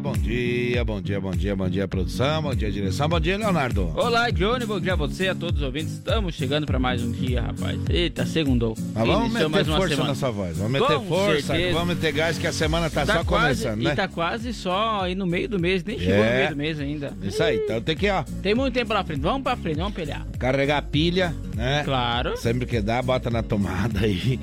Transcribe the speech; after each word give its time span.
bom 0.00 0.12
dia, 0.12 0.84
bom 0.84 1.00
dia, 1.00 1.20
bom 1.20 1.30
dia, 1.32 1.56
bom 1.56 1.68
dia, 1.68 1.88
produção, 1.88 2.40
bom 2.42 2.54
dia, 2.54 2.70
direção, 2.70 3.08
bom 3.08 3.18
dia, 3.18 3.36
Leonardo. 3.36 3.92
Olá, 3.96 4.30
Johnny, 4.30 4.64
bom 4.64 4.78
dia 4.78 4.92
a 4.92 4.96
você, 4.96 5.28
a 5.28 5.34
todos 5.34 5.60
os 5.60 5.66
ouvintes. 5.66 5.94
Estamos 5.94 6.34
chegando 6.34 6.66
para 6.66 6.78
mais 6.78 7.02
um 7.02 7.10
dia, 7.10 7.42
rapaz. 7.42 7.78
Eita, 7.90 8.24
segundou. 8.24 8.76
Mas 8.94 9.06
vamos 9.06 9.26
Iniciou 9.30 9.50
meter 9.50 9.64
força 9.66 9.88
semana. 9.88 10.08
nessa 10.10 10.30
voz, 10.30 10.56
vamos 10.56 10.72
meter 10.72 10.96
Com 10.98 11.06
força, 11.06 11.42
certeza. 11.42 11.72
vamos 11.72 11.88
meter 11.96 12.12
gás 12.12 12.38
que 12.38 12.46
a 12.46 12.52
semana 12.52 12.88
tá, 12.88 13.04
só 13.04 13.24
quase, 13.24 13.62
começando, 13.64 13.80
E 13.80 13.84
né? 13.84 13.94
tá 13.94 14.06
quase 14.08 14.52
só 14.54 15.00
aí 15.02 15.14
no 15.14 15.26
meio 15.26 15.48
do 15.48 15.58
mês, 15.58 15.82
nem 15.82 15.98
chegou 15.98 16.14
É. 16.24 16.30
no 16.30 16.36
meio 16.36 16.50
do 16.50 16.56
mês 16.56 16.80
ainda. 16.80 17.12
Isso 17.22 17.42
aí, 17.42 17.56
então 17.56 17.80
tem 17.80 17.96
que, 17.96 18.08
ó, 18.08 18.22
Tem 18.42 18.54
muito 18.54 18.74
tempo 18.74 18.88
pela 18.88 19.02
frente, 19.04 19.20
vamos 19.20 19.42
pra 19.42 19.56
frente, 19.56 19.78
vamos 19.78 19.94
pelear. 19.94 20.24
carregar 20.38 20.78
a 20.78 20.82
pilha, 20.82 21.34
né? 21.56 21.82
Claro. 21.84 22.36
Sempre 22.36 22.66
que 22.66 22.80
dá, 22.80 23.02
bota 23.02 23.30
na 23.30 23.42
tomada 23.42 24.00
aí. 24.00 24.38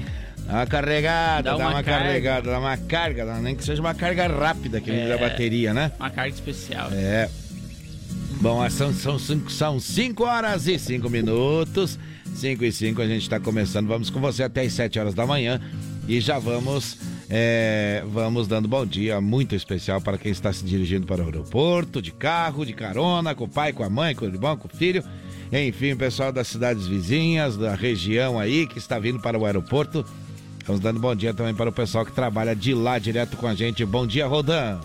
Dá 0.45 0.53
uma 0.53 0.65
carregada, 0.67 1.51
Dá 1.51 1.57
dá, 1.57 1.67
uma 1.69 1.83
carregada, 1.83 2.51
dá 2.51 2.59
uma 2.59 2.77
carga, 2.77 3.25
nem 3.39 3.55
que 3.55 3.63
seja 3.63 3.81
uma 3.81 3.93
carga 3.95 4.27
rápida 4.27 4.79
que 4.79 4.91
É. 4.91 5.09
da 5.09 5.17
bateria, 5.17 5.73
né? 5.73 5.91
Uma 5.99 6.09
carga 6.09 6.33
especial. 6.33 6.89
É. 6.91 7.29
Bom, 8.41 8.69
são, 8.69 8.93
são, 8.93 9.17
cinco, 9.17 9.51
são 9.51 9.79
cinco 9.79 10.23
horas 10.23 10.67
e 10.67 10.77
cinco 10.77 11.09
minutos. 11.09 11.97
5 12.35 12.65
e 12.65 12.71
5 12.71 13.01
a 13.01 13.07
gente 13.07 13.21
está 13.21 13.39
começando. 13.39 13.87
Vamos 13.87 14.09
com 14.09 14.19
você 14.19 14.43
até 14.43 14.61
as 14.61 14.73
7 14.73 14.99
horas 14.99 15.13
da 15.13 15.25
manhã. 15.25 15.61
E 16.05 16.19
já 16.19 16.37
vamos, 16.37 16.97
é, 17.29 18.03
vamos 18.11 18.45
dando 18.45 18.67
bom 18.67 18.85
dia 18.85 19.21
muito 19.21 19.55
especial 19.55 20.01
para 20.01 20.17
quem 20.17 20.33
está 20.33 20.51
se 20.51 20.65
dirigindo 20.65 21.07
para 21.07 21.21
o 21.21 21.25
aeroporto, 21.25 22.01
de 22.01 22.11
carro, 22.11 22.65
de 22.65 22.73
carona, 22.73 23.33
com 23.33 23.45
o 23.45 23.47
pai, 23.47 23.71
com 23.71 23.83
a 23.83 23.89
mãe, 23.89 24.13
com 24.13 24.25
o 24.25 24.27
irmão, 24.27 24.57
com 24.57 24.67
o 24.67 24.77
filho. 24.77 25.01
Enfim, 25.51 25.93
o 25.93 25.97
pessoal 25.97 26.31
das 26.31 26.47
cidades 26.49 26.85
vizinhas, 26.87 27.55
da 27.55 27.73
região 27.73 28.37
aí 28.37 28.67
que 28.67 28.77
está 28.77 28.99
vindo 28.99 29.19
para 29.21 29.39
o 29.39 29.45
aeroporto. 29.45 30.05
Vamos 30.65 30.81
dando 30.81 30.99
bom 30.99 31.15
dia 31.15 31.33
também 31.33 31.53
para 31.53 31.69
o 31.69 31.73
pessoal 31.73 32.05
que 32.05 32.11
trabalha 32.11 32.55
de 32.55 32.73
lá 32.73 32.97
direto 32.97 33.37
com 33.37 33.47
a 33.47 33.53
gente. 33.53 33.85
Bom 33.85 34.07
dia, 34.07 34.25
Rodan. 34.25 34.79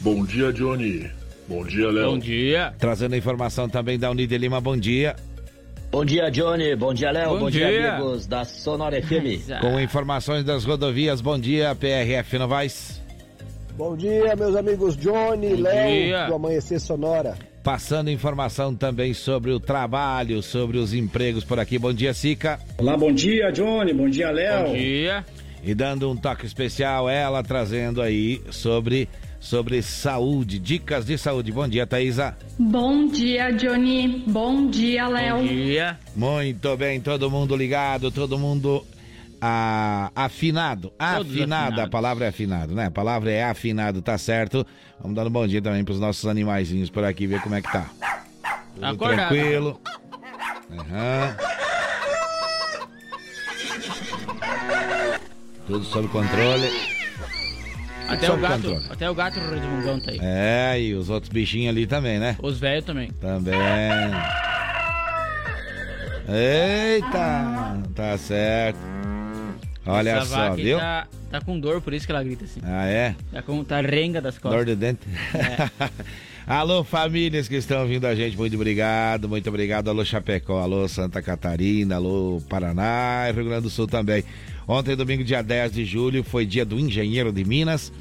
Bom 0.00 0.24
dia, 0.24 0.52
Johnny. 0.52 1.08
Bom 1.48 1.64
dia, 1.64 1.88
Léo. 1.90 2.10
Bom 2.10 2.18
dia. 2.18 2.74
Trazendo 2.78 3.14
a 3.14 3.18
informação 3.18 3.68
também 3.68 3.98
da 3.98 4.10
Unide 4.10 4.36
Lima, 4.36 4.60
bom 4.60 4.76
dia. 4.76 5.14
Bom 5.92 6.04
dia, 6.04 6.28
Johnny. 6.30 6.74
Bom 6.74 6.92
dia, 6.92 7.12
Léo. 7.12 7.30
Bom 7.30 7.38
Bom, 7.38 7.50
dia. 7.50 7.68
dia. 7.68 7.94
amigos 7.94 8.26
da 8.26 8.44
Sonora 8.44 9.00
FM. 9.00 9.48
Com 9.62 9.80
informações 9.80 10.44
das 10.44 10.64
rodovias, 10.64 11.20
bom 11.20 11.38
dia, 11.38 11.74
PRF 11.74 12.36
Novaes. 12.38 12.95
Bom 13.76 13.94
dia, 13.94 14.34
meus 14.34 14.56
amigos 14.56 14.96
Johnny, 14.96 15.54
Bom 15.54 15.62
Léo, 15.62 15.90
dia. 16.06 16.26
do 16.28 16.34
Amanhecer 16.34 16.80
Sonora. 16.80 17.36
Passando 17.62 18.08
informação 18.10 18.74
também 18.74 19.12
sobre 19.12 19.50
o 19.50 19.60
trabalho, 19.60 20.42
sobre 20.42 20.78
os 20.78 20.94
empregos 20.94 21.44
por 21.44 21.58
aqui. 21.60 21.78
Bom 21.78 21.92
dia, 21.92 22.14
Sica. 22.14 22.58
Olá, 22.78 22.96
bom 22.96 23.12
dia, 23.12 23.50
Johnny. 23.50 23.92
Bom 23.92 24.08
dia, 24.08 24.30
Léo. 24.30 24.68
Bom 24.68 24.72
dia. 24.72 25.24
E 25.62 25.74
dando 25.74 26.10
um 26.10 26.16
toque 26.16 26.46
especial, 26.46 27.06
ela 27.10 27.42
trazendo 27.42 28.00
aí 28.00 28.40
sobre, 28.50 29.10
sobre 29.38 29.82
saúde, 29.82 30.58
dicas 30.58 31.04
de 31.04 31.18
saúde. 31.18 31.52
Bom 31.52 31.68
dia, 31.68 31.86
Thaisa. 31.86 32.34
Bom 32.58 33.08
dia, 33.08 33.50
Johnny. 33.50 34.22
Bom 34.26 34.70
dia, 34.70 35.06
Léo. 35.06 35.36
Bom 35.38 35.44
dia. 35.46 35.98
Muito 36.14 36.74
bem, 36.78 36.98
todo 36.98 37.30
mundo 37.30 37.54
ligado, 37.54 38.10
todo 38.10 38.38
mundo 38.38 38.86
ah, 39.46 40.10
afinado. 40.14 40.90
Todos 40.90 41.32
Afinado, 41.32 41.80
a 41.80 41.88
palavra 41.88 42.24
é 42.24 42.28
afinado, 42.28 42.74
né? 42.74 42.86
A 42.86 42.90
palavra 42.90 43.30
é 43.30 43.44
afinado, 43.44 44.02
tá 44.02 44.18
certo. 44.18 44.66
Vamos 45.00 45.14
dando 45.14 45.30
bom 45.30 45.46
dia 45.46 45.62
também 45.62 45.84
pros 45.84 46.00
nossos 46.00 46.26
animaizinhos 46.26 46.90
por 46.90 47.04
aqui, 47.04 47.26
ver 47.26 47.40
como 47.42 47.54
é 47.54 47.62
que 47.62 47.70
tá. 47.70 47.86
Tudo 48.74 48.86
Acordado. 48.86 49.28
tranquilo. 49.28 49.80
Aham. 50.72 51.36
Tudo 55.66 55.84
sob 55.84 56.08
controle. 56.08 56.96
Até 58.08 58.26
Sob 58.26 58.38
o 58.38 58.42
gato, 58.42 58.54
controle. 58.62 58.84
até 58.90 59.10
o 59.10 59.14
gato 59.14 59.40
resmungão 59.40 59.98
tá 60.00 60.12
aí. 60.12 60.18
É, 60.22 60.80
e 60.80 60.94
os 60.94 61.10
outros 61.10 61.28
bichinhos 61.32 61.70
ali 61.70 61.86
também, 61.88 62.18
né? 62.20 62.36
Os 62.40 62.58
velhos 62.60 62.84
também. 62.84 63.10
Também. 63.12 63.54
Eita, 66.28 67.82
tá 67.94 68.16
certo. 68.18 68.78
Olha 69.86 70.24
só, 70.24 70.54
viu? 70.54 70.78
Tá, 70.78 71.06
tá 71.30 71.40
com 71.40 71.58
dor, 71.58 71.80
por 71.80 71.94
isso 71.94 72.04
que 72.06 72.12
ela 72.12 72.22
grita 72.22 72.44
assim. 72.44 72.60
Ah, 72.64 72.86
é? 72.86 73.14
Tá 73.32 73.42
com 73.42 73.62
tá 73.62 73.80
renga 73.80 74.20
das 74.20 74.34
Dor 74.34 74.50
costas. 74.50 74.66
de 74.66 74.76
dente. 74.76 75.00
alô, 76.46 76.82
famílias 76.82 77.48
que 77.48 77.56
estão 77.56 77.82
ouvindo 77.82 78.06
a 78.06 78.14
gente, 78.14 78.36
muito 78.36 78.54
obrigado, 78.56 79.28
muito 79.28 79.48
obrigado. 79.48 79.88
Alô, 79.88 80.04
Chapecó, 80.04 80.58
alô, 80.58 80.88
Santa 80.88 81.22
Catarina, 81.22 81.96
alô, 81.96 82.42
Paraná 82.48 83.26
e 83.28 83.32
Rio 83.32 83.44
Grande 83.44 83.62
do 83.62 83.70
Sul 83.70 83.86
também. 83.86 84.24
Ontem, 84.68 84.96
domingo, 84.96 85.22
dia 85.22 85.42
10 85.42 85.72
de 85.72 85.84
julho, 85.84 86.24
foi 86.24 86.44
dia 86.44 86.64
do 86.64 86.78
engenheiro 86.78 87.32
de 87.32 87.44
Minas, 87.44 87.92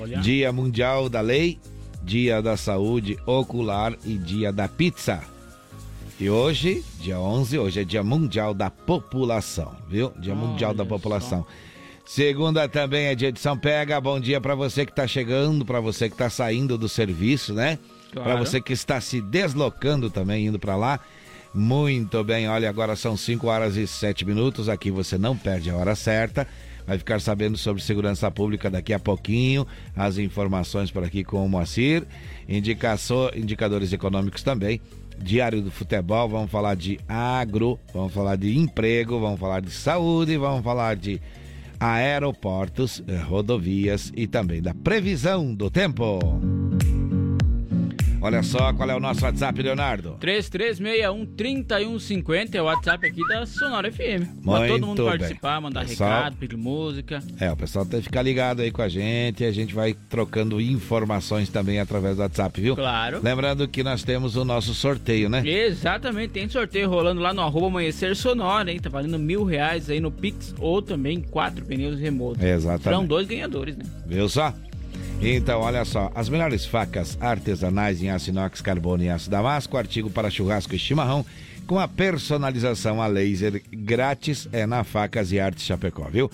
Olha. 0.00 0.18
dia 0.18 0.52
mundial 0.52 1.08
da 1.08 1.20
lei, 1.20 1.60
dia 2.02 2.42
da 2.42 2.56
saúde 2.56 3.16
ocular 3.24 3.94
e 4.04 4.14
dia 4.14 4.52
da 4.52 4.66
pizza. 4.66 5.22
E 6.20 6.28
hoje, 6.28 6.84
dia 7.00 7.20
11, 7.20 7.60
hoje 7.60 7.80
é 7.80 7.84
dia 7.84 8.02
mundial 8.02 8.52
da 8.52 8.68
população, 8.68 9.76
viu? 9.88 10.12
Dia 10.18 10.34
mundial 10.34 10.74
da 10.74 10.82
Olha 10.82 10.90
população. 10.90 11.46
Segunda 12.04 12.68
também 12.68 13.06
é 13.06 13.14
dia 13.14 13.30
de 13.30 13.38
São 13.38 13.56
Pega. 13.56 14.00
Bom 14.00 14.18
dia 14.18 14.40
pra 14.40 14.56
você 14.56 14.84
que 14.84 14.92
tá 14.92 15.06
chegando, 15.06 15.64
pra 15.64 15.78
você 15.78 16.10
que 16.10 16.16
tá 16.16 16.28
saindo 16.28 16.76
do 16.76 16.88
serviço, 16.88 17.54
né? 17.54 17.78
Claro. 18.12 18.44
você 18.44 18.60
que 18.60 18.72
está 18.72 19.00
se 19.00 19.20
deslocando 19.20 20.10
também, 20.10 20.46
indo 20.46 20.58
pra 20.58 20.74
lá. 20.74 20.98
Muito 21.54 22.24
bem, 22.24 22.48
olha, 22.48 22.68
agora 22.68 22.96
são 22.96 23.16
5 23.16 23.46
horas 23.46 23.76
e 23.76 23.86
7 23.86 24.24
minutos. 24.24 24.68
Aqui 24.68 24.90
você 24.90 25.16
não 25.16 25.36
perde 25.36 25.70
a 25.70 25.76
hora 25.76 25.94
certa. 25.94 26.48
Vai 26.84 26.98
ficar 26.98 27.20
sabendo 27.20 27.56
sobre 27.56 27.80
segurança 27.80 28.28
pública 28.28 28.68
daqui 28.68 28.92
a 28.92 28.98
pouquinho. 28.98 29.64
As 29.94 30.18
informações 30.18 30.90
por 30.90 31.04
aqui 31.04 31.22
com 31.22 31.46
o 31.46 31.48
Moacir. 31.48 32.04
Indicaço, 32.48 33.30
indicadores 33.36 33.92
econômicos 33.92 34.42
também. 34.42 34.80
Diário 35.20 35.62
do 35.62 35.70
Futebol, 35.70 36.28
vamos 36.28 36.50
falar 36.50 36.76
de 36.76 36.98
agro, 37.08 37.78
vamos 37.92 38.12
falar 38.12 38.36
de 38.36 38.56
emprego, 38.56 39.20
vamos 39.20 39.38
falar 39.38 39.60
de 39.60 39.70
saúde, 39.70 40.36
vamos 40.36 40.62
falar 40.62 40.96
de 40.96 41.20
aeroportos, 41.80 43.02
eh, 43.06 43.16
rodovias 43.16 44.12
e 44.16 44.26
também 44.26 44.60
da 44.60 44.74
previsão 44.74 45.54
do 45.54 45.70
tempo. 45.70 46.18
Olha 48.20 48.42
só 48.42 48.72
qual 48.72 48.90
é 48.90 48.96
o 48.96 49.00
nosso 49.00 49.24
WhatsApp, 49.24 49.62
Leonardo. 49.62 50.16
3361-3150 50.20 52.54
é 52.54 52.62
o 52.62 52.64
WhatsApp 52.64 53.06
aqui 53.06 53.26
da 53.28 53.46
Sonora 53.46 53.90
FM. 53.92 54.42
Pra 54.44 54.66
todo 54.66 54.86
mundo 54.86 55.02
bem. 55.02 55.10
participar, 55.18 55.60
mandar 55.60 55.86
Pessoal- 55.86 56.10
recado, 56.10 56.36
pedir 56.36 56.56
música. 56.56 57.22
É, 57.38 57.50
o 57.52 57.56
pessoal 57.56 57.86
tem 57.86 58.00
que 58.00 58.04
ficar 58.06 58.22
ligado 58.22 58.60
aí 58.60 58.70
com 58.70 58.82
a 58.82 58.88
gente 58.88 59.42
e 59.42 59.46
a 59.46 59.52
gente 59.52 59.74
vai 59.74 59.94
trocando 60.08 60.60
informações 60.60 61.48
também 61.48 61.78
através 61.78 62.16
do 62.16 62.22
WhatsApp, 62.22 62.60
viu? 62.60 62.74
Claro. 62.74 63.20
Lembrando 63.22 63.66
que 63.68 63.82
nós 63.82 64.02
temos 64.02 64.36
o 64.36 64.44
nosso 64.44 64.74
sorteio, 64.74 65.28
né? 65.28 65.42
Exatamente, 65.48 66.30
tem 66.30 66.48
sorteio 66.48 66.88
rolando 66.88 67.20
lá 67.20 67.32
no 67.32 67.42
arroba 67.42 67.66
amanhecer 67.68 68.16
sonora, 68.16 68.70
hein? 68.72 68.80
Tá 68.80 68.88
valendo 68.88 69.18
mil 69.18 69.44
reais 69.44 69.88
aí 69.90 70.00
no 70.00 70.10
Pix 70.10 70.54
ou 70.58 70.82
também 70.82 71.20
quatro 71.20 71.64
pneus 71.64 71.98
remotos. 71.98 72.42
Exatamente. 72.42 72.82
Serão 72.84 73.06
dois 73.06 73.26
ganhadores, 73.26 73.76
né? 73.76 73.84
Viu 74.06 74.28
só? 74.28 74.52
Então, 75.20 75.60
olha 75.60 75.84
só, 75.84 76.12
as 76.14 76.28
melhores 76.28 76.64
facas 76.64 77.18
artesanais 77.20 78.00
em 78.00 78.08
aço 78.08 78.30
inox, 78.30 78.60
carbono 78.60 79.02
e 79.02 79.10
aço 79.10 79.28
damasco, 79.28 79.76
artigo 79.76 80.08
para 80.08 80.30
churrasco 80.30 80.74
e 80.76 80.78
chimarrão, 80.78 81.26
com 81.66 81.78
a 81.78 81.88
personalização 81.88 83.02
a 83.02 83.06
laser 83.08 83.60
grátis 83.70 84.48
é 84.52 84.64
na 84.64 84.84
Facas 84.84 85.32
e 85.32 85.40
Artes 85.40 85.64
Chapecó, 85.64 86.08
viu? 86.08 86.30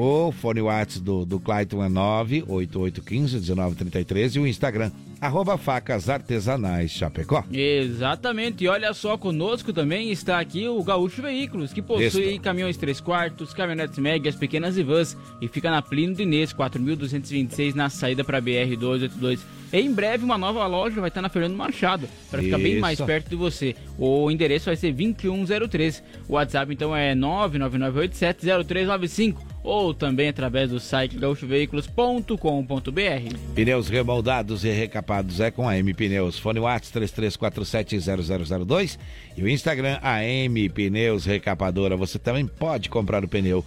O 0.00 0.30
fone 0.30 0.60
WhatsApp 0.60 1.04
do, 1.04 1.26
do 1.26 1.40
Clayton 1.40 1.84
é 1.84 1.88
98815-1933 1.88 4.36
e 4.36 4.38
o 4.38 4.46
Instagram, 4.46 4.92
arroba 5.20 5.58
facas 5.58 6.08
artesanais 6.08 6.92
Chapecó. 6.92 7.42
Exatamente, 7.50 8.62
e 8.62 8.68
olha 8.68 8.94
só, 8.94 9.18
conosco 9.18 9.72
também 9.72 10.12
está 10.12 10.38
aqui 10.38 10.68
o 10.68 10.80
Gaúcho 10.84 11.20
Veículos, 11.20 11.72
que 11.72 11.82
possui 11.82 12.38
caminhões 12.38 12.76
3 12.76 13.00
quartos, 13.00 13.52
caminhonetes 13.52 13.98
médias, 13.98 14.36
pequenas 14.36 14.78
e 14.78 14.84
vans, 14.84 15.16
e 15.40 15.48
fica 15.48 15.68
na 15.68 15.82
Plínio 15.82 16.14
Dinês, 16.14 16.52
4226, 16.52 17.74
na 17.74 17.90
saída 17.90 18.22
para 18.22 18.40
BR-282. 18.40 19.40
Em 19.72 19.92
breve, 19.92 20.24
uma 20.24 20.38
nova 20.38 20.64
loja 20.68 21.00
vai 21.00 21.08
estar 21.08 21.20
na 21.20 21.28
Fernando 21.28 21.56
Machado, 21.56 22.08
para 22.30 22.40
ficar 22.40 22.58
bem 22.58 22.78
mais 22.78 23.00
perto 23.00 23.30
de 23.30 23.34
você. 23.34 23.74
O 23.98 24.30
endereço 24.30 24.66
vai 24.66 24.76
ser 24.76 24.92
2103. 24.92 26.04
O 26.28 26.34
WhatsApp 26.34 26.72
então 26.72 26.94
é 26.94 27.16
999870395 27.16 29.47
ou 29.68 29.92
também 29.92 30.28
através 30.28 30.70
do 30.70 30.80
site 30.80 31.18
gaúchoveículos.com.br. 31.18 33.36
Pneus 33.54 33.88
remoldados 33.88 34.64
e 34.64 34.70
recapados 34.70 35.40
é 35.40 35.50
com 35.50 35.68
a 35.68 35.76
M 35.76 35.92
Pneus. 35.92 36.38
Fone 36.38 36.58
Whats 36.58 36.90
33470002 36.90 38.98
e 39.36 39.42
o 39.42 39.48
Instagram 39.48 39.98
AM 40.02 40.70
Pneus 40.70 41.26
Recapadora. 41.26 41.94
Você 41.96 42.18
também 42.18 42.46
pode 42.46 42.88
comprar 42.88 43.22
o 43.24 43.28
pneu 43.28 43.62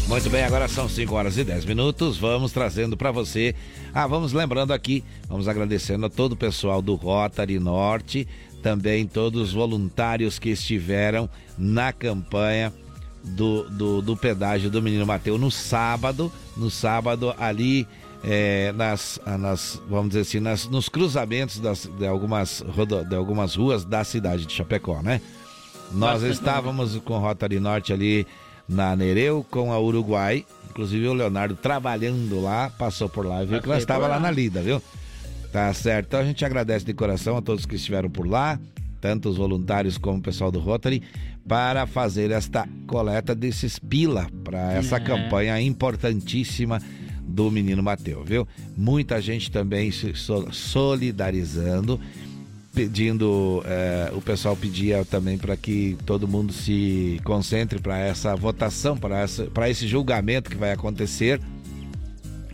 Muito 0.09 0.27
bem, 0.27 0.43
agora 0.43 0.67
são 0.67 0.89
5 0.89 1.13
horas 1.13 1.37
e 1.37 1.43
10 1.43 1.65
minutos. 1.65 2.17
Vamos 2.17 2.51
trazendo 2.51 2.97
para 2.97 3.11
você. 3.11 3.53
Ah, 3.93 4.07
vamos 4.07 4.33
lembrando 4.33 4.73
aqui, 4.73 5.03
vamos 5.27 5.47
agradecendo 5.47 6.07
a 6.07 6.09
todo 6.09 6.31
o 6.31 6.35
pessoal 6.35 6.81
do 6.81 6.95
Rotary 6.95 7.59
Norte, 7.59 8.27
também 8.63 9.05
todos 9.05 9.39
os 9.39 9.53
voluntários 9.53 10.39
que 10.39 10.49
estiveram 10.49 11.29
na 11.55 11.93
campanha 11.93 12.73
do, 13.23 13.69
do, 13.69 14.01
do 14.01 14.17
pedágio 14.17 14.71
do 14.71 14.81
Menino 14.81 15.05
Mateus 15.05 15.39
no 15.39 15.51
sábado. 15.51 16.31
No 16.57 16.71
sábado, 16.71 17.31
ali 17.37 17.87
é, 18.23 18.71
nas, 18.71 19.21
nas, 19.39 19.79
vamos 19.87 20.09
dizer 20.09 20.21
assim, 20.21 20.39
nas, 20.39 20.67
nos 20.67 20.89
cruzamentos 20.89 21.59
das, 21.59 21.85
de, 21.85 22.07
algumas, 22.07 22.65
de 23.07 23.15
algumas 23.15 23.53
ruas 23.53 23.85
da 23.85 24.03
cidade 24.03 24.47
de 24.47 24.53
Chapecó, 24.53 25.03
né? 25.03 25.21
Nós 25.91 26.23
estávamos 26.23 26.95
com 26.97 27.13
o 27.13 27.19
Rotary 27.19 27.59
Norte 27.59 27.93
ali 27.93 28.25
na 28.69 28.95
Nereu 28.95 29.45
com 29.49 29.73
a 29.73 29.79
Uruguai. 29.79 30.45
Inclusive 30.69 31.07
o 31.07 31.13
Leonardo 31.13 31.55
trabalhando 31.55 32.39
lá, 32.39 32.69
passou 32.69 33.09
por 33.09 33.25
lá 33.25 33.43
e 33.43 33.47
viu 33.47 33.61
que 33.61 33.67
nós 33.67 33.79
estava 33.79 34.07
lá 34.07 34.19
na 34.19 34.29
lida, 34.31 34.61
viu? 34.61 34.81
Tá 35.51 35.73
certo. 35.73 36.07
Então 36.07 36.19
a 36.19 36.23
gente 36.23 36.45
agradece 36.45 36.85
de 36.85 36.93
coração 36.93 37.35
a 37.35 37.41
todos 37.41 37.65
que 37.65 37.75
estiveram 37.75 38.09
por 38.09 38.27
lá, 38.27 38.59
tanto 39.01 39.29
os 39.29 39.37
voluntários 39.37 39.97
como 39.97 40.19
o 40.19 40.21
pessoal 40.21 40.51
do 40.51 40.59
Rotary, 40.59 41.01
para 41.47 41.87
fazer 41.87 42.29
esta 42.29 42.69
coleta 42.85 43.33
desses 43.33 43.79
pila 43.79 44.27
para 44.43 44.73
essa 44.73 44.97
é. 44.97 44.99
campanha 44.99 45.59
importantíssima 45.59 46.79
do 47.23 47.49
menino 47.49 47.81
Mateus, 47.81 48.27
viu? 48.27 48.47
Muita 48.77 49.19
gente 49.19 49.51
também 49.51 49.91
se 49.91 50.13
solidarizando 50.51 51.99
pedindo, 52.79 53.61
é, 53.65 54.09
o 54.13 54.21
pessoal 54.21 54.55
pedia 54.55 55.03
também 55.03 55.37
para 55.37 55.57
que 55.57 55.97
todo 56.05 56.25
mundo 56.25 56.53
se 56.53 57.19
concentre 57.25 57.77
para 57.77 57.99
essa 57.99 58.33
votação, 58.37 58.97
para 58.97 59.69
esse 59.69 59.85
julgamento 59.85 60.49
que 60.49 60.55
vai 60.55 60.71
acontecer. 60.71 61.41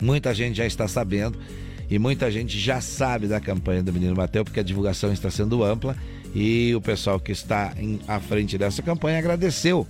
Muita 0.02 0.34
gente 0.34 0.56
já 0.56 0.66
está 0.66 0.88
sabendo 0.88 1.38
e 1.88 1.96
muita 1.96 2.28
gente 2.28 2.58
já 2.58 2.80
sabe 2.80 3.28
da 3.28 3.38
campanha 3.38 3.84
do 3.84 3.92
Menino 3.92 4.16
Mateus, 4.16 4.42
porque 4.42 4.58
a 4.58 4.64
divulgação 4.64 5.12
está 5.12 5.30
sendo 5.30 5.62
ampla 5.62 5.96
e 6.34 6.74
o 6.74 6.80
pessoal 6.80 7.20
que 7.20 7.30
está 7.30 7.72
em, 7.78 8.00
à 8.08 8.18
frente 8.18 8.58
dessa 8.58 8.82
campanha 8.82 9.20
agradeceu 9.20 9.86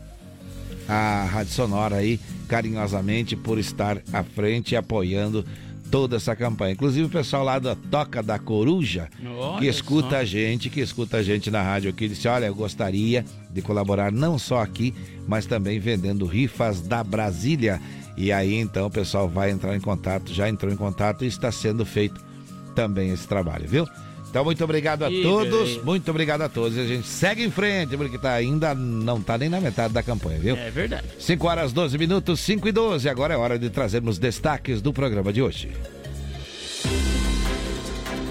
a 0.87 1.25
Rádio 1.25 1.55
Sonora 1.55 1.97
aí 1.97 2.21
carinhosamente 2.47 3.35
por 3.35 3.59
estar 3.59 4.03
à 4.13 4.23
frente 4.23 4.77
apoiando 4.77 5.47
toda 5.91 6.17
essa 6.17 6.35
campanha. 6.35 6.73
Inclusive 6.73 7.07
o 7.07 7.11
pessoal 7.11 7.45
lá 7.45 7.59
da 7.59 7.75
Toca 7.75 8.23
da 8.23 8.39
Coruja, 8.39 9.09
olha 9.39 9.59
que 9.59 9.67
escuta 9.67 10.11
só. 10.11 10.17
a 10.17 10.25
gente, 10.25 10.71
que 10.71 10.81
escuta 10.81 11.19
a 11.19 11.23
gente 11.23 11.51
na 11.51 11.63
rádio 11.63 11.91
aqui, 11.91 12.09
disse: 12.09 12.29
Olha, 12.29 12.47
eu 12.47 12.55
gostaria 12.55 13.25
de 13.51 13.63
colaborar 13.63 14.13
não 14.13 14.39
só 14.39 14.61
aqui, 14.61 14.95
mas 15.27 15.47
também 15.47 15.79
vendendo 15.79 16.27
rifas 16.27 16.81
da 16.81 17.03
Brasília. 17.03 17.81
E 18.17 18.33
aí 18.33 18.55
então 18.55 18.87
o 18.87 18.91
pessoal 18.91 19.29
vai 19.29 19.51
entrar 19.51 19.77
em 19.77 19.81
contato, 19.81 20.33
já 20.33 20.49
entrou 20.49 20.73
em 20.73 20.77
contato 20.77 21.25
e 21.25 21.29
está 21.29 21.53
sendo 21.53 21.85
feito 21.85 22.25
também 22.75 23.11
esse 23.11 23.27
trabalho, 23.27 23.69
viu? 23.69 23.87
Então, 24.37 24.45
muito 24.45 24.63
obrigado 24.63 25.03
a 25.03 25.09
todos. 25.09 25.69
Beleza. 25.69 25.83
Muito 25.83 26.11
obrigado 26.11 26.43
a 26.43 26.49
todos. 26.49 26.77
E 26.77 26.81
a 26.81 26.85
gente 26.85 27.09
segue 27.09 27.43
em 27.43 27.51
frente, 27.51 27.97
porque 27.97 28.19
tá, 28.19 28.35
ainda 28.35 28.75
não 28.75 29.19
tá 29.19 29.39
nem 29.39 29.49
na 29.49 29.63
metade 29.63 29.95
da 29.95 30.03
campanha, 30.03 30.39
viu? 30.39 30.55
É 30.55 30.71
verdade. 30.71 31.05
5 31.19 31.47
horas 31.47 31.73
12 31.73 31.97
minutos, 31.97 32.39
5 32.41 32.69
e 32.69 32.73
12. 32.73 33.09
Agora 33.09 33.33
é 33.33 33.37
hora 33.39 33.59
de 33.59 33.71
trazermos 33.71 34.19
destaques 34.19 34.83
do 34.83 34.93
programa 34.93 35.33
de 35.33 35.41
hoje. 35.41 35.71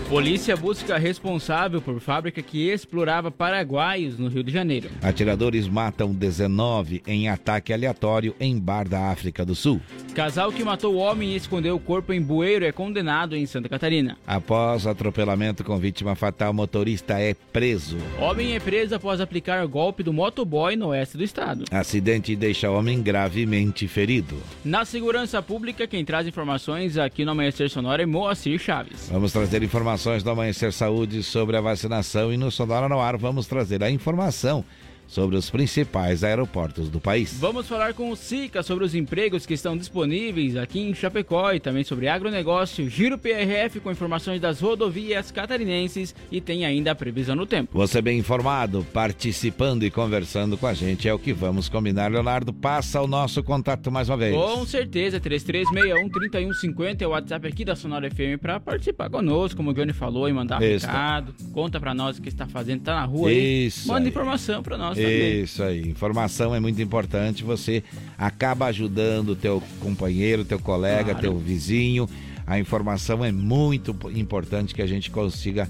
Polícia 0.09 0.55
busca 0.55 0.99
responsável 0.99 1.81
por 1.81 1.99
fábrica 1.99 2.39
que 2.39 2.69
explorava 2.69 3.31
paraguaios 3.31 4.19
no 4.19 4.27
Rio 4.27 4.43
de 4.43 4.51
Janeiro. 4.51 4.87
Atiradores 5.01 5.67
matam 5.67 6.13
19 6.13 7.01
em 7.07 7.27
ataque 7.27 7.73
aleatório 7.73 8.35
em 8.39 8.55
bar 8.59 8.87
da 8.87 9.09
África 9.09 9.43
do 9.43 9.55
Sul. 9.55 9.81
Casal 10.13 10.51
que 10.51 10.63
matou 10.63 10.93
o 10.93 10.97
homem 10.97 11.33
e 11.33 11.35
escondeu 11.35 11.75
o 11.75 11.79
corpo 11.79 12.13
em 12.13 12.21
bueiro 12.21 12.63
é 12.63 12.71
condenado 12.71 13.35
em 13.35 13.47
Santa 13.47 13.67
Catarina. 13.67 14.15
Após 14.27 14.85
atropelamento 14.85 15.63
com 15.63 15.75
vítima 15.79 16.13
fatal, 16.13 16.53
motorista 16.53 17.19
é 17.19 17.33
preso. 17.33 17.97
Homem 18.19 18.53
é 18.53 18.59
preso 18.59 18.93
após 18.93 19.19
aplicar 19.19 19.65
golpe 19.65 20.03
do 20.03 20.13
motoboy 20.13 20.75
no 20.75 20.89
oeste 20.89 21.17
do 21.17 21.23
estado. 21.23 21.65
Acidente 21.71 22.35
deixa 22.35 22.69
homem 22.69 23.01
gravemente 23.01 23.87
ferido. 23.87 24.37
Na 24.63 24.85
segurança 24.85 25.41
pública, 25.41 25.87
quem 25.87 26.05
traz 26.05 26.27
informações 26.27 26.95
aqui 26.95 27.25
no 27.25 27.31
Amanhecer 27.31 27.71
Sonora 27.71 28.03
é 28.03 28.05
Moacir 28.05 28.59
Chaves. 28.59 29.09
Vamos 29.11 29.33
trazer 29.33 29.63
informações 29.63 29.94
informações 29.95 30.23
do 30.23 30.29
Amanhecer 30.29 30.73
Saúde 30.73 31.23
sobre 31.23 31.55
a 31.55 31.61
vacinação 31.61 32.31
e 32.33 32.35
no 32.35 32.51
Sonora 32.51 32.89
no 32.89 32.99
Ar 32.99 33.15
vamos 33.15 33.47
trazer 33.47 33.81
a 33.81 33.89
informação 33.89 34.65
sobre 35.07 35.35
os 35.35 35.49
principais 35.49 36.23
aeroportos 36.23 36.89
do 36.89 36.99
país. 36.99 37.37
Vamos 37.39 37.67
falar 37.67 37.93
com 37.93 38.09
o 38.09 38.15
Sica 38.15 38.63
sobre 38.63 38.83
os 38.83 38.95
empregos 38.95 39.45
que 39.45 39.53
estão 39.53 39.77
disponíveis 39.77 40.55
aqui 40.57 40.79
em 40.79 40.93
Chapecó 40.93 41.51
e 41.53 41.59
também 41.59 41.83
sobre 41.83 42.07
agronegócio, 42.07 42.89
Giro 42.89 43.17
PRF 43.17 43.79
com 43.79 43.91
informações 43.91 44.41
das 44.41 44.59
rodovias 44.59 45.31
catarinenses 45.31 46.15
e 46.31 46.41
tem 46.41 46.65
ainda 46.65 46.91
a 46.91 46.95
previsão 46.95 47.35
no 47.35 47.45
tempo. 47.45 47.77
Você 47.77 48.01
bem 48.01 48.19
informado, 48.19 48.85
participando 48.93 49.83
e 49.83 49.91
conversando 49.91 50.57
com 50.57 50.67
a 50.67 50.73
gente 50.73 51.07
é 51.07 51.13
o 51.13 51.19
que 51.19 51.33
vamos 51.33 51.69
combinar. 51.69 52.11
Leonardo, 52.11 52.53
passa 52.53 53.01
o 53.01 53.07
nosso 53.07 53.43
contato 53.43 53.91
mais 53.91 54.09
uma 54.09 54.17
vez. 54.17 54.35
Com 54.35 54.65
certeza, 54.65 55.19
3361-3150 55.19 57.01
é 57.01 57.07
o 57.07 57.11
WhatsApp 57.11 57.47
aqui 57.47 57.65
da 57.65 57.75
Sonora 57.75 58.09
FM 58.09 58.39
para 58.41 58.59
participar 58.59 59.09
conosco, 59.09 59.57
como 59.57 59.71
o 59.71 59.73
Johnny 59.73 59.93
falou, 59.93 60.27
e 60.27 60.33
mandar 60.33 60.61
Isso. 60.61 60.85
recado. 60.85 61.33
Conta 61.53 61.79
para 61.79 61.93
nós 61.93 62.17
o 62.17 62.21
que 62.21 62.29
está 62.29 62.47
fazendo, 62.47 62.81
tá 62.81 62.95
na 62.95 63.05
rua 63.05 63.31
Isso 63.31 63.81
aí. 63.81 63.87
Manda 63.87 64.05
aí. 64.05 64.09
informação 64.09 64.63
para 64.63 64.77
nós 64.77 64.94
Isso 65.01 65.63
aí, 65.63 65.87
informação 65.87 66.53
é 66.53 66.59
muito 66.59 66.81
importante. 66.81 67.43
Você 67.43 67.83
acaba 68.17 68.67
ajudando 68.67 69.29
o 69.29 69.35
teu 69.35 69.61
companheiro, 69.79 70.45
teu 70.45 70.59
colega, 70.59 71.11
claro. 71.11 71.19
teu 71.19 71.37
vizinho. 71.37 72.09
A 72.47 72.59
informação 72.59 73.25
é 73.25 73.31
muito 73.31 73.95
importante 74.13 74.73
que 74.73 74.81
a 74.81 74.87
gente 74.87 75.09
consiga 75.09 75.67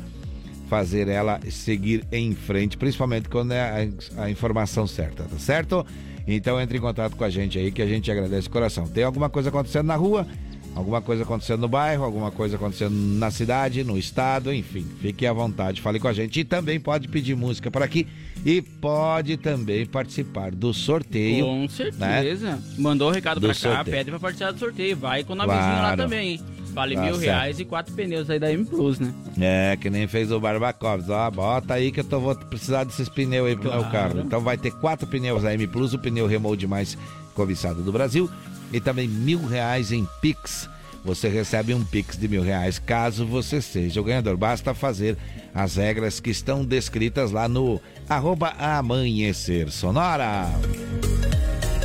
fazer 0.67 1.08
ela 1.08 1.39
seguir 1.50 2.03
em 2.12 2.34
frente, 2.34 2.75
principalmente 2.75 3.29
quando 3.29 3.53
é 3.53 3.89
a, 4.17 4.24
a, 4.24 4.29
informação 4.29 4.88
certa, 4.88 5.24
tá 5.24 5.38
certo? 5.38 5.86
Então 6.27 6.60
entre 6.60 6.77
em 6.77 6.82
contato 6.82 7.15
com 7.15 7.24
a 7.24 7.29
gente 7.29 7.58
aí 7.58 7.72
que 7.72 7.82
a 7.82 7.86
gente 7.86 8.12
agradece 8.12 8.48
o 8.48 8.51
coração. 8.51 8.88
Tem 8.88 9.03
alguma 9.03 9.29
coisa 9.29 9.50
acontecendo 9.50 9.86
na 9.86 9.96
rua? 9.96 10.27
Alguma 10.75 11.01
coisa 11.01 11.24
acontecendo 11.24 11.62
no 11.62 11.70
bairro, 11.70 12.03
alguma 12.03 12.32
coisa 12.32 12.58
acontecendo 12.58 12.94
na 12.94 13.32
cidade, 13.32 13.82
no 13.82 13.98
estado, 13.98 14.53
enfim, 14.53 14.86
fique 15.00 15.25
à 15.25 15.32
vontade, 15.32 15.82
fale 15.82 16.01
com 16.01 16.10
a 16.10 16.13
gente. 16.13 16.41
E 16.41 16.44
também 16.44 16.82
pode 16.82 17.08
pedir 17.08 17.34
música 17.34 17.72
por 17.72 17.82
aqui 17.82 18.05
e 18.46 18.62
pode 18.62 19.38
também 19.38 19.86
participar 19.86 20.51
do 20.51 20.74
sorteio. 20.74 21.46
Com 21.46 21.70
certeza. 21.70 22.51
Né? 22.51 22.62
Mandou 22.77 23.08
o 23.08 23.12
recado 23.12 23.39
do 23.39 23.48
pra 23.48 23.53
sorteio. 23.53 23.86
cá, 23.86 23.89
pede 23.89 24.10
pra 24.10 24.20
participar 24.20 24.51
do 24.51 24.60
sorteio. 24.60 24.98
Vai 24.98 25.24
com 25.24 25.32
o 25.32 25.36
nomezinho 25.38 25.63
claro. 25.63 25.82
lá 25.82 25.96
também, 25.96 26.32
hein? 26.32 26.41
Vale 26.74 26.96
tá 26.96 27.01
mil 27.03 27.13
certo. 27.13 27.24
reais 27.24 27.60
e 27.62 27.63
quatro 27.63 27.94
pneus 27.94 28.29
aí 28.29 28.38
da 28.38 28.51
M 28.51 28.65
Plus, 28.65 29.00
né? 29.00 29.13
É, 29.39 29.77
que 29.77 29.89
nem 29.89 30.08
fez 30.08 30.29
o 30.29 30.41
Barbacovs. 30.41 31.10
Ó, 31.10 31.32
bota 31.32 31.74
aí 31.74 31.89
que 31.89 32.01
eu 32.01 32.03
tô, 32.03 32.20
vou 32.20 32.36
precisar 32.36 32.84
desses 32.84 33.08
pneus 33.08 33.48
aí 33.48 33.55
pro 33.55 33.70
claro. 33.70 33.82
meu 33.82 33.91
carro. 33.91 34.20
Então 34.20 34.41
vai 34.41 34.58
ter 34.58 34.72
quatro 34.72 35.08
pneus 35.08 35.41
da 35.41 35.53
M 35.53 35.65
Plus, 35.67 35.94
o 35.94 36.00
pneu 36.00 36.27
remold 36.27 36.67
mais 36.67 36.98
cobiçado 37.34 37.82
do 37.82 37.94
Brasil. 37.94 38.29
E 38.72 38.79
também 38.79 39.07
mil 39.07 39.45
reais 39.45 39.91
em 39.91 40.07
Pix 40.22 40.69
você 41.05 41.29
recebe 41.29 41.72
um 41.72 41.86
Pix 41.86 42.17
de 42.17 42.27
mil 42.27 42.41
reais 42.41 42.79
caso 42.79 43.27
você 43.27 43.62
seja 43.62 44.01
o 44.01 44.03
ganhador. 44.03 44.36
Basta 44.36 44.74
fazer 44.74 45.15
as 45.53 45.75
regras 45.75 46.19
que 46.19 46.31
estão 46.31 46.65
descritas 46.65 47.31
lá 47.31 47.48
no 47.48 47.79
arroba 48.10 48.50
Amanhecer 48.57 49.72
Sonora. 49.72 50.48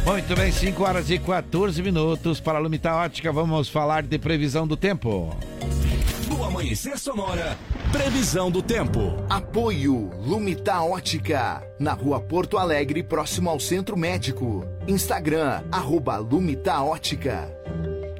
Muito 0.05 0.35
bem, 0.35 0.51
5 0.51 0.83
horas 0.83 1.11
e 1.11 1.19
14 1.19 1.83
minutos 1.83 2.41
para 2.41 2.59
a 2.59 2.61
Lumita 2.61 2.95
Ótica. 2.95 3.31
Vamos 3.31 3.69
falar 3.69 4.03
de 4.03 4.19
previsão 4.19 4.67
do 4.67 4.77
tempo. 4.77 5.37
No 6.27 6.43
Amanhecer 6.43 6.99
Sonora, 6.99 7.57
previsão 7.93 8.51
do 8.51 8.63
tempo. 8.63 9.15
Apoio 9.29 10.11
Lumita 10.25 10.81
Ótica, 10.83 11.63
na 11.79 11.93
rua 11.93 12.19
Porto 12.19 12.57
Alegre, 12.57 13.03
próximo 13.03 13.51
ao 13.51 13.61
Centro 13.61 13.97
Médico. 13.97 14.65
Instagram, 14.89 15.63
arroba 15.71 16.17
Lumita 16.17 16.81
Ótica. 16.83 17.49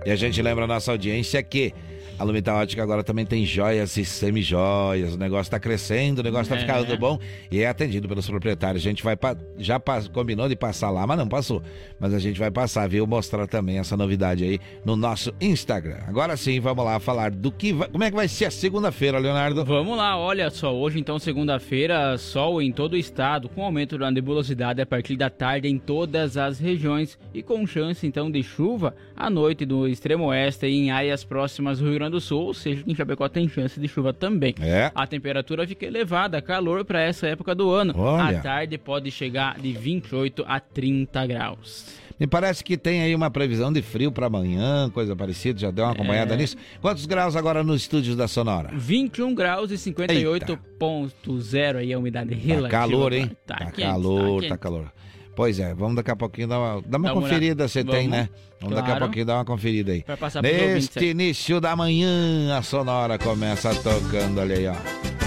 E 0.05 0.11
a 0.11 0.17
gente 0.17 0.41
lembra 0.41 0.65
a 0.65 0.69
nossa 0.69 0.93
audiência 0.93 1.43
que 1.43 1.75
a 2.21 2.25
Lumita 2.25 2.53
Ótica 2.53 2.83
agora 2.83 3.03
também 3.03 3.25
tem 3.25 3.47
joias 3.47 3.97
e 3.97 4.05
semi-joias. 4.05 5.15
O 5.15 5.19
negócio 5.19 5.43
está 5.49 5.59
crescendo, 5.59 6.19
o 6.19 6.23
negócio 6.23 6.53
está 6.53 6.57
É. 6.57 6.61
ficando 6.61 6.99
bom 6.99 7.19
e 7.51 7.61
é 7.63 7.67
atendido 7.69 8.07
pelos 8.09 8.29
proprietários. 8.29 8.83
A 8.85 8.89
gente 8.89 9.03
vai 9.03 9.17
pa- 9.17 9.37
já 9.59 9.81
combinou 10.13 10.49
de 10.49 10.55
passar 10.57 10.91
lá, 10.91 11.07
mas 11.07 11.17
não 11.19 11.27
passou. 11.27 11.63
Mas 11.99 12.13
a 12.13 12.19
gente 12.19 12.39
vai 12.39 12.51
passar, 12.51 12.89
viu? 12.89 13.07
Mostrar 13.07 13.47
também 13.47 13.79
essa 13.79 13.97
novidade 13.97 14.45
aí 14.45 14.61
no 14.85 14.97
nosso 14.97 15.33
Instagram. 15.41 15.99
Agora 16.07 16.37
sim, 16.37 16.61
vamos 16.61 16.85
lá 16.85 17.01
falar 17.01 17.31
do 17.31 17.51
que 17.51 17.73
vai, 17.73 17.89
como 17.89 18.05
é 18.05 18.11
que 18.11 18.17
vai 18.17 18.29
ser 18.29 18.45
a 18.47 18.51
segunda-feira, 18.51 19.19
Leonardo. 19.19 19.65
Vamos 19.65 19.97
lá, 19.97 20.19
olha 20.19 20.51
só, 20.51 20.75
hoje 20.75 20.99
então 21.01 21.19
segunda-feira, 21.19 22.17
sol 22.19 22.61
em 22.61 22.71
todo 22.71 22.93
o 22.93 22.97
estado, 22.97 23.49
com 23.49 23.65
aumento 23.65 23.97
da 23.97 24.11
nebulosidade 24.11 24.81
a 24.81 24.87
partir 24.87 25.17
da 25.17 25.31
tarde 25.31 25.69
em 25.69 25.79
todas 25.79 26.37
as 26.37 26.59
regiões 26.59 27.19
e 27.33 27.43
com 27.43 27.67
chance 27.67 28.07
então 28.07 28.31
de 28.31 28.43
chuva 28.43 28.95
à 29.17 29.31
noite 29.31 29.65
do 29.65 29.89
extremo 29.89 30.27
oeste 30.27 30.67
e 30.67 30.75
em 30.77 30.91
áreas 30.91 31.25
próximas 31.25 31.79
do 31.79 31.87
Rio 31.87 31.95
Grande 31.95 32.10
do 32.11 32.21
Sul, 32.21 32.43
ou 32.47 32.55
seja, 32.55 32.83
em 32.87 32.95
Chapecó 32.95 33.29
tem 33.29 33.49
chance 33.49 33.79
de 33.81 33.87
chuva 33.89 34.13
também. 34.13 34.55
É. 34.61 34.91
A 34.95 35.07
temperatura 35.07 35.67
fica 35.67 35.87
elevada, 35.87 36.43
calor 36.43 36.85
para 36.85 37.01
essa 37.01 37.27
época 37.27 37.55
do 37.55 37.71
ano. 37.71 37.95
Olha. 37.97 38.39
À 38.39 38.43
tarde 38.43 38.77
pode 38.77 39.11
chegar 39.11 39.59
de 39.59 39.73
28 39.73 40.45
a 40.47 40.59
30 40.61 41.27
graus. 41.27 41.99
Me 42.19 42.27
parece 42.27 42.63
que 42.63 42.77
tem 42.77 43.01
aí 43.01 43.15
uma 43.15 43.31
previsão 43.31 43.73
de 43.73 43.81
frio 43.81 44.13
para 44.13 44.27
amanhã, 44.27 44.91
coisa 44.91 45.17
parecida. 45.17 45.59
Já 45.59 45.71
deu 45.71 45.85
uma 45.87 45.93
acompanhada 45.93 46.35
É. 46.35 46.37
nisso? 46.37 46.55
Quantos 46.83 47.07
graus 47.07 47.35
agora 47.35 47.65
nos 47.65 47.81
estúdios 47.81 48.15
da 48.15 48.29
Sonora? 48.29 48.69
21 48.75 49.35
graus 49.35 49.71
e 49.71 49.79
58,0 49.79 51.77
aí 51.79 51.93
a 51.93 51.99
umidade 51.99 52.31
Tá 52.31 52.37
relativa. 52.37 52.69
calor, 52.69 53.13
hein? 53.13 53.31
Tá, 53.47 53.57
Tá, 53.57 53.65
quente, 53.67 53.81
calor, 53.89 54.41
quente. 54.41 54.49
tá 54.51 54.59
calor. 54.59 54.93
Pois 55.41 55.59
é, 55.59 55.73
vamos 55.73 55.97
daqui 55.97 56.11
a 56.11 56.17
pouquinho 56.17 56.49
dar 56.49 56.59
uma, 56.59 56.83
dar 56.85 56.99
uma 56.99 57.09
Dá 57.09 57.15
conferida, 57.15 57.67
você 57.67 57.83
tem, 57.83 58.09
né? 58.09 58.29
Vamos 58.61 58.75
daqui 58.77 58.91
a 58.91 58.93
Claro. 58.93 59.07
pouquinho 59.07 59.25
dar 59.25 59.37
uma 59.37 59.45
conferida 59.47 59.91
aí. 59.91 60.05
Neste 60.43 61.03
início 61.07 61.59
da 61.63 61.75
manhã, 61.75 62.59
a 62.59 62.61
Sonora 62.61 63.19
começa 63.19 63.75
tocando, 63.77 64.39
olha 64.39 64.55
aí, 64.55 64.67
ó. 64.69 64.75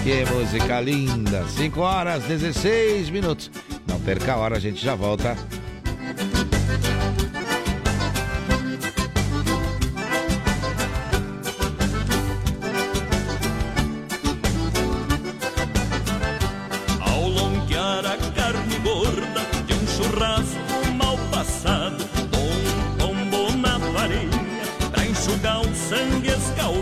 Que 0.03 0.23
música 0.31 0.79
linda. 0.81 1.43
5 1.47 1.81
horas, 1.81 2.23
16 2.25 3.09
minutos. 3.09 3.49
Não 3.87 3.99
perca 4.01 4.33
a 4.33 4.37
hora, 4.37 4.57
a 4.57 4.59
gente 4.59 4.85
já 4.85 4.93
volta. 4.93 5.35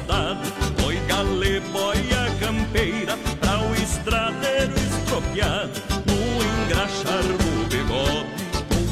Escaldado. 0.01 0.39
Foi 0.79 0.99
boia 1.71 2.31
campeira 2.39 3.17
pra 3.39 3.59
o 3.59 3.73
estradeiro 3.75 4.73
estropiado. 4.75 5.71
No 6.07 6.65
engraxar 6.65 7.23
do 7.23 7.67
bigode, 7.69 8.25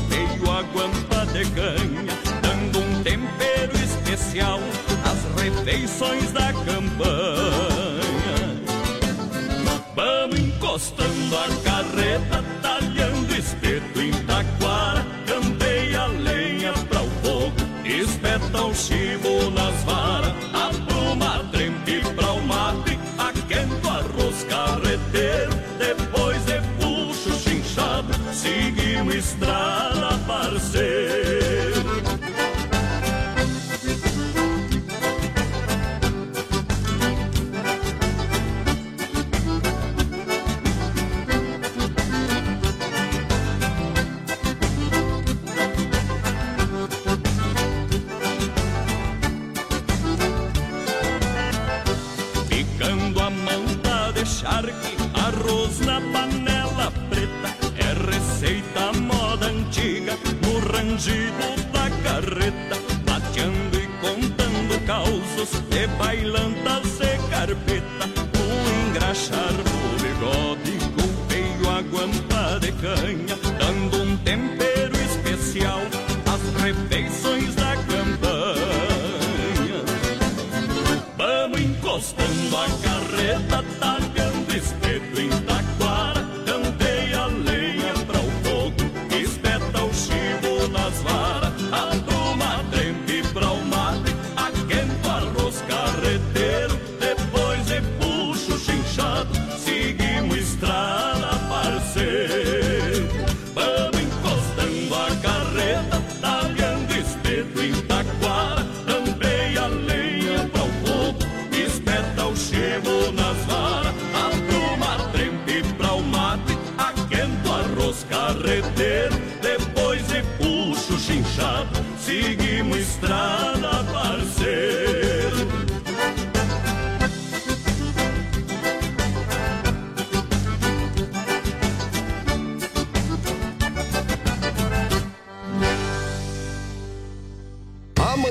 veio 0.09 0.51
a 0.51 0.61
guampa 0.61 1.25
de 1.27 1.45
canha, 1.51 2.13
dando 2.41 2.79
um 2.79 3.03
tempero 3.03 3.75
especial 3.77 4.59
às 5.03 5.41
refeições 5.41 6.31
da 6.31 6.53
campanha. 6.53 7.48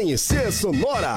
Amanhecer 0.09 0.51
Sonora. 0.51 1.15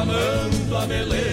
Esparramando 0.00 0.78
a 0.78 0.86
melena 0.86 1.29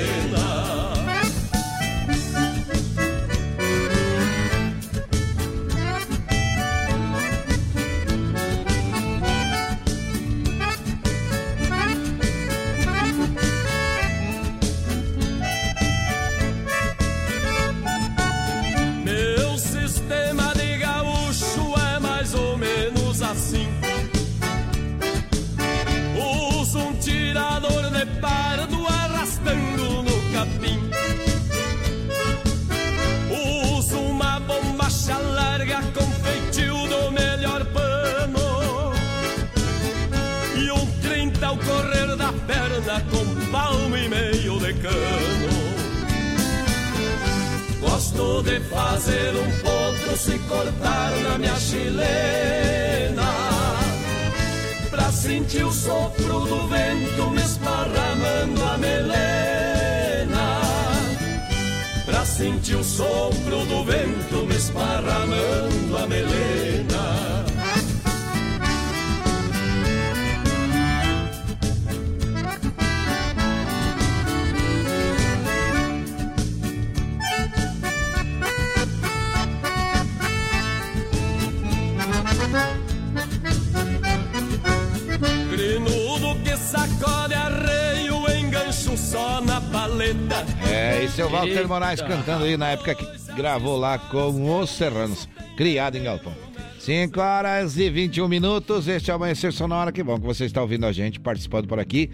o 91.68 91.74
Eita. 91.74 91.74
Moraes 91.74 92.02
cantando 92.02 92.46
aí 92.46 92.58
na 92.58 92.70
época 92.70 92.96
que 92.96 93.06
gravou 93.36 93.78
lá 93.78 93.98
com 93.98 94.60
os 94.60 94.70
Serranos, 94.70 95.28
criado 95.56 95.98
em 95.98 96.04
Galpão. 96.04 96.34
5 96.80 97.20
horas 97.20 97.78
e 97.78 97.90
21 97.90 98.28
minutos, 98.28 98.88
este 98.88 99.12
é 99.12 99.14
o 99.14 99.18
Amanhecer 99.18 99.52
Sonora, 99.52 99.92
que 99.92 100.02
bom 100.02 100.18
que 100.18 100.26
você 100.26 100.46
está 100.46 100.62
ouvindo 100.62 100.86
a 100.86 100.92
gente, 100.92 101.20
participando 101.20 101.68
por 101.68 101.80
aqui. 101.80 102.10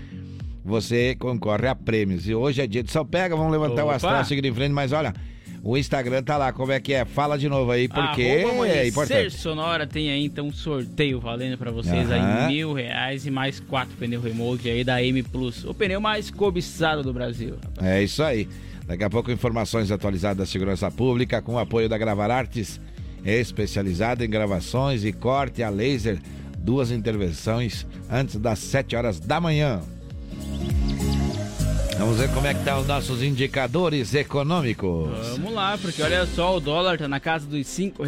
Você 0.66 1.16
concorre 1.20 1.68
a 1.68 1.76
prêmios. 1.76 2.28
E 2.28 2.34
hoje 2.34 2.62
é 2.62 2.68
dia 2.68 2.82
de 2.82 2.92
Pega, 3.06 3.36
vamos 3.36 3.52
levantar 3.52 3.84
o 3.84 3.88
Opa. 3.88 3.96
astral, 3.98 4.26
seguir 4.26 4.46
em 4.46 4.54
frente, 4.54 4.72
mas 4.72 4.92
olha, 4.92 5.13
o 5.62 5.78
Instagram 5.78 6.24
tá 6.24 6.38
lá, 6.38 6.52
como 6.52 6.72
é 6.72 6.80
que 6.80 6.94
é? 6.94 7.06
Fala 7.06 7.38
de 7.38 7.48
novo 7.48 7.70
aí, 7.70 7.88
porque 7.88 8.44
Arroba 8.44 8.50
é 8.50 8.52
Amanhecer 8.52 8.88
importante. 8.88 9.32
Sonora 9.38 9.86
tem 9.86 10.10
aí 10.10 10.26
então 10.26 10.48
um 10.48 10.54
sorteio 10.54 11.20
valendo 11.20 11.58
pra 11.58 11.70
vocês 11.70 12.10
Aham. 12.10 12.46
aí 12.48 12.48
mil 12.48 12.74
reais 12.74 13.26
e 13.26 13.32
mais 13.32 13.60
quatro 13.60 13.96
pneus 13.98 14.24
remote 14.24 14.68
aí 14.70 14.84
da 14.84 15.04
M 15.04 15.22
Plus, 15.22 15.63
o 15.66 15.74
pneu 15.74 16.02
mais 16.02 16.32
cobiçado 16.32 17.04
do 17.04 17.13
Brasil. 17.13 17.58
É 17.82 18.02
isso 18.02 18.24
aí. 18.24 18.48
Daqui 18.86 19.04
a 19.04 19.10
pouco 19.10 19.32
informações 19.32 19.91
atualizadas 19.91 20.38
da 20.38 20.46
Segurança 20.46 20.91
Pública 20.91 21.41
com 21.41 21.54
o 21.54 21.60
apoio 21.60 21.88
da 21.88 21.98
Gravar 21.98 22.30
Artes, 22.30 22.80
especializada 23.26 24.26
em 24.26 24.30
gravações 24.30 25.06
e 25.06 25.13
corte 25.13 25.63
a 25.63 25.69
laser, 25.69 26.19
duas 26.58 26.91
intervenções 26.91 27.86
antes 28.12 28.36
das 28.38 28.60
7 28.60 28.96
horas 28.96 29.19
da 29.19 29.39
manhã. 29.39 29.82
Vamos 31.98 32.17
ver 32.17 32.34
como 32.34 32.48
é 32.48 32.54
que 32.54 32.60
estão 32.60 32.82
os 32.82 32.88
nossos 32.88 33.22
indicadores 33.22 34.13
econômicos. 34.13 35.10
Vamos 35.38 35.54
lá, 35.54 35.78
porque 35.78 36.02
olha 36.02 36.26
só, 36.26 36.58
o 36.58 36.60
dólar 36.60 36.98
tá 36.98 37.08
na 37.08 37.19
casa 37.19 37.46
dos 37.48 37.65
cinco 37.67 38.04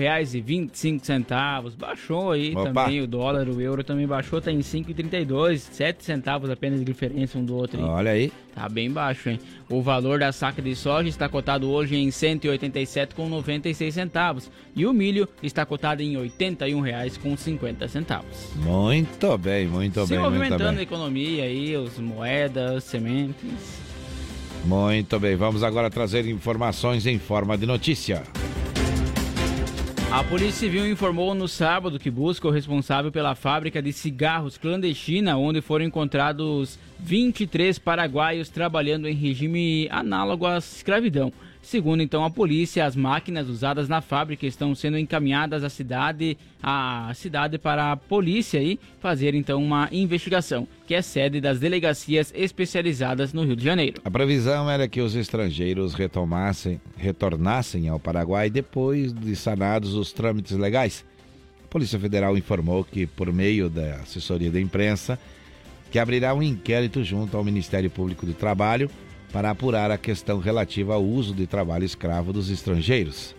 centavos. 1.04 1.76
Baixou 1.76 2.32
aí 2.32 2.52
Opa. 2.52 2.64
também 2.64 3.00
o 3.02 3.08
dólar, 3.08 3.48
o 3.48 3.62
euro 3.62 3.84
também 3.84 4.08
baixou, 4.08 4.42
tá 4.42 4.52
em 4.52 4.60
5,32, 4.60 5.60
7 5.60 6.04
centavos 6.04 6.50
apenas 6.50 6.80
de 6.80 6.86
diferença 6.86 7.38
um 7.38 7.46
do 7.46 7.56
outro. 7.56 7.80
hein? 7.80 7.86
Olha 7.86 8.12
aí. 8.12 8.34
Tá 8.54 8.68
bem 8.68 8.92
baixo, 8.92 9.30
hein? 9.30 9.40
O 9.70 9.82
valor 9.82 10.20
da 10.20 10.32
saca 10.32 10.62
de 10.62 10.76
soja 10.76 11.10
está 11.10 11.28
cotado 11.28 11.70
hoje 11.72 11.96
em 11.96 12.06
R$ 12.06 12.12
187,96 12.12 13.92
centavos 13.92 14.52
e 14.76 14.86
o 14.86 14.94
milho 14.94 15.28
está 15.42 15.66
cotado 15.66 16.04
em 16.04 16.16
R$ 16.16 16.32
81,50 16.38 17.88
centavos. 17.88 18.52
Muito 18.56 19.38
bem, 19.38 19.68
muito 19.68 20.02
Se 20.06 20.10
bem, 20.12 20.20
muito 20.20 20.32
movimentando 20.32 20.70
a 20.70 20.72
bem. 20.74 20.84
economia 20.84 21.44
aí, 21.46 21.76
os 21.76 21.98
moedas, 21.98 22.84
sementes. 22.84 23.84
Muito 24.64 25.20
bem, 25.20 25.36
vamos 25.36 25.64
agora 25.64 25.90
trazer 25.90 26.28
informações 26.28 27.06
em 27.08 27.18
forma 27.20 27.58
de 27.58 27.66
notícia. 27.66 28.24
A 30.16 30.24
Polícia 30.24 30.54
Civil 30.54 30.90
informou 30.90 31.36
no 31.36 31.46
sábado 31.46 32.00
que 32.00 32.10
busca 32.10 32.48
o 32.48 32.52
responsável 32.52 33.12
pela 33.12 33.36
fábrica 33.36 33.82
de 33.82 33.92
cigarros 33.92 34.58
clandestina, 34.58 35.36
onde 35.36 35.60
foram 35.60 35.84
encontrados 35.84 36.80
23 37.00 37.78
paraguaios 37.78 38.48
trabalhando 38.48 39.10
em 39.10 39.14
regime 39.14 39.90
análogo 39.92 40.46
à 40.46 40.58
escravidão. 40.58 41.34
Segundo 41.66 42.04
então 42.04 42.24
a 42.24 42.30
polícia, 42.30 42.86
as 42.86 42.96
máquinas 42.96 43.50
usadas 43.50 43.90
na 43.90 44.00
fábrica 44.00 44.46
estão 44.46 44.76
sendo 44.76 45.00
encaminhadas 45.00 45.64
à 45.64 45.70
cidade, 45.70 46.38
à 46.62 47.12
cidade 47.16 47.58
para 47.58 47.92
a 47.92 47.98
polícia 47.98 48.60
aí 48.60 48.80
fazer 49.00 49.34
então 49.34 49.64
uma 49.64 49.90
investigação, 49.92 50.68
que 50.86 50.94
é 50.94 51.02
sede 51.02 51.42
das 51.42 51.60
delegacias 51.60 52.32
especializadas 52.36 53.34
no 53.34 53.44
Rio 53.44 53.56
de 53.56 53.64
Janeiro. 53.64 54.00
A 54.06 54.12
previsão 54.12 54.70
era 54.70 54.88
que 54.88 55.02
os 55.02 55.16
estrangeiros 55.16 55.96
retomassem, 55.96 56.80
retornassem 56.96 57.90
ao 57.90 58.00
Paraguai 58.00 58.48
depois 58.48 59.12
de 59.12 59.36
sanados 59.36 59.96
os 59.96 60.14
trâmites 60.14 60.56
legais. 60.56 61.04
A 61.64 61.68
Polícia 61.68 62.00
Federal 62.00 62.38
informou 62.38 62.84
que, 62.84 63.08
por 63.08 63.34
meio 63.34 63.72
da 63.72 63.96
assessoria 63.96 64.52
da 64.52 64.62
imprensa, 64.62 65.18
que 65.90 65.98
abrirá 65.98 66.32
um 66.36 66.44
inquérito 66.44 67.04
junto 67.04 67.36
ao 67.36 67.44
Ministério 67.44 67.90
Público 67.90 68.24
do 68.24 68.36
Trabalho 68.36 68.88
para 69.36 69.50
apurar 69.50 69.92
a 69.92 69.98
questão 69.98 70.40
relativa 70.40 70.94
ao 70.94 71.04
uso 71.04 71.34
de 71.34 71.46
trabalho 71.46 71.84
escravo 71.84 72.32
dos 72.32 72.50
estrangeiros. 72.50 73.36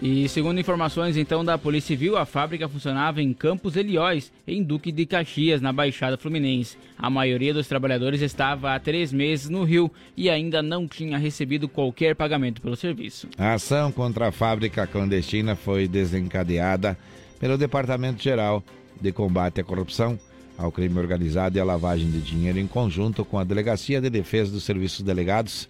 E 0.00 0.28
segundo 0.28 0.60
informações 0.60 1.16
então 1.16 1.44
da 1.44 1.58
Polícia 1.58 1.88
Civil, 1.88 2.16
a 2.16 2.24
fábrica 2.24 2.68
funcionava 2.68 3.20
em 3.20 3.32
Campos 3.32 3.74
Elióis, 3.74 4.30
em 4.46 4.62
Duque 4.62 4.92
de 4.92 5.04
Caxias, 5.04 5.60
na 5.60 5.72
Baixada 5.72 6.16
Fluminense. 6.16 6.78
A 6.96 7.10
maioria 7.10 7.52
dos 7.52 7.66
trabalhadores 7.66 8.22
estava 8.22 8.72
há 8.72 8.78
três 8.78 9.12
meses 9.12 9.48
no 9.48 9.64
Rio 9.64 9.90
e 10.16 10.30
ainda 10.30 10.62
não 10.62 10.86
tinha 10.86 11.18
recebido 11.18 11.68
qualquer 11.68 12.14
pagamento 12.14 12.62
pelo 12.62 12.76
serviço. 12.76 13.26
A 13.36 13.54
ação 13.54 13.90
contra 13.90 14.28
a 14.28 14.32
fábrica 14.32 14.86
clandestina 14.86 15.56
foi 15.56 15.88
desencadeada 15.88 16.96
pelo 17.40 17.58
Departamento 17.58 18.22
Geral 18.22 18.62
de 19.00 19.10
Combate 19.10 19.60
à 19.60 19.64
Corrupção, 19.64 20.16
ao 20.56 20.72
Crime 20.72 20.98
Organizado 20.98 21.56
e 21.56 21.60
à 21.60 21.64
Lavagem 21.64 22.10
de 22.10 22.20
Dinheiro, 22.20 22.58
em 22.58 22.66
conjunto 22.66 23.24
com 23.24 23.38
a 23.38 23.44
Delegacia 23.44 24.00
de 24.00 24.10
Defesa 24.10 24.52
dos 24.52 24.64
Serviços 24.64 25.02
Delegados 25.02 25.68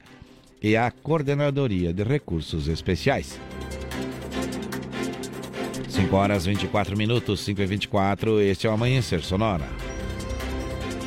e 0.62 0.76
a 0.76 0.90
Coordenadoria 0.90 1.92
de 1.92 2.02
Recursos 2.02 2.68
Especiais. 2.68 3.40
5 5.88 6.16
horas 6.16 6.46
24 6.46 6.96
minutos, 6.96 7.40
5 7.40 7.60
e 7.60 7.66
24, 7.66 8.40
este 8.40 8.66
é 8.66 8.70
o 8.70 8.72
Amanhecer 8.72 9.22
Sonora. 9.22 9.66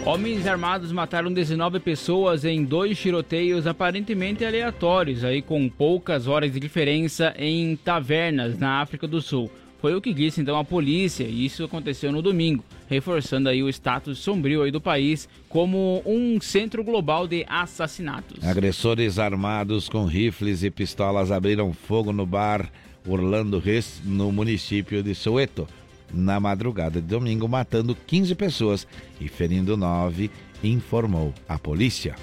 Homens 0.06 0.46
armados 0.46 0.92
mataram 0.92 1.34
19 1.34 1.80
pessoas 1.80 2.46
em 2.46 2.64
dois 2.64 3.00
tiroteios 3.00 3.66
aparentemente 3.66 4.46
aleatórios, 4.46 5.24
aí 5.24 5.42
com 5.42 5.68
poucas 5.68 6.28
horas 6.28 6.52
de 6.52 6.60
diferença 6.60 7.34
em 7.40 7.76
tavernas 7.76 8.60
na 8.60 8.82
África 8.82 9.08
do 9.08 9.20
Sul. 9.20 9.50
Foi 9.86 9.94
o 9.94 10.02
que 10.02 10.16
disse 10.16 10.42
então 10.42 10.58
a 10.58 10.66
polícia, 10.66 11.26
e 11.26 11.46
isso 11.46 11.64
aconteceu 11.64 12.12
no 12.12 12.20
domingo, 12.20 12.66
reforçando 12.90 13.50
aí 13.50 13.62
o 13.62 13.70
status 13.70 14.18
sombrio 14.18 14.64
aí 14.64 14.72
do 14.72 14.82
país 14.82 15.30
como 15.48 16.02
um 16.04 16.42
centro 16.42 16.84
global 16.84 17.28
de 17.28 17.46
assassinatos. 17.48 18.44
Agressores 18.44 19.20
armados 19.20 19.88
com 19.88 20.06
rifles 20.06 20.64
e 20.64 20.72
pistolas 20.72 21.32
abriram 21.32 21.72
fogo 21.72 22.12
no 22.12 22.26
bar 22.26 22.68
Orlando 23.08 23.60
Res, 23.60 24.02
no 24.04 24.32
município 24.32 25.04
de 25.04 25.14
Soweto 25.14 25.68
na 26.12 26.40
madrugada 26.40 27.00
de 27.00 27.08
domingo, 27.08 27.48
matando 27.48 27.94
15 27.94 28.34
pessoas 28.34 28.88
e 29.22 29.28
ferindo 29.28 29.78
9, 29.78 30.32
informou 30.64 31.32
a 31.48 31.60
polícia. 31.60 32.16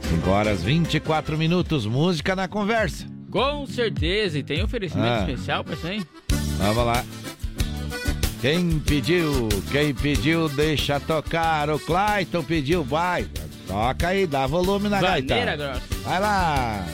5 0.00 0.30
horas 0.30 0.62
24 0.62 1.36
minutos, 1.36 1.84
música 1.84 2.34
na 2.34 2.48
conversa. 2.48 3.17
Com 3.30 3.66
certeza, 3.66 4.38
e 4.38 4.42
tem 4.42 4.62
oferecimento 4.62 5.08
Ah. 5.08 5.20
especial 5.30 5.62
para 5.64 5.74
isso 5.74 5.86
aí? 5.86 6.02
Vamos 6.58 6.84
lá. 6.86 7.04
Quem 8.40 8.78
pediu, 8.78 9.48
quem 9.72 9.92
pediu, 9.92 10.48
deixa 10.48 11.00
tocar. 11.00 11.68
O 11.70 11.78
Clayton 11.78 12.42
pediu, 12.44 12.84
vai. 12.84 13.26
Toca 13.66 14.08
aí, 14.08 14.26
dá 14.26 14.46
volume 14.46 14.88
na 14.88 15.00
gaita. 15.00 15.34
Vaneira 15.34 15.56
grossa. 15.56 15.82
Vai 16.04 16.20
lá. 16.20 16.86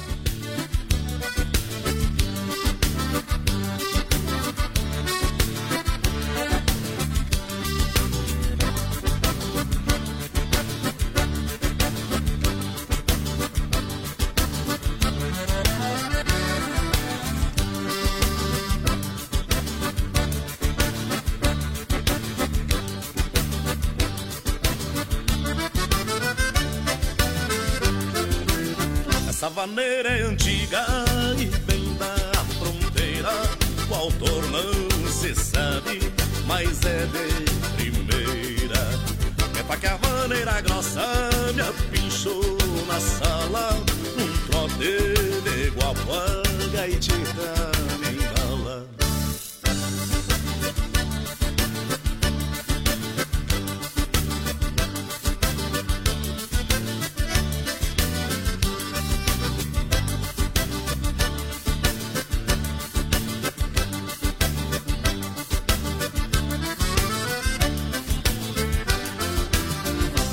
Na 42.94 43.00
sala. 43.00 43.82
Um 44.16 44.46
trote 44.46 44.94
de 45.42 45.70
guapaga 45.70 46.88
e 46.88 46.96
tita 46.96 47.70
me 47.98 48.08
embala. 48.22 48.86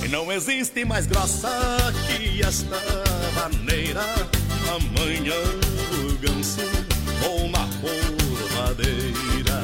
E 0.04 0.08
não 0.10 0.32
existe 0.32 0.86
mais 0.86 1.08
que 1.08 1.14
esta 2.42 2.78
maneira. 3.36 4.02
Amanhã 4.70 5.42
o 5.94 6.18
ganso 6.18 6.62
ou 7.28 7.50
na 7.50 7.68
porradeira. 7.82 9.62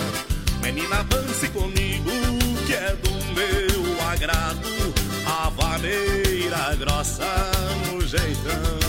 Menina, 0.61 1.03
dance 1.03 1.47
comigo 1.49 2.11
que 2.65 2.73
é 2.73 2.95
do 2.95 3.11
meu 3.33 4.07
agrado. 4.09 4.93
A 5.25 5.49
vaneira 5.49 6.75
grossa 6.75 7.25
no 7.91 8.01
jeitão 8.05 8.86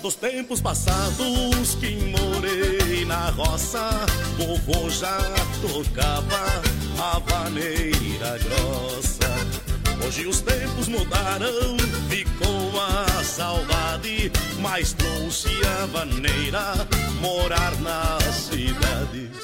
Recordo 0.00 0.08
os 0.08 0.14
tempos 0.14 0.60
passados 0.62 1.74
que 1.74 1.94
morei 1.94 3.04
na 3.04 3.28
roça. 3.30 3.90
Vovô 4.38 4.88
já 4.88 5.18
tocava 5.60 6.62
a 6.98 7.18
vaneira 7.18 8.38
grossa. 8.38 9.28
Hoje 10.06 10.26
os 10.26 10.40
tempos 10.40 10.88
mudaram, 10.88 11.76
ficou 12.08 12.80
a 12.80 13.22
saudade, 13.22 14.32
mas 14.60 14.94
trouxe 14.94 15.50
a 15.82 15.86
vaneira 15.86 16.74
morar 17.20 17.78
na 17.82 18.18
cidade. 18.32 19.39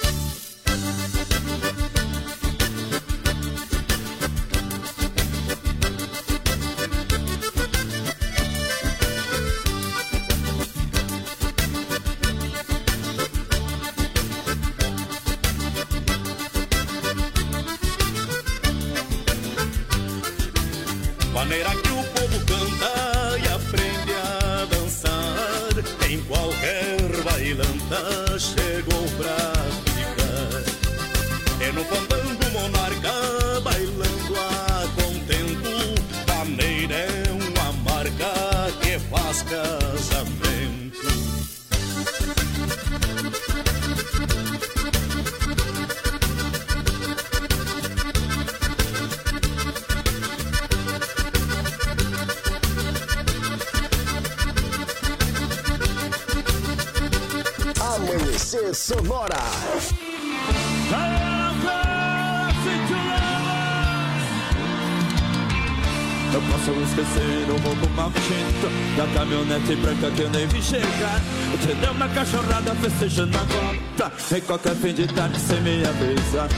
Qualquer 74.46 74.74
fim 74.76 74.94
de 74.94 75.06
tarde 75.08 75.38
sem 75.40 75.60
me 75.60 75.84
avisar. 75.84 76.48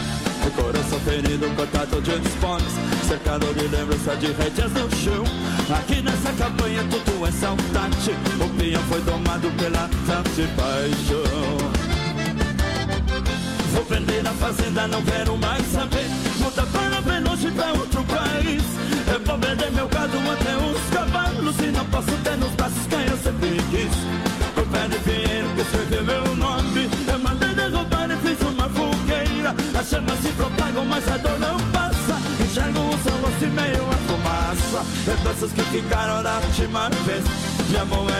O 0.46 0.50
coração 0.62 1.00
ferido, 1.00 1.48
cortado 1.56 2.00
de 2.00 2.10
espinhos 2.12 2.72
Cercado 3.06 3.52
de 3.54 3.66
lembrança 3.68 4.16
de 4.16 4.26
rédeas 4.32 4.72
Lembranças 37.70 38.17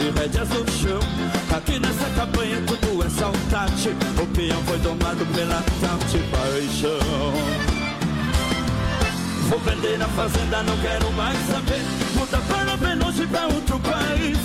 de 0.00 0.10
rédeas 0.18 0.48
no 0.48 0.70
chão 0.72 1.00
Aqui 1.54 1.78
nessa 1.78 2.08
campanha 2.16 2.62
tudo 2.66 3.04
é 3.04 3.10
saudade 3.10 3.90
O 4.20 4.26
peão 4.28 4.62
foi 4.64 4.78
domado 4.78 5.26
pela 5.26 5.62
tal 5.80 5.98
de 6.08 6.18
paixão 6.30 7.70
Vou 9.50 9.58
vender 9.58 10.00
a 10.00 10.06
fazenda, 10.06 10.62
não 10.62 10.76
quero 10.76 11.10
mais 11.14 11.36
saber. 11.48 11.82
Muda 12.14 12.38
para 12.48 12.76
bem 12.76 12.94
longe 13.04 13.26
pra 13.26 13.48
outro 13.48 13.80
país. 13.80 14.38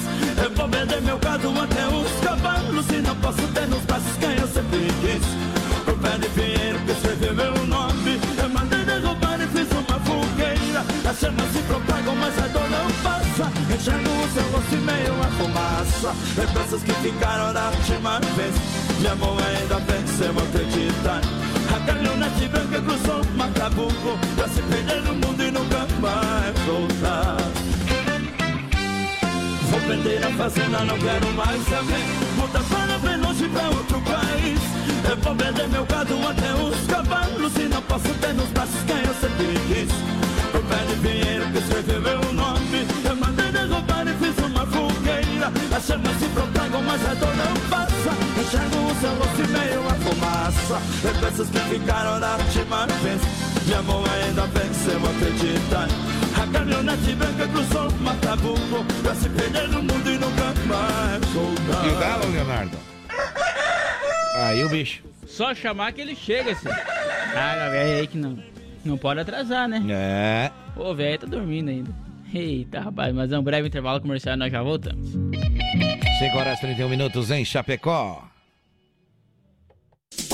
Eu 0.44 0.50
vou 0.50 0.68
vender 0.68 1.00
meu 1.04 1.20
gado 1.20 1.54
até 1.62 1.88
os 1.90 2.12
cavalos. 2.26 2.90
E 2.90 3.02
não 3.02 3.16
posso 3.18 3.48
ter 3.54 3.68
nos 3.68 3.84
braços 3.84 4.18
quem 4.20 4.32
eu 4.32 4.48
sempre 4.48 4.88
quis. 5.02 5.94
O 5.94 5.96
pé 6.00 6.18
de 6.18 6.28
pinheiro 6.30 6.80
que 6.80 6.92
escreveu 6.92 7.36
meu 7.36 7.68
nome. 7.68 8.20
Eu 8.42 8.50
mandei 8.50 8.84
derrubar 8.84 9.40
e 9.40 9.48
fiz 9.50 9.72
uma 9.74 10.00
fogueira. 10.00 10.82
As 11.08 11.20
chamas 11.20 11.52
se 11.54 11.60
propagam, 11.68 12.16
mas 12.16 12.40
a 12.40 12.48
dor 12.48 12.68
não 12.72 12.92
passa. 13.04 13.52
Enxergo 13.76 14.10
o 14.10 14.34
seu 14.34 14.44
rosto 14.52 14.74
e 14.74 14.78
meio 14.78 15.15
a 15.86 16.14
fumaça. 16.14 16.16
Lembranças 16.38 16.84
que 16.84 16.94
ficaram 16.94 17.54
da 17.54 17.70
última 17.70 18.20
vez. 18.36 18.56
Meu 19.00 19.12
amor 19.12 19.38
ainda 19.44 19.76
pensamos 19.82 20.44
acreditar. 20.44 21.22
A 21.74 21.80
caminhonete 21.86 22.48
branca 22.48 22.82
cruzou 22.82 23.22
Macabuco 23.36 24.18
Pra 24.36 24.48
se 24.48 24.62
perder 24.62 25.02
no 25.02 25.14
mundo 25.16 25.44
e 25.44 25.52
nunca 25.52 25.88
mais 26.00 26.60
voltar 26.66 27.38
Vou 29.70 29.80
vender 29.82 30.24
a 30.24 30.30
fazenda, 30.38 30.86
não 30.86 30.98
quero 30.98 31.34
mais 31.34 31.62
saber 31.64 32.04
Muda 32.38 32.60
para 32.70 32.98
bem 33.00 33.18
longe 33.18 33.50
pra 33.50 33.68
outro 33.70 34.00
país 34.02 34.60
Eu 35.10 35.18
vou 35.18 35.36
vender 35.36 35.68
meu 35.70 35.86
gado 35.86 36.16
até 36.28 36.54
os 36.54 36.88
cavalos 36.88 37.56
E 37.58 37.64
não 37.64 37.82
posso 37.82 38.14
ter 38.22 38.34
nos 38.34 38.50
braços 38.50 38.84
quem 38.86 38.98
eu 38.98 39.14
sempre 39.16 39.60
quis 39.68 39.92
O 40.54 40.64
pé 40.64 40.86
de 40.88 40.96
pinheiro 41.02 41.52
que 41.52 41.58
escreveu 41.58 42.02
meu 42.02 42.34
nome 42.34 42.88
Eu 43.04 43.16
mandei 43.16 43.52
derrubar 43.52 44.06
e 44.08 44.14
fiz 44.24 44.45
fogueira 45.52 45.78
As 45.78 45.86
chamas 45.86 46.18
se 46.18 46.28
propagam, 46.30 46.82
mas 46.84 47.06
a 47.06 47.14
dor 47.14 47.36
não 47.36 47.70
passa 47.70 48.12
Enxergo 48.40 48.92
o 48.92 48.96
seu 48.96 49.16
rosto 49.16 49.42
e 49.42 49.48
meio 49.48 49.88
a 49.88 49.94
fumaça 49.96 50.82
Lembranças 51.04 51.50
que 51.50 51.60
ficaram 51.60 52.20
da 52.20 52.36
última 52.38 52.88
vez 52.88 53.22
Meu 53.68 53.80
amor 53.80 54.10
ainda 54.10 54.48
pensamos 54.48 55.10
acreditar 55.10 55.88
A 56.42 56.48
caminhonete 56.52 57.16
branca 57.16 57.48
cruzou 57.48 57.92
Matabuco 58.02 58.86
Pra 59.02 59.16
se 59.16 59.30
perder 59.30 59.68
no 59.70 59.82
mundo 59.82 60.10
e 60.10 60.18
nunca 60.18 60.54
mais 60.68 61.26
voltar 61.34 61.86
E 61.86 61.90
o 61.90 62.00
galo, 62.00 62.32
Leonardo? 62.32 62.78
Aí 64.38 64.64
o 64.66 64.70
bicho. 64.70 65.02
Só 65.26 65.56
chamar 65.56 65.94
que 65.94 66.02
ele 66.02 66.14
chega, 66.16 66.52
assim. 66.52 66.68
Ah, 66.70 67.70
velho 67.70 68.00
aí 68.00 68.08
que 68.08 68.18
não, 68.18 68.38
não 68.84 68.98
pode 68.98 69.20
atrasar, 69.20 69.68
né? 69.68 69.82
É. 69.90 70.52
Ô, 70.78 70.94
velho, 70.94 71.20
tá 71.20 71.28
dormindo 71.28 71.70
ainda. 71.70 71.92
Eita, 72.34 72.82
rapaz, 72.82 73.14
mas 73.14 73.32
é 73.32 73.40
um 73.40 73.44
breve 73.44 73.68
intervalo 73.68 74.02
comercial 74.02 74.36
e 74.36 74.38
nós 74.38 74.52
já 74.52 74.62
voltamos. 74.62 75.16
5 76.18 76.38
horas 76.38 76.60
e 76.60 76.62
31 76.62 76.88
minutos 76.88 77.30
em 77.30 77.44
Chapecó. 77.44 78.35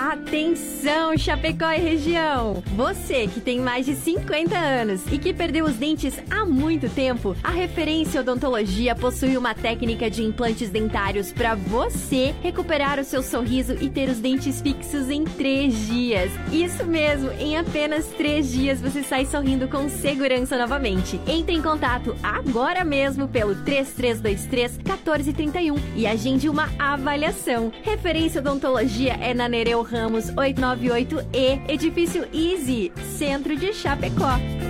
Atenção, 0.00 1.14
Chapecó 1.18 1.70
e 1.72 1.76
região! 1.76 2.62
Você 2.74 3.26
que 3.26 3.38
tem 3.38 3.60
mais 3.60 3.84
de 3.84 3.94
50 3.94 4.56
anos 4.56 5.02
e 5.12 5.18
que 5.18 5.34
perdeu 5.34 5.66
os 5.66 5.74
dentes 5.74 6.18
há 6.30 6.46
muito 6.46 6.88
tempo, 6.88 7.36
a 7.44 7.50
Referência 7.50 8.22
Odontologia 8.22 8.94
possui 8.94 9.36
uma 9.36 9.54
técnica 9.54 10.08
de 10.08 10.22
implantes 10.22 10.70
dentários 10.70 11.32
para 11.32 11.54
você 11.54 12.34
recuperar 12.42 12.98
o 12.98 13.04
seu 13.04 13.22
sorriso 13.22 13.76
e 13.78 13.90
ter 13.90 14.08
os 14.08 14.18
dentes 14.20 14.62
fixos 14.62 15.10
em 15.10 15.22
três 15.22 15.86
dias. 15.86 16.30
Isso 16.50 16.86
mesmo, 16.86 17.30
em 17.32 17.58
apenas 17.58 18.06
três 18.06 18.50
dias 18.50 18.80
você 18.80 19.02
sai 19.02 19.26
sorrindo 19.26 19.68
com 19.68 19.86
segurança 19.90 20.56
novamente. 20.56 21.20
Entre 21.26 21.54
em 21.54 21.60
contato 21.60 22.16
agora 22.22 22.86
mesmo 22.86 23.28
pelo 23.28 23.54
3323 23.54 24.78
1431 24.78 25.76
e 25.94 26.06
agende 26.06 26.48
uma 26.48 26.70
avaliação. 26.78 27.70
Referência 27.82 28.40
Odontologia 28.40 29.18
é 29.20 29.34
na 29.34 29.46
Nereu 29.46 29.89
Ramos 29.90 30.30
898E, 30.36 31.62
Edifício 31.68 32.26
Easy, 32.32 32.92
Centro 33.18 33.56
de 33.56 33.72
Chapecó. 33.72 34.69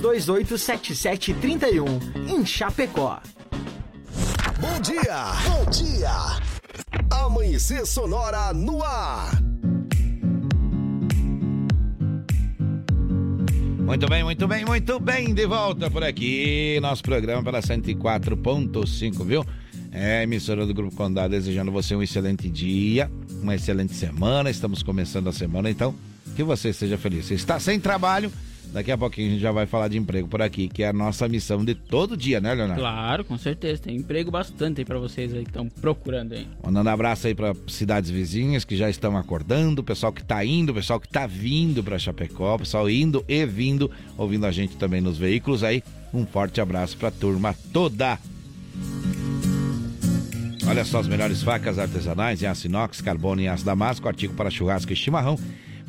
33287731 0.00 1.84
em 2.28 2.44
Chapecó. 2.44 3.20
Bom 4.60 4.80
dia, 4.80 5.26
bom 5.48 5.64
dia. 5.70 6.10
Amanhecer 7.10 7.86
Sonora 7.86 8.52
no 8.52 8.82
ar. 8.82 9.40
Muito 13.84 14.08
bem, 14.08 14.24
muito 14.24 14.48
bem, 14.48 14.64
muito 14.64 14.98
bem. 14.98 15.34
De 15.34 15.46
volta 15.46 15.90
por 15.90 16.02
aqui. 16.02 16.78
Nosso 16.80 17.02
programa 17.02 17.42
pela 17.42 17.60
104.5, 17.60 19.24
viu? 19.24 19.44
É, 19.92 20.22
emissora 20.22 20.66
do 20.66 20.74
Grupo 20.74 20.96
Condado, 20.96 21.30
desejando 21.30 21.70
você 21.70 21.94
um 21.94 22.02
excelente 22.02 22.48
dia, 22.48 23.10
uma 23.42 23.54
excelente 23.54 23.94
semana. 23.94 24.50
Estamos 24.50 24.82
começando 24.82 25.28
a 25.28 25.32
semana, 25.32 25.70
então 25.70 25.94
que 26.34 26.42
você 26.42 26.72
seja 26.72 26.98
feliz. 26.98 27.26
Você 27.26 27.34
está 27.34 27.60
sem 27.60 27.78
trabalho, 27.78 28.32
Daqui 28.74 28.90
a 28.90 28.98
pouquinho 28.98 29.28
a 29.28 29.30
gente 29.30 29.40
já 29.40 29.52
vai 29.52 29.66
falar 29.66 29.86
de 29.86 29.96
emprego 29.96 30.26
por 30.26 30.42
aqui, 30.42 30.66
que 30.66 30.82
é 30.82 30.88
a 30.88 30.92
nossa 30.92 31.28
missão 31.28 31.64
de 31.64 31.76
todo 31.76 32.16
dia, 32.16 32.40
né, 32.40 32.52
Leonardo? 32.52 32.80
Claro, 32.80 33.24
com 33.24 33.38
certeza. 33.38 33.80
Tem 33.80 33.94
emprego 33.94 34.32
bastante 34.32 34.80
aí 34.80 34.84
pra 34.84 34.98
vocês 34.98 35.32
aí 35.32 35.44
que 35.44 35.50
estão 35.50 35.68
procurando 35.68 36.32
aí. 36.32 36.48
Mandando 36.60 36.90
abraço 36.90 37.28
aí 37.28 37.36
para 37.36 37.54
cidades 37.68 38.10
vizinhas 38.10 38.64
que 38.64 38.76
já 38.76 38.90
estão 38.90 39.16
acordando, 39.16 39.80
o 39.80 39.84
pessoal 39.84 40.12
que 40.12 40.24
tá 40.24 40.44
indo, 40.44 40.70
o 40.70 40.74
pessoal 40.74 40.98
que 40.98 41.06
tá 41.06 41.24
vindo 41.24 41.84
para 41.84 42.00
Chapecó, 42.00 42.56
o 42.56 42.58
pessoal 42.58 42.90
indo 42.90 43.24
e 43.28 43.46
vindo, 43.46 43.88
ouvindo 44.18 44.44
a 44.44 44.50
gente 44.50 44.76
também 44.76 45.00
nos 45.00 45.16
veículos 45.16 45.62
aí. 45.62 45.80
Um 46.12 46.26
forte 46.26 46.60
abraço 46.60 46.96
pra 46.96 47.12
turma 47.12 47.54
toda. 47.72 48.18
Olha 50.66 50.84
só 50.84 50.98
as 50.98 51.06
melhores 51.06 51.44
facas 51.44 51.78
artesanais 51.78 52.42
em 52.42 52.46
aço 52.46 52.66
inox, 52.66 53.00
carbono 53.00 53.40
e 53.40 53.46
aço 53.46 53.64
damasco, 53.64 54.08
artigo 54.08 54.34
para 54.34 54.50
churrasco 54.50 54.92
e 54.92 54.96
chimarrão 54.96 55.38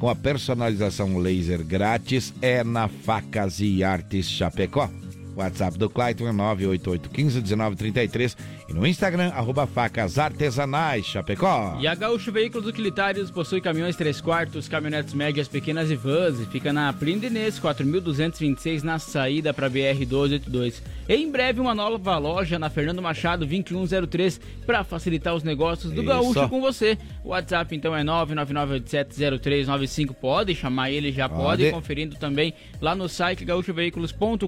com 0.06 0.10
a 0.12 0.16
personalização 0.16 1.18
laser 1.18 1.66
grátis 1.66 2.32
é 2.40 2.64
na 2.64 2.88
Facas 2.88 3.60
e 3.60 3.84
Artes 3.84 4.30
Chapecó. 4.30 4.88
WhatsApp 5.36 5.80
do 5.80 5.90
Clayton 5.90 6.28
é 6.28 6.32
988151933 6.32 8.38
e 8.68 8.74
no 8.74 8.88
Instagram, 8.88 9.30
arroba 9.30 9.68
facas 9.68 10.18
artesanais 10.18 11.06
Chapecó. 11.06 11.78
E 11.80 11.88
a 11.88 11.94
Gaúcho 11.94 12.32
Veículos 12.32 12.66
Utilitários 12.66 13.30
possui 13.30 13.62
caminhões 13.62 13.96
3 13.96 14.20
quartos, 14.22 14.68
caminhonetes 14.68 15.14
médias, 15.14 15.48
pequenas 15.48 15.92
e 15.92 15.96
vans 15.96 16.40
e 16.40 16.46
fica 16.46 16.74
na 16.74 16.92
Plindenês 16.92 17.60
4226 17.60 18.82
na 18.82 18.98
saída 18.98 19.54
para 19.54 19.70
BR 19.70 20.04
282. 20.08 20.82
Em 21.08 21.32
breve 21.32 21.62
uma 21.62 21.76
nova 21.76 22.18
loja 22.18 22.58
na 22.58 22.68
Fernando 22.70 23.02
Machado 23.02 23.46
2103 23.46 24.42
para 24.66 24.84
facilitar 24.84 25.36
os 25.36 25.44
negócios 25.44 25.94
do 25.94 26.02
Isso. 26.02 26.10
Gaúcho 26.10 26.50
com 26.50 26.60
você. 26.60 26.98
O 27.24 27.30
WhatsApp 27.30 27.76
então 27.76 27.96
é 27.96 28.04
999870395. 28.04 30.16
Pode 30.16 30.56
chamar 30.56 30.90
ele, 30.90 31.12
já 31.12 31.30
pode, 31.30 31.62
pode 31.64 31.72
conferindo 31.72 32.16
também 32.16 32.56
lá 32.82 32.96
no 32.96 33.08
site 33.08 33.46
gaúchoveículos.com.br 33.46 34.48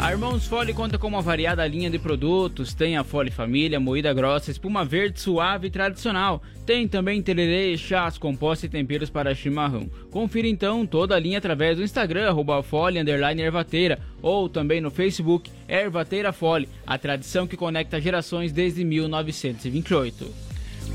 A 0.00 0.12
Irmãos 0.12 0.46
Fole 0.46 0.72
conta 0.72 0.96
com 0.96 1.08
uma 1.08 1.20
variada 1.20 1.66
linha 1.66 1.90
de 1.90 1.98
produtos. 1.98 2.72
Tem 2.72 2.96
a 2.96 3.02
Fole 3.02 3.32
Família, 3.32 3.80
moída 3.80 4.14
grossa, 4.14 4.48
espuma 4.48 4.84
verde 4.84 5.20
suave 5.20 5.66
e 5.66 5.70
tradicional. 5.70 6.40
Tem 6.64 6.86
também 6.86 7.20
tererê, 7.20 7.76
chás, 7.76 8.16
compostos 8.16 8.64
e 8.64 8.68
temperos 8.68 9.10
para 9.10 9.34
chimarrão. 9.34 9.90
Confira 10.08 10.46
então 10.46 10.86
toda 10.86 11.16
a 11.16 11.18
linha 11.18 11.38
através 11.38 11.76
do 11.76 11.82
Instagram, 11.82 12.28
arroba 12.28 12.62
Fole, 12.62 13.00
ervateira, 13.00 13.98
ou 14.22 14.48
também 14.48 14.80
no 14.80 14.90
Facebook, 14.90 15.50
Ervateira 15.68 16.32
Fole, 16.32 16.68
a 16.86 16.96
tradição 16.96 17.48
que 17.48 17.56
conecta 17.56 18.00
gerações 18.00 18.52
desde 18.52 18.84
1928. 18.84 20.32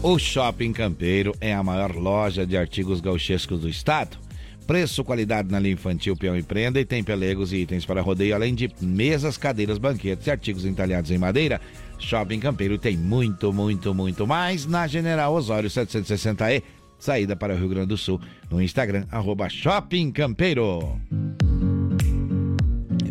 O 0.01 0.17
Shopping 0.17 0.71
Campeiro 0.71 1.35
é 1.41 1.53
a 1.53 1.61
maior 1.61 1.93
loja 1.93 2.47
de 2.47 2.55
artigos 2.55 3.01
gauchescos 3.01 3.59
do 3.59 3.69
estado 3.69 4.22
Preço, 4.65 5.03
qualidade 5.03 5.51
na 5.51 5.59
linha 5.59 5.73
infantil, 5.73 6.15
peão 6.15 6.37
e 6.37 6.41
prenda 6.41 6.79
e 6.79 6.85
tem 6.85 7.03
pelegos 7.03 7.51
e 7.51 7.57
itens 7.57 7.85
para 7.85 8.01
rodeio, 8.01 8.33
além 8.33 8.55
de 8.55 8.69
mesas, 8.81 9.37
cadeiras, 9.37 9.77
banquetes 9.77 10.25
e 10.27 10.31
artigos 10.31 10.65
entalhados 10.65 11.11
em 11.11 11.17
madeira. 11.17 11.59
Shopping 11.99 12.39
Campeiro 12.39 12.77
tem 12.77 12.97
muito, 12.97 13.51
muito, 13.51 13.93
muito 13.93 14.25
mais 14.25 14.65
na 14.65 14.87
General 14.87 15.33
Osório 15.33 15.69
760E, 15.69 16.63
saída 16.97 17.35
para 17.35 17.53
o 17.53 17.57
Rio 17.57 17.69
Grande 17.69 17.87
do 17.87 17.97
Sul, 17.97 18.19
no 18.49 18.61
Instagram, 18.61 19.05
arroba 19.11 19.49
Shopping 19.49 20.11
Campeiro. 20.11 20.97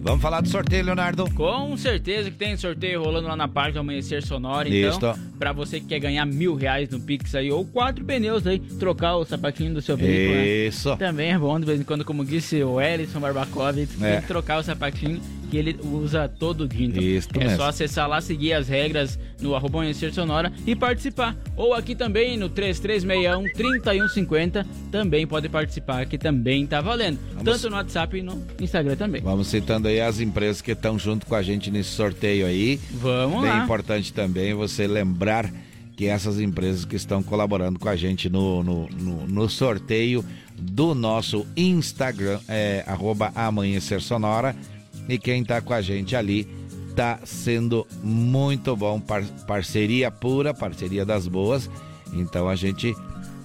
Vamos 0.03 0.21
falar 0.21 0.41
do 0.41 0.49
sorteio, 0.49 0.85
Leonardo? 0.85 1.31
Com 1.33 1.77
certeza 1.77 2.29
que 2.29 2.37
tem 2.37 2.57
sorteio 2.57 3.05
rolando 3.05 3.29
lá 3.29 3.37
na 3.37 3.47
página 3.47 3.75
do 3.75 3.81
Amanhecer 3.81 4.21
Sonora. 4.21 4.69
Então, 4.69 5.17
para 5.39 5.53
você 5.53 5.79
que 5.79 5.87
quer 5.87 6.01
ganhar 6.01 6.27
mil 6.27 6.57
reais 6.57 6.91
no 6.91 6.99
Pix 6.99 7.37
aí, 7.37 7.53
ou 7.53 7.65
quatro 7.65 8.05
pneus 8.05 8.45
aí, 8.45 8.59
trocar 8.59 9.15
o 9.15 9.25
sapatinho 9.25 9.75
do 9.75 9.81
seu 9.81 9.97
veículo. 9.97 10.39
Né? 10.39 10.47
Isso. 10.67 10.91
Né? 10.91 10.97
Também 10.97 11.33
é 11.33 11.39
bom, 11.39 11.59
de 11.59 11.67
vez 11.67 11.81
em 11.81 11.85
quando, 11.85 12.05
como 12.05 12.25
disse 12.25 12.61
o 12.65 12.81
Ellison 12.81 13.21
Barbacovic, 13.21 13.93
é. 14.03 14.13
tem 14.15 14.21
que 14.23 14.27
trocar 14.27 14.59
o 14.59 14.63
sapatinho 14.65 15.21
que 15.53 15.59
ele 15.59 15.79
usa 15.85 16.31
todo 16.31 16.67
dia. 16.67 16.87
Então, 16.87 17.03
Isso 17.03 17.29
é 17.35 17.39
mesmo. 17.41 17.57
só 17.59 17.69
acessar 17.69 18.09
lá, 18.09 18.23
seguir 18.23 18.55
as 18.55 18.69
regras 18.69 19.19
no 19.39 19.55
arroba 19.55 19.81
Amanhecer 19.81 20.11
Sonora 20.11 20.51
e 20.67 20.75
participar. 20.75 21.37
Ou 21.55 21.75
aqui 21.75 21.95
também 21.95 22.39
no 22.39 22.49
3361 22.49 23.53
3150 23.53 24.67
também 24.91 25.27
pode 25.27 25.51
participar, 25.51 26.07
que 26.07 26.17
também 26.17 26.67
tá 26.67 26.81
valendo. 26.81 27.19
Vamos... 27.35 27.45
Tanto 27.45 27.69
no 27.69 27.77
WhatsApp 27.77 28.17
e 28.17 28.23
no 28.23 28.43
Instagram 28.59 28.97
também. 28.97 29.21
Vamos 29.21 29.47
citando 29.49 29.89
aí 29.89 30.01
as 30.01 30.21
empresas 30.21 30.63
que 30.63 30.73
estão 30.73 30.99
junto 30.99 31.27
com 31.27 31.35
a 31.35 31.43
gente 31.43 31.71
nesse 31.71 31.91
sorteio 31.91 32.47
aí. 32.47 32.81
Vamos 32.91 33.43
Bem 33.43 33.51
lá. 33.51 33.57
Bem 33.57 33.65
importante 33.65 34.11
também 34.11 34.55
você 34.55 34.87
lembrar 34.87 35.53
que 35.95 36.07
essas 36.07 36.41
empresas 36.41 36.87
que 36.87 36.97
estão 36.97 37.23
colaborando 37.23 37.79
com 37.79 37.91
a 37.91 37.95
gente 37.97 38.31
no, 38.31 38.63
no, 38.63 38.89
no, 38.89 39.27
no 39.27 39.49
sorteio 39.51 40.25
do 40.59 40.95
nosso 40.95 41.47
Instagram, 41.57 42.41
é, 42.49 42.85
arroba 42.87 43.33
Amanhecer 43.35 44.01
Sonora, 44.01 44.57
e 45.09 45.19
quem 45.19 45.43
está 45.43 45.61
com 45.61 45.73
a 45.73 45.81
gente 45.81 46.15
ali 46.15 46.49
está 46.91 47.19
sendo 47.25 47.87
muito 48.03 48.77
bom, 48.77 49.01
par 49.01 49.25
parceria 49.47 50.11
pura, 50.11 50.53
parceria 50.55 51.05
das 51.05 51.27
boas. 51.27 51.69
Então 52.13 52.49
a 52.49 52.55
gente 52.55 52.95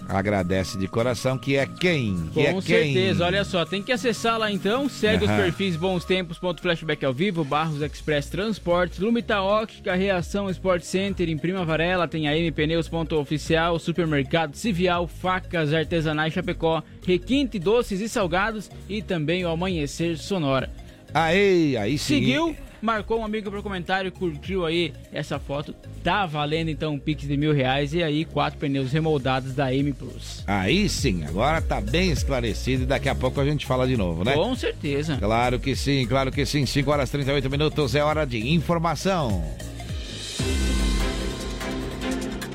agradece 0.07 0.77
de 0.77 0.87
coração 0.87 1.37
que 1.37 1.57
é 1.57 1.65
quem? 1.65 2.15
Que 2.33 2.43
Com 2.45 2.57
é 2.57 2.61
certeza, 2.61 3.25
olha 3.25 3.43
só, 3.43 3.65
tem 3.65 3.83
que 3.83 3.91
acessar 3.91 4.39
lá 4.39 4.49
então, 4.49 4.87
segue 4.87 5.25
uhum. 5.25 5.31
os 5.31 5.37
perfis 5.37 5.75
Bons 5.75 6.05
Tempos, 6.05 6.39
ponto 6.39 6.61
Flashback 6.61 7.03
ao 7.05 7.13
vivo, 7.13 7.43
Barros 7.43 7.81
Express 7.81 8.29
Transportes, 8.29 8.99
Lumita 8.99 9.41
Óptica, 9.41 9.95
Reação 9.95 10.49
Sport 10.49 10.83
Center, 10.83 11.29
em 11.29 11.37
Prima 11.37 11.65
Varela, 11.65 12.07
tem 12.07 12.27
a 12.27 12.51
Pneus, 12.53 12.87
ponto 12.87 13.17
oficial, 13.17 13.77
Supermercado 13.79 14.55
Civial, 14.55 15.07
Facas 15.07 15.73
Artesanais 15.73 16.33
Chapecó, 16.33 16.81
Requinte 17.05 17.59
Doces 17.59 17.99
e 17.99 18.07
Salgados 18.07 18.69
e 18.87 19.01
também 19.01 19.45
o 19.45 19.49
Amanhecer 19.49 20.17
Sonora. 20.17 20.69
Aí, 21.13 21.77
aí 21.77 21.97
sim. 21.97 22.15
Seguiu, 22.15 22.55
marcou 22.81 23.19
um 23.19 23.25
amigo 23.25 23.49
para 23.49 23.61
comentário, 23.61 24.11
curtiu 24.11 24.65
aí 24.65 24.93
essa 25.11 25.39
foto. 25.39 25.73
Tá 26.03 26.25
valendo 26.25 26.69
então 26.69 26.93
um 26.93 26.99
Pix 26.99 27.27
de 27.27 27.37
mil 27.37 27.53
reais 27.53 27.93
e 27.93 28.03
aí 28.03 28.25
quatro 28.25 28.59
pneus 28.59 28.91
remoldados 28.91 29.53
da 29.53 29.73
M 29.73 29.93
Plus. 29.93 30.43
Aí 30.47 30.87
sim, 30.87 31.25
agora 31.25 31.61
tá 31.61 31.81
bem 31.81 32.11
esclarecido 32.11 32.83
e 32.83 32.85
daqui 32.85 33.09
a 33.09 33.15
pouco 33.15 33.39
a 33.39 33.45
gente 33.45 33.65
fala 33.65 33.87
de 33.87 33.97
novo, 33.97 34.23
né? 34.23 34.33
Com 34.33 34.55
certeza. 34.55 35.17
Claro 35.17 35.59
que 35.59 35.75
sim, 35.75 36.05
claro 36.07 36.31
que 36.31 36.45
sim. 36.45 36.65
5 36.65 36.89
horas 36.91 37.09
e 37.09 37.11
38 37.13 37.49
minutos 37.49 37.95
é 37.95 38.03
hora 38.03 38.25
de 38.25 38.53
informação. 38.53 39.43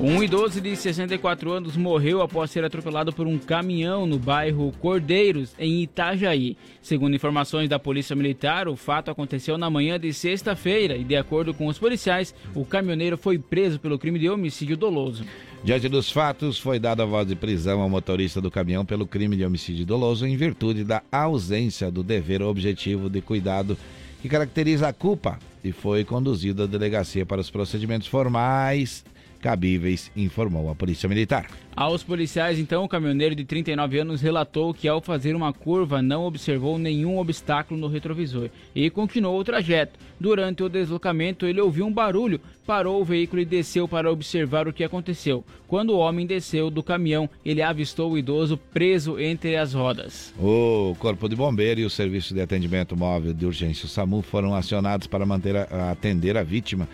Um 0.04 0.20
idoso 0.20 0.60
de 0.60 0.74
64 0.74 1.52
anos 1.52 1.76
morreu 1.76 2.22
após 2.22 2.50
ser 2.50 2.64
atropelado 2.64 3.12
por 3.12 3.24
um 3.24 3.38
caminhão 3.38 4.04
no 4.04 4.18
bairro 4.18 4.72
Cordeiros, 4.80 5.54
em 5.56 5.80
Itajaí. 5.80 6.56
Segundo 6.82 7.14
informações 7.14 7.68
da 7.68 7.78
Polícia 7.78 8.16
Militar, 8.16 8.66
o 8.66 8.74
fato 8.74 9.12
aconteceu 9.12 9.56
na 9.56 9.70
manhã 9.70 10.00
de 10.00 10.12
sexta-feira 10.12 10.96
e, 10.96 11.04
de 11.04 11.14
acordo 11.14 11.54
com 11.54 11.68
os 11.68 11.78
policiais, 11.78 12.34
o 12.52 12.64
caminhoneiro 12.64 13.16
foi 13.16 13.38
preso 13.38 13.78
pelo 13.78 13.96
crime 13.96 14.18
de 14.18 14.28
homicídio 14.28 14.76
doloso. 14.76 15.24
Diante 15.62 15.88
dos 15.88 16.10
fatos, 16.10 16.58
foi 16.58 16.80
dada 16.80 17.04
a 17.04 17.06
voz 17.06 17.28
de 17.28 17.36
prisão 17.36 17.80
ao 17.80 17.88
motorista 17.88 18.40
do 18.40 18.50
caminhão 18.50 18.84
pelo 18.84 19.06
crime 19.06 19.36
de 19.36 19.44
homicídio 19.44 19.86
doloso 19.86 20.26
em 20.26 20.36
virtude 20.36 20.82
da 20.82 21.00
ausência 21.12 21.92
do 21.92 22.02
dever 22.02 22.42
objetivo 22.42 23.08
de 23.08 23.20
cuidado 23.20 23.78
que 24.20 24.28
caracteriza 24.28 24.88
a 24.88 24.92
culpa 24.92 25.38
e 25.62 25.70
foi 25.70 26.04
conduzido 26.04 26.64
à 26.64 26.66
delegacia 26.66 27.24
para 27.24 27.40
os 27.40 27.50
procedimentos 27.50 28.08
formais 28.08 29.04
cabíveis, 29.42 30.10
informou 30.16 30.70
a 30.70 30.74
Polícia 30.74 31.08
Militar. 31.08 31.50
Aos 31.74 32.02
policiais, 32.02 32.58
então, 32.58 32.84
o 32.84 32.88
caminhoneiro 32.88 33.34
de 33.34 33.44
39 33.44 33.98
anos 33.98 34.20
relatou 34.20 34.72
que 34.72 34.86
ao 34.86 35.00
fazer 35.00 35.34
uma 35.34 35.52
curva 35.52 36.00
não 36.00 36.24
observou 36.24 36.78
nenhum 36.78 37.18
obstáculo 37.18 37.80
no 37.80 37.88
retrovisor 37.88 38.50
e 38.74 38.88
continuou 38.88 39.40
o 39.40 39.44
trajeto. 39.44 39.98
Durante 40.20 40.62
o 40.62 40.68
deslocamento, 40.68 41.46
ele 41.46 41.60
ouviu 41.60 41.86
um 41.86 41.92
barulho, 41.92 42.40
parou 42.64 43.00
o 43.00 43.04
veículo 43.04 43.42
e 43.42 43.44
desceu 43.44 43.88
para 43.88 44.12
observar 44.12 44.68
o 44.68 44.72
que 44.72 44.84
aconteceu. 44.84 45.44
Quando 45.66 45.90
o 45.90 45.98
homem 45.98 46.26
desceu 46.26 46.70
do 46.70 46.82
caminhão, 46.82 47.28
ele 47.44 47.62
avistou 47.62 48.12
o 48.12 48.18
idoso 48.18 48.56
preso 48.56 49.18
entre 49.18 49.56
as 49.56 49.72
rodas. 49.72 50.32
O 50.38 50.94
Corpo 50.98 51.28
de 51.28 51.34
Bombeiro 51.34 51.80
e 51.80 51.84
o 51.84 51.90
Serviço 51.90 52.34
de 52.34 52.40
Atendimento 52.40 52.96
Móvel 52.96 53.32
de 53.32 53.46
Urgência 53.46 53.86
o 53.86 53.88
SAMU 53.88 54.22
foram 54.22 54.54
acionados 54.54 55.06
para 55.06 55.26
manter 55.26 55.56
a, 55.56 55.62
a 55.70 55.90
atender 55.90 56.36
a 56.36 56.42
vítima. 56.42 56.86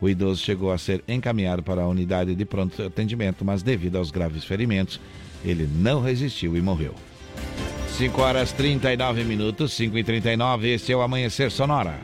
O 0.00 0.08
idoso 0.08 0.42
chegou 0.42 0.70
a 0.70 0.78
ser 0.78 1.02
encaminhado 1.08 1.62
para 1.62 1.82
a 1.82 1.88
unidade 1.88 2.34
de 2.34 2.44
pronto 2.44 2.82
atendimento, 2.82 3.44
mas 3.44 3.62
devido 3.62 3.96
aos 3.96 4.10
graves 4.10 4.44
ferimentos, 4.44 5.00
ele 5.44 5.66
não 5.66 6.02
resistiu 6.02 6.56
e 6.56 6.60
morreu. 6.60 6.94
5 7.96 8.20
horas 8.20 8.52
39 8.52 9.24
minutos, 9.24 9.72
5 9.72 9.96
e 9.96 10.04
39 10.04 10.68
esse 10.68 10.92
é 10.92 10.96
o 10.96 11.00
Amanhecer 11.00 11.50
Sonora. 11.50 11.98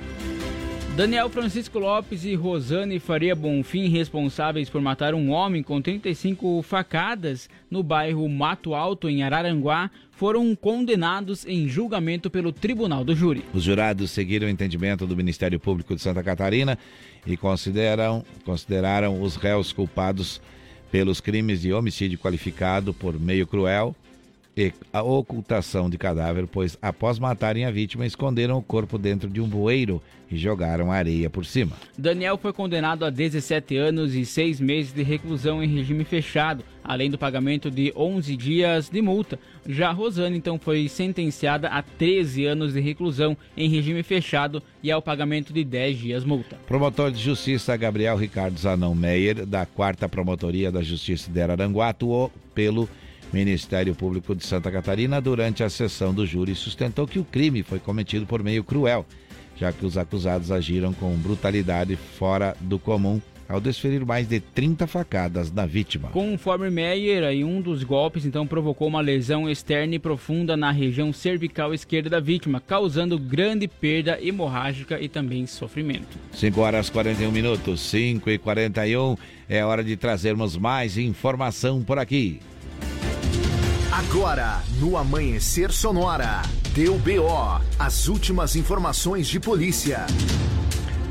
Daniel 0.95 1.31
Francisco 1.31 1.79
Lopes 1.79 2.23
e 2.23 2.35
Rosane 2.35 2.99
Faria 2.99 3.35
Bonfim, 3.35 3.89
responsáveis 3.89 4.69
por 4.69 4.83
matar 4.83 5.15
um 5.15 5.31
homem 5.31 5.63
com 5.63 5.81
35 5.81 6.61
facadas 6.61 7.49
no 7.71 7.83
bairro 7.83 8.29
Mato 8.29 8.75
Alto, 8.75 9.09
em 9.09 9.23
Araranguá, 9.23 9.91
foram 10.11 10.55
condenados 10.55 11.47
em 11.47 11.67
julgamento 11.67 12.29
pelo 12.29 12.53
Tribunal 12.53 13.05
do 13.05 13.17
Júri. 13.17 13.43
Os 13.55 13.63
jurados 13.63 14.11
seguiram 14.11 14.47
o 14.47 14.51
entendimento 14.51 15.07
do 15.07 15.17
Ministério 15.17 15.59
Público 15.59 15.95
de 15.95 16.03
Santa 16.03 16.23
Catarina 16.23 16.79
e 17.27 17.39
consideram, 17.39 18.23
consideraram 18.45 19.23
os 19.23 19.37
réus 19.37 19.73
culpados 19.73 20.43
pelos 20.91 21.23
crimes 21.23 21.63
de 21.63 21.73
homicídio 21.73 22.19
qualificado 22.19 22.93
por 22.93 23.19
meio 23.19 23.47
cruel, 23.47 23.97
e 24.57 24.73
a 24.93 25.03
ocultação 25.03 25.89
de 25.89 25.97
cadáver, 25.97 26.47
pois 26.47 26.77
após 26.83 27.19
matarem 27.19 27.65
a 27.65 27.71
vítima, 27.71 28.07
esconderam 28.07 28.59
o 28.59 28.63
corpo 28.63 28.99
dentro 28.99 29.29
de 29.29 29.41
um 29.41 29.49
bueiro 29.49 30.03
e 30.31 30.37
jogaram 30.37 30.91
areia 30.91 31.29
por 31.29 31.45
cima. 31.45 31.77
Daniel 31.97 32.39
foi 32.39 32.53
condenado 32.53 33.05
a 33.05 33.11
17 33.11 33.77
anos 33.77 34.15
e 34.15 34.25
6 34.25 34.61
meses 34.61 34.93
de 34.93 35.03
reclusão 35.03 35.63
em 35.63 35.69
regime 35.69 36.05
fechado, 36.05 36.65
além 36.83 37.11
do 37.11 37.19
pagamento 37.19 37.71
de 37.71 37.93
11 37.95 38.37
dias 38.37 38.89
de 38.89 39.03
multa. 39.03 39.39
Já 39.67 39.93
Rosane, 39.93 40.37
então, 40.37 40.59
foi 40.59 40.89
sentenciada 40.89 41.69
a 41.69 41.83
13 41.83 42.47
anos 42.47 42.73
de 42.73 42.81
reclusão 42.81 43.37
em 43.57 43.69
regime 43.69 44.03
fechado 44.03 44.63
e 44.83 44.91
ao 44.91 45.03
pagamento 45.03 45.53
de 45.53 45.65
10 45.65 45.99
dias 45.99 46.25
multa. 46.25 46.59
Promotor 46.67 47.11
de 47.11 47.23
Justiça 47.23 47.77
Gabriel 47.77 48.17
Ricardo 48.17 48.59
Zanão 48.59 48.95
Meyer, 48.95 49.47
da 49.47 49.67
4 49.67 50.09
Promotoria 50.09 50.73
da 50.73 50.83
Justiça 50.83 51.31
de 51.31 51.41
Araranguá, 51.41 51.91
atuou 51.91 52.33
pelo 52.55 52.89
Ministério 53.33 53.95
Público 53.95 54.35
de 54.35 54.45
Santa 54.45 54.71
Catarina 54.71 55.21
durante 55.21 55.65
a 55.65 55.71
sessão 55.71 56.13
do 56.13 56.27
júri 56.27 56.55
sustentou 56.55 57.07
que 57.07 57.19
o 57.19 57.25
crime 57.25 57.63
foi 57.63 57.79
cometido 57.79 58.27
por 58.27 58.43
meio 58.43 58.63
cruel, 58.63 59.07
já 59.57 59.73
que 59.73 59.87
os 59.87 59.97
acusados 59.97 60.51
agiram 60.51 60.93
com 60.93 61.15
brutalidade 61.17 61.97
fora 61.97 62.55
do 62.61 62.79
comum 62.79 63.21
ao 63.49 63.61
desferir 63.61 64.05
mais 64.05 64.27
de 64.27 64.41
30 64.41 64.87
facadas 64.87 65.53
na 65.53 65.67
vítima. 65.67 66.09
Conforme 66.09 66.71
Meyer, 66.71 67.23
aí 67.23 67.45
um 67.45 67.61
dos 67.61 67.85
golpes 67.85 68.25
então 68.25 68.47
provocou 68.47 68.89
uma 68.89 69.01
lesão 69.01 69.49
externa 69.49 69.95
e 69.95 69.99
profunda 69.99 70.57
na 70.57 70.71
região 70.71 71.13
cervical 71.13 71.75
esquerda 71.75 72.09
da 72.09 72.21
vítima, 72.21 72.61
causando 72.61 73.19
grande 73.19 73.69
perda 73.69 74.19
hemorrágica 74.23 74.99
e 75.01 75.09
também 75.09 75.47
sofrimento. 75.47 76.19
5 76.33 76.61
horas 76.61 76.89
41 76.89 77.31
minutos, 77.31 77.81
5 77.83 78.31
e 78.31 78.39
41 78.39 79.17
é 79.49 79.65
hora 79.65 79.85
de 79.85 79.97
trazermos 79.97 80.57
mais 80.57 80.97
informação 80.97 81.83
por 81.83 81.99
aqui. 81.99 82.41
Agora, 83.93 84.63
no 84.81 84.97
Amanhecer 84.97 85.71
Sonora, 85.71 86.41
deu 86.75 86.97
BO, 86.97 87.61
as 87.79 88.09
últimas 88.09 88.57
informações 88.57 89.29
de 89.29 89.39
polícia. 89.39 90.07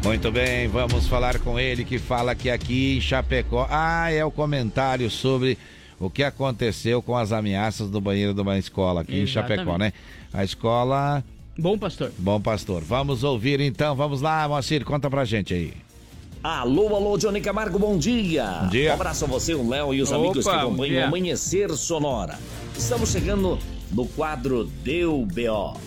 Muito 0.03 0.31
bem, 0.31 0.67
vamos 0.67 1.07
falar 1.07 1.37
com 1.37 1.59
ele 1.59 1.85
que 1.85 1.99
fala 1.99 2.33
que 2.33 2.49
aqui 2.49 2.97
em 2.97 2.99
Chapecó. 3.01 3.67
Ah, 3.69 4.11
é 4.11 4.25
o 4.25 4.31
comentário 4.31 5.11
sobre 5.11 5.59
o 5.99 6.09
que 6.09 6.23
aconteceu 6.23 7.03
com 7.03 7.15
as 7.15 7.31
ameaças 7.31 7.91
no 7.91 8.01
banheiro 8.01 8.33
de 8.33 8.41
uma 8.41 8.57
escola 8.57 9.01
aqui 9.01 9.19
Exatamente. 9.19 9.51
em 9.53 9.57
Chapecó, 9.57 9.77
né? 9.77 9.93
A 10.33 10.43
escola. 10.43 11.23
Bom 11.55 11.77
Pastor. 11.77 12.11
Bom 12.17 12.41
Pastor. 12.41 12.81
Vamos 12.81 13.23
ouvir 13.23 13.61
então, 13.61 13.95
vamos 13.95 14.21
lá, 14.21 14.47
Moacir, 14.47 14.83
conta 14.83 15.07
pra 15.07 15.23
gente 15.23 15.53
aí. 15.53 15.71
Alô, 16.43 16.95
alô, 16.95 17.19
Johnny 17.19 17.39
Camargo, 17.39 17.77
bom 17.77 17.99
dia. 17.99 18.61
Bom 18.63 18.69
dia. 18.69 18.89
Um 18.89 18.93
abraço 18.93 19.25
a 19.25 19.27
você, 19.27 19.53
o 19.53 19.69
Léo 19.69 19.93
e 19.93 20.01
os 20.01 20.09
Opa, 20.09 20.17
amigos 20.17 20.43
que 20.43 20.49
acompanham 20.49 21.03
o 21.03 21.05
Amanhecer 21.05 21.71
Sonora. 21.75 22.39
Estamos 22.75 23.11
chegando 23.11 23.59
no 23.91 24.07
quadro 24.07 24.63
Deu 24.83 25.23
BO. 25.23 25.79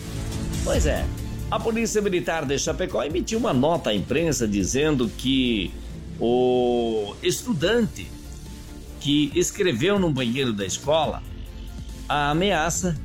Pois 0.63 0.85
é, 0.85 1.05
a 1.51 1.59
Polícia 1.59 2.01
Militar 2.01 2.45
de 2.45 2.57
Chapecó 2.57 3.03
emitiu 3.03 3.37
uma 3.37 3.53
nota 3.53 3.89
à 3.89 3.93
imprensa 3.93 4.47
dizendo 4.47 5.11
que 5.17 5.73
o 6.21 7.13
estudante 7.21 8.07
que 9.01 9.33
escreveu 9.35 9.99
no 9.99 10.09
banheiro 10.09 10.53
da 10.53 10.65
escola 10.65 11.21
a 12.07 12.29
ameaça 12.29 12.95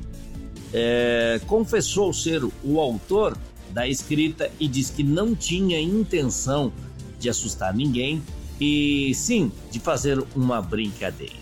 é, 0.73 1.41
confessou 1.47 2.13
ser 2.13 2.45
o 2.63 2.79
autor 2.79 3.37
da 3.71 3.87
escrita 3.87 4.49
e 4.57 4.69
diz 4.69 4.89
que 4.89 5.03
não 5.03 5.35
tinha 5.35 5.81
intenção 5.81 6.71
de 6.71 6.90
assustar 7.29 7.73
ninguém 7.73 8.21
e 8.59 9.13
sim 9.15 9.51
de 9.71 9.79
fazer 9.79 10.23
uma 10.35 10.61
brincadeira. 10.61 11.41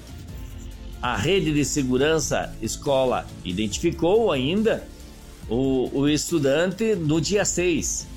A 1.02 1.16
rede 1.16 1.54
de 1.54 1.64
segurança 1.64 2.54
escola 2.62 3.26
identificou 3.44 4.32
ainda 4.32 4.86
o, 5.50 5.90
o 5.94 6.08
estudante 6.08 6.96
no 6.96 7.22
dia 7.22 7.46
6. 7.46 8.08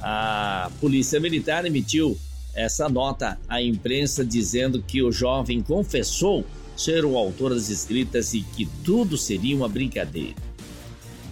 A 0.00 0.70
Polícia 0.80 1.18
Militar 1.18 1.64
emitiu 1.64 2.16
essa 2.54 2.88
nota 2.88 3.38
à 3.48 3.60
imprensa 3.60 4.24
dizendo 4.24 4.82
que 4.82 5.02
o 5.02 5.10
jovem 5.10 5.60
confessou 5.60 6.44
ser 6.76 7.04
o 7.04 7.16
autor 7.16 7.54
das 7.54 7.68
escritas 7.68 8.34
e 8.34 8.42
que 8.42 8.66
tudo 8.84 9.16
seria 9.16 9.56
uma 9.56 9.68
brincadeira. 9.68 10.36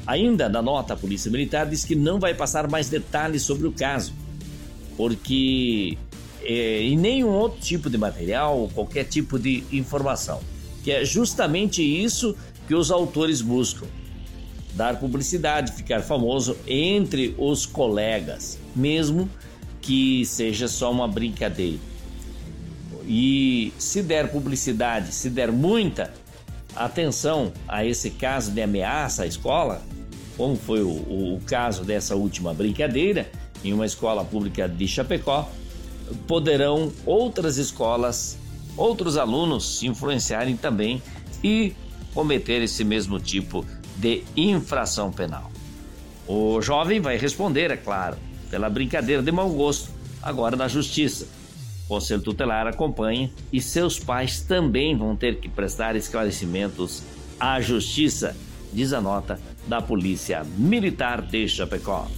Ainda 0.07 0.49
na 0.49 0.61
nota, 0.61 0.95
a 0.95 0.97
Polícia 0.97 1.31
Militar 1.31 1.67
diz 1.67 1.85
que 1.85 1.95
não 1.95 2.19
vai 2.19 2.35
passar 2.35 2.69
mais 2.69 2.89
detalhes 2.89 3.43
sobre 3.43 3.67
o 3.67 3.73
caso, 3.73 4.13
porque 5.03 5.99
é, 6.45 6.81
em 6.81 6.97
nenhum 6.97 7.31
outro 7.31 7.61
tipo 7.61 7.91
de 7.91 7.99
material 7.99 8.57
ou 8.57 8.69
qualquer 8.69 9.03
tipo 9.03 9.37
de 9.37 9.65
informação, 9.73 10.39
que 10.85 10.93
é 10.93 11.05
justamente 11.05 11.83
isso 11.83 12.37
que 12.69 12.75
os 12.77 12.93
autores 12.93 13.43
buscam: 13.43 13.89
dar 14.75 15.01
publicidade, 15.01 15.73
ficar 15.73 16.03
famoso 16.03 16.57
entre 16.69 17.35
os 17.37 17.67
colegas, 17.67 18.61
mesmo 18.77 19.29
que 19.81 20.25
seja 20.25 20.69
só 20.69 20.93
uma 20.93 21.09
brincadeira. 21.09 21.81
E 23.05 23.73
se 23.77 24.05
der 24.05 24.31
publicidade, 24.31 25.13
se 25.13 25.29
der 25.29 25.51
muita 25.51 26.15
atenção 26.77 27.53
a 27.67 27.85
esse 27.85 28.09
caso 28.09 28.53
de 28.53 28.63
ameaça 28.63 29.25
à 29.25 29.27
escola, 29.27 29.83
como 30.37 30.55
foi 30.55 30.81
o, 30.81 30.91
o, 30.91 31.35
o 31.39 31.41
caso 31.41 31.83
dessa 31.83 32.15
última 32.15 32.55
brincadeira, 32.55 33.29
em 33.65 33.73
uma 33.73 33.87
escola 33.87 34.25
pública 34.25 34.69
de 34.69 34.87
Chapecó, 34.89 35.49
poderão 36.27 36.93
outras 37.07 37.57
escolas, 37.57 38.39
outros 38.77 39.17
alunos 39.17 39.79
se 39.79 39.87
influenciarem 39.87 40.57
também 40.57 41.03
e 41.43 41.73
cometer 42.15 42.63
esse 42.63 42.85
mesmo 42.85 43.19
tipo 43.19 43.65
de 43.97 44.23
infração 44.37 45.11
penal. 45.11 45.51
O 46.27 46.61
jovem 46.61 47.01
vai 47.01 47.17
responder, 47.17 47.71
é 47.71 47.77
claro, 47.77 48.17
pela 48.51 48.69
brincadeira 48.69 49.23
de 49.23 49.33
mau 49.33 49.49
gosto, 49.51 49.91
agora 50.23 50.57
na 50.57 50.69
justiça. 50.69 51.27
O 51.85 51.89
Conselho 51.89 52.23
Tutelar 52.23 52.67
acompanha 52.67 53.31
e 53.53 53.61
seus 53.61 53.99
pais 53.99 54.41
também 54.41 54.97
vão 54.97 55.17
ter 55.17 55.41
que 55.41 55.49
prestar 55.49 55.97
esclarecimentos 55.97 57.03
à 57.39 57.61
justiça, 57.61 58.37
diz 58.73 58.93
a 58.93 59.01
nota 59.01 59.39
da 59.67 59.83
Polícia 59.83 60.45
Militar 60.57 61.23
de 61.23 61.49
Chapecó. 61.49 62.09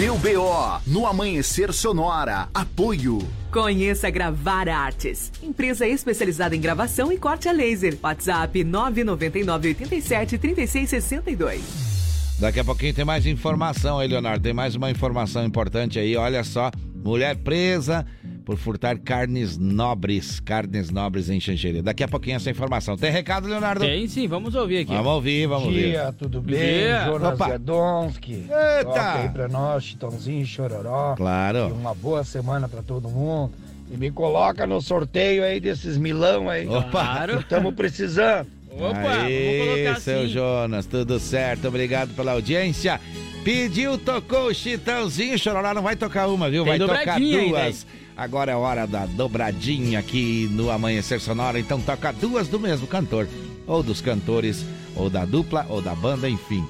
Deu 0.00 0.16
BO 0.16 0.80
no 0.86 1.06
Amanhecer 1.06 1.74
Sonora. 1.74 2.48
Apoio. 2.54 3.18
Conheça 3.52 4.08
Gravar 4.08 4.66
Artes, 4.66 5.30
empresa 5.42 5.86
especializada 5.86 6.56
em 6.56 6.60
gravação 6.60 7.12
e 7.12 7.18
corte 7.18 7.50
a 7.50 7.52
laser. 7.52 7.98
WhatsApp 8.02 8.64
999 8.64 9.68
87 9.68 10.38
3662. 10.38 12.38
Daqui 12.40 12.60
a 12.60 12.64
pouquinho 12.64 12.94
tem 12.94 13.04
mais 13.04 13.26
informação 13.26 13.98
aí, 13.98 14.08
Leonardo. 14.08 14.42
Tem 14.42 14.54
mais 14.54 14.74
uma 14.74 14.90
informação 14.90 15.44
importante 15.44 15.98
aí. 15.98 16.16
Olha 16.16 16.42
só, 16.44 16.70
mulher 16.94 17.36
presa 17.36 18.06
por 18.50 18.56
furtar 18.56 18.98
carnes 18.98 19.56
nobres, 19.56 20.40
carnes 20.40 20.90
nobres 20.90 21.30
em 21.30 21.38
Xanxerê. 21.38 21.82
Daqui 21.82 22.02
a 22.02 22.08
pouquinho 22.08 22.34
essa 22.34 22.50
informação. 22.50 22.96
Tem 22.96 23.08
recado, 23.08 23.46
Leonardo? 23.46 23.84
Tem 23.84 24.08
sim, 24.08 24.26
vamos 24.26 24.56
ouvir 24.56 24.78
aqui. 24.78 24.92
Vamos 24.92 25.12
ouvir, 25.12 25.46
vamos 25.46 25.66
ouvir. 25.66 25.90
Dia, 25.90 26.06
ver. 26.06 26.12
tudo 26.14 26.40
bem? 26.40 26.58
Dia. 26.58 27.04
Jonas 27.04 27.34
Opa. 27.34 27.50
Eita! 27.50 28.84
Toca 28.84 29.14
aí 29.22 29.28
pra 29.28 29.46
nós, 29.46 29.84
Chitãozinho, 29.84 30.44
Chororó. 30.44 31.14
Claro. 31.14 31.68
E 31.68 31.72
uma 31.72 31.94
boa 31.94 32.24
semana 32.24 32.68
pra 32.68 32.82
todo 32.82 33.08
mundo. 33.08 33.52
E 33.88 33.96
me 33.96 34.10
coloca 34.10 34.66
no 34.66 34.82
sorteio 34.82 35.44
aí 35.44 35.60
desses 35.60 35.96
milão 35.96 36.50
aí. 36.50 36.66
Opa! 36.66 36.90
Claro. 36.90 37.38
Estamos 37.38 37.72
precisando. 37.72 38.48
Opa, 38.72 39.22
Aê, 39.22 39.58
vamos 39.58 39.74
colocar 39.74 40.00
seu. 40.00 40.26
Jonas, 40.28 40.86
tudo 40.86 41.20
certo. 41.20 41.68
Obrigado 41.68 42.16
pela 42.16 42.32
audiência. 42.32 43.00
Pediu, 43.44 43.96
tocou 43.96 44.48
o 44.48 44.54
Chitãozinho, 44.54 45.38
Chororó 45.38 45.72
não 45.72 45.82
vai 45.82 45.96
tocar 45.96 46.26
uma, 46.26 46.50
viu? 46.50 46.64
Vai 46.64 46.78
tocar 46.78 47.18
duas. 47.18 47.86
Agora 48.20 48.52
é 48.52 48.54
hora 48.54 48.86
da 48.86 49.06
dobradinha 49.06 49.98
aqui 49.98 50.46
no 50.52 50.70
Amanhecer 50.70 51.18
Sonora, 51.18 51.58
então 51.58 51.80
toca 51.80 52.12
duas 52.12 52.48
do 52.48 52.60
mesmo 52.60 52.86
cantor, 52.86 53.26
ou 53.66 53.82
dos 53.82 54.02
cantores, 54.02 54.62
ou 54.94 55.08
da 55.08 55.24
dupla, 55.24 55.64
ou 55.70 55.80
da 55.80 55.94
banda, 55.94 56.28
enfim. 56.28 56.62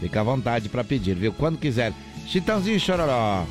Fica 0.00 0.20
à 0.20 0.24
vontade 0.24 0.70
para 0.70 0.82
pedir, 0.82 1.14
viu? 1.14 1.34
Quando 1.34 1.58
quiser. 1.58 1.92
Chitãozinho 2.26 2.78
e 2.78 2.80
Chororó. 2.80 3.44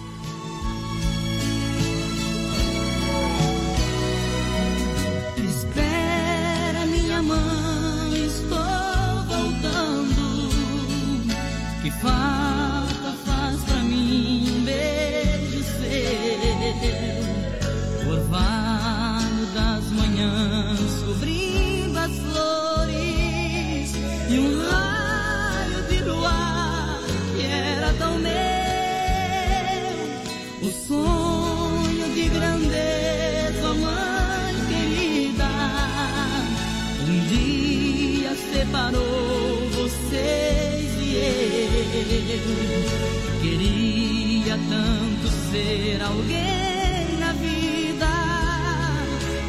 queria 43.41 44.57
tanto 44.69 45.27
ser 45.51 46.01
alguém 46.01 47.17
na 47.19 47.31
vida 47.33 48.07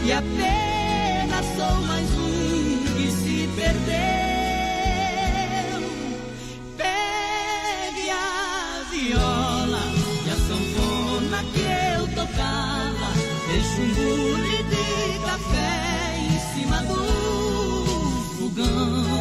e 0.05 0.13
apenas 0.13 1.47
sou 1.57 1.83
mais 1.87 2.11
um 2.19 2.85
que 2.97 3.11
se 3.11 3.49
perdeu. 3.57 3.85
Pegue 6.77 8.11
a 8.11 8.85
viola 8.91 9.83
e 10.27 10.31
a 10.31 10.37
sanfona 10.37 11.45
que 11.53 11.65
eu 11.97 12.07
tocava, 12.09 13.09
Deixo 13.49 13.81
um 13.81 13.89
bule 13.95 14.63
de 14.65 15.19
café 15.25 16.17
em 16.19 16.39
cima 16.55 16.79
do 16.83 16.97
fogão. 18.39 19.14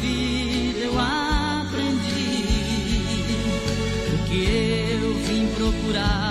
vida 0.00 0.80
eu 0.80 0.98
aprendi 0.98 2.44
o 4.14 4.18
que 4.28 4.40
eu 5.02 5.14
vim 5.24 5.46
procurar. 5.56 6.27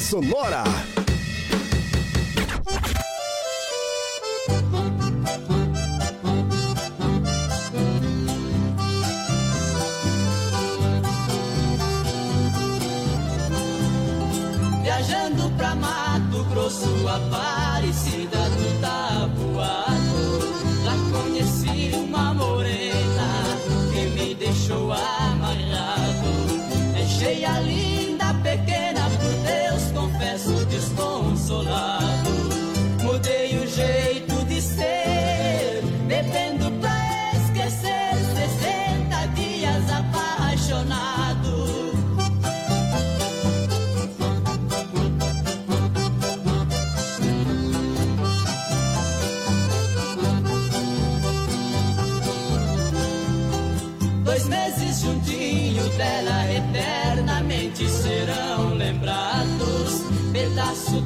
sonora. 0.00 0.87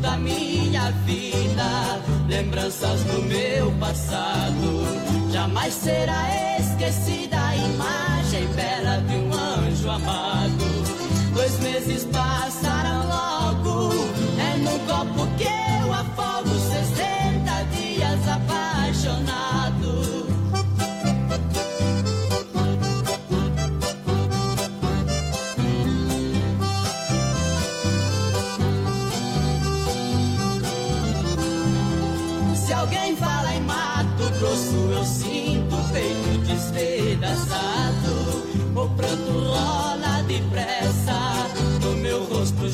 da 0.03 0.17
minha 0.19 0.91
vida, 1.07 2.03
lembranças 2.29 3.03
do 3.05 3.23
meu 3.23 3.71
passado. 3.79 5.31
Jamais 5.33 5.73
será 5.73 6.59
esquecida 6.59 7.37
a 7.41 7.57
imagem 7.57 8.47
bela 8.49 8.99
de 8.99 9.15
um 9.15 9.33
anjo 9.33 9.89
amado. 9.89 11.33
Dois 11.33 11.59
meses 11.61 12.05
passaram 12.07 13.09
logo. 13.09 13.22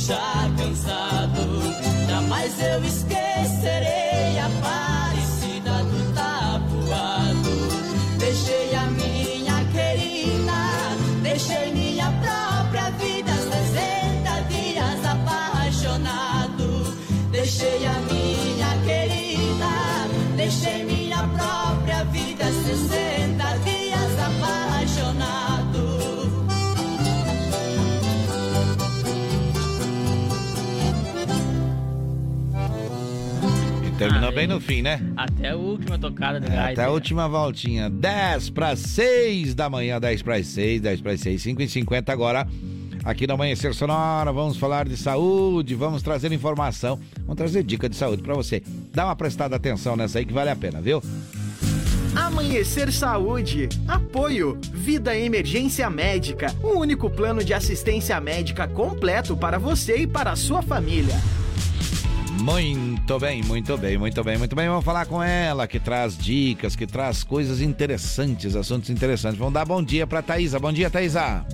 Já 0.08 0.50
cansado. 0.56 1.38
Jamais 2.08 2.58
eu 2.62 2.82
esquecerei 2.82 3.07
Terminou 33.98 34.30
bem 34.32 34.46
no 34.46 34.60
fim, 34.60 34.80
né? 34.80 35.00
Até 35.16 35.50
a 35.50 35.56
última 35.56 35.98
tocada 35.98 36.38
do 36.38 36.46
É, 36.46 36.50
gás. 36.50 36.72
até 36.72 36.82
a 36.82 36.86
né? 36.86 36.92
última 36.92 37.28
voltinha. 37.28 37.90
10 37.90 38.50
para 38.50 38.76
6 38.76 39.54
da 39.54 39.68
manhã, 39.68 39.98
10 40.00 40.22
para 40.22 40.42
6, 40.42 40.80
10 40.80 41.00
para 41.00 41.16
6, 41.16 41.42
5 41.42 41.62
e 41.62 41.68
50 41.68 42.12
agora. 42.12 42.46
Aqui 43.04 43.26
no 43.26 43.34
Amanhecer 43.34 43.74
Sonora, 43.74 44.32
vamos 44.32 44.56
falar 44.56 44.86
de 44.88 44.96
saúde, 44.96 45.74
vamos 45.74 46.02
trazer 46.02 46.30
informação, 46.32 46.98
vamos 47.20 47.36
trazer 47.36 47.62
dica 47.62 47.88
de 47.88 47.96
saúde 47.96 48.22
para 48.22 48.34
você. 48.34 48.62
Dá 48.92 49.04
uma 49.06 49.16
prestada 49.16 49.56
atenção 49.56 49.96
nessa 49.96 50.18
aí 50.18 50.24
que 50.26 50.32
vale 50.32 50.50
a 50.50 50.56
pena, 50.56 50.80
viu? 50.80 51.02
Amanhecer 52.14 52.92
Saúde. 52.92 53.68
Apoio. 53.86 54.58
Vida 54.72 55.16
Emergência 55.16 55.88
Médica. 55.88 56.54
O 56.62 56.78
único 56.78 57.08
plano 57.10 57.42
de 57.44 57.54
assistência 57.54 58.20
médica 58.20 58.66
completo 58.68 59.36
para 59.36 59.58
você 59.58 59.98
e 59.98 60.06
para 60.06 60.32
a 60.32 60.36
sua 60.36 60.60
família. 60.62 61.14
Muito 62.50 63.18
bem, 63.18 63.42
muito 63.42 63.76
bem, 63.76 63.98
muito 63.98 64.24
bem, 64.24 64.38
muito 64.38 64.56
bem. 64.56 64.68
Vamos 64.68 64.82
falar 64.82 65.04
com 65.04 65.22
ela 65.22 65.68
que 65.68 65.78
traz 65.78 66.16
dicas, 66.16 66.74
que 66.74 66.86
traz 66.86 67.22
coisas 67.22 67.60
interessantes, 67.60 68.56
assuntos 68.56 68.88
interessantes. 68.88 69.38
Vamos 69.38 69.52
dar 69.52 69.66
bom 69.66 69.82
dia 69.82 70.06
para 70.06 70.22
Thaisa. 70.22 70.58
Bom 70.58 70.72
dia, 70.72 70.88
Thaisa. 70.88 71.44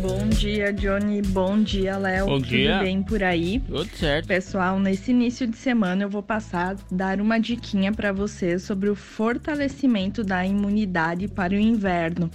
Bom 0.00 0.28
dia, 0.28 0.72
Johnny. 0.72 1.20
Bom 1.20 1.60
dia, 1.60 1.96
Léo. 1.96 2.26
Bom 2.26 2.38
dia. 2.38 2.74
Tudo 2.74 2.84
bem 2.84 3.02
por 3.02 3.24
aí? 3.24 3.58
Tudo 3.58 3.88
certo. 3.96 4.28
Pessoal, 4.28 4.78
nesse 4.78 5.10
início 5.10 5.48
de 5.48 5.56
semana 5.56 6.04
eu 6.04 6.08
vou 6.08 6.22
passar 6.22 6.76
dar 6.92 7.20
uma 7.20 7.40
diquinha 7.40 7.92
para 7.92 8.12
vocês 8.12 8.62
sobre 8.62 8.88
o 8.88 8.94
fortalecimento 8.94 10.22
da 10.22 10.46
imunidade 10.46 11.26
para 11.26 11.54
o 11.54 11.58
inverno. 11.58 12.30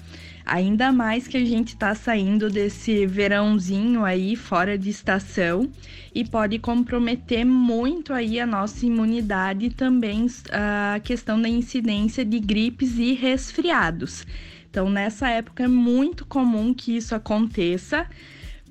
Ainda 0.51 0.91
mais 0.91 1.27
que 1.27 1.37
a 1.37 1.45
gente 1.45 1.69
está 1.69 1.93
saindo 1.93 2.49
desse 2.49 3.05
verãozinho 3.05 4.03
aí 4.03 4.35
fora 4.35 4.79
de 4.79 4.89
estação 4.89 5.69
e 6.13 6.25
pode 6.25 6.57
comprometer 6.57 7.45
muito 7.45 8.11
aí 8.11 8.39
a 8.39 8.47
nossa 8.47 8.83
imunidade 8.83 9.67
e 9.67 9.69
também 9.69 10.25
ah, 10.51 10.95
a 10.95 10.99
questão 10.99 11.39
da 11.39 11.47
incidência 11.47 12.25
de 12.25 12.39
gripes 12.39 12.97
e 12.97 13.13
resfriados. 13.13 14.25
Então, 14.67 14.89
nessa 14.89 15.29
época 15.29 15.65
é 15.65 15.67
muito 15.67 16.25
comum 16.25 16.73
que 16.73 16.97
isso 16.97 17.13
aconteça 17.13 18.07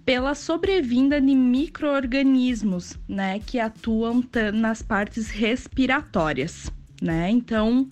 pela 0.05 0.35
sobrevinda 0.35 1.21
de 1.21 1.33
micro-organismos, 1.33 2.99
né, 3.07 3.39
que 3.39 3.61
atuam 3.61 4.25
nas 4.53 4.83
partes 4.83 5.31
respiratórias, 5.31 6.73
né? 7.01 7.31
Então, 7.31 7.89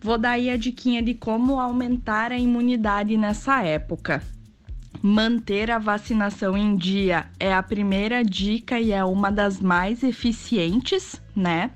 vou 0.00 0.18
dar 0.18 0.32
aí 0.32 0.50
a 0.50 0.56
diquinha 0.56 1.02
de 1.02 1.14
como 1.14 1.60
aumentar 1.60 2.32
a 2.32 2.38
imunidade 2.38 3.16
nessa 3.16 3.62
época. 3.62 4.22
Manter 5.02 5.70
a 5.70 5.78
vacinação 5.78 6.56
em 6.56 6.74
dia 6.76 7.26
é 7.38 7.52
a 7.52 7.62
primeira 7.62 8.24
dica 8.24 8.80
e 8.80 8.92
é 8.92 9.04
uma 9.04 9.30
das 9.30 9.60
mais 9.60 10.02
eficientes, 10.02 11.20
né? 11.34 11.70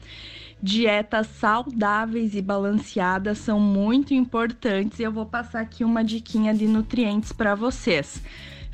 Dietas 0.62 1.26
saudáveis 1.26 2.34
e 2.34 2.42
balanceadas 2.42 3.38
são 3.38 3.58
muito 3.58 4.12
importantes 4.12 4.98
e 4.98 5.02
eu 5.02 5.12
vou 5.12 5.24
passar 5.24 5.60
aqui 5.60 5.84
uma 5.84 6.04
diquinha 6.04 6.52
de 6.52 6.66
nutrientes 6.66 7.32
para 7.32 7.54
vocês. 7.54 8.22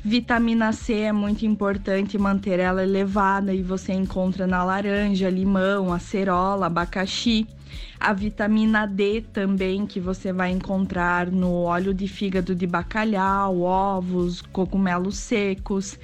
Vitamina 0.03 0.71
C 0.73 0.93
é 1.01 1.11
muito 1.11 1.45
importante 1.45 2.17
manter 2.17 2.59
ela 2.59 2.83
elevada 2.83 3.53
e 3.53 3.61
você 3.61 3.93
encontra 3.93 4.45
na 4.45 4.63
laranja, 4.63 5.29
limão, 5.29 5.91
acerola, 5.91 6.67
abacaxi. 6.67 7.47
A 7.99 8.13
vitamina 8.13 8.85
D 8.85 9.21
também 9.33 9.85
que 9.85 9.99
você 9.99 10.31
vai 10.31 10.51
encontrar 10.51 11.31
no 11.31 11.63
óleo 11.63 11.93
de 11.93 12.07
fígado 12.07 12.53
de 12.53 12.67
bacalhau, 12.67 13.61
ovos, 13.61 14.41
cogumelos 14.41 15.17
secos. 15.17 15.97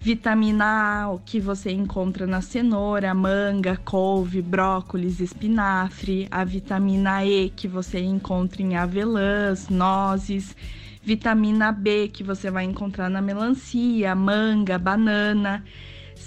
Vitamina 0.00 1.06
A, 1.06 1.18
que 1.24 1.40
você 1.40 1.72
encontra 1.72 2.24
na 2.24 2.40
cenoura, 2.40 3.12
manga, 3.14 3.76
couve, 3.76 4.40
brócolis, 4.40 5.18
espinafre. 5.18 6.28
A 6.30 6.44
vitamina 6.44 7.24
E, 7.24 7.50
que 7.50 7.66
você 7.66 7.98
encontra 8.00 8.62
em 8.62 8.76
avelãs, 8.76 9.68
nozes. 9.68 10.54
Vitamina 11.02 11.72
B, 11.72 12.08
que 12.08 12.22
você 12.22 12.50
vai 12.50 12.64
encontrar 12.64 13.08
na 13.08 13.20
melancia, 13.20 14.14
manga, 14.14 14.78
banana. 14.78 15.64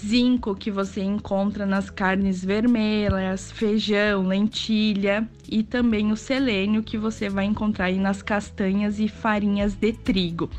Zinco, 0.04 0.54
que 0.54 0.70
você 0.70 1.00
encontra 1.02 1.64
nas 1.64 1.88
carnes 1.88 2.44
vermelhas, 2.44 3.52
feijão, 3.52 4.26
lentilha. 4.26 5.28
E 5.48 5.62
também 5.62 6.10
o 6.10 6.16
selênio, 6.16 6.82
que 6.82 6.98
você 6.98 7.28
vai 7.28 7.44
encontrar 7.44 7.86
aí 7.86 7.98
nas 7.98 8.20
castanhas 8.20 8.98
e 8.98 9.06
farinhas 9.06 9.74
de 9.74 9.92
trigo. 9.92 10.50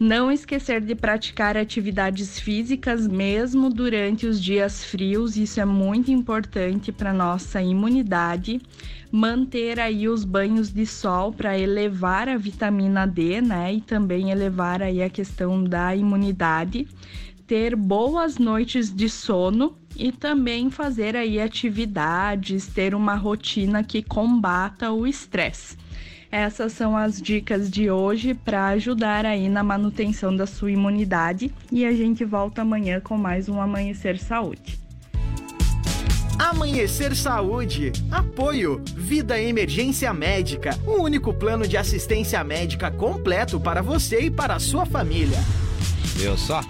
Não 0.00 0.30
esquecer 0.30 0.80
de 0.80 0.94
praticar 0.94 1.56
atividades 1.56 2.40
físicas 2.40 3.06
mesmo 3.06 3.70
durante 3.70 4.26
os 4.26 4.42
dias 4.42 4.84
frios, 4.84 5.36
isso 5.36 5.60
é 5.60 5.64
muito 5.64 6.10
importante 6.10 6.90
para 6.90 7.12
nossa 7.12 7.62
imunidade. 7.62 8.60
Manter 9.12 9.78
aí 9.78 10.08
os 10.08 10.24
banhos 10.24 10.72
de 10.72 10.84
sol 10.84 11.32
para 11.32 11.56
elevar 11.56 12.28
a 12.28 12.36
vitamina 12.36 13.06
D, 13.06 13.40
né? 13.40 13.74
E 13.74 13.80
também 13.80 14.32
elevar 14.32 14.82
aí 14.82 15.00
a 15.00 15.08
questão 15.08 15.62
da 15.62 15.94
imunidade. 15.94 16.88
Ter 17.46 17.76
boas 17.76 18.38
noites 18.38 18.94
de 18.94 19.08
sono 19.08 19.76
e 19.96 20.10
também 20.10 20.70
fazer 20.70 21.14
aí 21.14 21.40
atividades, 21.40 22.66
ter 22.66 22.94
uma 22.94 23.14
rotina 23.14 23.84
que 23.84 24.02
combata 24.02 24.90
o 24.90 25.06
estresse. 25.06 25.76
Essas 26.30 26.72
são 26.72 26.96
as 26.96 27.22
dicas 27.22 27.70
de 27.70 27.90
hoje 27.90 28.34
para 28.34 28.68
ajudar 28.68 29.24
aí 29.24 29.48
na 29.48 29.62
manutenção 29.62 30.34
da 30.34 30.46
sua 30.46 30.72
imunidade 30.72 31.52
e 31.70 31.84
a 31.84 31.92
gente 31.92 32.24
volta 32.24 32.62
amanhã 32.62 33.00
com 33.00 33.16
mais 33.16 33.48
um 33.48 33.60
Amanhecer 33.60 34.18
Saúde. 34.18 34.80
Amanhecer 36.38 37.14
Saúde. 37.14 37.92
Apoio. 38.10 38.82
Vida 38.96 39.40
Emergência 39.40 40.12
Médica. 40.12 40.76
O 40.84 41.02
único 41.02 41.32
plano 41.32 41.68
de 41.68 41.76
assistência 41.76 42.42
médica 42.42 42.90
completo 42.90 43.60
para 43.60 43.80
você 43.80 44.22
e 44.22 44.30
para 44.30 44.56
a 44.56 44.60
sua 44.60 44.84
família. 44.84 45.38
Viu 46.16 46.36
só? 46.36 46.60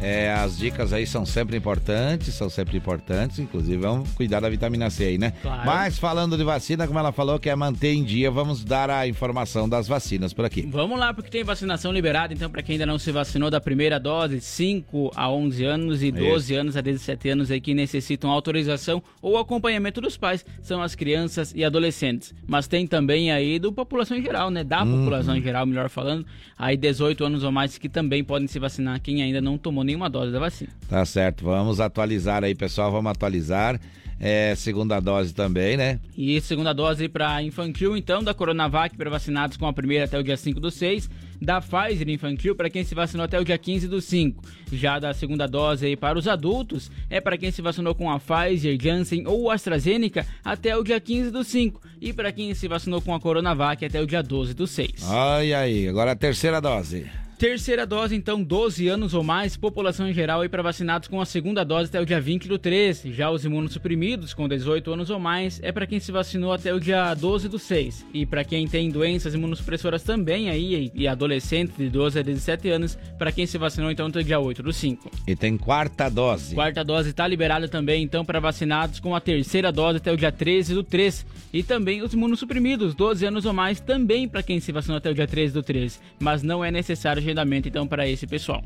É, 0.00 0.32
as 0.32 0.58
dicas 0.58 0.92
aí 0.92 1.06
são 1.06 1.24
sempre 1.24 1.56
importantes, 1.56 2.34
são 2.34 2.50
sempre 2.50 2.76
importantes, 2.76 3.38
inclusive 3.38 3.76
vamos 3.78 4.10
cuidar 4.12 4.40
da 4.40 4.50
vitamina 4.50 4.90
C 4.90 5.04
aí, 5.04 5.18
né? 5.18 5.32
Claro. 5.40 5.62
Mas 5.64 5.98
falando 5.98 6.36
de 6.36 6.44
vacina, 6.44 6.86
como 6.86 6.98
ela 6.98 7.10
falou 7.12 7.38
que 7.38 7.48
é 7.48 7.56
manter 7.56 7.92
em 7.94 8.04
dia, 8.04 8.30
vamos 8.30 8.64
dar 8.64 8.90
a 8.90 9.06
informação 9.08 9.66
das 9.68 9.88
vacinas 9.88 10.32
por 10.34 10.44
aqui. 10.44 10.62
Vamos 10.62 10.98
lá, 10.98 11.14
porque 11.14 11.30
tem 11.30 11.42
vacinação 11.44 11.90
liberada, 11.92 12.34
então, 12.34 12.50
para 12.50 12.62
quem 12.62 12.74
ainda 12.74 12.84
não 12.84 12.98
se 12.98 13.10
vacinou 13.12 13.50
da 13.50 13.60
primeira 13.60 13.98
dose, 13.98 14.40
5 14.40 15.12
a 15.14 15.30
11 15.30 15.64
anos 15.64 16.02
e 16.02 16.10
12 16.10 16.54
anos 16.54 16.76
a 16.76 16.80
17 16.82 17.28
anos 17.30 17.50
aí 17.50 17.60
que 17.60 17.72
necessitam 17.72 18.30
autorização 18.30 19.02
ou 19.22 19.38
acompanhamento 19.38 20.00
dos 20.00 20.16
pais, 20.16 20.44
são 20.60 20.82
as 20.82 20.94
crianças 20.94 21.52
e 21.54 21.64
adolescentes. 21.64 22.34
Mas 22.46 22.66
tem 22.66 22.86
também 22.86 23.30
aí 23.32 23.58
do 23.58 23.72
população 23.72 24.16
em 24.16 24.22
geral, 24.22 24.50
né? 24.50 24.62
Da 24.64 24.82
Uhum. 24.84 24.98
população 24.98 25.36
em 25.36 25.42
geral, 25.42 25.64
melhor 25.64 25.88
falando, 25.88 26.26
aí 26.58 26.76
18 26.76 27.24
anos 27.24 27.42
ou 27.44 27.52
mais 27.52 27.78
que 27.78 27.88
também 27.88 28.22
podem 28.24 28.48
se 28.48 28.58
vacinar, 28.58 29.00
quem 29.00 29.22
ainda 29.22 29.40
não 29.40 29.56
tomou 29.56 29.83
nenhuma 29.84 30.08
dose 30.10 30.32
da 30.32 30.38
vacina. 30.38 30.70
Tá 30.88 31.04
certo, 31.04 31.44
vamos 31.44 31.80
atualizar 31.80 32.42
aí, 32.42 32.54
pessoal, 32.54 32.90
vamos 32.90 33.10
atualizar. 33.10 33.80
É, 34.20 34.54
segunda 34.54 35.00
dose 35.00 35.34
também, 35.34 35.76
né? 35.76 35.98
E 36.16 36.40
segunda 36.40 36.72
dose 36.72 37.08
para 37.08 37.42
infantil, 37.42 37.96
então, 37.96 38.22
da 38.22 38.32
Coronavac 38.32 38.96
para 38.96 39.10
vacinados 39.10 39.56
com 39.56 39.66
a 39.66 39.72
primeira 39.72 40.04
até 40.04 40.16
o 40.18 40.22
dia 40.22 40.36
5 40.36 40.60
do 40.60 40.70
6. 40.70 41.10
da 41.42 41.60
Pfizer 41.60 42.08
infantil 42.08 42.54
para 42.54 42.70
quem 42.70 42.84
se 42.84 42.94
vacinou 42.94 43.24
até 43.24 43.38
o 43.38 43.44
dia 43.44 43.58
15 43.58 43.88
do 43.88 44.00
5. 44.00 44.42
Já 44.72 45.00
da 45.00 45.12
segunda 45.12 45.46
dose 45.48 45.84
aí 45.84 45.96
para 45.96 46.16
os 46.16 46.28
adultos 46.28 46.90
é 47.10 47.20
para 47.20 47.36
quem 47.36 47.50
se 47.50 47.60
vacinou 47.60 47.94
com 47.94 48.08
a 48.10 48.18
Pfizer, 48.20 48.78
Janssen 48.80 49.26
ou 49.26 49.50
AstraZeneca 49.50 50.24
até 50.44 50.76
o 50.76 50.84
dia 50.84 51.00
15 51.00 51.30
do 51.32 51.42
5. 51.42 51.82
E 52.00 52.12
para 52.12 52.30
quem 52.32 52.54
se 52.54 52.68
vacinou 52.68 53.02
com 53.02 53.14
a 53.14 53.20
Coronavac 53.20 53.84
até 53.84 54.00
o 54.00 54.06
dia 54.06 54.22
12 54.22 54.54
do 54.54 54.66
6. 54.66 55.02
Olha 55.08 55.58
aí, 55.58 55.88
agora 55.88 56.12
a 56.12 56.16
terceira 56.16 56.60
dose. 56.60 57.04
Terceira 57.44 57.86
dose, 57.86 58.16
então, 58.16 58.42
12 58.42 58.88
anos 58.88 59.12
ou 59.12 59.22
mais, 59.22 59.54
população 59.54 60.08
em 60.08 60.14
geral 60.14 60.40
aí 60.40 60.48
para 60.48 60.62
vacinados 60.62 61.08
com 61.08 61.20
a 61.20 61.26
segunda 61.26 61.62
dose 61.62 61.90
até 61.90 62.00
o 62.00 62.06
dia 62.06 62.18
20 62.18 62.48
do 62.48 62.58
13. 62.58 63.12
Já 63.12 63.30
os 63.30 63.44
imunossuprimidos 63.44 64.32
com 64.32 64.48
18 64.48 64.90
anos 64.90 65.10
ou 65.10 65.18
mais 65.18 65.60
é 65.62 65.70
para 65.70 65.86
quem 65.86 66.00
se 66.00 66.10
vacinou 66.10 66.54
até 66.54 66.72
o 66.72 66.80
dia 66.80 67.12
12 67.12 67.50
do 67.50 67.58
6. 67.58 68.06
E 68.14 68.24
para 68.24 68.44
quem 68.44 68.66
tem 68.66 68.88
doenças 68.88 69.34
imunossupressoras 69.34 70.02
também 70.02 70.48
aí 70.48 70.90
e 70.94 71.06
adolescentes 71.06 71.76
de 71.76 71.90
12 71.90 72.18
a 72.18 72.22
17 72.22 72.70
anos, 72.70 72.98
para 73.18 73.30
quem 73.30 73.44
se 73.44 73.58
vacinou 73.58 73.90
então 73.90 74.06
até 74.06 74.20
o 74.20 74.24
dia 74.24 74.40
8 74.40 74.62
do 74.62 74.72
5. 74.72 75.10
E 75.26 75.36
tem 75.36 75.58
quarta 75.58 76.08
dose. 76.08 76.54
Quarta 76.54 76.82
dose 76.82 77.10
está 77.10 77.28
liberada 77.28 77.68
também 77.68 78.02
então 78.02 78.24
para 78.24 78.40
vacinados 78.40 79.00
com 79.00 79.14
a 79.14 79.20
terceira 79.20 79.70
dose 79.70 79.98
até 79.98 80.10
o 80.10 80.16
dia 80.16 80.32
13 80.32 80.72
do 80.72 80.82
3. 80.82 81.26
E 81.52 81.62
também 81.62 82.00
os 82.00 82.14
imunossuprimidos, 82.14 82.94
12 82.94 83.26
anos 83.26 83.44
ou 83.44 83.52
mais, 83.52 83.80
também 83.80 84.26
para 84.26 84.42
quem 84.42 84.58
se 84.60 84.72
vacinou 84.72 84.96
até 84.96 85.10
o 85.10 85.14
dia 85.14 85.26
13 85.26 85.52
do 85.52 85.62
13. 85.62 85.98
Mas 86.18 86.42
não 86.42 86.64
é 86.64 86.70
necessário 86.70 87.22
agendamento 87.34 87.68
então 87.68 87.86
para 87.86 88.08
esse 88.08 88.26
pessoal. 88.26 88.62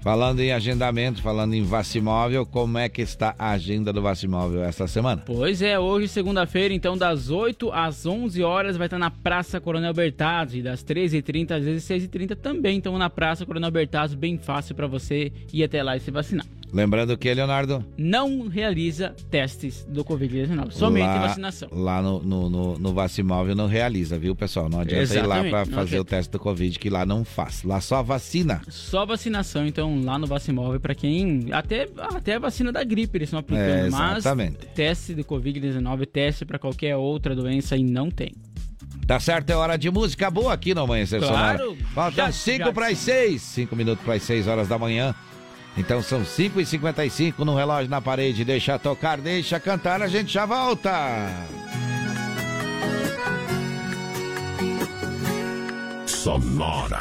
Falando 0.00 0.38
em 0.38 0.52
agendamento, 0.52 1.20
falando 1.20 1.54
em 1.54 1.64
Vacimóvel, 1.64 2.46
como 2.46 2.78
é 2.78 2.88
que 2.88 3.02
está 3.02 3.34
a 3.36 3.50
agenda 3.50 3.92
do 3.92 4.00
Vacimóvel 4.00 4.62
esta 4.62 4.86
semana? 4.86 5.20
Pois 5.26 5.60
é, 5.60 5.76
hoje, 5.80 6.06
segunda-feira, 6.06 6.72
então, 6.72 6.96
das 6.96 7.28
8 7.28 7.72
às 7.72 8.06
11 8.06 8.40
horas, 8.44 8.76
vai 8.76 8.86
estar 8.86 9.00
na 9.00 9.10
Praça 9.10 9.60
Coronel 9.60 9.92
Bertazzi, 9.92 10.62
das 10.62 10.84
13h30 10.84 11.50
às 11.50 11.64
vezes 11.64 11.84
6h30 11.88 12.36
também, 12.36 12.76
então, 12.76 12.96
na 12.96 13.10
Praça 13.10 13.44
Coronel 13.44 13.70
Bertazzi, 13.72 14.16
bem 14.16 14.38
fácil 14.38 14.76
para 14.76 14.86
você 14.86 15.32
ir 15.52 15.64
até 15.64 15.82
lá 15.82 15.96
e 15.96 16.00
se 16.00 16.12
vacinar. 16.12 16.46
Lembrando 16.72 17.16
que, 17.16 17.32
Leonardo? 17.32 17.84
Não 17.96 18.48
realiza 18.48 19.14
testes 19.30 19.84
do 19.88 20.04
Covid-19, 20.04 20.72
somente 20.72 21.04
lá, 21.06 21.26
vacinação. 21.28 21.68
Lá 21.72 22.02
no, 22.02 22.20
no, 22.22 22.50
no, 22.50 22.78
no 22.78 22.92
Vacimóvel 22.92 23.54
não 23.54 23.66
realiza, 23.66 24.18
viu, 24.18 24.34
pessoal? 24.34 24.68
Não 24.68 24.80
adianta 24.80 25.02
Exatamente, 25.04 25.48
ir 25.48 25.52
lá 25.52 25.64
para 25.64 25.74
fazer 25.74 25.98
o 26.00 26.04
teste 26.04 26.30
do 26.32 26.38
Covid, 26.38 26.78
que 26.78 26.90
lá 26.90 27.06
não 27.06 27.24
faz. 27.24 27.62
Lá 27.62 27.80
só 27.80 28.02
vacina. 28.02 28.60
Só 28.68 29.06
vacinação, 29.06 29.66
então, 29.66 30.02
lá 30.04 30.18
no 30.18 30.26
Vacimóvel, 30.26 30.80
para 30.80 30.94
quem. 30.94 31.46
Até, 31.52 31.88
até 31.98 32.34
a 32.34 32.38
vacina 32.38 32.70
da 32.72 32.82
gripe 32.84 33.16
eles 33.16 33.28
estão 33.28 33.38
aplicando, 33.40 33.86
É, 33.86 33.90
mas 33.90 34.18
exatamente. 34.18 34.58
teste 34.74 35.14
de 35.14 35.22
Covid-19, 35.24 36.06
teste 36.06 36.44
para 36.44 36.58
qualquer 36.58 36.96
outra 36.96 37.34
doença 37.34 37.76
e 37.76 37.84
não 37.84 38.10
tem. 38.10 38.32
Tá 39.06 39.20
certo, 39.20 39.48
é 39.50 39.54
hora 39.56 39.76
de 39.78 39.88
música 39.90 40.28
boa 40.30 40.52
aqui 40.52 40.74
no 40.74 40.82
Amanhecer 40.82 41.20
Claro, 41.20 41.58
Sonora. 41.58 41.76
Faltam 41.94 42.26
já- 42.26 42.32
5 42.32 42.64
já- 42.64 42.72
para 42.72 42.88
as 42.88 42.98
6. 42.98 43.40
5 43.40 43.76
minutos 43.76 44.04
para 44.04 44.14
as 44.14 44.22
6 44.24 44.48
horas 44.48 44.66
da 44.68 44.76
manhã. 44.78 45.14
Então 45.76 46.02
são 46.02 46.24
5 46.24 46.60
e 46.60 46.66
55 46.66 47.44
no 47.44 47.54
relógio 47.54 47.90
na 47.90 48.00
parede. 48.00 48.44
Deixa 48.44 48.78
tocar, 48.78 49.18
deixa 49.18 49.60
cantar, 49.60 50.02
a 50.02 50.08
gente 50.08 50.32
já 50.32 50.46
volta. 50.46 50.90
Sonora. 56.06 57.00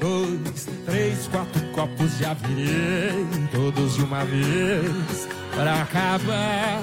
Dois, 0.00 0.68
três, 0.86 1.26
quatro 1.26 1.60
copos 1.72 2.18
já 2.18 2.34
virei, 2.34 3.26
todos 3.50 3.96
de 3.96 4.02
uma 4.02 4.24
vez, 4.24 5.28
pra 5.56 5.82
acabar. 5.82 6.80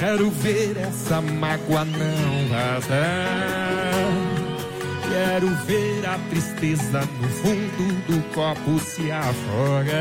Quero 0.00 0.28
ver 0.30 0.76
essa 0.78 1.20
mágoa 1.20 1.84
não 1.84 2.48
vazar. 2.48 4.41
Quero 5.12 5.46
ver 5.66 6.06
a 6.06 6.18
tristeza 6.30 7.00
no 7.20 7.28
fundo 7.28 7.92
do 8.06 8.34
copo 8.34 8.78
se 8.78 9.10
afogar. 9.10 9.92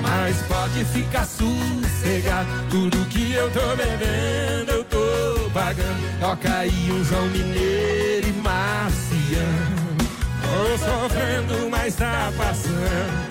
Mas 0.00 0.36
pode 0.48 0.86
ficar 0.86 1.26
sossegado, 1.26 2.48
tudo 2.70 3.04
que 3.10 3.34
eu 3.34 3.50
tô 3.50 3.76
bebendo 3.76 4.72
eu 4.72 4.84
tô 4.84 5.50
pagando. 5.50 6.18
Toca 6.18 6.60
aí 6.60 6.90
um 6.90 7.04
João 7.04 7.26
Mineiro 7.26 8.26
e 8.26 8.32
Marciano. 8.42 9.98
Tô 10.40 10.78
sofrendo, 10.78 11.68
mas 11.70 11.94
tá 11.94 12.32
passando. 12.38 13.28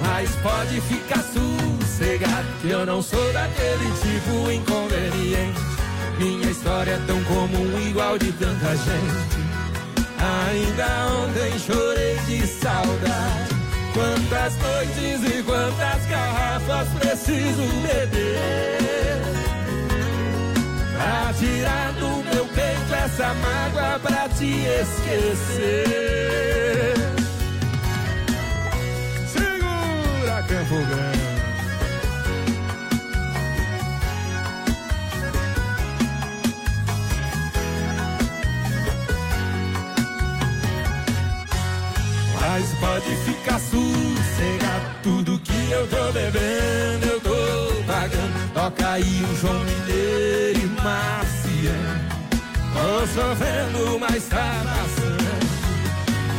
Mas 0.00 0.30
pode 0.42 0.80
ficar 0.80 1.22
sossegado, 1.22 2.48
que 2.60 2.70
eu 2.70 2.84
não 2.84 3.00
sou 3.00 3.32
daquele 3.32 3.88
tipo 4.02 4.50
inconveniente. 4.50 5.73
Minha 6.18 6.50
história 6.50 6.92
é 6.92 7.00
tão 7.06 7.22
comum, 7.24 7.80
igual 7.88 8.18
de 8.18 8.32
tanta 8.32 8.76
gente. 8.76 9.34
Ainda 10.48 10.86
ontem 11.08 11.58
chorei 11.58 12.16
de 12.26 12.46
saudade. 12.46 13.54
Quantas 13.94 14.56
noites 14.56 15.38
e 15.38 15.42
quantas 15.44 16.06
garrafas 16.06 16.88
preciso 16.98 17.62
beber 17.82 19.22
Pra 20.92 21.32
tirar 21.38 21.92
do 21.92 22.24
meu 22.24 22.44
peito 22.46 22.92
essa 22.92 23.32
mágoa 23.34 24.00
pra 24.00 24.28
te 24.30 24.64
esquecer 24.82 26.14
Segura 29.28 30.42
Campo 30.42 30.84
Grande 30.88 31.23
Mas 42.54 42.72
pode 42.74 43.16
ficar 43.24 43.58
sossegado. 43.58 44.84
Tudo 45.02 45.40
que 45.40 45.70
eu 45.72 45.88
tô 45.88 46.12
bebendo 46.12 47.04
eu 47.04 47.20
tô 47.20 47.82
pagando. 47.84 48.54
Toca 48.54 48.90
aí 48.92 49.24
o 49.28 49.36
João 49.40 49.58
Mineiro 49.64 50.60
e 50.60 50.66
Marciano. 50.80 52.00
Tô 52.72 53.06
sofrendo, 53.08 53.98
mas 53.98 54.28
tá 54.28 54.62
passando. 54.66 55.24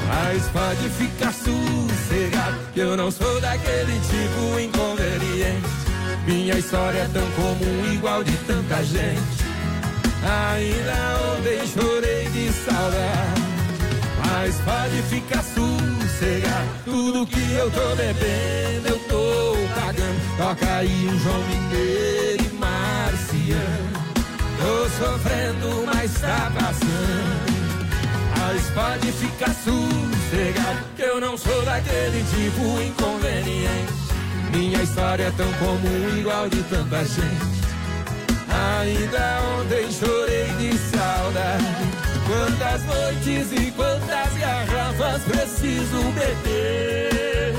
Mas 0.08 0.44
pode 0.54 0.90
ficar 0.92 1.34
sossegado 1.34 2.60
eu 2.78 2.96
não 2.96 3.12
sou 3.12 3.42
daquele 3.42 4.00
tipo 4.00 4.58
inconveniente. 4.58 5.68
Minha 6.26 6.58
história 6.58 7.00
é 7.00 7.10
tão 7.12 7.30
comum, 7.32 7.94
igual 7.94 8.24
de 8.24 8.38
tanta 8.48 8.82
gente. 8.86 9.44
Ainda 10.24 11.36
ontem 11.36 11.68
chorei 11.68 12.30
de 12.30 12.54
saudade 12.54 13.46
mas 14.46 14.56
pode 14.62 15.02
ficar 15.10 15.44
sossegado 16.16 16.70
Tudo 16.86 17.28
que 17.28 17.54
eu 17.54 17.70
tô 17.72 17.96
bebendo 17.96 18.88
eu 18.88 19.00
tô 19.00 19.56
pagando 19.74 20.38
Toca 20.38 20.76
aí 20.78 21.08
um 21.08 21.20
João 21.20 21.44
Mineiro 21.44 22.44
e 22.44 22.54
Marciano. 22.56 24.06
Tô 24.58 24.90
sofrendo, 24.90 25.86
mas 25.86 26.14
tá 26.20 26.52
passando. 26.54 27.56
Mas 28.38 28.70
pode 28.72 29.12
ficar 29.14 29.54
sossegado 29.54 30.80
Que 30.96 31.04
eu 31.04 31.22
não 31.22 31.38
sou 31.38 31.64
daquele 31.64 32.24
tipo 32.36 32.82
inconveniente. 32.82 33.94
Minha 34.54 34.84
história 34.84 35.24
é 35.24 35.32
tão 35.32 35.52
comum, 35.54 36.18
igual 36.18 36.50
de 36.50 36.62
tanta 36.64 37.04
gente. 37.04 37.56
Ainda 38.80 39.42
ontem 39.60 39.92
chorei 39.92 40.48
de 40.60 40.78
saudade 40.78 41.85
Quantas 42.36 42.84
noites 42.84 43.52
e 43.54 43.72
quantas 43.72 44.34
garrafas 44.38 45.24
preciso 45.24 46.04
beber 46.12 47.56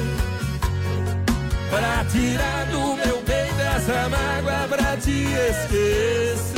Pra 1.71 2.05
tirar 2.13 2.67
do 2.67 2.95
meu 2.95 3.17
peito 3.23 3.59
essa 3.75 4.07
mágoa 4.11 4.69
pra 4.69 4.97
te 4.99 5.29
esquecer 5.49 6.57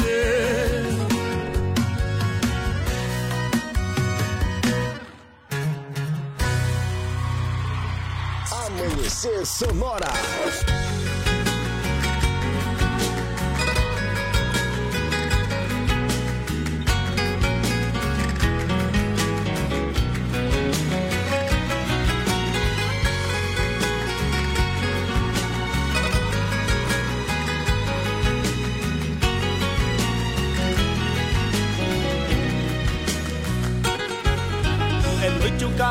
Amanhecer 8.51 9.47
Sonora. 9.47 10.09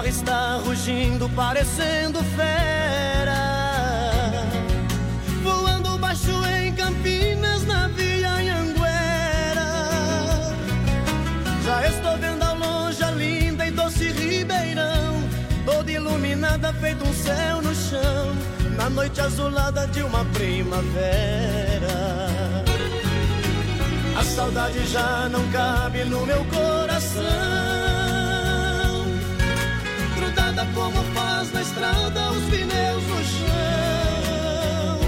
Está 0.07 0.57
rugindo, 0.57 1.29
parecendo 1.29 2.23
fera. 2.35 3.41
Voando 5.43 5.97
baixo 5.97 6.31
em 6.59 6.73
Campinas, 6.73 7.65
na 7.65 7.87
Via 7.89 8.29
Anhanguera. 8.29 9.69
Já 11.65 11.87
estou 11.87 12.17
vendo 12.17 12.43
ao 12.43 12.55
longe 12.55 13.03
a 13.03 13.11
linda 13.11 13.65
e 13.65 13.71
doce 13.71 14.17
nada 16.37 16.73
feito 16.73 17.03
um 17.03 17.13
céu 17.13 17.61
no 17.61 17.73
chão, 17.73 18.35
na 18.75 18.89
noite 18.89 19.19
azulada 19.21 19.87
de 19.87 20.01
uma 20.01 20.23
primavera. 20.25 21.97
A 24.17 24.23
saudade 24.23 24.85
já 24.87 25.29
não 25.29 25.47
cabe 25.51 26.03
no 26.05 26.25
meu 26.25 26.43
coração, 26.45 27.66
faz 31.47 31.51
na 31.53 31.61
estrada 31.61 32.31
os 32.31 32.43
pneus 32.45 33.03
no 33.03 33.23
chão. 33.23 34.99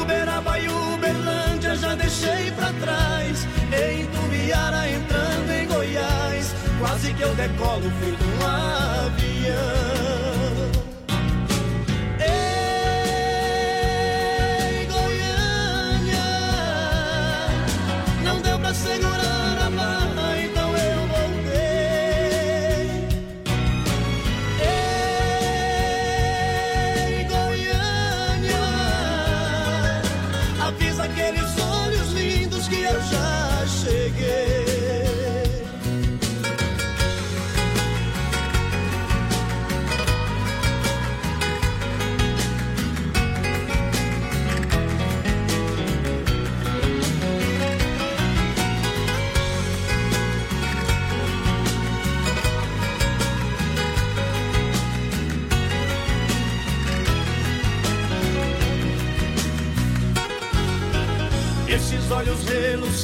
Uberaba 0.00 0.58
e 0.58 0.68
Uberlândia 0.68 1.76
já 1.76 1.94
deixei 1.94 2.50
pra 2.52 2.72
trás, 2.74 3.46
em 3.72 4.06
Tubiara 4.06 4.88
entrando 4.88 5.50
em 5.50 5.66
Goiás, 5.66 6.54
quase 6.78 7.12
que 7.14 7.22
eu 7.22 7.34
decolo 7.34 7.90
feito 8.00 8.24
um 8.24 8.46
avião. 8.46 9.52
Ei, 12.20 12.46
Goiânia, 14.86 16.24
não 18.24 18.40
deu 18.40 18.58
pra 18.58 18.74
segurar 18.74 19.31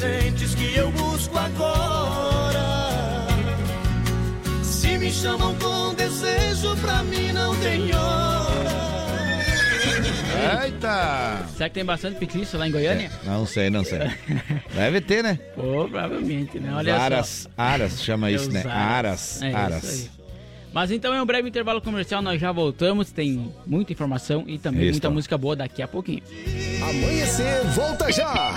relucentes 0.00 0.54
que 0.54 0.76
eu 0.76 0.90
busco 0.92 1.36
agora. 1.36 3.26
Se 4.62 4.96
me 4.98 5.10
chamam 5.10 5.54
com 5.56 5.94
desejo, 5.94 6.76
pra 6.76 7.02
mim 7.04 7.32
não 7.32 7.54
tem 7.56 7.94
hora. 7.94 8.78
Eita! 10.64 11.44
Será 11.56 11.68
que 11.68 11.74
tem 11.74 11.84
bastante 11.84 12.18
petista 12.18 12.56
lá 12.56 12.68
em 12.68 12.70
Goiânia? 12.70 13.10
Não 13.24 13.44
sei, 13.44 13.68
não 13.70 13.84
sei. 13.84 13.98
Deve 14.74 15.00
ter, 15.00 15.22
né? 15.22 15.38
Pô, 15.54 15.88
provavelmente, 15.88 16.58
né? 16.60 16.72
Olha 16.74 16.96
Aras, 16.96 17.26
só. 17.26 17.48
Aras, 17.56 18.02
chama 18.02 18.30
isso, 18.30 18.48
Os 18.48 18.54
né? 18.54 18.62
Aras, 18.66 19.42
É 19.42 19.52
Aras. 19.52 19.82
isso 19.84 20.10
aí. 20.14 20.18
Mas 20.72 20.90
então 20.90 21.12
é 21.14 21.20
um 21.20 21.26
breve 21.26 21.48
intervalo 21.48 21.80
comercial, 21.80 22.20
nós 22.22 22.38
já 22.40 22.52
voltamos, 22.52 23.10
tem 23.10 23.52
muita 23.66 23.92
informação 23.92 24.44
e 24.46 24.58
também 24.58 24.82
Isso. 24.82 24.92
muita 24.92 25.10
música 25.10 25.36
boa 25.36 25.56
daqui 25.56 25.82
a 25.82 25.88
pouquinho. 25.88 26.22
Amanhecer, 26.82 27.64
volta 27.74 28.12
já! 28.12 28.54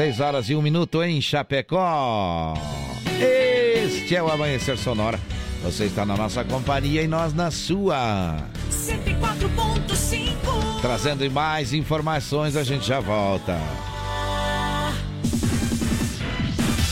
6 0.00 0.20
horas 0.20 0.48
e 0.48 0.54
1 0.54 0.62
minuto 0.62 1.02
em 1.02 1.20
Chapecó. 1.20 2.54
Este 3.20 4.16
é 4.16 4.22
o 4.22 4.30
Amanhecer 4.30 4.78
Sonora. 4.78 5.20
Você 5.62 5.84
está 5.84 6.06
na 6.06 6.16
nossa 6.16 6.42
companhia 6.42 7.02
e 7.02 7.06
nós 7.06 7.34
na 7.34 7.50
sua. 7.50 8.38
104.5 8.70 10.80
Trazendo 10.80 11.30
mais 11.30 11.74
informações, 11.74 12.56
a 12.56 12.64
gente 12.64 12.86
já 12.86 12.98
volta. 12.98 13.58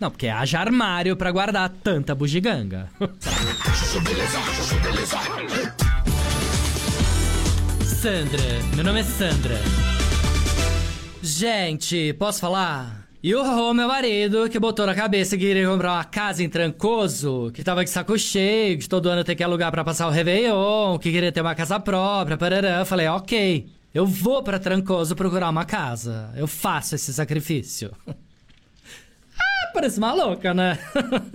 Não, 0.00 0.10
porque 0.10 0.28
haja 0.28 0.58
armário 0.58 1.16
pra 1.16 1.30
guardar 1.30 1.68
tanta 1.68 2.14
bugiganga. 2.14 2.90
Sandra, 7.84 8.42
meu 8.74 8.84
nome 8.84 9.00
é 9.00 9.04
Sandra. 9.04 9.58
Gente, 11.22 12.12
posso 12.14 12.40
falar? 12.40 13.08
E 13.22 13.34
o 13.34 13.72
meu 13.72 13.88
marido, 13.88 14.50
que 14.50 14.58
botou 14.58 14.84
na 14.84 14.94
cabeça 14.94 15.38
que 15.38 15.46
queria 15.46 15.66
comprar 15.66 15.94
uma 15.94 16.04
casa 16.04 16.44
em 16.44 16.48
Trancoso, 16.50 17.50
que 17.54 17.64
tava 17.64 17.82
de 17.82 17.88
saco 17.88 18.18
cheio, 18.18 18.76
de 18.76 18.86
todo 18.86 19.08
ano 19.08 19.24
ter 19.24 19.34
que 19.34 19.42
alugar 19.42 19.70
pra 19.70 19.82
passar 19.82 20.06
o 20.06 20.10
Réveillon, 20.10 20.98
que 20.98 21.10
queria 21.10 21.32
ter 21.32 21.40
uma 21.40 21.54
casa 21.54 21.80
própria, 21.80 22.36
parará. 22.36 22.80
Eu 22.80 22.84
falei, 22.84 23.06
ok, 23.08 23.66
eu 23.94 24.06
vou 24.06 24.42
pra 24.42 24.58
Trancoso 24.58 25.16
procurar 25.16 25.48
uma 25.48 25.64
casa. 25.64 26.30
Eu 26.36 26.46
faço 26.46 26.94
esse 26.96 27.14
sacrifício. 27.14 27.90
parece 29.74 30.00
maluca, 30.00 30.54
né? 30.54 30.78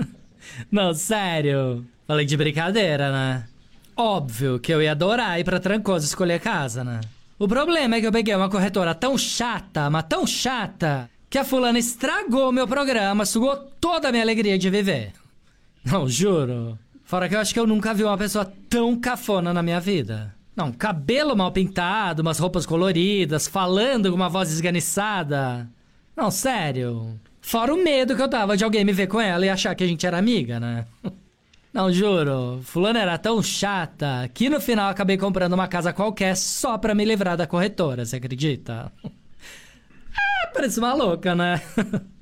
Não, 0.72 0.94
sério. 0.94 1.86
Falei 2.08 2.26
de 2.26 2.36
brincadeira, 2.36 3.12
né? 3.12 3.46
Óbvio 3.96 4.60
que 4.60 4.74
eu 4.74 4.82
ia 4.82 4.94
adorar 4.94 5.40
ir 5.40 5.44
pra 5.44 5.60
Trancoso 5.60 6.06
escolher 6.06 6.40
casa, 6.40 6.84
né? 6.84 7.02
O 7.38 7.48
problema 7.48 7.96
é 7.96 8.00
que 8.02 8.08
eu 8.08 8.12
peguei 8.12 8.34
uma 8.34 8.50
corretora 8.50 8.96
tão 8.96 9.18
chata, 9.18 9.90
mas 9.90 10.06
tão 10.10 10.26
chata, 10.26 11.10
que 11.30 11.38
a 11.38 11.44
fulana 11.44 11.78
estragou 11.78 12.52
meu 12.52 12.68
programa, 12.68 13.26
sugou 13.26 13.56
toda 13.80 14.08
a 14.10 14.12
minha 14.12 14.24
alegria 14.24 14.58
de 14.58 14.70
viver. 14.70 15.14
Não, 15.84 16.08
juro. 16.08 16.80
Fora 17.04 17.28
que 17.28 17.36
eu 17.36 17.40
acho 17.40 17.54
que 17.54 17.60
eu 17.60 17.68
nunca 17.68 17.94
vi 17.94 18.04
uma 18.04 18.18
pessoa 18.18 18.52
tão 18.70 19.00
cafona 19.00 19.54
na 19.54 19.62
minha 19.62 19.80
vida. 19.80 20.34
Não, 20.56 20.72
cabelo 20.72 21.36
mal 21.36 21.52
pintado, 21.52 22.22
umas 22.22 22.40
roupas 22.40 22.66
coloridas, 22.66 23.48
falando 23.48 24.10
com 24.10 24.16
uma 24.16 24.30
voz 24.30 24.52
esganiçada. 24.52 25.70
Não, 26.16 26.30
sério. 26.30 27.20
Fora 27.50 27.74
o 27.74 27.84
medo 27.84 28.16
que 28.16 28.22
eu 28.22 28.30
tava 28.30 28.56
de 28.56 28.64
alguém 28.64 28.86
me 28.86 28.93
ver 28.93 29.08
com 29.08 29.20
ela 29.20 29.43
e 29.43 29.50
achar 29.50 29.74
que 29.74 29.84
a 29.84 29.88
gente 29.88 30.06
era 30.06 30.20
amiga, 30.20 30.60
né? 30.60 30.86
Não, 31.74 31.91
juro. 31.91 32.60
Fulana 32.62 33.00
era 33.00 33.18
tão 33.18 33.41
chata 33.41 34.30
que 34.36 34.47
no 34.50 34.62
final 34.62 34.88
acabei 34.88 35.18
comprando 35.18 35.54
uma 35.54 35.68
casa 35.68 35.91
qualquer 35.91 36.38
só 36.38 36.78
pra 36.78 36.93
me 36.93 37.04
livrar 37.04 37.36
da 37.36 37.47
corretora, 37.47 38.06
você 38.06 38.18
acredita? 38.18 38.91
Ah, 40.16 40.52
parece 40.54 40.80
uma 40.80 40.93
louca, 40.93 41.34
né? 41.34 41.62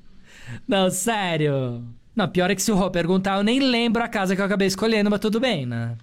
Não, 0.66 0.88
sério. 0.90 1.84
Não, 2.16 2.28
pior 2.28 2.50
é 2.50 2.54
que 2.54 2.62
se 2.62 2.72
o 2.72 2.76
Rô 2.76 2.90
perguntar, 2.90 3.36
eu 3.36 3.42
nem 3.42 3.58
lembro 3.58 4.02
a 4.02 4.08
casa 4.08 4.34
que 4.34 4.40
eu 4.40 4.46
acabei 4.46 4.68
escolhendo, 4.68 5.10
mas 5.10 5.20
tudo 5.20 5.40
bem, 5.40 5.66
né? 5.66 5.96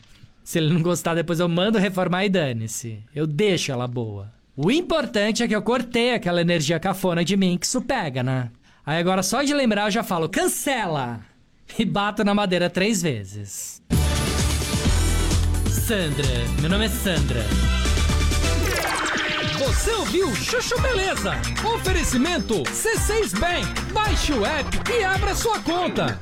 Se 0.43 0.59
ele 0.59 0.71
não 0.73 0.81
gostar, 0.81 1.15
depois 1.15 1.39
eu 1.39 1.49
mando 1.49 1.79
reformar 1.79 2.25
e 2.25 2.29
dane-se. 2.29 2.99
Eu 3.15 3.25
deixo 3.25 3.71
ela 3.71 3.87
boa. 3.87 4.31
O 4.55 4.69
importante 4.69 5.41
é 5.41 5.47
que 5.47 5.55
eu 5.55 5.61
cortei 5.61 6.13
aquela 6.13 6.41
energia 6.41 6.79
cafona 6.79 7.23
de 7.23 7.37
mim 7.37 7.57
que 7.57 7.65
isso 7.65 7.81
pega, 7.81 8.21
né? 8.21 8.51
Aí 8.85 8.99
agora 8.99 9.23
só 9.23 9.41
de 9.41 9.53
lembrar 9.53 9.85
eu 9.85 9.91
já 9.91 10.03
falo, 10.03 10.29
cancela! 10.29 11.19
E 11.79 11.83
bato 11.83 12.23
na 12.23 12.35
madeira 12.35 12.69
três 12.69 13.01
vezes. 13.01 13.81
Sandra, 15.67 16.27
meu 16.61 16.69
nome 16.69 16.85
é 16.85 16.89
Sandra. 16.89 17.43
Você 19.57 19.91
ouviu 19.91 20.35
Chuchu 20.35 20.79
Beleza? 20.79 21.33
Oferecimento 21.75 22.61
C6 22.63 23.37
Bank. 23.39 23.91
Baixe 23.91 24.33
o 24.33 24.45
app 24.45 24.91
e 24.91 25.03
abra 25.03 25.33
sua 25.33 25.59
conta. 25.59 26.19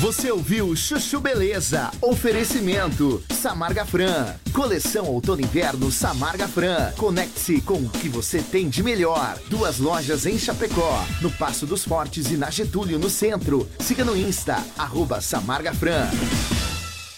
Você 0.00 0.30
ouviu 0.30 0.74
Chuchu 0.74 1.20
Beleza? 1.20 1.90
Oferecimento 2.00 3.22
Samarga 3.34 3.84
Fran. 3.84 4.34
Coleção 4.50 5.04
Outono 5.04 5.42
Inverno 5.42 5.92
Samarga 5.92 6.48
Fran. 6.48 6.90
Conecte-se 6.96 7.60
com 7.60 7.74
o 7.74 7.90
que 7.90 8.08
você 8.08 8.40
tem 8.40 8.70
de 8.70 8.82
melhor. 8.82 9.38
Duas 9.50 9.78
lojas 9.78 10.24
em 10.24 10.38
Chapecó, 10.38 11.04
no 11.20 11.30
Passo 11.30 11.66
dos 11.66 11.84
Fortes 11.84 12.30
e 12.30 12.38
na 12.38 12.48
Getúlio, 12.48 12.98
no 12.98 13.10
centro. 13.10 13.68
Siga 13.78 14.02
no 14.02 14.16
Insta, 14.16 14.56
arroba 14.78 15.20
Samarga 15.20 15.74
Fran. 15.74 16.08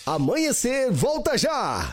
Amanhecer, 0.05 0.91
volta 0.91 1.39
já! 1.39 1.93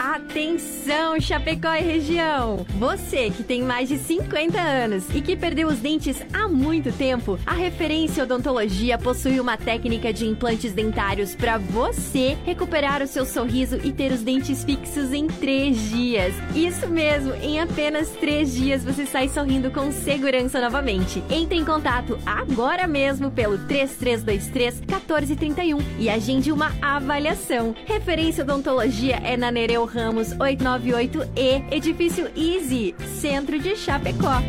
Atenção, 0.00 1.20
Chapecó 1.20 1.74
e 1.74 1.82
região! 1.82 2.64
Você 2.78 3.28
que 3.28 3.44
tem 3.44 3.60
mais 3.60 3.86
de 3.86 3.98
50 3.98 4.58
anos 4.58 5.04
e 5.14 5.20
que 5.20 5.36
perdeu 5.36 5.68
os 5.68 5.76
dentes 5.76 6.24
há 6.32 6.48
muito 6.48 6.90
tempo, 6.90 7.38
a 7.44 7.52
Referência 7.52 8.24
Odontologia 8.24 8.96
possui 8.96 9.38
uma 9.38 9.58
técnica 9.58 10.10
de 10.10 10.26
implantes 10.26 10.72
dentários 10.72 11.34
para 11.34 11.58
você 11.58 12.34
recuperar 12.46 13.02
o 13.02 13.06
seu 13.06 13.26
sorriso 13.26 13.76
e 13.84 13.92
ter 13.92 14.10
os 14.10 14.22
dentes 14.22 14.64
fixos 14.64 15.12
em 15.12 15.26
três 15.26 15.90
dias. 15.90 16.32
Isso 16.54 16.88
mesmo, 16.88 17.34
em 17.34 17.60
apenas 17.60 18.08
três 18.08 18.54
dias 18.54 18.82
você 18.82 19.04
sai 19.04 19.28
sorrindo 19.28 19.70
com 19.70 19.92
segurança 19.92 20.62
novamente. 20.62 21.22
Entre 21.28 21.58
em 21.58 21.64
contato 21.64 22.18
agora 22.24 22.86
mesmo 22.86 23.30
pelo 23.30 23.58
3323 23.66 24.80
1431 24.80 25.78
e 25.98 26.08
agende 26.08 26.50
uma 26.50 26.72
avaliação. 26.80 27.74
Referência 27.84 28.44
Odontologia 28.44 29.20
é 29.22 29.36
na 29.36 29.50
Nereu 29.50 29.89
Ramos 29.92 30.34
898E, 30.34 31.64
Edifício 31.72 32.30
Easy, 32.36 32.94
Centro 33.20 33.58
de 33.58 33.74
Chapecó. 33.76 34.40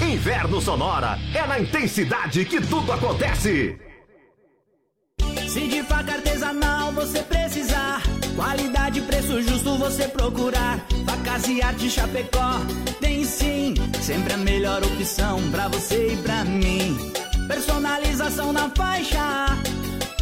Inverno 0.00 0.60
Sonora 0.60 1.18
é 1.34 1.46
na 1.46 1.60
intensidade 1.60 2.44
que 2.44 2.60
tudo 2.60 2.90
acontece. 2.90 3.78
Se 5.46 5.68
de 5.68 5.82
faca 5.82 6.14
artesanal 6.14 6.92
você 6.92 7.22
precisar, 7.22 8.02
qualidade 8.34 9.00
e 9.00 9.02
preço 9.02 9.42
justo 9.42 9.76
você 9.76 10.08
procurar. 10.08 10.78
Facas 11.04 11.46
e 11.48 11.60
arte 11.60 11.90
Chapecó 11.90 12.60
tem 13.00 13.24
sim, 13.24 13.74
sempre 14.00 14.32
a 14.32 14.38
melhor 14.38 14.82
opção 14.82 15.38
pra 15.50 15.68
você 15.68 16.14
e 16.14 16.16
pra 16.16 16.44
mim. 16.44 16.96
Personalização 17.46 18.52
na 18.52 18.70
faixa, 18.70 19.46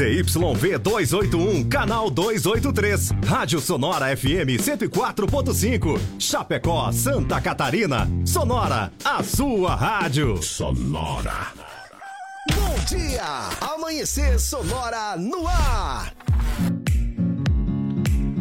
ZYV 0.00 0.78
281, 0.78 1.68
canal 1.68 2.08
283. 2.08 3.10
Rádio 3.22 3.60
Sonora 3.60 4.16
FM 4.16 4.56
104.5. 4.58 6.00
Chapecó, 6.18 6.90
Santa 6.90 7.38
Catarina. 7.38 8.08
Sonora, 8.24 8.90
a 9.04 9.22
sua 9.22 9.74
rádio. 9.74 10.42
Sonora. 10.42 11.48
Bom 12.50 12.84
dia. 12.88 13.50
Amanhecer 13.60 14.40
Sonora 14.40 15.18
no 15.18 15.46
ar. 15.46 16.14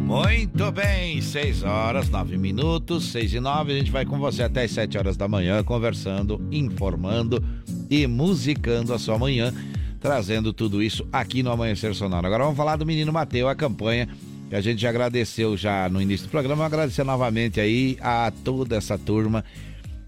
Muito 0.10 0.72
bem, 0.72 1.22
6 1.22 1.64
horas, 1.64 2.10
9 2.10 2.38
minutos, 2.38 3.12
6 3.12 3.34
e 3.34 3.40
9. 3.42 3.74
A 3.74 3.76
gente 3.76 3.92
vai 3.92 4.06
com 4.06 4.18
você 4.18 4.44
até 4.44 4.64
as 4.64 4.72
7 4.72 4.98
horas 4.98 5.18
da 5.18 5.28
manhã, 5.28 5.62
conversando, 5.62 6.42
informando 6.52 7.44
e 7.90 8.08
musicando 8.08 8.94
a 8.94 8.98
sua 8.98 9.18
manhã, 9.18 9.54
trazendo 10.00 10.54
tudo 10.54 10.82
isso 10.82 11.08
aqui 11.12 11.44
no 11.44 11.52
Amanhecer 11.52 11.94
Sonora. 11.94 12.28
Agora 12.28 12.44
vamos 12.44 12.58
falar 12.58 12.76
do 12.76 12.86
Menino 12.86 13.12
Mateu, 13.12 13.48
a 13.48 13.56
campanha 13.56 14.08
que 14.50 14.56
a 14.56 14.62
gente 14.62 14.82
já 14.82 14.90
agradeceu 14.90 15.56
já 15.56 15.88
no 15.90 16.02
início 16.02 16.28
do 16.28 16.32
programa. 16.32 16.66
Agradecer 16.66 17.04
novamente 17.04 17.60
aí 17.60 17.98
a 18.02 18.32
toda 18.44 18.76
essa 18.76 18.98
turma 18.98 19.44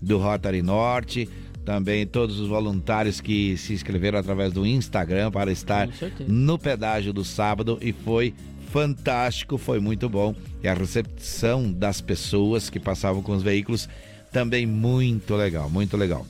do 0.01 0.17
Rotary 0.17 0.63
Norte, 0.63 1.29
também 1.63 2.07
todos 2.07 2.39
os 2.39 2.47
voluntários 2.47 3.21
que 3.21 3.55
se 3.55 3.73
inscreveram 3.73 4.17
através 4.17 4.51
do 4.51 4.65
Instagram 4.65 5.29
para 5.29 5.51
estar 5.51 5.87
no 6.27 6.57
pedágio 6.57 7.13
do 7.13 7.23
sábado 7.23 7.77
e 7.81 7.93
foi 7.93 8.33
fantástico, 8.71 9.57
foi 9.57 9.79
muito 9.79 10.09
bom. 10.09 10.33
E 10.63 10.67
a 10.67 10.73
recepção 10.73 11.71
das 11.71 12.01
pessoas 12.01 12.69
que 12.69 12.79
passavam 12.79 13.21
com 13.21 13.33
os 13.33 13.43
veículos 13.43 13.87
também 14.31 14.65
muito 14.65 15.35
legal, 15.35 15.69
muito 15.69 15.95
legal. 15.95 16.25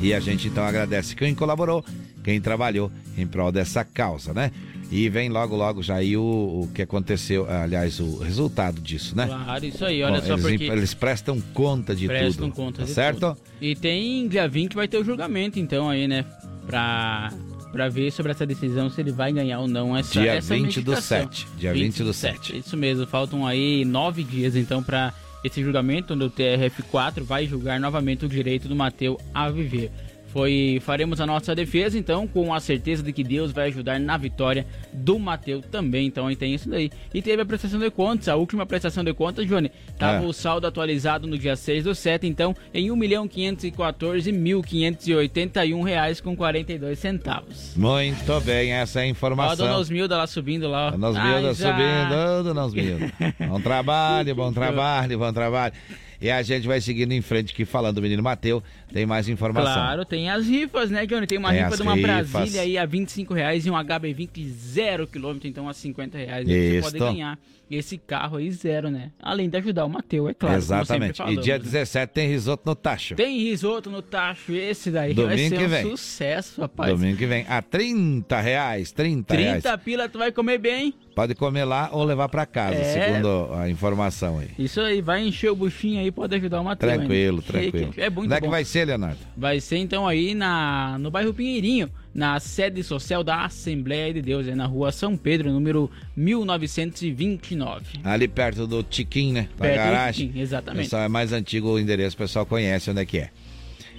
E 0.00 0.14
a 0.14 0.20
gente 0.20 0.48
então 0.48 0.64
agradece 0.64 1.14
quem 1.14 1.34
colaborou, 1.34 1.84
quem 2.22 2.40
trabalhou 2.40 2.90
em 3.16 3.26
prol 3.26 3.50
dessa 3.52 3.84
causa, 3.84 4.32
né? 4.32 4.50
E 4.90 5.08
vem 5.08 5.28
logo, 5.28 5.54
logo 5.54 5.82
já 5.82 5.96
aí 5.96 6.16
o, 6.16 6.22
o 6.22 6.70
que 6.74 6.82
aconteceu, 6.82 7.48
aliás, 7.48 8.00
o 8.00 8.18
resultado 8.18 8.80
disso, 8.80 9.16
né? 9.16 9.26
Claro, 9.26 9.64
isso 9.64 9.84
aí, 9.84 10.02
olha 10.02 10.20
Bom, 10.20 10.26
só 10.26 10.32
eles, 10.32 10.46
porque... 10.46 10.64
Eles 10.64 10.94
prestam 10.94 11.40
conta 11.54 11.94
de 11.94 12.08
prestam 12.08 12.50
tudo. 12.50 12.56
conta 12.56 12.78
tá 12.80 12.84
de 12.84 12.90
certo? 12.90 13.20
tudo. 13.20 13.38
E 13.60 13.76
tem 13.76 14.26
dia 14.26 14.48
20 14.48 14.74
vai 14.74 14.88
ter 14.88 14.98
o 14.98 15.04
julgamento 15.04 15.60
então 15.60 15.88
aí, 15.88 16.08
né? 16.08 16.24
Pra, 16.66 17.32
pra 17.70 17.88
ver 17.88 18.10
sobre 18.10 18.32
essa 18.32 18.44
decisão, 18.44 18.90
se 18.90 19.00
ele 19.00 19.12
vai 19.12 19.32
ganhar 19.32 19.60
ou 19.60 19.68
não 19.68 19.96
essa 19.96 20.20
Dia 20.20 20.32
essa 20.32 20.54
20 20.54 20.80
do 20.80 20.90
medicação. 20.90 21.18
7. 21.18 21.46
Dia 21.56 21.72
20 21.72 22.02
do 22.02 22.12
7. 22.12 22.58
Isso 22.58 22.76
mesmo, 22.76 23.06
faltam 23.06 23.46
aí 23.46 23.84
nove 23.84 24.24
dias 24.24 24.56
então 24.56 24.82
pra 24.82 25.14
esse 25.44 25.62
julgamento, 25.62 26.14
onde 26.14 26.24
o 26.24 26.30
TRF4 26.30 27.22
vai 27.22 27.46
julgar 27.46 27.78
novamente 27.78 28.24
o 28.24 28.28
direito 28.28 28.66
do 28.66 28.74
Mateu 28.74 29.18
a 29.32 29.48
viver. 29.48 29.90
Foi, 30.32 30.80
faremos 30.84 31.20
a 31.20 31.26
nossa 31.26 31.54
defesa, 31.56 31.98
então, 31.98 32.24
com 32.26 32.54
a 32.54 32.60
certeza 32.60 33.02
de 33.02 33.12
que 33.12 33.24
Deus 33.24 33.50
vai 33.50 33.66
ajudar 33.68 33.98
na 33.98 34.16
vitória 34.16 34.64
do 34.92 35.18
Mateu 35.18 35.60
também. 35.60 36.06
Então, 36.06 36.28
aí 36.28 36.36
tem 36.36 36.54
isso 36.54 36.68
daí. 36.68 36.88
E 37.12 37.20
teve 37.20 37.42
a 37.42 37.44
prestação 37.44 37.80
de 37.80 37.90
contas, 37.90 38.28
a 38.28 38.36
última 38.36 38.64
prestação 38.64 39.02
de 39.02 39.12
contas, 39.12 39.44
Johnny. 39.46 39.72
Tava 39.98 40.22
É. 40.24 40.26
o 40.26 40.32
saldo 40.32 40.66
atualizado 40.68 41.26
no 41.26 41.36
dia 41.36 41.56
6 41.56 41.82
do 41.84 41.94
7, 41.94 42.26
então, 42.28 42.54
em 42.72 42.88
1.514.581 42.90 45.82
reais 45.84 46.20
com 46.20 46.36
42 46.36 46.98
centavos. 46.98 47.74
Muito 47.76 48.40
bem, 48.42 48.72
essa 48.72 49.00
é 49.00 49.02
a 49.02 49.04
Ó, 49.04 49.06
a 49.06 49.10
informação. 49.10 49.66
Dona 49.66 49.78
Osmilda 49.78 50.16
lá 50.16 50.26
subindo 50.26 50.68
lá, 50.68 50.88
ó. 50.88 50.90
Dona 50.92 51.08
Ai, 51.08 51.12
Osmilda 51.12 51.54
já. 51.54 51.70
subindo, 51.70 52.14
ô, 52.14 52.42
Dona 52.42 52.64
Osmilda. 52.64 53.12
Bom 53.48 53.60
trabalho, 53.70 54.34
bom 54.34 54.52
trabalho, 54.52 55.18
bom 55.18 55.32
trabalho. 55.32 55.74
E 56.20 56.30
a 56.30 56.42
gente 56.42 56.66
vai 56.66 56.80
seguindo 56.80 57.12
em 57.12 57.22
frente 57.22 57.52
aqui 57.52 57.64
falando 57.64 57.96
do 57.96 58.02
menino 58.02 58.22
Mateu. 58.22 58.62
Tem 58.92 59.06
mais 59.06 59.28
informação. 59.28 59.72
Claro, 59.72 60.04
tem 60.04 60.28
as 60.28 60.46
rifas, 60.46 60.90
né, 60.90 61.06
Johnny? 61.06 61.26
Tem 61.26 61.38
uma 61.38 61.50
Tem 61.50 61.64
rifa 61.64 61.76
de 61.76 61.82
uma 61.82 61.94
rifas. 61.94 62.30
Brasília 62.30 62.60
aí 62.62 62.76
a 62.76 62.84
25 62.84 63.32
reais 63.32 63.64
e 63.64 63.70
um 63.70 63.74
HB20 63.74 64.46
zero 64.48 65.06
quilômetro, 65.06 65.48
então 65.48 65.68
a 65.68 65.72
50 65.72 66.18
reais. 66.18 66.48
aí 66.48 66.80
Você 66.82 66.98
pode 66.98 66.98
ganhar 66.98 67.38
esse 67.70 67.96
carro 67.96 68.36
aí 68.36 68.50
zero, 68.50 68.90
né? 68.90 69.12
Além 69.22 69.48
de 69.48 69.56
ajudar 69.56 69.84
o 69.84 69.88
Mateu, 69.88 70.28
é 70.28 70.34
claro. 70.34 70.56
Exatamente. 70.56 71.14
E 71.14 71.16
falamos, 71.16 71.44
dia 71.44 71.56
né? 71.56 71.64
17 71.64 72.12
tem 72.12 72.28
risoto 72.28 72.62
no 72.66 72.74
tacho. 72.74 73.14
Tem 73.14 73.38
risoto 73.38 73.88
no 73.88 74.02
tacho, 74.02 74.52
esse 74.52 74.90
daí 74.90 75.14
vai 75.14 75.24
Domingo 75.24 75.48
ser 75.50 75.58
que 75.58 75.64
um 75.64 75.68
vem. 75.68 75.90
sucesso, 75.90 76.60
rapaz. 76.60 76.90
Domingo 76.90 77.16
que 77.16 77.26
vem. 77.26 77.46
A 77.48 77.62
30 77.62 78.40
reais, 78.40 78.90
30, 78.92 79.34
reais. 79.34 79.62
30 79.62 79.78
pila, 79.78 80.08
tu 80.08 80.18
vai 80.18 80.32
comer 80.32 80.58
bem. 80.58 80.92
Pode 81.20 81.34
comer 81.34 81.64
lá 81.64 81.90
ou 81.92 82.02
levar 82.02 82.30
pra 82.30 82.46
casa, 82.46 82.76
É. 82.76 82.84
segundo 82.94 83.52
a 83.52 83.68
informação 83.68 84.38
aí. 84.38 84.48
Isso 84.58 84.80
aí, 84.80 85.02
vai 85.02 85.22
encher 85.22 85.50
o 85.50 85.54
buchinho 85.54 86.00
aí, 86.00 86.10
pode 86.10 86.34
ajudar 86.34 86.62
o 86.62 86.64
Mateu. 86.64 86.88
Tranquilo, 86.88 87.42
tranquilo. 87.46 87.92
É 87.98 88.08
muito 88.08 88.24
Onde 88.24 88.34
é 88.36 88.40
que 88.40 88.48
vai 88.48 88.64
ser, 88.64 88.86
Leonardo? 88.86 89.18
Vai 89.36 89.60
ser 89.60 89.76
então 89.76 90.08
aí 90.08 90.34
na, 90.34 90.96
no 90.98 91.10
bairro 91.10 91.34
Pinheirinho, 91.34 91.90
na 92.14 92.40
sede 92.40 92.82
social 92.82 93.22
da 93.22 93.44
Assembleia 93.44 94.14
de 94.14 94.22
Deus, 94.22 94.48
é 94.48 94.54
na 94.54 94.64
rua 94.64 94.90
São 94.92 95.14
Pedro, 95.14 95.52
número 95.52 95.90
1929. 96.16 98.00
Ali 98.02 98.26
perto 98.26 98.66
do 98.66 98.82
Tiquim, 98.82 99.34
né? 99.34 99.48
Da 99.58 99.64
Perto 99.66 99.72
do 99.72 99.76
garagem. 99.76 100.26
Tiquim, 100.28 100.40
exatamente. 100.40 100.84
Pessoal, 100.84 101.02
é 101.02 101.08
mais 101.08 101.34
antigo 101.34 101.68
o 101.68 101.78
endereço, 101.78 102.14
o 102.14 102.18
pessoal 102.18 102.46
conhece 102.46 102.90
onde 102.90 103.02
é 103.02 103.04
que 103.04 103.18
é. 103.18 103.30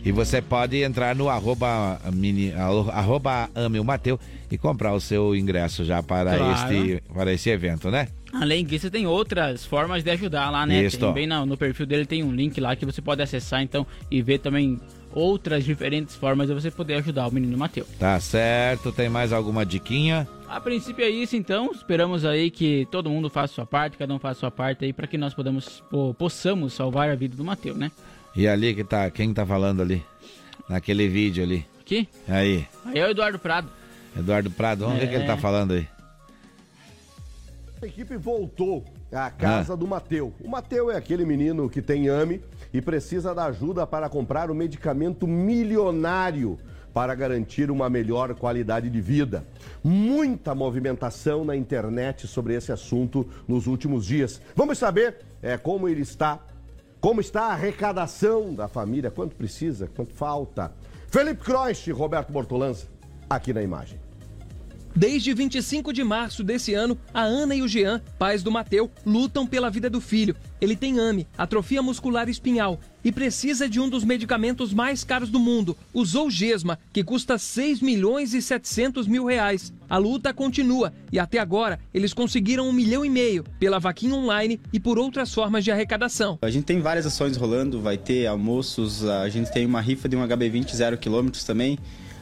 E 0.03 0.11
você 0.11 0.41
pode 0.41 0.81
entrar 0.81 1.15
no 1.15 1.29
arroba, 1.29 1.99
mini, 2.11 2.51
arroba 2.91 3.49
ame 3.53 3.79
o 3.79 3.83
Mateu 3.83 4.19
e 4.49 4.57
comprar 4.57 4.93
o 4.93 4.99
seu 4.99 5.35
ingresso 5.35 5.85
já 5.85 6.01
para, 6.01 6.35
Claro. 6.37 6.73
este, 6.73 7.03
para 7.13 7.31
esse 7.31 7.49
evento, 7.49 7.91
né? 7.91 8.07
Além 8.33 8.65
disso, 8.65 8.89
tem 8.89 9.05
outras 9.05 9.65
formas 9.65 10.03
de 10.03 10.09
ajudar 10.09 10.49
lá, 10.49 10.65
né? 10.65 10.83
Isso. 10.83 10.97
Tem 10.97 11.13
bem 11.13 11.27
no, 11.27 11.45
no 11.45 11.55
perfil 11.57 11.85
dele 11.85 12.05
tem 12.05 12.23
um 12.23 12.31
link 12.31 12.59
lá 12.59 12.75
que 12.75 12.85
você 12.85 13.01
pode 13.01 13.21
acessar 13.21 13.61
então 13.61 13.85
e 14.09 14.21
ver 14.21 14.39
também 14.39 14.79
outras 15.13 15.63
diferentes 15.65 16.15
formas 16.15 16.47
de 16.47 16.53
você 16.53 16.71
poder 16.71 16.95
ajudar 16.95 17.27
o 17.27 17.31
menino 17.31 17.57
Mateu. 17.57 17.85
Tá 17.99 18.19
certo, 18.19 18.91
tem 18.91 19.09
mais 19.09 19.31
alguma 19.33 19.65
diquinha? 19.65 20.27
A 20.47 20.59
princípio 20.59 21.03
é 21.05 21.09
isso, 21.09 21.35
então. 21.35 21.71
Esperamos 21.71 22.25
aí 22.25 22.49
que 22.49 22.87
todo 22.89 23.09
mundo 23.09 23.29
faça 23.29 23.53
sua 23.53 23.65
parte, 23.65 23.97
cada 23.97 24.13
um 24.13 24.19
faça 24.19 24.39
sua 24.39 24.51
parte 24.51 24.83
aí 24.85 24.93
para 24.93 25.07
que 25.07 25.17
nós 25.17 25.33
podemos, 25.33 25.83
pô, 25.91 26.13
possamos 26.13 26.73
salvar 26.73 27.09
a 27.09 27.15
vida 27.15 27.35
do 27.35 27.43
Mateu, 27.43 27.75
né? 27.75 27.91
E 28.35 28.47
ali 28.47 28.73
que 28.73 28.83
tá, 28.83 29.09
quem 29.09 29.33
tá 29.33 29.45
falando 29.45 29.81
ali? 29.81 30.03
Naquele 30.69 31.07
vídeo 31.07 31.43
ali. 31.43 31.65
Aqui? 31.81 32.07
Aí, 32.27 32.65
Aí 32.85 32.99
é 32.99 33.05
o 33.05 33.09
Eduardo 33.09 33.37
Prado. 33.39 33.69
Eduardo 34.17 34.49
Prado, 34.51 34.85
vamos 34.85 34.99
ver 34.99 35.05
o 35.05 35.09
que 35.09 35.15
ele 35.15 35.25
tá 35.25 35.33
É. 35.33 35.37
falando 35.37 35.73
aí. 35.73 35.87
A 37.81 37.85
equipe 37.87 38.15
voltou 38.15 38.85
à 39.11 39.29
casa 39.31 39.75
do 39.75 39.87
Mateu. 39.87 40.33
O 40.39 40.47
Mateu 40.47 40.91
é 40.91 40.95
aquele 40.95 41.25
menino 41.25 41.69
que 41.69 41.81
tem 41.81 42.09
AME 42.09 42.39
e 42.73 42.79
precisa 42.81 43.33
da 43.33 43.45
ajuda 43.45 43.87
para 43.87 44.07
comprar 44.07 44.51
o 44.51 44.55
medicamento 44.55 45.27
milionário 45.27 46.59
para 46.93 47.15
garantir 47.15 47.71
uma 47.71 47.89
melhor 47.89 48.35
qualidade 48.35 48.89
de 48.89 49.01
vida. 49.01 49.45
Muita 49.83 50.53
movimentação 50.53 51.43
na 51.43 51.55
internet 51.55 52.27
sobre 52.27 52.53
esse 52.53 52.71
assunto 52.71 53.27
nos 53.47 53.65
últimos 53.65 54.05
dias. 54.05 54.41
Vamos 54.55 54.77
saber 54.77 55.17
é, 55.41 55.57
como 55.57 55.89
ele 55.89 56.01
está, 56.01 56.39
como 57.01 57.19
está 57.19 57.45
a 57.45 57.53
arrecadação 57.53 58.53
da 58.53 58.67
família, 58.67 59.09
quanto 59.09 59.35
precisa, 59.35 59.89
quanto 59.95 60.13
falta. 60.13 60.71
Felipe 61.07 61.43
Croist 61.43 61.87
e 61.87 61.91
Roberto 61.91 62.31
Bortolanza, 62.31 62.85
aqui 63.27 63.51
na 63.51 63.63
imagem. 63.63 63.99
Desde 64.95 65.33
25 65.33 65.93
de 65.93 66.03
março 66.03 66.43
desse 66.43 66.73
ano, 66.73 66.97
a 67.13 67.21
Ana 67.21 67.55
e 67.55 67.61
o 67.61 67.67
Jean, 67.67 68.01
pais 68.19 68.43
do 68.43 68.51
Mateu, 68.51 68.91
lutam 69.05 69.47
pela 69.47 69.69
vida 69.69 69.89
do 69.89 70.01
filho. 70.01 70.35
Ele 70.59 70.75
tem 70.75 70.99
AME, 70.99 71.25
atrofia 71.37 71.81
muscular 71.81 72.27
espinhal, 72.27 72.79
e 73.03 73.11
precisa 73.11 73.69
de 73.69 73.79
um 73.79 73.89
dos 73.89 74.03
medicamentos 74.03 74.73
mais 74.73 75.03
caros 75.03 75.29
do 75.29 75.39
mundo, 75.39 75.75
o 75.93 76.05
Zolgesma, 76.05 76.77
que 76.93 77.03
custa 77.03 77.37
6 77.37 77.81
milhões 77.81 78.33
e 78.33 78.41
700 78.41 79.07
mil 79.07 79.25
reais. 79.25 79.73
A 79.89 79.97
luta 79.97 80.33
continua 80.33 80.93
e 81.11 81.17
até 81.17 81.39
agora 81.39 81.79
eles 81.93 82.13
conseguiram 82.13 82.67
um 82.67 82.73
milhão 82.73 83.03
e 83.03 83.09
meio 83.09 83.43
pela 83.59 83.79
vaquinha 83.79 84.13
online 84.13 84.59
e 84.71 84.79
por 84.79 84.99
outras 84.99 85.33
formas 85.33 85.63
de 85.63 85.71
arrecadação. 85.71 86.37
A 86.41 86.49
gente 86.49 86.65
tem 86.65 86.79
várias 86.79 87.05
ações 87.05 87.37
rolando, 87.37 87.81
vai 87.81 87.97
ter 87.97 88.27
almoços, 88.27 89.03
a 89.05 89.27
gente 89.29 89.51
tem 89.51 89.65
uma 89.65 89.81
rifa 89.81 90.07
de 90.07 90.15
um 90.15 90.21
HB20 90.27 90.75
zero 90.75 90.97
quilômetros 90.97 91.43
também, 91.43 91.79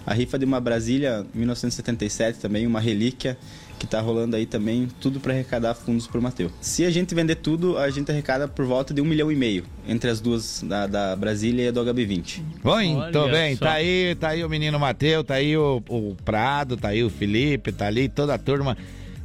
a 0.10 0.14
rifa 0.16 0.40
de 0.40 0.46
uma 0.46 0.60
Brasília 0.60 1.24
1977 1.36 2.40
também, 2.40 2.66
uma 2.66 2.80
relíquia 2.80 3.38
que 3.78 3.86
tá 3.86 4.02
rolando 4.02 4.36
aí 4.36 4.48
também, 4.48 4.88
tudo 5.00 5.20
para 5.20 5.34
arrecadar 5.34 5.76
fundos 5.76 6.08
pro 6.08 6.20
Mateu. 6.20 6.52
Se 6.60 6.84
a 6.84 6.90
gente 6.90 7.14
vender 7.14 7.36
tudo, 7.36 7.78
a 7.78 7.92
gente 7.92 8.12
arrecada 8.12 8.48
por 8.48 8.66
volta 8.66 8.92
de 8.92 9.02
um 9.02 9.06
milhão 9.06 9.32
e 9.32 9.36
meio 9.36 9.64
entre 9.88 10.10
as 10.10 10.20
duas, 10.20 10.64
da, 10.68 10.88
da 10.88 11.16
Brasília 11.16 11.66
e 11.66 11.68
a 11.68 11.72
do 11.72 11.80
HB20. 11.82 12.42
Muito 12.96 13.20
Olha 13.20 13.32
bem, 13.32 13.56
só. 13.56 13.66
tá 13.66 13.74
aí, 13.74 14.16
tá 14.16 14.30
aí 14.30 14.44
o 14.44 14.50
menino 14.50 14.80
Mateu, 14.80 15.24
tá 15.24 15.36
aí 15.36 15.56
o, 15.56 15.82
o 15.88 16.18
Prado, 16.26 16.76
tá 16.76 16.88
aí 16.88 17.04
o 17.04 17.10
Felipe, 17.10 17.72
tá 17.72 17.86
ali 17.86 18.10
toda 18.10 18.34
a 18.34 18.38
turma 18.40 18.76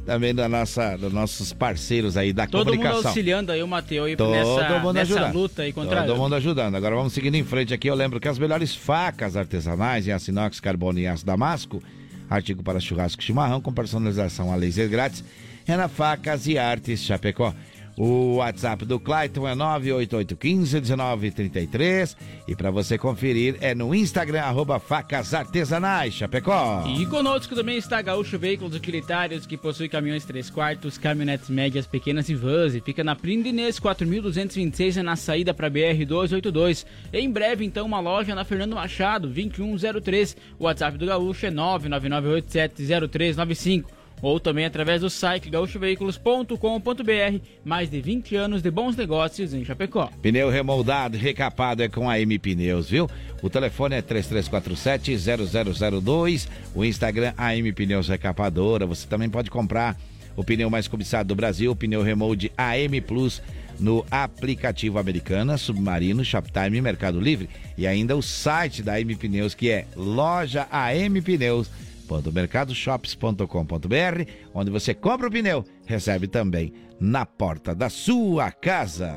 também 0.05 0.33
da 0.33 0.47
nossa, 0.47 0.95
dos 0.97 1.11
nossos 1.11 1.51
parceiros 1.51 2.15
aí 2.15 2.31
da 2.31 2.45
Todo 2.45 2.67
mundo 2.67 2.77
comunicação. 2.77 3.07
auxiliando 3.09 3.51
aí 3.51 3.63
o 3.63 3.67
aí 4.03 4.15
Todo 4.15 4.31
nessa, 4.31 4.79
mundo 4.79 4.93
nessa 4.93 5.13
ajudando. 5.15 5.33
luta 5.33 5.61
aí 5.63 5.73
contra 5.73 6.03
Todo 6.03 6.17
mundo 6.17 6.35
ajudando. 6.35 6.75
Agora 6.75 6.95
vamos 6.95 7.13
seguindo 7.13 7.35
em 7.35 7.43
frente 7.43 7.73
aqui. 7.73 7.87
Eu 7.89 7.95
lembro 7.95 8.19
que 8.19 8.27
as 8.27 8.37
melhores 8.37 8.75
facas 8.75 9.35
artesanais 9.35 10.07
em 10.07 10.11
aço 10.11 10.29
inox, 10.29 10.59
carbono 10.59 10.99
e 10.99 11.07
aço 11.07 11.25
damasco, 11.25 11.81
artigo 12.29 12.61
para 12.63 12.79
churrasco 12.79 13.21
e 13.21 13.25
chimarrão 13.25 13.59
com 13.59 13.73
personalização 13.73 14.51
a 14.51 14.55
laser 14.55 14.87
grátis, 14.89 15.23
é 15.67 15.75
na 15.75 15.87
Facas 15.87 16.45
e 16.47 16.57
Artes 16.57 17.01
Chapecó. 17.01 17.53
O 17.97 18.35
WhatsApp 18.35 18.83
do 18.83 18.99
Clayton 18.99 19.47
é 19.47 19.55
988151933 19.55 22.17
e 22.45 22.53
para 22.53 22.69
você 22.69 22.97
conferir 22.97 23.55
é 23.61 23.73
no 23.73 23.95
Instagram 23.95 24.41
arroba 24.41 24.79
facas 24.79 25.33
artesanais 25.33 26.13
Chapecó. 26.13 26.83
E 26.87 27.05
conosco 27.05 27.55
também 27.55 27.77
está 27.77 28.01
Gaúcho 28.01 28.37
Veículos 28.37 28.75
Utilitários 28.75 29.45
que 29.45 29.55
possui 29.55 29.87
caminhões 29.87 30.25
3 30.25 30.49
quartos, 30.49 30.97
caminhonetes 30.97 31.49
médias, 31.49 31.87
pequenas 31.87 32.27
e 32.27 32.35
vans 32.35 32.75
e 32.75 32.81
fica 32.81 33.01
na 33.01 33.15
Prindinês 33.15 33.79
4226 33.79 34.97
na 34.97 35.15
saída 35.15 35.53
para 35.53 35.69
BR 35.69 36.03
282. 36.05 36.85
Em 37.13 37.31
breve 37.31 37.63
então 37.63 37.85
uma 37.85 38.01
loja 38.01 38.35
na 38.35 38.43
Fernando 38.43 38.75
Machado 38.75 39.29
2103. 39.29 40.35
O 40.59 40.65
WhatsApp 40.65 40.97
do 40.97 41.05
Gaúcho 41.05 41.45
é 41.45 41.51
999870395 41.51 43.85
ou 44.25 44.39
também 44.39 44.65
através 44.65 45.01
do 45.01 45.09
site 45.09 45.51
gaúchoveículos.com.br. 45.51 47.39
Mais 47.63 47.91
de 47.91 48.01
20 48.01 48.35
anos 48.35 48.63
de 48.63 48.71
bons 48.71 48.95
negócios 48.95 49.53
em 49.53 49.63
Chapecó. 49.63 50.09
Pneu 50.19 50.49
remoldado, 50.49 51.15
recapado 51.15 51.83
é 51.83 51.87
com 51.87 52.09
a 52.09 52.19
M 52.19 52.39
Pneus, 52.39 52.89
viu? 52.89 53.07
O 53.43 53.51
telefone 53.51 53.97
é 53.97 54.01
3347-0002, 54.01 56.47
o 56.73 56.83
Instagram 56.83 57.35
AM 57.37 57.71
Pneus 57.71 58.07
Recapadora. 58.07 58.87
Você 58.87 59.05
também 59.07 59.29
pode 59.29 59.51
comprar 59.51 59.95
o 60.35 60.43
pneu 60.43 60.71
mais 60.71 60.87
cobiçado 60.87 61.27
do 61.27 61.35
Brasil, 61.35 61.71
o 61.71 61.75
pneu 61.75 62.01
Remold 62.01 62.51
AM 62.57 62.99
Plus 63.01 63.43
no 63.79 64.03
aplicativo 64.09 64.97
Americana, 64.97 65.55
Submarino, 65.55 66.25
Shoptime 66.25 66.81
Mercado 66.81 67.21
Livre. 67.21 67.47
E 67.77 67.85
ainda 67.85 68.15
o 68.15 68.23
site 68.23 68.81
da 68.81 68.93
AM 68.93 69.15
Pneus, 69.15 69.53
que 69.53 69.69
é 69.69 69.85
loja 69.95 70.65
AM 70.71 71.21
Pneus 71.21 71.69
www.mercadoshops.com.br, 72.05 74.31
onde 74.53 74.71
você 74.71 74.93
compra 74.93 75.27
o 75.27 75.31
pneu, 75.31 75.65
recebe 75.85 76.27
também 76.27 76.71
na 76.99 77.25
porta 77.25 77.73
da 77.75 77.89
sua 77.89 78.51
casa. 78.51 79.15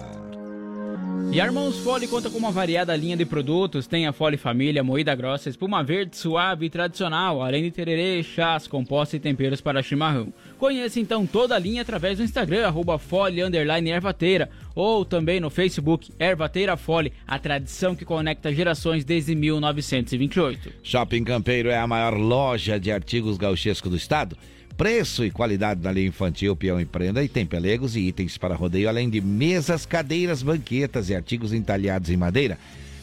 E 1.30 1.38
a 1.40 1.44
Irmãos 1.44 1.78
Fole 1.80 2.08
conta 2.08 2.30
com 2.30 2.38
uma 2.38 2.50
variada 2.50 2.96
linha 2.96 3.16
de 3.16 3.26
produtos. 3.26 3.86
Tem 3.86 4.06
a 4.06 4.12
Fole 4.12 4.38
Família, 4.38 4.82
moída 4.82 5.14
grossa, 5.14 5.50
espuma 5.50 5.84
verde, 5.84 6.16
suave 6.16 6.66
e 6.66 6.70
tradicional, 6.70 7.42
além 7.42 7.64
de 7.64 7.70
tererê, 7.70 8.22
chás, 8.22 8.66
compostos 8.66 9.14
e 9.14 9.20
temperos 9.20 9.60
para 9.60 9.82
chimarrão. 9.82 10.32
Conheça 10.58 10.98
então 10.98 11.24
toda 11.24 11.54
a 11.54 11.58
linha 11.58 11.82
através 11.82 12.18
do 12.18 12.24
Instagram, 12.24 12.66
arroba 12.66 12.98
Fole 12.98 13.40
Ervateira, 13.40 14.50
ou 14.74 15.04
também 15.04 15.38
no 15.38 15.50
Facebook, 15.50 16.10
Ervateira 16.18 16.76
Fole, 16.76 17.12
a 17.26 17.38
tradição 17.38 17.94
que 17.94 18.04
conecta 18.04 18.52
gerações 18.52 19.04
desde 19.04 19.36
1928. 19.36 20.72
Shopping 20.82 21.22
Campeiro 21.22 21.70
é 21.70 21.78
a 21.78 21.86
maior 21.86 22.14
loja 22.14 22.78
de 22.78 22.90
artigos 22.90 23.36
gauchescos 23.36 23.88
do 23.88 23.96
estado. 23.96 24.36
Preço 24.76 25.24
e 25.24 25.30
qualidade 25.30 25.80
da 25.80 25.92
linha 25.92 26.08
infantil, 26.08 26.56
peão 26.56 26.80
e 26.80 26.84
prenda 26.84 27.22
e 27.22 27.28
tem 27.28 27.46
pelegos 27.46 27.94
e 27.94 28.00
itens 28.00 28.36
para 28.36 28.56
rodeio, 28.56 28.88
além 28.88 29.08
de 29.08 29.20
mesas, 29.20 29.86
cadeiras, 29.86 30.42
banquetas 30.42 31.08
e 31.08 31.14
artigos 31.14 31.52
entalhados 31.52 32.10
em 32.10 32.16
madeira. 32.16 32.58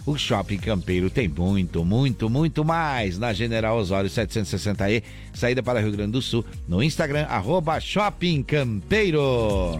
O 0.05 0.17
Shopping 0.17 0.57
Campeiro 0.59 1.09
tem 1.09 1.27
muito, 1.27 1.83
muito, 1.83 2.29
muito 2.29 2.63
mais 2.63 3.17
na 3.17 3.33
General 3.33 3.75
Osório 3.75 4.07
760E, 4.09 5.01
saída 5.33 5.63
para 5.63 5.79
Rio 5.81 5.91
Grande 5.91 6.11
do 6.11 6.21
Sul, 6.21 6.45
no 6.67 6.83
Instagram, 6.83 7.23
arroba 7.27 7.79
Shopping 7.79 8.43
Campeiro. 8.43 9.77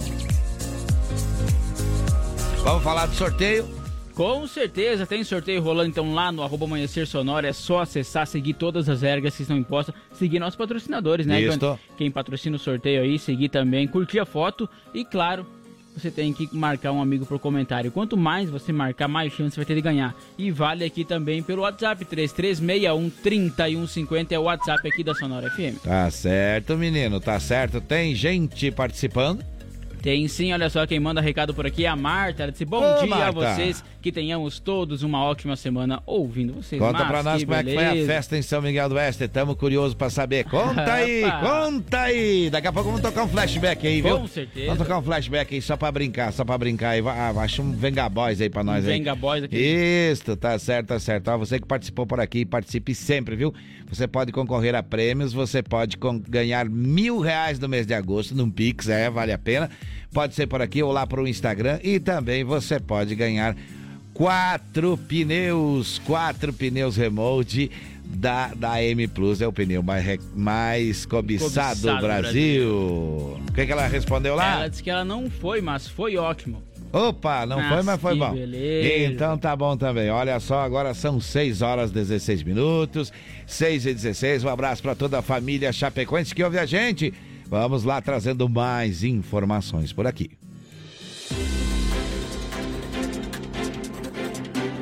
Vamos 2.63 2.83
falar 2.83 3.05
do 3.05 3.13
sorteio? 3.13 3.69
Com 4.15 4.47
certeza, 4.47 5.05
tem 5.05 5.23
sorteio 5.23 5.61
rolando 5.61 5.89
então 5.89 6.11
lá 6.13 6.31
no 6.31 6.41
arroba 6.41 6.65
Amanhecer 6.65 7.05
Sonora. 7.05 7.47
É 7.49 7.53
só 7.53 7.81
acessar, 7.81 8.25
seguir 8.25 8.53
todas 8.55 8.89
as 8.89 9.01
regras 9.03 9.35
que 9.35 9.41
estão 9.43 9.57
impostas, 9.57 9.93
seguir 10.13 10.39
nossos 10.39 10.55
patrocinadores, 10.55 11.27
né? 11.27 11.39
Isso. 11.41 11.59
Quem- 11.59 11.77
Quem 11.97 12.11
patrocina 12.11 12.55
o 12.55 12.59
sorteio 12.59 13.03
aí, 13.03 13.19
seguir 13.19 13.49
também, 13.49 13.85
curtir 13.87 14.19
a 14.19 14.25
foto 14.25 14.67
e, 14.93 15.03
claro, 15.05 15.45
você 15.95 16.11
tem 16.11 16.33
que 16.33 16.49
marcar 16.55 16.91
um 16.91 17.01
amigo 17.01 17.25
por 17.25 17.39
comentário. 17.39 17.91
Quanto 17.91 18.17
mais 18.17 18.49
você 18.49 18.71
marcar, 18.71 19.07
mais 19.07 19.31
chance 19.33 19.55
vai 19.55 19.65
ter 19.65 19.75
de 19.75 19.81
ganhar. 19.81 20.15
E 20.37 20.51
vale 20.51 20.83
aqui 20.83 21.05
também 21.05 21.41
pelo 21.41 21.61
WhatsApp 21.61 22.03
3361 22.03 23.09
3150 23.09 24.35
é 24.35 24.39
o 24.39 24.43
WhatsApp 24.43 24.87
aqui 24.87 25.03
da 25.03 25.15
Sonora 25.15 25.49
FM. 25.49 25.81
Tá 25.83 26.09
certo, 26.11 26.77
menino, 26.77 27.19
tá 27.19 27.39
certo. 27.39 27.79
Tem 27.79 28.13
gente 28.13 28.69
participando. 28.71 29.54
Tem 30.05 30.27
sim, 30.27 30.53
olha 30.53 30.69
só, 30.69 30.85
quem 30.85 30.99
manda 30.99 31.19
recado 31.19 31.51
por 31.51 31.65
aqui 31.65 31.83
é 31.83 31.87
a 31.87 31.95
Marta. 31.95 32.43
Ela 32.43 32.51
disse: 32.51 32.63
Bom 32.63 32.77
Ô, 32.77 33.03
dia 33.03 33.05
a 33.05 33.07
Marta. 33.07 33.55
vocês, 33.55 33.83
que 33.99 34.11
tenhamos 34.11 34.59
todos 34.59 35.01
uma 35.01 35.23
ótima 35.23 35.55
semana 35.55 35.99
ouvindo 36.05 36.53
vocês. 36.53 36.79
Conta 36.79 36.99
Mas 36.99 37.07
pra 37.07 37.23
nós 37.23 37.43
como 37.43 37.55
é 37.55 37.63
que 37.63 37.73
foi 37.73 37.83
a 37.85 37.89
beleza. 37.89 38.13
festa 38.13 38.37
em 38.37 38.43
São 38.43 38.61
Miguel 38.61 38.87
do 38.87 38.93
Oeste. 38.93 39.27
Tamo 39.27 39.55
curioso 39.55 39.97
pra 39.97 40.11
saber. 40.11 40.43
Conta 40.43 40.85
aí, 40.93 41.23
conta 41.41 42.01
aí. 42.01 42.51
Daqui 42.51 42.67
a 42.67 42.71
pouco 42.71 42.89
vamos 42.89 43.01
tocar 43.01 43.23
um 43.23 43.27
flashback 43.27 43.87
aí, 43.87 43.99
viu? 43.99 44.19
Com 44.19 44.27
certeza. 44.27 44.67
Vamos 44.67 44.83
tocar 44.83 44.99
um 44.99 45.01
flashback 45.01 45.55
aí 45.55 45.59
só 45.59 45.75
pra 45.75 45.91
brincar, 45.91 46.31
só 46.31 46.45
pra 46.45 46.55
brincar 46.55 46.89
aí. 46.89 47.01
Ah, 47.07 47.33
acha 47.39 47.63
um 47.63 47.71
Venga 47.71 48.07
Boys 48.07 48.39
aí 48.39 48.49
pra 48.51 48.63
nós 48.63 48.85
Um 48.85 48.87
aí. 48.87 48.93
Venga 48.99 49.15
Boys 49.15 49.43
aqui. 49.43 49.57
Isso, 49.57 50.37
tá 50.37 50.59
certo, 50.59 50.89
tá 50.89 50.99
certo. 50.99 51.29
Ó, 51.29 51.37
você 51.39 51.59
que 51.59 51.65
participou 51.65 52.05
por 52.05 52.19
aqui, 52.19 52.45
participe 52.45 52.93
sempre, 52.93 53.35
viu? 53.35 53.51
Você 53.89 54.07
pode 54.07 54.31
concorrer 54.31 54.75
a 54.75 54.83
prêmios, 54.83 55.33
você 55.33 55.63
pode 55.63 55.97
ganhar 56.29 56.69
mil 56.69 57.19
reais 57.19 57.57
no 57.59 57.67
mês 57.67 57.87
de 57.87 57.95
agosto 57.95 58.35
num 58.35 58.51
Pix, 58.51 58.87
é, 58.87 59.09
vale 59.09 59.31
a 59.31 59.37
pena. 59.39 59.67
Pode 60.13 60.35
ser 60.35 60.47
por 60.47 60.61
aqui 60.61 60.81
ou 60.81 60.91
lá 60.91 61.05
pro 61.05 61.27
Instagram 61.27 61.79
e 61.83 61.99
também 61.99 62.43
você 62.43 62.79
pode 62.79 63.15
ganhar 63.15 63.55
quatro 64.13 64.97
pneus, 64.97 65.99
quatro 66.05 66.53
pneus 66.53 66.95
remote 66.95 67.69
da, 68.05 68.47
da 68.55 68.81
M 68.81 69.07
Plus, 69.07 69.41
é 69.41 69.47
o 69.47 69.51
pneu 69.51 69.83
mais, 69.83 70.19
mais 70.33 71.05
cobiçado, 71.05 71.79
Cobiçado 71.79 71.81
do 71.81 71.95
do 71.95 72.01
Brasil. 72.01 72.69
O 73.47 73.51
que, 73.53 73.65
que 73.65 73.71
ela 73.71 73.87
respondeu 73.87 74.35
lá? 74.35 74.55
Ela 74.55 74.67
disse 74.69 74.81
que 74.83 74.89
ela 74.89 75.03
não 75.03 75.29
foi, 75.29 75.59
mas 75.61 75.87
foi 75.87 76.15
ótimo. 76.17 76.63
Opa, 76.93 77.45
não 77.45 77.57
Mas 77.57 77.73
foi, 77.73 77.83
mas 77.83 78.01
foi 78.01 78.15
bom. 78.15 78.33
beleza. 78.33 79.11
Então 79.11 79.37
tá 79.37 79.53
bom 79.53 79.75
também. 79.75 80.09
Olha 80.09 80.39
só, 80.39 80.61
agora 80.61 80.93
são 80.93 81.19
6 81.19 81.61
horas 81.61 81.91
e 81.91 81.93
16 81.93 82.41
minutos. 82.43 83.11
6 83.45 83.87
e 83.87 83.93
16. 83.93 84.45
Um 84.45 84.49
abraço 84.49 84.81
para 84.81 84.95
toda 84.95 85.19
a 85.19 85.21
família 85.21 85.73
Chapecoense 85.73 86.33
que 86.33 86.41
ouve 86.41 86.57
a 86.57 86.65
gente. 86.65 87.13
Vamos 87.47 87.83
lá 87.83 88.01
trazendo 88.01 88.49
mais 88.49 89.03
informações 89.03 89.93
por 89.93 90.07
aqui. 90.07 90.31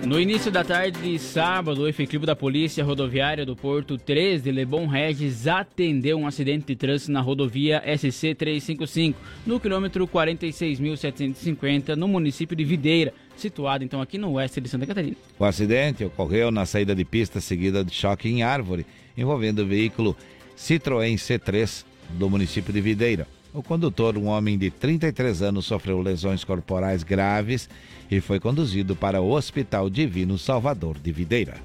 No 0.06 0.20
início 0.20 0.52
da 0.52 0.66
tarde 0.66 1.00
de 1.02 1.18
sábado, 1.18 1.82
o 1.82 1.88
efetivo 1.88 2.26
da 2.26 2.36
Polícia 2.36 2.84
Rodoviária 2.84 3.46
do 3.46 3.56
Porto 3.56 3.98
3 3.98 4.44
de 4.44 4.52
Lebon 4.52 4.86
Regis 4.86 5.48
atendeu 5.48 6.18
um 6.18 6.28
acidente 6.28 6.68
de 6.68 6.76
trânsito 6.76 7.10
na 7.12 7.22
rodovia 7.22 7.82
SC-355, 7.88 9.16
no 9.46 9.62
quilômetro 9.62 10.06
46.750, 10.06 11.96
no 11.96 12.10
município 12.10 12.56
de 12.56 12.66
Videira, 12.66 13.14
situado 13.38 13.86
então 13.86 14.02
aqui 14.02 14.18
no 14.18 14.34
oeste 14.34 14.60
de 14.60 14.68
Santa 14.68 14.86
Catarina. 14.86 15.16
O 15.40 15.46
acidente 15.46 16.04
ocorreu 16.04 16.52
na 16.52 16.66
saída 16.66 16.94
de 16.94 17.06
pista 17.06 17.40
seguida 17.40 17.82
de 17.82 17.94
choque 17.94 18.28
em 18.28 18.44
árvore, 18.44 18.86
envolvendo 19.18 19.60
o 19.60 19.66
veículo 19.66 20.18
Citroën 20.58 21.16
C3 21.16 21.86
do 22.14 22.30
município 22.30 22.74
de 22.74 22.82
Videira. 22.82 23.28
O 23.54 23.62
condutor, 23.62 24.18
um 24.18 24.28
homem 24.28 24.58
de 24.58 24.72
33 24.72 25.44
anos, 25.44 25.66
sofreu 25.66 26.02
lesões 26.02 26.44
corporais 26.44 27.04
graves 27.04 27.70
e 28.10 28.20
foi 28.20 28.40
conduzido 28.40 28.96
para 28.96 29.22
o 29.22 29.32
Hospital 29.32 29.90
Divino 29.90 30.38
Salvador 30.38 30.98
de 30.98 31.12
Videira. 31.12 31.56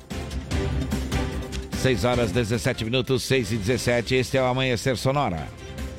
6 1.79 2.05
horas 2.05 2.33
17 2.33 2.85
minutos, 2.85 3.23
6 3.23 3.53
e 3.53 3.57
17. 3.57 4.15
Este 4.17 4.37
é 4.37 4.43
o 4.43 4.47
Amanhecer 4.47 4.97
Sonora. 4.97 5.47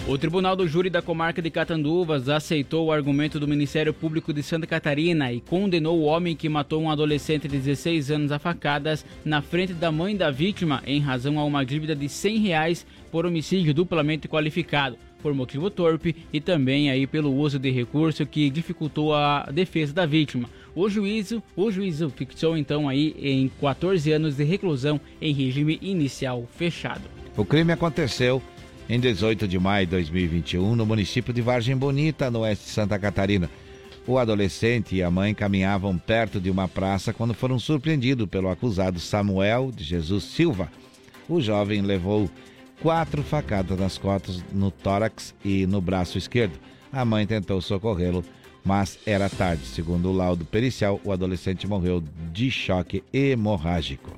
O 0.09 0.17
Tribunal 0.17 0.55
do 0.55 0.67
Júri 0.67 0.89
da 0.89 1.01
Comarca 1.01 1.41
de 1.41 1.51
Catanduvas 1.51 2.29
aceitou 2.29 2.87
o 2.87 2.91
argumento 2.91 3.39
do 3.39 3.47
Ministério 3.47 3.93
Público 3.93 4.33
de 4.33 4.41
Santa 4.41 4.65
Catarina 4.65 5.31
e 5.31 5.39
condenou 5.39 5.99
o 5.99 6.03
homem 6.03 6.35
que 6.35 6.49
matou 6.49 6.81
um 6.81 6.89
adolescente 6.89 7.47
de 7.47 7.59
16 7.59 8.09
anos 8.09 8.31
a 8.31 8.39
facadas 8.39 9.05
na 9.23 9.41
frente 9.41 9.71
da 9.71 9.91
mãe 9.91 10.17
da 10.17 10.31
vítima 10.31 10.81
em 10.85 10.99
razão 10.99 11.37
a 11.37 11.45
uma 11.45 11.63
dívida 11.63 11.95
de 11.95 12.09
100 12.09 12.39
reais 12.39 12.87
por 13.09 13.25
homicídio 13.25 13.73
duplamente 13.73 14.27
qualificado, 14.27 14.97
por 15.21 15.33
motivo 15.33 15.69
torpe 15.69 16.15
e 16.31 16.39
também 16.39 16.89
aí 16.89 17.05
pelo 17.05 17.33
uso 17.33 17.59
de 17.59 17.69
recurso 17.71 18.25
que 18.25 18.49
dificultou 18.49 19.13
a 19.13 19.49
defesa 19.51 19.93
da 19.93 20.05
vítima. 20.05 20.49
O 20.75 20.89
juízo, 20.89 21.43
o 21.55 21.71
juízo 21.71 22.09
fixou 22.09 22.57
então 22.57 22.87
aí 22.87 23.15
em 23.19 23.49
14 23.59 24.11
anos 24.11 24.37
de 24.37 24.43
reclusão 24.43 24.99
em 25.21 25.33
regime 25.33 25.77
inicial 25.81 26.47
fechado. 26.55 27.03
O 27.35 27.43
crime 27.43 27.71
aconteceu 27.71 28.41
em 28.89 28.99
18 28.99 29.47
de 29.47 29.59
maio 29.59 29.85
de 29.85 29.91
2021 29.91 30.75
no 30.75 30.85
município 30.85 31.33
de 31.33 31.41
Vargem 31.41 31.75
Bonita, 31.75 32.31
no 32.31 32.39
oeste 32.39 32.65
de 32.65 32.71
Santa 32.71 32.97
Catarina. 32.97 33.49
O 34.07 34.17
adolescente 34.17 34.95
e 34.95 35.03
a 35.03 35.11
mãe 35.11 35.35
caminhavam 35.35 35.95
perto 35.97 36.39
de 36.39 36.49
uma 36.49 36.67
praça 36.67 37.13
quando 37.13 37.33
foram 37.33 37.59
surpreendidos 37.59 38.27
pelo 38.27 38.49
acusado 38.49 38.99
Samuel 38.99 39.71
de 39.71 39.83
Jesus 39.83 40.23
Silva. 40.23 40.71
O 41.27 41.39
jovem 41.39 41.83
levou 41.83 42.27
quatro 42.81 43.23
facadas 43.23 43.77
nas 43.77 43.97
costas, 43.97 44.43
no 44.51 44.71
tórax 44.71 45.35
e 45.43 45.65
no 45.65 45.81
braço 45.81 46.17
esquerdo. 46.17 46.59
A 46.91 47.05
mãe 47.05 47.25
tentou 47.25 47.61
socorrê-lo, 47.61 48.23
mas 48.63 48.99
era 49.05 49.29
tarde. 49.29 49.65
Segundo 49.65 50.09
o 50.09 50.13
laudo 50.13 50.45
pericial, 50.45 50.99
o 51.03 51.11
adolescente 51.11 51.67
morreu 51.67 52.03
de 52.31 52.49
choque 52.49 53.03
hemorrágico. 53.13 54.11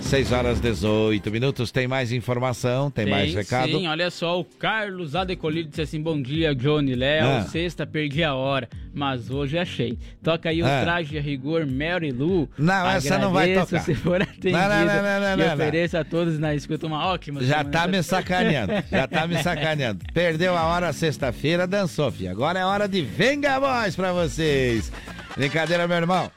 6 0.00 0.32
horas 0.32 0.60
18 0.60 1.30
minutos. 1.30 1.72
Tem 1.72 1.88
mais 1.88 2.12
informação? 2.12 2.90
Tem, 2.90 3.06
mais 3.06 3.34
recado? 3.34 3.72
Sim, 3.72 3.88
olha 3.88 4.10
só, 4.10 4.38
o 4.38 4.44
Carlos 4.44 5.16
Adecolino 5.16 5.68
disse 5.68 5.80
assim: 5.80 6.00
Bom 6.00 6.20
dia, 6.20 6.54
Johnny 6.54 6.94
Léo. 6.94 7.26
Ah. 7.26 7.42
Sexta, 7.42 7.86
perdi 7.86 8.22
a 8.22 8.34
hora, 8.34 8.68
mas 8.94 9.28
hoje 9.30 9.58
achei. 9.58 9.98
Toca 10.22 10.48
aí 10.48 10.62
o 10.62 10.66
Ah. 10.66 10.80
traje 10.82 11.18
a 11.18 11.20
rigor 11.20 11.66
Mary 11.66 12.12
Lou. 12.12 12.48
Não, 12.56 12.88
essa 12.90 13.18
não 13.18 13.32
vai 13.32 13.50
Agradeço 13.52 13.70
tocar. 13.70 13.82
se 13.84 13.94
for 13.94 14.22
atendido. 14.22 14.52
Não, 14.52 14.68
não, 14.68 14.84
não, 14.86 15.36
não, 15.36 15.56
não, 15.58 16.00
a 16.00 16.04
todos 16.04 16.38
na 16.38 16.54
escuta 16.54 16.86
uma 16.86 17.06
ótima 17.06 17.40
Já 17.42 17.58
semana. 17.58 17.70
tá 17.70 17.86
me 17.88 18.02
sacaneando, 18.02 18.72
já 18.90 19.06
tá 19.06 19.26
me 19.26 19.42
sacaneando. 19.42 20.04
Perdeu 20.14 20.56
a 20.56 20.64
hora 20.64 20.92
sexta-feira, 20.92 21.66
dançou, 21.66 22.10
filho. 22.10 22.30
Agora 22.30 22.58
é 22.58 22.64
hora 22.64 22.88
de 22.88 23.02
Venga 23.02 23.58
Voz 23.58 23.94
pra 23.96 24.12
vocês. 24.12 24.90
Brincadeira, 25.36 25.86
meu 25.88 25.96
irmão. 25.96 26.30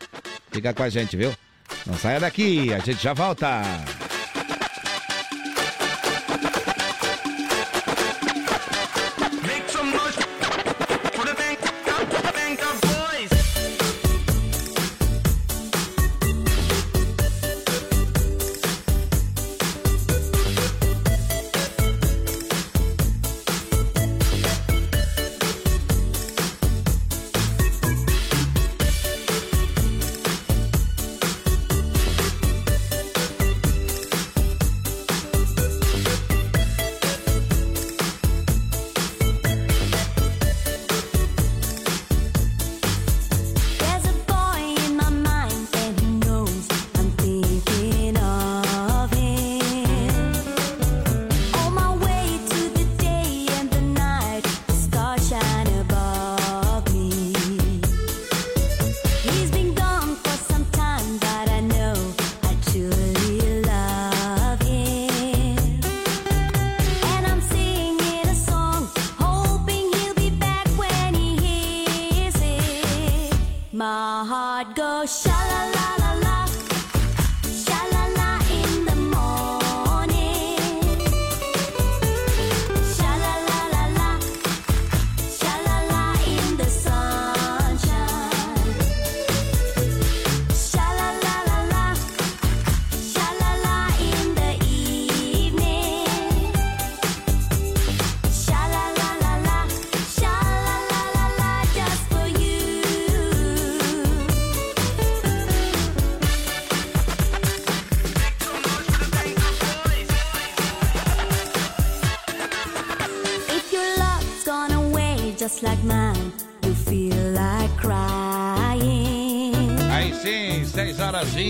Fica 0.52 0.74
com 0.74 0.84
a 0.84 0.90
gente, 0.90 1.16
viu? 1.16 1.34
Não 1.86 1.94
saia 1.96 2.20
daqui, 2.20 2.74
a 2.74 2.80
gente 2.80 3.02
já 3.04 3.14
volta. 3.14 3.62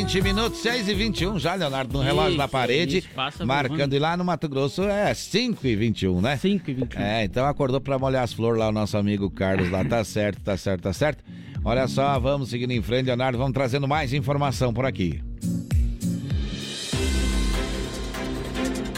20 0.07 0.21
minutos, 0.21 0.59
6 0.59 0.87
e 0.87 0.93
21 0.93 1.37
já, 1.37 1.55
Leonardo, 1.55 1.97
no 1.97 2.01
relógio 2.01 2.29
Isso, 2.29 2.37
da 2.37 2.47
parede. 2.47 2.99
isso, 2.99 3.09
passa 3.13 3.45
marcando 3.45 3.93
e 3.93 3.99
lá 3.99 4.15
no 4.15 4.23
Mato 4.23 4.47
Grosso 4.47 4.83
é 4.83 5.13
5 5.13 5.67
e 5.67 5.75
21, 5.75 6.21
né? 6.21 6.37
5 6.37 6.71
e 6.71 6.73
21. 6.75 7.01
É, 7.01 7.25
então 7.25 7.45
acordou 7.45 7.81
pra 7.81 7.99
molhar 7.99 8.23
as 8.23 8.31
flores 8.31 8.57
lá 8.57 8.69
o 8.69 8.71
nosso 8.71 8.97
amigo 8.97 9.29
Carlos 9.29 9.69
lá. 9.69 9.83
Tá 9.83 10.01
certo, 10.05 10.39
tá 10.39 10.55
certo, 10.55 10.83
tá 10.83 10.93
certo. 10.93 11.21
Olha 11.61 11.89
só, 11.89 12.17
vamos 12.21 12.49
seguindo 12.49 12.71
em 12.71 12.81
frente, 12.81 13.07
Leonardo, 13.07 13.37
vamos 13.37 13.53
trazendo 13.53 13.85
mais 13.85 14.13
informação 14.13 14.73
por 14.73 14.85
aqui. 14.85 15.21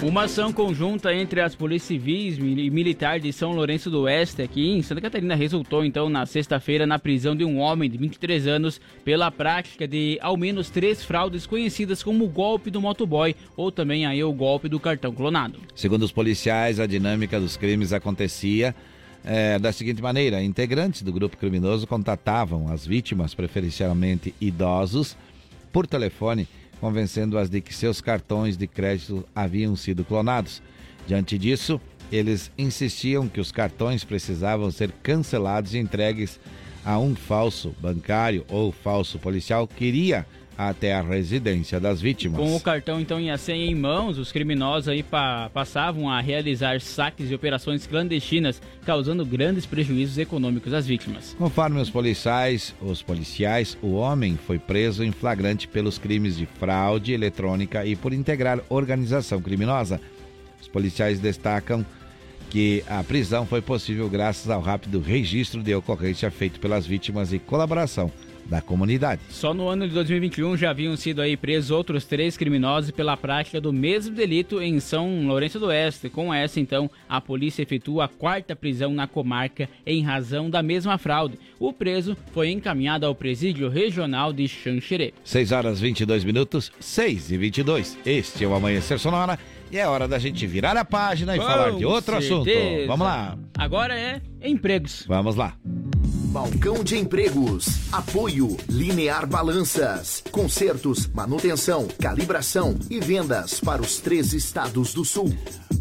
Uma 0.01 0.23
ação 0.23 0.53
conjunta 0.53 1.13
entre 1.13 1.41
as 1.41 1.55
polícias 1.55 1.87
civis 1.99 2.37
e 2.37 2.69
militar 2.69 3.19
de 3.19 3.33
São 3.33 3.51
Lourenço 3.51 3.89
do 3.89 4.03
Oeste, 4.03 4.41
aqui 4.41 4.69
em 4.69 4.81
Santa 4.81 5.01
Catarina, 5.01 5.35
resultou 5.35 5.83
então 5.83 6.07
na 6.07 6.25
sexta-feira 6.25 6.87
na 6.87 6.97
prisão 6.97 7.35
de 7.35 7.43
um 7.43 7.59
homem 7.59 7.89
de 7.89 7.97
23 7.97 8.47
anos 8.47 8.79
pela 9.03 9.29
prática 9.29 9.85
de 9.85 10.17
ao 10.21 10.37
menos 10.37 10.69
três 10.69 11.03
fraudes 11.03 11.45
conhecidas 11.45 12.01
como 12.01 12.23
o 12.23 12.29
golpe 12.29 12.71
do 12.71 12.79
motoboy 12.79 13.35
ou 13.57 13.73
também 13.73 14.05
aí 14.05 14.23
o 14.23 14.31
golpe 14.31 14.69
do 14.69 14.79
cartão 14.79 15.13
clonado. 15.13 15.59
Segundo 15.75 16.03
os 16.03 16.13
policiais, 16.13 16.79
a 16.79 16.87
dinâmica 16.87 17.37
dos 17.37 17.57
crimes 17.57 17.91
acontecia 17.91 18.73
eh, 19.25 19.59
da 19.59 19.73
seguinte 19.73 20.01
maneira: 20.01 20.41
integrantes 20.41 21.01
do 21.01 21.11
grupo 21.11 21.35
criminoso 21.35 21.85
contatavam 21.85 22.71
as 22.71 22.87
vítimas, 22.87 23.33
preferencialmente 23.33 24.33
idosos, 24.39 25.17
por 25.73 25.85
telefone, 25.85 26.47
convencendo-as 26.79 27.49
de 27.49 27.61
que 27.61 27.73
seus 27.73 28.01
cartões 28.01 28.57
de 28.57 28.67
crédito 28.67 29.25
haviam 29.35 29.75
sido 29.75 30.03
clonados. 30.03 30.61
Diante 31.07 31.37
disso, 31.37 31.79
eles 32.11 32.51
insistiam 32.57 33.27
que 33.27 33.39
os 33.39 33.51
cartões 33.51 34.03
precisavam 34.03 34.71
ser 34.71 34.91
cancelados 35.03 35.73
e 35.73 35.77
entregues 35.77 36.39
a 36.83 36.97
um 36.97 37.15
falso 37.15 37.75
bancário 37.79 38.45
ou 38.49 38.71
falso 38.71 39.19
policial 39.19 39.67
que 39.67 39.85
iria 39.85 40.25
até 40.59 40.93
a 40.93 41.01
residência 41.01 41.79
das 41.79 42.01
vítimas. 42.01 42.37
Com 42.37 42.53
o 42.53 42.59
cartão 42.59 42.99
então 42.99 43.17
e 43.17 43.29
a 43.29 43.37
senha 43.37 43.65
em 43.65 43.73
mãos, 43.73 44.17
os 44.17 44.29
criminosos 44.29 44.89
aí 44.89 45.01
pa- 45.01 45.49
passavam 45.53 46.09
a 46.09 46.19
realizar 46.19 46.81
saques 46.81 47.31
e 47.31 47.33
operações 47.33 47.87
clandestinas, 47.87 48.61
causando 48.85 49.25
grandes 49.25 49.65
prejuízos 49.65 50.17
econômicos 50.17 50.73
às 50.73 50.85
vítimas. 50.85 51.33
Conforme 51.39 51.79
os 51.79 51.89
policiais, 51.89 52.75
os 52.81 53.01
policiais, 53.01 53.77
o 53.81 53.93
homem 53.93 54.37
foi 54.45 54.59
preso 54.59 55.01
em 55.01 55.13
flagrante 55.13 55.65
pelos 55.65 55.97
crimes 55.97 56.35
de 56.35 56.45
fraude 56.45 57.13
eletrônica 57.13 57.85
e 57.85 57.95
por 57.95 58.11
integrar 58.11 58.59
organização 58.67 59.41
criminosa. 59.41 60.01
Os 60.61 60.67
policiais 60.67 61.21
destacam 61.21 61.85
que 62.49 62.83
a 62.89 63.01
prisão 63.01 63.45
foi 63.45 63.61
possível 63.61 64.09
graças 64.09 64.49
ao 64.49 64.59
rápido 64.59 64.99
registro 64.99 65.63
de 65.63 65.73
ocorrência 65.73 66.29
feito 66.29 66.59
pelas 66.59 66.85
vítimas 66.85 67.31
e 67.31 67.39
colaboração 67.39 68.11
da 68.49 68.61
comunidade. 68.61 69.21
Só 69.29 69.53
no 69.53 69.67
ano 69.67 69.87
de 69.87 69.93
2021 69.93 70.57
já 70.57 70.71
haviam 70.71 70.95
sido 70.97 71.21
aí 71.21 71.37
presos 71.37 71.71
outros 71.71 72.03
três 72.05 72.35
criminosos 72.35 72.91
pela 72.91 73.15
prática 73.15 73.61
do 73.61 73.71
mesmo 73.71 74.15
delito 74.15 74.61
em 74.61 74.79
São 74.79 75.25
Lourenço 75.27 75.59
do 75.59 75.67
Oeste. 75.67 76.09
Com 76.09 76.33
essa, 76.33 76.59
então, 76.59 76.89
a 77.07 77.21
polícia 77.21 77.61
efetua 77.61 78.05
a 78.05 78.07
quarta 78.07 78.55
prisão 78.55 78.93
na 78.93 79.07
comarca 79.07 79.69
em 79.85 80.01
razão 80.03 80.49
da 80.49 80.63
mesma 80.63 80.97
fraude. 80.97 81.37
O 81.59 81.71
preso 81.71 82.17
foi 82.33 82.49
encaminhado 82.49 83.05
ao 83.05 83.13
presídio 83.13 83.69
regional 83.69 84.33
de 84.33 84.47
Xanxerê. 84.47 85.13
6 85.23 85.51
horas 85.51 85.79
22 85.79 86.23
minutos, 86.23 86.71
6 86.79 87.31
e 87.31 87.37
22. 87.37 87.97
Este 88.05 88.43
é 88.43 88.47
o 88.47 88.53
Amanhecer 88.55 88.97
Sonora 88.99 89.37
e 89.71 89.77
é 89.77 89.87
hora 89.87 90.07
da 90.07 90.17
gente 90.17 90.47
virar 90.47 90.75
a 90.75 90.83
página 90.83 91.35
e 91.35 91.39
Com 91.39 91.45
falar 91.45 91.71
de 91.71 91.85
outro 91.85 92.17
assunto. 92.17 92.45
certeza. 92.45 92.87
Vamos 92.87 93.05
lá. 93.05 93.37
Agora 93.57 93.93
é 93.97 94.19
empregos. 94.41 95.05
Vamos 95.07 95.35
lá. 95.35 95.55
Balcão 96.29 96.83
de 96.83 96.95
Empregos. 96.95 97.91
Apoio 97.91 98.55
Linear 98.69 99.25
Balanças. 99.25 100.23
Consertos, 100.31 101.07
manutenção, 101.07 101.87
calibração 101.99 102.77
e 102.87 102.99
vendas 102.99 103.59
para 103.59 103.81
os 103.81 103.97
três 103.97 104.31
estados 104.31 104.93
do 104.93 105.03
sul. 105.03 105.35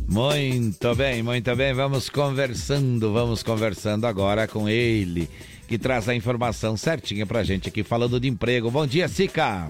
Muito 0.08 0.94
bem, 0.94 1.22
muito 1.22 1.54
bem. 1.54 1.74
Vamos 1.74 2.08
conversando, 2.08 3.12
vamos 3.12 3.42
conversando 3.42 4.06
agora 4.06 4.48
com 4.48 4.66
ele, 4.66 5.28
que 5.66 5.76
traz 5.76 6.08
a 6.08 6.14
informação 6.14 6.78
certinha 6.78 7.26
pra 7.26 7.44
gente 7.44 7.68
aqui, 7.68 7.84
falando 7.84 8.18
de 8.18 8.26
emprego. 8.26 8.70
Bom 8.70 8.86
dia, 8.86 9.06
Sica. 9.06 9.68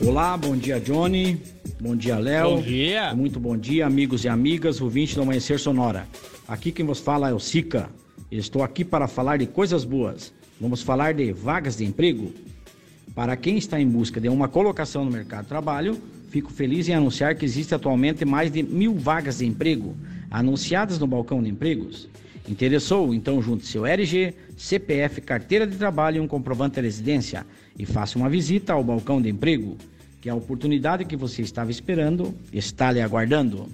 Olá, 0.00 0.36
bom 0.36 0.56
dia, 0.56 0.78
Johnny. 0.78 1.42
Bom 1.80 1.96
dia, 1.96 2.18
Léo. 2.18 2.50
Bom 2.50 2.62
dia. 2.62 3.12
Muito 3.16 3.40
bom 3.40 3.56
dia, 3.56 3.84
amigos 3.84 4.24
e 4.24 4.28
amigas, 4.28 4.80
ouvintes 4.80 5.16
do 5.16 5.22
Amanhecer 5.22 5.58
Sonora. 5.58 6.06
Aqui 6.46 6.70
quem 6.70 6.86
vos 6.86 7.00
fala 7.00 7.30
é 7.30 7.34
o 7.34 7.40
Sica. 7.40 7.90
Estou 8.30 8.62
aqui 8.62 8.84
para 8.84 9.08
falar 9.08 9.38
de 9.38 9.46
coisas 9.46 9.84
boas. 9.84 10.34
Vamos 10.60 10.82
falar 10.82 11.14
de 11.14 11.32
vagas 11.32 11.78
de 11.78 11.84
emprego. 11.86 12.30
Para 13.14 13.34
quem 13.36 13.56
está 13.56 13.80
em 13.80 13.88
busca 13.88 14.20
de 14.20 14.28
uma 14.28 14.46
colocação 14.46 15.02
no 15.02 15.10
mercado 15.10 15.44
de 15.44 15.48
trabalho, 15.48 15.98
fico 16.28 16.52
feliz 16.52 16.86
em 16.88 16.92
anunciar 16.92 17.34
que 17.36 17.44
existe 17.46 17.74
atualmente 17.74 18.26
mais 18.26 18.52
de 18.52 18.62
mil 18.62 18.94
vagas 18.94 19.38
de 19.38 19.46
emprego 19.46 19.96
anunciadas 20.30 20.98
no 20.98 21.06
balcão 21.06 21.42
de 21.42 21.48
empregos. 21.48 22.06
Interessou? 22.46 23.14
Então 23.14 23.40
junte 23.40 23.66
seu 23.66 23.86
RG, 23.86 24.34
CPF, 24.58 25.22
carteira 25.22 25.66
de 25.66 25.78
trabalho 25.78 26.18
e 26.18 26.20
um 26.20 26.28
comprovante 26.28 26.74
de 26.74 26.82
residência 26.82 27.46
e 27.78 27.86
faça 27.86 28.18
uma 28.18 28.28
visita 28.28 28.74
ao 28.74 28.84
balcão 28.84 29.22
de 29.22 29.30
emprego, 29.30 29.78
que 30.20 30.28
a 30.28 30.34
oportunidade 30.34 31.06
que 31.06 31.16
você 31.16 31.40
estava 31.40 31.70
esperando 31.70 32.34
está 32.52 32.92
lhe 32.92 33.00
aguardando. 33.00 33.68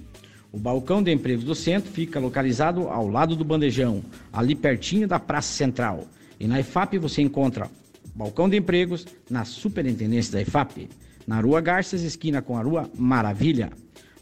O 0.55 0.57
balcão 0.57 1.03
de 1.03 1.11
empregos 1.11 1.43
do 1.43 1.53
centro 1.53 1.91
fica 1.91 2.17
localizado 2.17 2.87
ao 2.87 3.09
lado 3.09 3.35
do 3.35 3.43
bandejão, 3.43 4.01
ali 4.31 4.55
pertinho 4.55 5.05
da 5.05 5.19
Praça 5.19 5.51
Central. 5.51 6.07
E 6.39 6.47
na 6.47 6.61
IFAP 6.61 6.97
você 6.97 7.21
encontra 7.21 7.69
balcão 8.15 8.47
de 8.47 8.55
empregos 8.55 9.05
na 9.29 9.43
Superintendência 9.43 10.31
da 10.31 10.41
IFAP, 10.41 10.87
na 11.27 11.41
Rua 11.41 11.59
Garças, 11.59 12.03
esquina 12.03 12.41
com 12.41 12.57
a 12.57 12.61
Rua 12.61 12.89
Maravilha. 12.97 13.69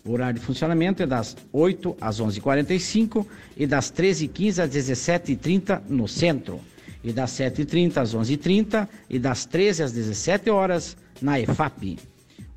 O 0.04 0.12
horário 0.12 0.40
de 0.40 0.44
funcionamento 0.44 1.04
é 1.04 1.06
das 1.06 1.38
8 1.52 1.98
às 2.02 2.20
11h45 2.20 3.28
e 3.56 3.68
das 3.68 3.92
13h15 3.92 4.64
às 4.64 4.70
17h30 4.72 5.84
no 5.88 6.08
centro. 6.08 6.60
E 7.04 7.14
das 7.14 7.30
7h30 7.34 7.98
às 7.98 8.16
11h30 8.16 8.88
e 9.08 9.20
das 9.20 9.46
13 9.46 9.84
às 9.84 9.92
17 9.92 10.50
horas 10.50 10.98
na 11.22 11.40
EFAP. 11.40 12.00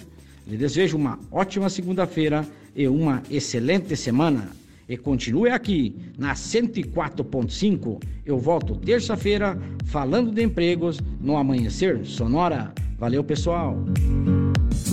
Lhe 0.49 0.57
desejo 0.57 0.97
uma 0.97 1.19
ótima 1.31 1.69
segunda-feira 1.69 2.47
e 2.75 2.89
uma 2.89 3.23
excelente 3.31 3.95
semana. 3.95 4.49
E 4.89 4.97
continue 4.97 5.51
aqui 5.51 5.95
na 6.17 6.33
104.5. 6.33 8.03
Eu 8.25 8.39
volto 8.39 8.75
terça-feira 8.77 9.61
falando 9.85 10.33
de 10.33 10.43
empregos 10.43 10.99
no 11.21 11.37
Amanhecer 11.37 12.07
Sonora. 12.07 12.73
Valeu, 12.99 13.23
pessoal. 13.23 13.77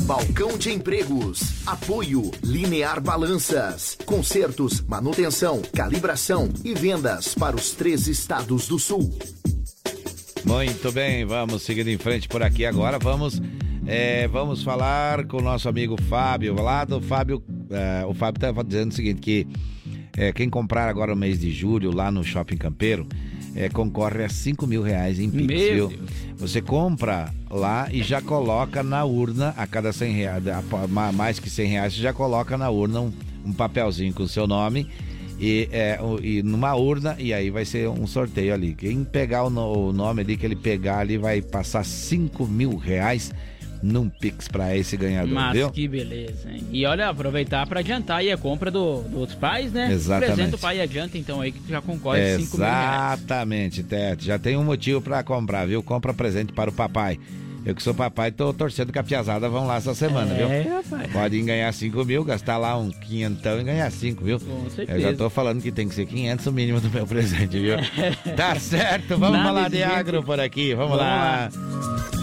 Balcão 0.05 0.57
de 0.57 0.71
Empregos. 0.71 1.65
Apoio 1.65 2.29
Linear 2.43 3.01
Balanças. 3.01 3.97
Consertos, 4.05 4.81
manutenção, 4.81 5.61
calibração 5.73 6.49
e 6.65 6.73
vendas 6.73 7.33
para 7.33 7.55
os 7.55 7.71
três 7.71 8.07
estados 8.09 8.67
do 8.67 8.77
sul. 8.77 9.17
Muito 10.43 10.91
bem, 10.91 11.25
vamos 11.25 11.63
seguindo 11.63 11.87
em 11.87 11.97
frente 11.97 12.27
por 12.27 12.43
aqui 12.43 12.65
agora. 12.65 12.99
Vamos, 12.99 13.41
é, 13.87 14.27
vamos 14.27 14.63
falar 14.63 15.25
com 15.25 15.37
o 15.37 15.41
nosso 15.41 15.69
amigo 15.69 15.95
Fábio. 16.03 16.55
Lá 16.55 16.83
do 16.85 16.99
Fábio, 16.99 17.43
é, 17.69 18.05
o 18.05 18.13
Fábio 18.13 18.37
estava 18.39 18.63
dizendo 18.63 18.91
o 18.91 18.95
seguinte: 18.95 19.21
que 19.21 19.47
é, 20.17 20.31
quem 20.31 20.49
comprar 20.49 20.87
agora 20.89 21.13
no 21.13 21.19
mês 21.19 21.39
de 21.39 21.51
julho 21.51 21.91
lá 21.91 22.11
no 22.11 22.23
Shopping 22.23 22.57
Campeiro 22.57 23.07
é, 23.55 23.69
concorre 23.69 24.23
a 24.23 24.29
5 24.29 24.65
mil 24.65 24.81
reais 24.81 25.19
em 25.19 25.29
Pix, 25.29 25.47
Meu 25.47 25.89
viu? 25.89 25.99
Você 26.37 26.61
compra 26.61 27.31
lá 27.49 27.87
e 27.91 28.01
já 28.03 28.21
coloca 28.21 28.81
na 28.83 29.03
urna 29.05 29.53
a 29.55 29.65
cada 29.67 29.93
100 29.93 30.13
reais, 30.13 30.43
mais 31.13 31.39
que 31.39 31.49
100 31.49 31.67
reais, 31.69 31.93
você 31.93 32.01
já 32.01 32.11
coloca 32.11 32.57
na 32.57 32.69
urna 32.69 33.01
um, 33.01 33.13
um 33.45 33.53
papelzinho 33.53 34.13
com 34.13 34.23
o 34.23 34.27
seu 34.27 34.45
nome. 34.47 34.87
E, 35.37 35.67
é, 35.71 35.99
e 36.23 36.41
numa 36.41 36.73
urna, 36.75 37.17
e 37.19 37.33
aí 37.33 37.49
vai 37.49 37.65
ser 37.65 37.89
um 37.89 38.07
sorteio 38.07 38.53
ali. 38.53 38.73
Quem 38.73 39.03
pegar 39.03 39.43
o, 39.43 39.49
no- 39.49 39.89
o 39.89 39.93
nome 39.93 40.21
ali, 40.21 40.37
que 40.37 40.45
ele 40.45 40.55
pegar 40.55 40.99
ali, 40.99 41.17
vai 41.17 41.41
passar 41.41 41.83
5 41.83 42.45
mil 42.47 42.77
reais 42.77 43.33
num 43.81 44.09
Pix 44.09 44.47
pra 44.47 44.75
esse 44.75 44.97
ganhador, 44.97 45.33
Mas 45.33 45.53
viu? 45.53 45.69
que 45.69 45.87
beleza, 45.87 46.49
hein? 46.49 46.63
E 46.71 46.85
olha, 46.85 47.09
aproveitar 47.09 47.65
para 47.67 47.79
adiantar 47.79 48.17
aí 48.17 48.31
a 48.31 48.37
compra 48.37 48.69
do, 48.71 49.01
dos 49.03 49.33
pais, 49.35 49.71
né? 49.71 49.91
Exatamente. 49.91 50.33
Presente 50.35 50.55
o 50.55 50.57
pai 50.57 50.77
e 50.77 50.81
adianta 50.81 51.17
então 51.17 51.41
aí 51.41 51.51
que 51.51 51.59
já 51.69 51.81
concorre 51.81 52.21
a 52.21 52.39
5 52.39 52.57
mil 52.57 52.65
reais. 52.65 53.19
Exatamente, 53.19 53.83
Tete. 53.83 54.25
Já 54.25 54.39
tem 54.39 54.57
um 54.57 54.63
motivo 54.63 55.01
pra 55.01 55.23
comprar, 55.23 55.65
viu? 55.67 55.81
Compra 55.83 56.13
presente 56.13 56.53
para 56.53 56.69
o 56.69 56.73
papai. 56.73 57.19
Eu 57.65 57.73
que 57.73 57.81
sou 57.81 57.95
papai, 57.95 58.31
tô 58.31 58.53
torcendo 58.53 58.93
que 58.93 58.99
a 58.99 59.03
piazada 59.03 59.49
vão 59.49 59.65
lá 59.65 59.77
essa 59.77 59.95
semana, 59.95 60.31
É, 60.35 60.61
viu? 60.61 60.75
rapaz. 60.75 61.11
Podem 61.11 61.43
ganhar 61.43 61.73
5 61.73 62.05
mil, 62.05 62.23
gastar 62.23 62.59
lá 62.59 62.77
um 62.77 62.91
quinhentão 62.91 63.59
e 63.59 63.63
ganhar 63.63 63.91
5, 63.91 64.23
viu? 64.23 64.39
Com 64.39 64.69
certeza. 64.69 64.99
Eu 64.99 65.01
já 65.01 65.17
tô 65.17 65.31
falando 65.31 65.63
que 65.63 65.71
tem 65.71 65.89
que 65.89 65.95
ser 65.95 66.05
500 66.05 66.45
o 66.45 66.51
mínimo 66.51 66.79
do 66.79 66.91
meu 66.91 67.07
presente, 67.07 67.57
viu? 67.59 67.77
tá 68.37 68.55
certo, 68.59 69.17
vamos 69.17 69.39
Nada 69.39 69.43
falar 69.45 69.69
de 69.71 69.81
agro 69.81 70.21
por 70.21 70.39
aqui, 70.39 70.75
vamos, 70.75 70.91
Vamos 70.91 71.03
lá. 71.03 71.49
Agora 71.49 72.14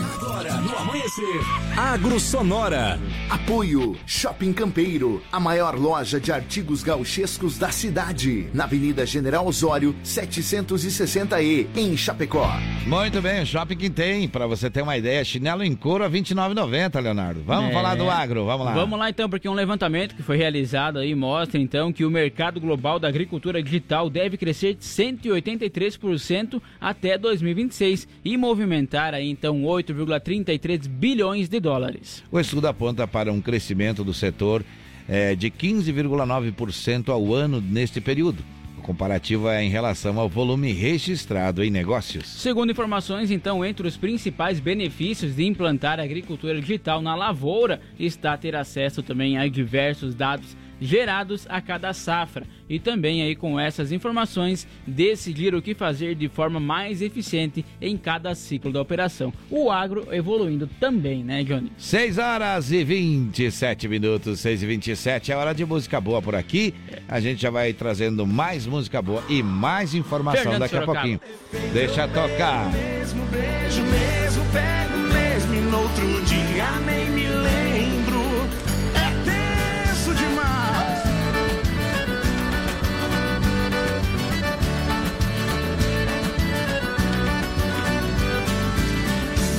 amanhecer. 1.12 1.40
Agro 1.76 2.18
Sonora. 2.18 2.98
Apoio 3.28 3.96
Shopping 4.06 4.52
Campeiro, 4.52 5.22
a 5.30 5.40
maior 5.40 5.78
loja 5.78 6.20
de 6.20 6.30
artigos 6.32 6.82
gauchescos 6.82 7.58
da 7.58 7.70
cidade, 7.70 8.48
na 8.52 8.64
Avenida 8.64 9.04
General 9.06 9.46
Osório, 9.46 9.94
760E, 10.04 11.66
em 11.76 11.96
Chapecó. 11.96 12.50
Muito 12.86 13.20
bem, 13.22 13.42
o 13.42 13.46
shopping 13.46 13.76
que 13.76 13.90
tem, 13.90 14.28
pra 14.28 14.46
você 14.46 14.68
ter 14.70 14.82
uma 14.82 14.96
ideia, 14.96 15.24
chinelo 15.24 15.62
em 15.64 15.74
couro 15.74 16.04
a 16.04 16.08
R$ 16.08 16.20
29,90, 16.20 17.00
Leonardo. 17.00 17.42
Vamos 17.44 17.70
É. 17.70 17.72
falar 17.72 17.94
do 17.94 18.10
agro, 18.10 18.44
vamos 18.44 18.66
lá. 18.66 18.72
Vamos 18.74 18.98
lá 18.98 19.08
então, 19.10 19.28
porque 19.28 19.48
um 19.48 19.54
levantamento 19.54 20.14
que 20.14 20.22
foi 20.22 20.36
realizado 20.36 20.98
aí 20.98 21.14
mostra 21.14 21.60
então 21.60 21.92
que 21.92 22.04
o 22.04 22.10
mercado 22.10 22.60
global 22.60 22.98
da 22.98 23.08
agricultura 23.08 23.62
digital 23.62 24.10
deve 24.10 24.36
crescer 24.36 24.74
de 24.74 24.84
183% 24.84 26.60
até 26.80 27.16
2026 27.16 28.06
e 28.24 28.36
movimentar 28.36 29.14
aí 29.14 29.28
então 29.30 29.62
8,33 29.62 30.86
bilhões 30.88 31.01
de 31.48 31.58
dólares. 31.58 32.22
O 32.30 32.38
estudo 32.38 32.68
aponta 32.68 33.08
para 33.08 33.32
um 33.32 33.40
crescimento 33.40 34.04
do 34.04 34.14
setor 34.14 34.64
eh, 35.08 35.34
de 35.34 35.50
15,9% 35.50 37.08
ao 37.08 37.34
ano 37.34 37.60
neste 37.60 38.00
período. 38.00 38.44
O 38.78 38.82
comparativo 38.82 39.48
é 39.48 39.64
em 39.64 39.68
relação 39.68 40.20
ao 40.20 40.28
volume 40.28 40.72
registrado 40.72 41.64
em 41.64 41.70
negócios. 41.70 42.28
Segundo 42.28 42.70
informações, 42.70 43.32
então, 43.32 43.64
entre 43.64 43.84
os 43.88 43.96
principais 43.96 44.60
benefícios 44.60 45.34
de 45.34 45.44
implantar 45.44 45.98
a 45.98 46.04
agricultura 46.04 46.60
digital 46.60 47.02
na 47.02 47.16
lavoura 47.16 47.80
está 47.98 48.36
ter 48.36 48.54
acesso 48.54 49.02
também 49.02 49.36
a 49.36 49.48
diversos 49.48 50.14
dados 50.14 50.56
gerados 50.82 51.46
a 51.48 51.60
cada 51.60 51.92
safra 51.92 52.44
e 52.68 52.78
também 52.78 53.22
aí 53.22 53.36
com 53.36 53.58
essas 53.58 53.92
informações 53.92 54.66
decidir 54.86 55.54
o 55.54 55.62
que 55.62 55.74
fazer 55.74 56.14
de 56.14 56.28
forma 56.28 56.58
mais 56.58 57.00
eficiente 57.00 57.64
em 57.80 57.96
cada 57.96 58.34
ciclo 58.34 58.72
da 58.72 58.80
operação. 58.80 59.32
O 59.50 59.70
agro 59.70 60.08
evoluindo 60.10 60.68
também, 60.80 61.22
né, 61.22 61.44
Johnny? 61.44 61.70
6 61.76 62.18
horas 62.18 62.72
e 62.72 62.82
27 62.82 63.88
minutos, 63.88 64.40
6 64.40 64.62
e 64.62 64.66
27 64.66 65.32
é 65.32 65.36
hora 65.36 65.54
de 65.54 65.64
música 65.64 66.00
boa 66.00 66.20
por 66.20 66.34
aqui. 66.34 66.74
A 67.08 67.20
gente 67.20 67.40
já 67.40 67.50
vai 67.50 67.72
trazendo 67.72 68.26
mais 68.26 68.66
música 68.66 69.00
boa 69.00 69.22
e 69.28 69.42
mais 69.42 69.94
informação 69.94 70.42
Fernando 70.42 70.60
daqui 70.60 70.76
a 70.76 70.80
Sorocaba. 70.80 71.08
pouquinho. 71.08 71.72
Deixa 71.72 72.08
tocar. 72.08 72.72
Mesmo 72.72 73.24
beijo, 73.26 73.82
mesmo 73.82 74.44
pego 74.52 74.92
mesmo 75.12 75.54
e 75.54 75.60
no 75.60 75.78
outro 75.78 76.22
dia 76.24 76.70
nem 76.86 77.10
me 77.10 77.26
lembro. 77.28 77.61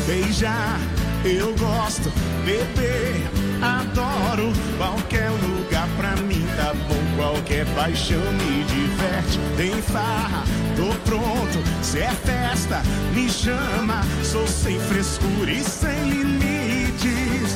Beijar, 0.05 0.80
eu 1.23 1.55
gosto, 1.55 2.11
beber, 2.43 3.23
adoro. 3.61 4.51
Qualquer 4.77 5.30
lugar 5.30 5.88
pra 5.95 6.15
mim 6.17 6.45
tá 6.57 6.73
bom, 6.73 7.15
qualquer 7.15 7.65
paixão 7.67 8.19
me 8.34 8.65
diverte. 8.65 9.39
Tem 9.55 9.81
farra, 9.81 10.43
tô 10.75 10.93
pronto, 11.09 11.63
se 11.81 11.99
é 11.99 12.11
festa, 12.11 12.81
me 13.13 13.30
chama. 13.30 14.01
Sou 14.23 14.45
sem 14.45 14.77
frescura 14.77 15.51
e 15.51 15.63
sem 15.63 16.09
limites. 16.09 17.55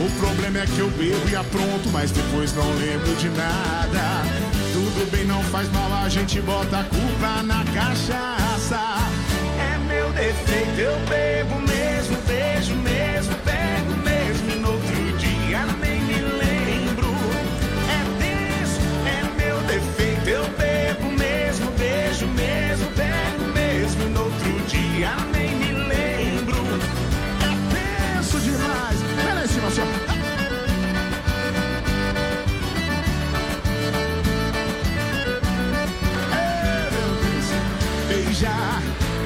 O 0.00 0.10
problema 0.18 0.60
é 0.60 0.66
que 0.66 0.78
eu 0.78 0.90
bebo 0.90 1.28
e 1.28 1.36
apronto, 1.36 1.90
mas 1.92 2.10
depois 2.10 2.54
não 2.54 2.70
lembro 2.76 3.14
de 3.16 3.28
nada. 3.28 4.22
Tudo 4.72 5.10
bem, 5.10 5.26
não 5.26 5.42
faz 5.44 5.70
mal, 5.70 5.92
a 6.02 6.08
gente 6.08 6.40
bota 6.40 6.80
a 6.80 6.84
culpa 6.84 7.42
na 7.42 7.62
cachaça. 7.74 9.04
Defeito, 10.14 10.80
eu 10.80 10.96
bebo 11.08 11.60
mesmo, 11.60 12.16
beijo 12.26 12.74
mesmo, 12.76 13.34
pego 13.44 13.53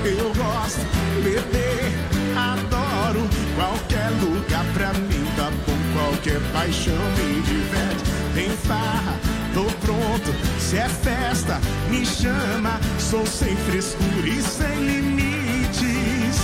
Eu 0.09 0.33
gosto 0.33 0.81
beber, 1.23 1.93
adoro 2.35 3.29
qualquer 3.55 4.09
lugar 4.23 4.65
pra 4.73 4.95
mim 4.95 5.27
tá 5.37 5.51
bom. 5.67 5.79
Qualquer 5.93 6.41
paixão 6.53 6.95
me 6.95 7.43
diverte. 7.43 8.05
Tem 8.35 8.51
farra, 8.51 9.19
tô 9.53 9.65
pronto. 9.85 10.35
Se 10.59 10.79
é 10.79 10.89
festa, 10.89 11.61
me 11.91 12.07
chama. 12.07 12.81
Sou 12.99 13.27
sem 13.27 13.55
frescura 13.57 14.29
e 14.29 14.43
sem 14.43 14.77
limites. 14.77 16.39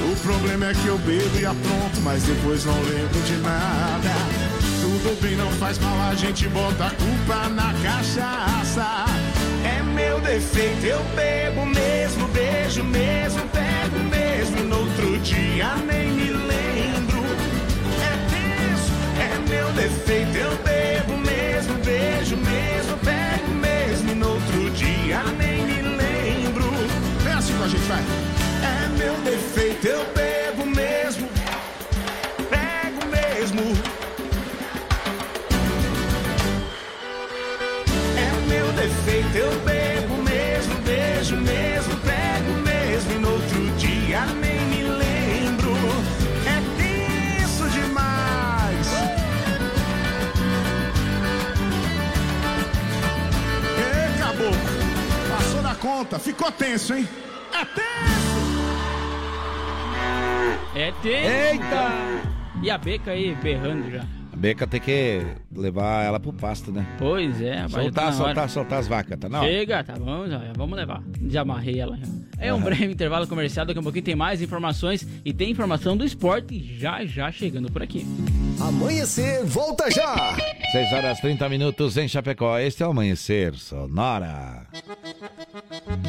O 0.00 0.16
problema 0.22 0.66
é 0.66 0.74
que 0.74 0.86
eu 0.86 0.98
bebo 0.98 1.38
e 1.40 1.44
apronto, 1.46 2.00
mas 2.02 2.22
depois 2.22 2.64
não 2.64 2.80
lembro 2.82 3.20
de 3.22 3.36
nada. 3.38 4.12
Tudo 4.80 5.20
bem, 5.20 5.36
não 5.36 5.50
faz 5.52 5.78
mal, 5.78 6.08
a 6.08 6.14
gente 6.14 6.48
bota 6.48 6.86
a 6.86 6.90
culpa 6.90 7.48
na 7.48 7.74
cachaça. 7.82 9.47
Meu 10.08 10.20
defeito, 10.20 10.86
eu 10.86 11.04
bebo 11.14 11.66
mesmo, 11.66 12.26
beijo 12.28 12.82
mesmo, 12.82 13.42
pego 13.48 13.98
mesmo. 14.08 14.64
No 14.64 14.78
outro 14.78 15.18
dia 15.18 15.74
nem 15.86 16.10
me 16.10 16.30
lembro. 16.30 17.22
É 18.00 18.16
tenso, 18.30 18.90
é 19.20 19.50
meu 19.50 19.70
defeito, 19.72 20.34
eu 20.34 20.50
bebo 20.64 21.14
mesmo, 21.18 21.74
beijo 21.84 22.38
mesmo, 22.38 22.96
pego 23.04 23.54
mesmo. 23.54 24.14
No 24.14 24.32
outro 24.32 24.70
dia 24.70 25.22
nem 25.36 25.66
me 25.66 25.82
lembro. 25.82 26.70
Vem 27.22 27.32
assim 27.34 27.54
com 27.58 27.64
a 27.64 27.68
gente, 27.68 27.82
vai. 27.82 28.02
É 28.62 28.88
meu 28.96 29.14
defeito, 29.18 29.88
eu 29.88 30.06
bebo 30.14 30.27
ficou 56.18 56.50
tenso, 56.52 56.94
hein? 56.94 57.08
É 57.52 57.64
tenso! 57.64 58.28
É 60.74 60.92
tenso. 61.02 61.28
Eita! 61.28 61.90
E 62.62 62.70
a 62.70 62.78
beca 62.78 63.10
aí 63.12 63.34
berrando 63.36 63.90
já. 63.90 64.04
A 64.32 64.36
Beca 64.36 64.66
tem 64.68 64.80
que 64.80 65.20
levar 65.52 66.04
ela 66.04 66.20
pro 66.20 66.32
pasto, 66.32 66.70
né? 66.70 66.86
Pois 66.98 67.40
é, 67.40 67.56
rapaz. 67.56 67.72
já 67.72 67.90
tá 67.90 68.12
Soltar, 68.12 68.12
soltar, 68.12 68.50
soltar 68.50 68.78
as 68.78 68.86
vacas, 68.86 69.18
tá 69.18 69.26
hora. 69.26 69.48
Chega, 69.48 69.82
tá 69.82 69.94
bom, 69.94 70.28
já, 70.28 70.40
vamos 70.56 70.76
levar. 70.76 71.02
Já 71.28 71.40
amarrei 71.40 71.80
ela. 71.80 71.96
já. 71.96 72.06
É 72.38 72.52
um 72.52 72.56
Aham. 72.58 72.64
breve 72.66 72.84
intervalo 72.92 73.26
comercial, 73.26 73.66
daqui 73.66 73.80
a 73.80 73.82
pouquinho 73.82 74.04
tem 74.04 74.14
mais 74.14 74.40
informações 74.40 75.04
e 75.24 75.32
tem 75.32 75.50
informação 75.50 75.96
do 75.96 76.04
esporte 76.04 76.78
já 76.78 77.04
já 77.04 77.32
chegando 77.32 77.70
por 77.72 77.82
aqui. 77.82 78.06
Amanhecer, 78.60 79.44
volta 79.44 79.90
já! 79.90 80.36
6 80.70 80.92
horas 80.92 81.20
30 81.20 81.48
minutos 81.48 81.96
em 81.96 82.06
Chapecó. 82.06 82.58
Este 82.58 82.82
é 82.82 82.86
o 82.86 82.90
Amanhecer 82.90 83.54
Sonora. 83.54 84.66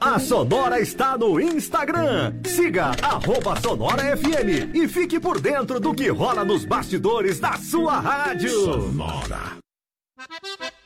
A 0.00 0.18
Sonora 0.20 0.78
está 0.78 1.18
no 1.18 1.40
Instagram. 1.40 2.40
Siga 2.44 2.92
arroba 3.02 3.60
Sonora 3.60 4.16
FM 4.16 4.70
e 4.72 4.86
fique 4.86 5.18
por 5.18 5.40
dentro 5.40 5.80
do 5.80 5.92
que 5.92 6.08
rola 6.08 6.44
nos 6.44 6.64
bastidores 6.64 7.40
da 7.40 7.56
sua 7.56 7.98
rádio. 7.98 8.48
Sonora. 8.50 9.58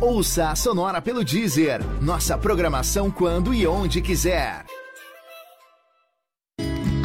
Ouça 0.00 0.50
a 0.50 0.54
Sonora 0.54 1.02
pelo 1.02 1.24
Deezer. 1.24 1.80
Nossa 2.00 2.38
programação 2.38 3.10
quando 3.10 3.52
e 3.52 3.66
onde 3.66 4.00
quiser. 4.00 4.64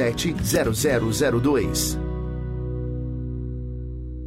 0002. 0.00 1.98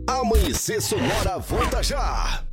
Amanhecer 0.07 0.81
Sonora, 0.81 1.39
volta 1.39 1.81
já! 1.81 2.52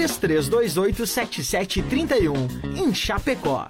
33287731 0.07 2.77
em 2.77 2.93
Chapecó. 2.93 3.67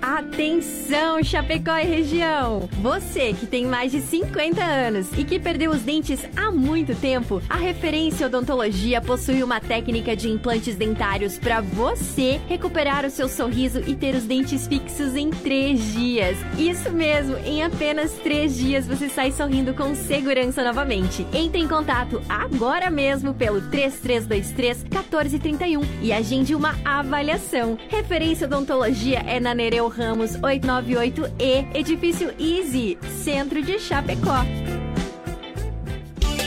Atenção, 0.00 1.22
Chapecó 1.24 1.76
e 1.76 1.82
região! 1.82 2.68
Você 2.80 3.32
que 3.32 3.46
tem 3.46 3.66
mais 3.66 3.90
de 3.90 4.00
50 4.00 4.62
anos 4.62 5.08
e 5.18 5.24
que 5.24 5.40
perdeu 5.40 5.72
os 5.72 5.82
dentes 5.82 6.24
há 6.36 6.52
muito 6.52 6.94
tempo, 6.94 7.42
a 7.48 7.56
Referência 7.56 8.28
Odontologia 8.28 9.00
possui 9.00 9.42
uma 9.42 9.60
técnica 9.60 10.14
de 10.14 10.28
implantes 10.28 10.76
dentários 10.76 11.36
para 11.36 11.60
você 11.60 12.40
recuperar 12.48 13.04
o 13.04 13.10
seu 13.10 13.28
sorriso 13.28 13.80
e 13.88 13.96
ter 13.96 14.14
os 14.14 14.22
dentes 14.22 14.68
fixos 14.68 15.16
em 15.16 15.30
três 15.30 15.92
dias. 15.92 16.38
Isso 16.56 16.90
mesmo, 16.92 17.36
em 17.38 17.64
apenas 17.64 18.12
três 18.12 18.56
dias 18.56 18.86
você 18.86 19.08
sai 19.08 19.32
sorrindo 19.32 19.74
com 19.74 19.96
segurança 19.96 20.62
novamente. 20.62 21.26
Entre 21.32 21.60
em 21.60 21.66
contato 21.66 22.22
agora 22.28 22.88
mesmo 22.88 23.34
pelo 23.34 23.60
3323 23.62 24.84
1431 24.84 25.80
e 26.00 26.12
agende 26.12 26.54
uma 26.54 26.78
avaliação. 26.84 27.76
Referência 27.88 28.46
Odontologia 28.46 29.24
é 29.26 29.40
na 29.40 29.52
Nereu 29.54 29.88
Ramos 29.98 30.36
898E, 30.36 31.74
Edifício 31.74 32.32
Easy, 32.38 32.96
Centro 33.24 33.60
de 33.60 33.80
Chapecó. 33.80 34.44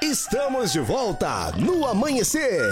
Estamos 0.02 0.72
de 0.72 0.80
volta 0.80 1.52
no 1.58 1.86
amanhecer. 1.86 2.64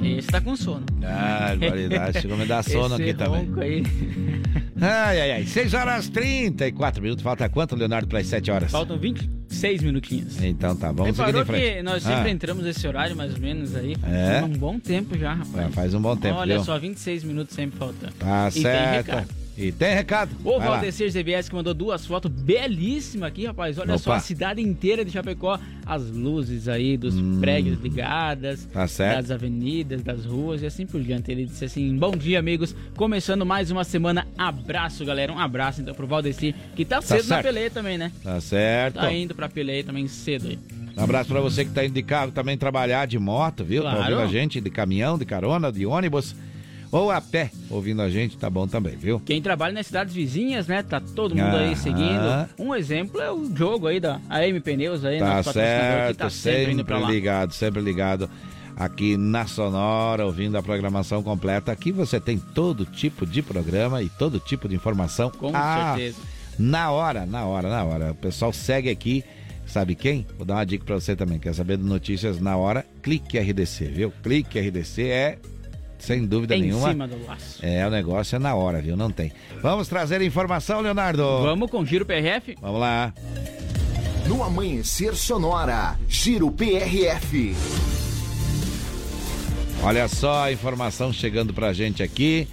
Esse 0.00 0.28
tá 0.28 0.40
com 0.40 0.54
sono. 0.56 0.84
Ah, 1.04 1.54
barbaridade. 1.58 2.20
Chegou 2.20 2.36
a 2.36 2.40
me 2.40 2.46
dar 2.46 2.62
sono 2.64 2.94
aqui 2.94 3.12
também. 3.14 3.48
Aí. 3.60 3.82
Ai, 4.80 5.20
ai, 5.20 5.30
ai. 5.32 5.44
6 5.44 5.74
horas 5.74 6.08
34 6.08 7.02
minutos. 7.02 7.20
Falta 7.24 7.48
quanto, 7.48 7.74
Leonardo, 7.74 8.06
para 8.06 8.20
as 8.20 8.28
7 8.28 8.48
horas? 8.48 8.70
Faltam 8.70 8.96
26 8.96 9.82
minutinhos. 9.82 10.40
Então 10.40 10.76
tá, 10.76 10.92
vamos 10.92 11.16
Reparou 11.18 11.42
em 11.42 11.44
frente. 11.44 11.74
que 11.74 11.82
nós 11.82 12.06
Ah, 12.06 12.14
sempre 12.14 12.30
entramos 12.30 12.62
nesse 12.64 12.86
horário, 12.86 13.16
mais 13.16 13.34
ou 13.34 13.40
menos, 13.40 13.74
aí. 13.74 13.96
É? 14.04 14.38
Há 14.38 14.44
um 14.44 14.50
bom 14.50 14.78
tempo 14.78 15.18
já, 15.18 15.32
rapaz. 15.34 15.66
é, 15.66 15.70
faz 15.72 15.94
um 15.94 16.00
bom 16.00 16.16
tempo, 16.16 16.36
Olha 16.38 16.54
viu? 16.54 16.64
só, 16.64 16.78
26 16.78 17.24
minutos 17.24 17.56
sempre 17.56 17.76
faltando. 17.76 18.12
Tá 18.20 18.48
E 18.50 18.52
tem 18.52 18.62
certo. 18.62 19.34
E 19.60 19.72
tem 19.72 19.92
recado. 19.92 20.30
O 20.44 20.56
Vai. 20.58 20.68
Valdecir 20.68 21.10
ZBS 21.10 21.48
que 21.48 21.54
mandou 21.56 21.74
duas 21.74 22.06
fotos 22.06 22.30
belíssimas 22.30 23.28
aqui, 23.28 23.44
rapaz. 23.44 23.76
Olha 23.76 23.98
só 23.98 24.10
Opa. 24.10 24.18
a 24.18 24.20
cidade 24.20 24.62
inteira 24.62 25.04
de 25.04 25.10
Chapecó. 25.10 25.58
As 25.84 26.08
luzes 26.10 26.68
aí 26.68 26.96
dos 26.96 27.16
prédios 27.40 27.80
ligadas. 27.82 28.66
Tá 28.72 28.86
certo. 28.86 29.16
Das 29.16 29.30
avenidas, 29.32 30.00
das 30.02 30.24
ruas 30.24 30.62
e 30.62 30.66
assim 30.66 30.86
por 30.86 31.00
diante. 31.02 31.32
Ele 31.32 31.44
disse 31.44 31.64
assim: 31.64 31.96
Bom 31.96 32.12
dia, 32.12 32.38
amigos. 32.38 32.72
Começando 32.96 33.44
mais 33.44 33.70
uma 33.72 33.82
semana. 33.82 34.28
Abraço, 34.38 35.04
galera. 35.04 35.32
Um 35.32 35.38
abraço 35.40 35.80
então 35.80 35.92
pro 35.92 36.06
Valdecir, 36.06 36.54
que 36.76 36.84
tá 36.84 37.02
cedo 37.02 37.26
na 37.26 37.42
peleia 37.42 37.70
também, 37.70 37.98
né? 37.98 38.12
Tá 38.22 38.40
certo. 38.40 38.94
Tá 39.00 39.12
indo 39.12 39.34
pra 39.34 39.48
peleia 39.48 39.82
também 39.82 40.06
cedo 40.06 40.46
aí. 40.48 40.58
Um 40.96 41.02
abraço 41.02 41.30
pra 41.30 41.40
você 41.40 41.64
que 41.64 41.70
tá 41.72 41.84
indo 41.84 41.94
de 41.94 42.02
carro 42.02 42.30
também 42.30 42.56
trabalhar 42.56 43.06
de 43.06 43.18
moto, 43.18 43.64
viu? 43.64 43.82
Tá 43.82 43.90
Claro. 43.94 44.14
ouvindo 44.14 44.20
a 44.20 44.26
gente 44.40 44.60
de 44.60 44.70
caminhão, 44.70 45.18
de 45.18 45.24
carona, 45.24 45.72
de 45.72 45.84
ônibus 45.84 46.34
ou 46.90 47.10
a 47.10 47.20
pé 47.20 47.50
ouvindo 47.70 48.00
a 48.02 48.08
gente, 48.10 48.36
tá 48.38 48.48
bom 48.48 48.66
também, 48.66 48.96
viu? 48.96 49.20
Quem 49.20 49.40
trabalha 49.42 49.74
nas 49.74 49.86
cidades 49.86 50.14
vizinhas, 50.14 50.66
né? 50.66 50.82
Tá 50.82 51.00
todo 51.00 51.34
mundo 51.34 51.56
Ah. 51.56 51.60
aí 51.60 51.76
seguindo. 51.76 52.48
Um 52.58 52.74
exemplo 52.74 53.20
é 53.20 53.30
o 53.30 53.54
jogo 53.54 53.86
aí 53.86 54.00
da 54.00 54.20
AM 54.28 54.60
Pneus 54.60 55.04
aí, 55.04 55.18
Tá 55.18 55.42
certo, 55.42 56.12
que 56.12 56.18
tá 56.18 56.30
sempre, 56.30 56.58
sempre 56.58 56.72
indo 56.74 56.84
pra 56.84 56.98
lá. 56.98 57.10
ligado, 57.10 57.52
sempre 57.52 57.80
ligado 57.82 58.28
aqui 58.76 59.16
na 59.16 59.46
Sonora, 59.46 60.24
ouvindo 60.24 60.56
a 60.56 60.62
programação 60.62 61.22
completa. 61.22 61.72
Aqui 61.72 61.90
você 61.92 62.20
tem 62.20 62.38
todo 62.38 62.84
tipo 62.86 63.26
de 63.26 63.42
programa 63.42 64.02
e 64.02 64.08
todo 64.08 64.38
tipo 64.38 64.68
de 64.68 64.74
informação. 64.76 65.30
Com 65.30 65.50
Ah, 65.54 65.94
certeza. 65.96 66.18
Na 66.58 66.90
hora, 66.90 67.26
na 67.26 67.44
hora, 67.44 67.68
na 67.68 67.84
hora. 67.84 68.12
O 68.12 68.14
pessoal 68.14 68.52
segue 68.52 68.88
aqui, 68.88 69.22
sabe 69.66 69.94
quem? 69.94 70.26
Vou 70.36 70.46
dar 70.46 70.54
uma 70.54 70.64
dica 70.66 70.84
pra 70.84 70.94
você 70.96 71.14
também. 71.14 71.38
Quer 71.38 71.54
saber 71.54 71.76
de 71.76 71.84
notícias 71.84 72.40
na 72.40 72.56
hora? 72.56 72.84
Clique 73.02 73.38
RDC, 73.38 73.84
viu? 73.86 74.12
Clique 74.22 74.58
RDC 74.58 75.02
é, 75.02 75.38
sem 75.98 76.24
dúvida 76.26 76.56
Em 76.56 76.62
nenhuma. 76.62 76.90
cima 76.90 77.08
do 77.08 77.24
laço. 77.26 77.64
É, 77.64 77.86
o 77.86 77.90
negócio 77.90 78.36
é 78.36 78.38
na 78.38 78.54
hora, 78.54 78.80
viu? 78.80 78.96
Não 78.96 79.10
tem. 79.10 79.32
Vamos 79.62 79.88
trazer 79.88 80.20
informação, 80.22 80.80
Leonardo? 80.80 81.22
Vamos 81.42 81.70
com 81.70 81.84
Giro 81.84 82.06
PRF? 82.06 82.56
Vamos 82.60 82.80
lá. 82.80 83.12
No 84.26 84.42
Amanhecer 84.42 85.14
Sonora, 85.14 85.98
Giro 86.08 86.50
PRF. 86.50 87.54
Olha 89.82 90.08
só 90.08 90.44
a 90.44 90.52
informação 90.52 91.12
chegando 91.12 91.54
pra 91.54 91.72
gente 91.72 92.02
aqui. 92.02 92.48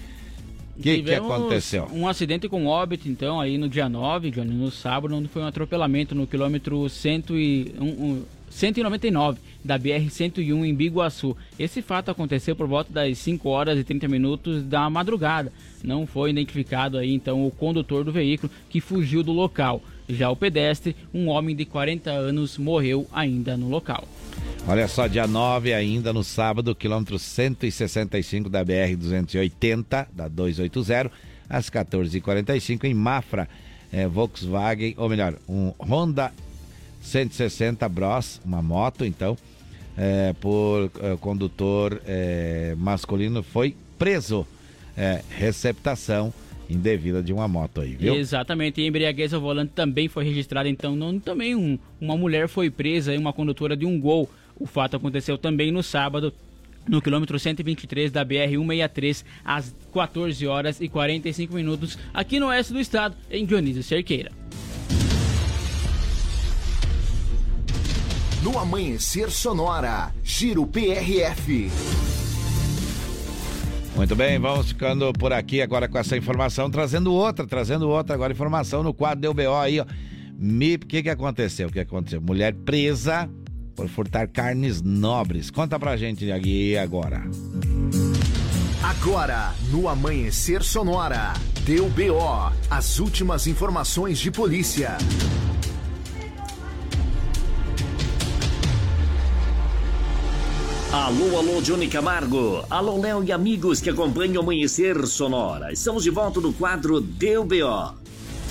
O 0.77 0.81
que, 0.81 1.03
que 1.03 1.13
aconteceu? 1.13 1.87
Um 1.93 2.07
acidente 2.07 2.49
com 2.49 2.65
óbito, 2.65 3.07
então, 3.07 3.39
aí 3.39 3.57
no 3.57 3.69
dia 3.69 3.87
9, 3.87 4.29
Johnny, 4.29 4.53
no 4.53 4.69
sábado, 4.69 5.15
onde 5.15 5.29
foi 5.29 5.41
um 5.41 5.47
atropelamento 5.47 6.13
no 6.13 6.27
quilômetro 6.27 6.89
100 6.89 7.23
e, 7.31 7.75
um, 7.79 7.85
um, 7.85 8.23
199 8.55 9.37
da 9.63 9.77
BR-101 9.77 10.65
em 10.65 10.73
Biguaçu. 10.73 11.35
Esse 11.59 11.81
fato 11.81 12.09
aconteceu 12.09 12.55
por 12.55 12.67
volta 12.67 12.91
das 12.91 13.17
5 13.17 13.49
horas 13.49 13.77
e 13.77 13.83
30 13.83 14.07
minutos 14.07 14.63
da 14.63 14.89
madrugada. 14.89 15.51
Não 15.83 16.07
foi 16.07 16.29
identificado 16.29 16.97
aí, 16.97 17.13
então, 17.13 17.45
o 17.45 17.51
condutor 17.51 18.05
do 18.05 18.13
veículo 18.13 18.51
que 18.69 18.79
fugiu 18.79 19.21
do 19.23 19.33
local. 19.33 19.81
Já 20.07 20.29
o 20.29 20.37
pedestre, 20.37 20.95
um 21.13 21.27
homem 21.27 21.53
de 21.53 21.65
40 21.65 22.09
anos, 22.09 22.57
morreu 22.57 23.05
ainda 23.11 23.57
no 23.57 23.67
local. 23.67 24.07
Olha 24.65 24.87
só, 24.87 25.05
dia 25.05 25.27
9 25.27 25.73
ainda 25.73 26.13
no 26.13 26.23
sábado, 26.23 26.73
quilômetro 26.73 27.19
165 27.19 28.49
da 28.49 28.63
BR-280, 28.63 30.07
da 30.13 30.27
280, 30.29 31.11
às 31.49 31.69
14h45 31.69 32.85
em 32.85 32.93
Mafra, 32.93 33.49
eh, 33.91 34.07
Volkswagen, 34.07 34.93
ou 34.97 35.09
melhor, 35.09 35.35
um 35.47 35.73
Honda 35.77 36.31
160 37.05 37.87
Bros, 37.87 38.41
uma 38.43 38.61
moto 38.61 39.05
então, 39.05 39.37
eh, 39.97 40.33
por 40.41 40.91
eh, 41.01 41.17
condutor 41.21 42.01
eh, 42.05 42.75
masculino 42.77 43.43
foi 43.43 43.75
preso. 43.97 44.45
Eh, 44.97 45.21
receptação 45.37 46.33
indevida 46.69 47.21
de 47.21 47.31
uma 47.33 47.47
moto 47.47 47.81
aí, 47.81 47.95
viu? 47.95 48.15
Exatamente, 48.15 48.81
e 48.81 48.87
embriaguez 48.87 49.33
ao 49.33 49.41
volante 49.41 49.73
também 49.75 50.07
foi 50.07 50.23
registrada, 50.23 50.67
então 50.69 50.95
não, 50.95 51.19
também 51.19 51.53
um- 51.53 51.77
uma 52.01 52.17
mulher 52.17 52.47
foi 52.47 52.69
presa, 52.71 53.11
aí, 53.11 53.17
uma 53.17 53.33
condutora 53.33 53.75
de 53.77 53.85
um 53.85 53.99
Gol. 53.99 54.29
O 54.57 54.65
fato 54.65 54.95
aconteceu 54.95 55.37
também 55.37 55.69
no 55.71 55.83
sábado, 55.83 56.33
no 56.87 57.01
quilômetro 57.01 57.37
123 57.37 58.09
da 58.11 58.25
BR-163, 58.25 59.23
às 59.43 59.75
14 59.93 60.47
horas 60.47 60.79
e 60.79 60.87
45 60.87 61.53
minutos, 61.53 61.97
aqui 62.13 62.39
no 62.39 62.47
oeste 62.47 62.71
do 62.73 62.79
estado, 62.79 63.15
em 63.29 63.45
Dionísio 63.45 63.83
Cerqueira. 63.83 64.31
No 68.45 68.59
Amanhecer 68.59 69.31
Sonora, 69.31 70.13
Giro 70.23 70.67
PRF. 70.67 71.71
Muito 73.95 74.15
bem, 74.15 74.37
vamos 74.37 74.67
ficando 74.67 75.11
por 75.13 75.33
aqui 75.33 75.63
agora 75.63 75.87
com 75.87 75.97
essa 75.97 76.15
informação, 76.15 76.69
trazendo 76.69 77.11
outra, 77.11 77.47
trazendo 77.47 77.89
outra 77.89 78.13
agora 78.13 78.31
informação 78.31 78.83
no 78.83 78.93
quadro 78.93 79.21
do 79.21 79.33
BO 79.33 79.55
aí, 79.55 79.79
ó. 79.79 79.85
Me, 80.37 80.75
o 80.75 80.79
que 80.79 81.01
que 81.01 81.09
aconteceu? 81.09 81.69
O 81.69 81.71
que 81.71 81.79
aconteceu? 81.79 82.21
Mulher 82.21 82.53
presa 82.53 83.27
por 83.75 83.89
furtar 83.89 84.27
carnes 84.27 84.79
nobres. 84.79 85.49
Conta 85.49 85.79
pra 85.79 85.97
gente 85.97 86.31
aqui 86.31 86.77
agora. 86.77 87.23
Agora, 88.83 89.55
no 89.71 89.89
Amanhecer 89.89 90.61
Sonora, 90.61 91.33
deu 91.65 91.89
BO, 91.89 92.53
as 92.69 92.99
últimas 92.99 93.47
informações 93.47 94.19
de 94.19 94.29
polícia. 94.29 94.99
Alô, 100.95 101.37
alô, 101.37 101.61
Johnny 101.61 101.89
Camargo. 101.89 102.63
Alô, 102.69 102.97
Léo 103.01 103.21
e 103.21 103.29
amigos 103.29 103.81
que 103.81 103.89
acompanham 103.89 104.37
o 104.37 104.39
Amanhecer 104.39 105.05
Sonora. 105.05 105.73
Estamos 105.73 106.05
de 106.05 106.09
volta 106.09 106.39
no 106.39 106.53
quadro 106.53 107.01
Deu 107.01 107.43
B.O. 107.43 107.91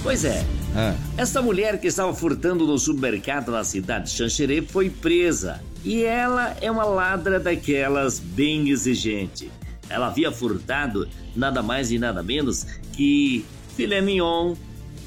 Pois 0.03 0.27
é, 0.27 0.45
Ah, 0.77 0.95
esta 1.17 1.41
mulher 1.41 1.81
que 1.81 1.87
estava 1.87 2.13
furtando 2.13 2.67
no 2.67 2.79
supermercado 2.79 3.51
na 3.51 3.65
cidade 3.65 4.11
de 4.11 4.11
Xanxerê 4.11 4.61
foi 4.61 4.91
presa. 4.91 5.63
E 5.83 6.05
ela 6.05 6.55
é 6.61 6.71
uma 6.71 6.85
ladra 6.85 7.41
daquelas 7.41 8.19
bem 8.19 8.69
exigente. 8.69 9.51
Ela 9.89 10.09
havia 10.09 10.31
furtado 10.31 11.09
nada 11.35 11.63
mais 11.63 11.91
e 11.91 11.99
nada 11.99 12.23
menos 12.23 12.67
que 12.93 13.43
filé 13.75 14.03
mignon, 14.03 14.55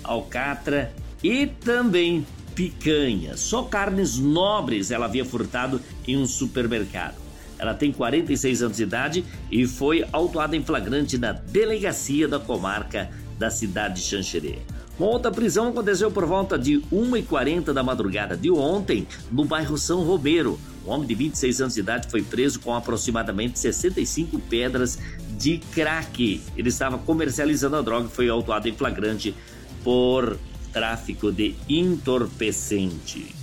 alcatra 0.03 0.91
e 1.23 1.45
também 1.45 2.25
picanha. 2.55 3.37
Só 3.37 3.61
carnes 3.61 4.17
nobres 4.17 4.89
ela 4.89 5.05
havia 5.05 5.23
furtado 5.23 5.79
em 6.07 6.17
um 6.17 6.25
supermercado. 6.25 7.26
Ela 7.59 7.73
tem 7.73 7.91
46 7.91 8.63
anos 8.63 8.77
de 8.77 8.83
idade 8.83 9.25
e 9.51 9.65
foi 9.65 10.05
autuada 10.11 10.55
em 10.55 10.63
flagrante 10.63 11.17
na 11.17 11.31
delegacia 11.31 12.27
da 12.27 12.39
comarca 12.39 13.09
da 13.37 13.49
cidade 13.49 13.95
de 13.95 14.01
Xanxerê. 14.01 14.59
Uma 14.99 15.09
outra 15.09 15.31
prisão 15.31 15.69
aconteceu 15.69 16.09
por 16.09 16.25
volta 16.25 16.57
de 16.57 16.79
1h40 16.91 17.71
da 17.71 17.83
madrugada 17.83 18.35
de 18.35 18.49
ontem, 18.49 19.07
no 19.31 19.45
bairro 19.45 19.77
São 19.77 20.03
Romero. 20.03 20.59
Um 20.85 20.89
homem 20.89 21.07
de 21.07 21.13
26 21.13 21.61
anos 21.61 21.73
de 21.75 21.81
idade 21.81 22.09
foi 22.09 22.23
preso 22.23 22.59
com 22.59 22.73
aproximadamente 22.73 23.59
65 23.59 24.39
pedras 24.39 24.97
de 25.37 25.59
crack. 25.71 26.41
Ele 26.55 26.69
estava 26.69 26.97
comercializando 26.97 27.75
a 27.75 27.81
droga 27.81 28.07
e 28.07 28.15
foi 28.15 28.27
autuado 28.27 28.67
em 28.67 28.73
flagrante 28.73 29.35
por 29.83 30.37
tráfico 30.73 31.31
de 31.31 31.55
entorpecente. 31.69 33.35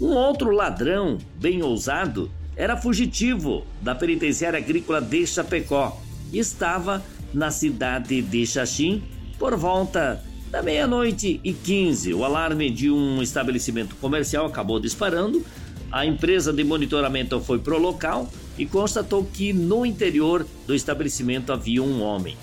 Um 0.00 0.14
outro 0.14 0.50
ladrão, 0.50 1.18
bem 1.36 1.62
ousado, 1.62 2.28
era 2.56 2.76
fugitivo 2.76 3.64
da 3.80 3.94
penitenciária 3.94 4.58
agrícola 4.58 5.00
de 5.00 5.26
Chapecó 5.26 6.00
e 6.32 6.38
estava 6.38 7.02
na 7.32 7.50
cidade 7.50 8.20
de 8.20 8.46
Xaxim 8.46 9.02
por 9.38 9.56
volta 9.56 10.22
da 10.50 10.62
meia-noite 10.62 11.40
e 11.42 11.52
15. 11.52 12.12
O 12.12 12.24
alarme 12.24 12.70
de 12.70 12.90
um 12.90 13.22
estabelecimento 13.22 13.96
comercial 13.96 14.46
acabou 14.46 14.78
disparando. 14.78 15.44
A 15.90 16.04
empresa 16.04 16.52
de 16.52 16.62
monitoramento 16.62 17.40
foi 17.40 17.58
pro 17.58 17.78
local 17.78 18.30
e 18.58 18.66
constatou 18.66 19.24
que 19.24 19.52
no 19.52 19.84
interior 19.86 20.46
do 20.66 20.74
estabelecimento 20.74 21.52
havia 21.52 21.82
um 21.82 22.02
homem. 22.02 22.36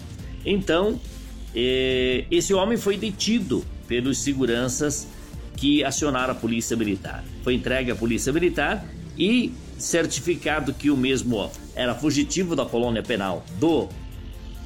Então, 0.43 0.99
eh, 1.55 2.25
esse 2.31 2.53
homem 2.53 2.77
foi 2.77 2.97
detido 2.97 3.63
pelos 3.87 4.19
seguranças 4.19 5.07
que 5.55 5.83
acionaram 5.83 6.31
a 6.33 6.35
polícia 6.35 6.75
militar. 6.75 7.23
Foi 7.43 7.53
entregue 7.53 7.91
à 7.91 7.95
polícia 7.95 8.31
militar 8.31 8.85
e 9.17 9.51
certificado 9.79 10.73
que 10.73 10.91
o 10.91 10.97
mesmo 10.97 11.49
era 11.75 11.95
fugitivo 11.95 12.55
da 12.55 12.65
colônia 12.65 13.01
penal 13.01 13.43
do 13.59 13.87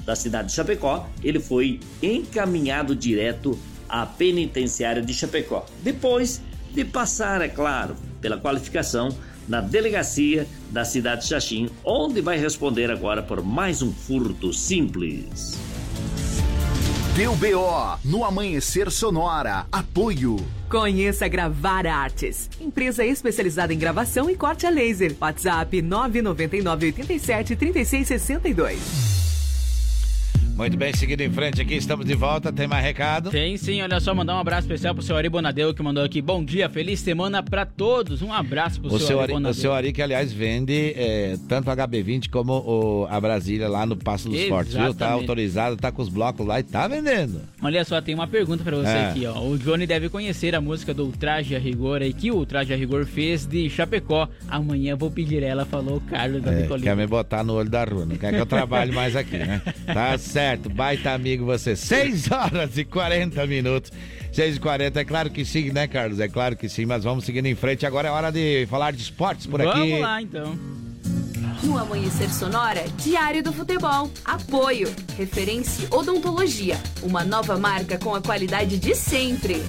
da 0.06 0.16
cidade 0.16 0.50
de 0.50 0.54
Chapecó, 0.56 1.08
ele 1.24 1.40
foi 1.40 1.80
encaminhado 2.02 2.94
direto 2.94 3.58
à 3.88 4.06
penitenciária 4.06 5.02
de 5.02 5.14
Chapecó. 5.14 5.66
Depois 5.82 6.42
de 6.74 6.84
passar, 6.84 7.42
é 7.42 7.48
claro, 7.48 7.96
pela 8.20 8.38
qualificação 8.38 9.16
na 9.48 9.62
delegacia 9.62 10.48
da 10.72 10.84
cidade 10.84 11.22
de 11.22 11.28
Xaxim, 11.28 11.70
onde 11.84 12.22
vai 12.22 12.38
responder 12.38 12.90
agora 12.92 13.22
por 13.22 13.44
mais 13.44 13.82
um 13.82 13.92
furto 13.92 14.52
simples. 14.52 15.58
Deu 17.16 17.36
BO 17.36 18.00
no 18.04 18.26
Amanhecer 18.26 18.90
Sonora. 18.90 19.68
Apoio. 19.72 20.38
Conheça 20.68 21.28
Gravar 21.28 21.86
Artes, 21.86 22.50
empresa 22.60 23.06
especializada 23.06 23.72
em 23.72 23.78
gravação 23.78 24.32
e 24.32 24.36
corte 24.36 24.66
a 24.66 24.72
laser. 24.72 25.16
WhatsApp 25.22 25.80
999 25.80 26.88
87 26.88 27.56
36 27.56 28.08
62. 28.08 29.33
Muito 30.56 30.78
bem, 30.78 30.94
seguindo 30.96 31.22
em 31.22 31.32
frente 31.32 31.60
aqui, 31.60 31.74
estamos 31.74 32.06
de 32.06 32.14
volta. 32.14 32.54
Tem 32.54 32.68
mais 32.68 32.86
recado? 32.86 33.32
Tem 33.32 33.58
sim, 33.58 33.82
olha 33.82 34.00
só, 34.00 34.14
mandar 34.14 34.36
um 34.36 34.40
abraço 34.40 34.62
especial 34.62 34.94
pro 34.94 35.04
seu 35.04 35.18
Ari 35.18 35.28
Bonadeu 35.28 35.74
que 35.74 35.82
mandou 35.82 36.04
aqui. 36.04 36.22
Bom 36.22 36.46
dia, 36.46 36.70
feliz 36.70 37.00
semana 37.00 37.42
pra 37.42 37.66
todos. 37.66 38.22
Um 38.22 38.32
abraço 38.32 38.80
pro 38.80 38.94
O 38.94 39.00
seu 39.00 39.18
Ari 39.20 39.24
Ari, 39.24 39.32
o 39.32 39.36
Bonadeu. 39.38 39.54
seu 39.60 39.74
Ari, 39.74 39.92
que 39.92 40.00
aliás 40.02 40.32
vende 40.32 40.94
é, 40.96 41.38
tanto 41.50 41.72
a 41.72 41.76
HB20 41.76 42.30
como 42.30 42.54
o- 42.54 43.08
a 43.10 43.20
Brasília 43.20 43.68
lá 43.68 43.84
no 43.86 43.96
Passo 43.98 44.30
dos 44.30 44.44
Fortes, 44.44 44.76
viu? 44.76 44.94
Tá 44.94 45.10
autorizado, 45.12 45.76
tá 45.76 45.92
com 45.92 46.04
os 46.04 46.08
blocos 46.10 46.46
lá 46.46 46.60
e 46.60 46.64
tá 46.64 46.88
vendendo. 46.88 47.42
Olha 47.62 47.84
só, 47.84 48.00
tem 48.00 48.14
uma 48.14 48.28
pergunta 48.28 48.64
pra 48.64 48.78
você 48.78 48.88
É. 48.90 49.06
aqui, 49.10 49.26
ó. 49.26 49.42
O 49.44 49.58
Johnny 49.58 49.88
deve 49.88 50.08
conhecer 50.08 50.54
a 50.54 50.62
música 50.62 50.94
do 50.94 51.08
Traje 51.08 51.56
a 51.56 51.60
Rigor 51.60 52.04
aí 52.04 52.14
que 52.14 52.32
o 52.32 52.46
Traje 52.46 52.72
a 52.72 52.78
Rigor 52.78 53.06
fez 53.06 53.46
de 53.48 53.68
Chapecó. 53.72 54.30
Amanhã 54.48 54.96
vou 54.96 55.10
pedir 55.10 55.42
ela, 55.42 55.66
falou 55.66 55.98
o 55.98 56.02
Carlos 56.02 56.44
da 56.44 56.54
É, 56.54 56.68
quer 56.80 56.96
me 56.96 57.08
botar 57.08 57.44
no 57.44 57.54
olho 57.54 57.70
da 57.72 57.84
rua, 57.84 58.06
não 58.06 58.16
quer 58.18 58.32
que 58.32 58.40
eu 58.40 58.46
trabalhe 58.46 58.92
mais 58.92 59.16
aqui, 59.16 59.38
né? 59.38 59.60
Tá 59.92 60.16
certo, 60.18 60.43
baita 60.74 61.12
amigo 61.12 61.46
você. 61.46 61.76
6 61.76 62.30
horas 62.32 62.78
e 62.78 62.86
40 62.86 63.46
minutos. 63.48 63.92
6 64.32 64.56
e 64.56 64.60
40, 64.60 65.00
é 65.00 65.06
claro 65.06 65.30
que 65.30 65.46
sim, 65.46 65.72
né, 65.72 65.88
Carlos? 65.88 66.20
É 66.20 66.28
claro 66.28 66.56
que 66.56 66.68
sim, 66.68 66.86
mas 66.86 67.04
vamos 67.04 67.24
seguindo 67.24 67.46
em 67.46 67.56
frente. 67.56 67.86
Agora 67.86 68.08
é 68.08 68.12
hora 68.12 68.32
de 68.32 68.66
falar 68.70 68.92
de 68.92 69.02
esportes 69.02 69.46
por 69.46 69.62
aqui. 69.62 69.80
Vamos 69.80 70.00
lá 70.00 70.22
então. 70.22 70.58
No 71.62 71.78
Amanhecer 71.78 72.30
Sonora, 72.34 72.84
Diário 72.98 73.44
do 73.44 73.54
Futebol. 73.54 74.12
Apoio. 74.26 74.94
Referência 75.18 75.88
Odontologia. 75.92 76.78
Uma 77.02 77.24
nova 77.24 77.58
marca 77.58 77.98
com 77.98 78.14
a 78.14 78.22
qualidade 78.22 78.78
de 78.78 78.96
sempre. 78.96 79.64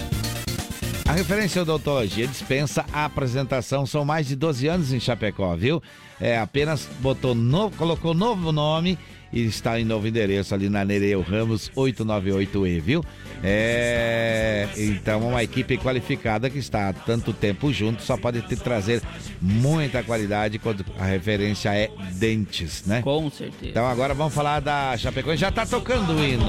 A 1.06 1.12
referência 1.12 1.60
odontologia 1.60 2.26
dispensa 2.26 2.84
a 2.92 3.04
apresentação. 3.04 3.84
São 3.84 4.04
mais 4.04 4.26
de 4.26 4.34
12 4.34 4.66
anos 4.66 4.92
em 4.92 4.98
Chapecó, 4.98 5.54
viu? 5.54 5.82
É, 6.18 6.38
apenas 6.38 6.88
botou 7.00 7.34
novo, 7.34 7.76
colocou 7.76 8.14
novo 8.14 8.50
nome 8.50 8.98
e 9.34 9.44
está 9.44 9.80
em 9.80 9.84
novo 9.84 10.06
endereço 10.06 10.54
ali 10.54 10.68
na 10.68 10.84
Nereu 10.84 11.20
Ramos 11.20 11.68
898E, 11.76 12.80
viu? 12.80 13.04
É, 13.42 14.68
então 14.76 15.28
uma 15.28 15.42
equipe 15.42 15.76
qualificada 15.76 16.48
que 16.48 16.58
está 16.58 16.88
há 16.88 16.92
tanto 16.92 17.32
tempo 17.32 17.72
junto 17.72 18.00
só 18.00 18.16
pode 18.16 18.40
te 18.42 18.54
trazer 18.54 19.02
muita 19.42 20.04
qualidade 20.04 20.60
quando 20.60 20.84
a 20.98 21.04
referência 21.04 21.74
é 21.74 21.90
dentes, 22.12 22.86
né? 22.86 23.02
Com 23.02 23.28
certeza. 23.28 23.70
Então 23.70 23.86
agora 23.86 24.14
vamos 24.14 24.32
falar 24.32 24.60
da 24.60 24.96
Chapecoense. 24.96 25.40
Já 25.40 25.50
tá 25.50 25.66
tocando 25.66 26.14
o 26.14 26.24
hino. 26.24 26.46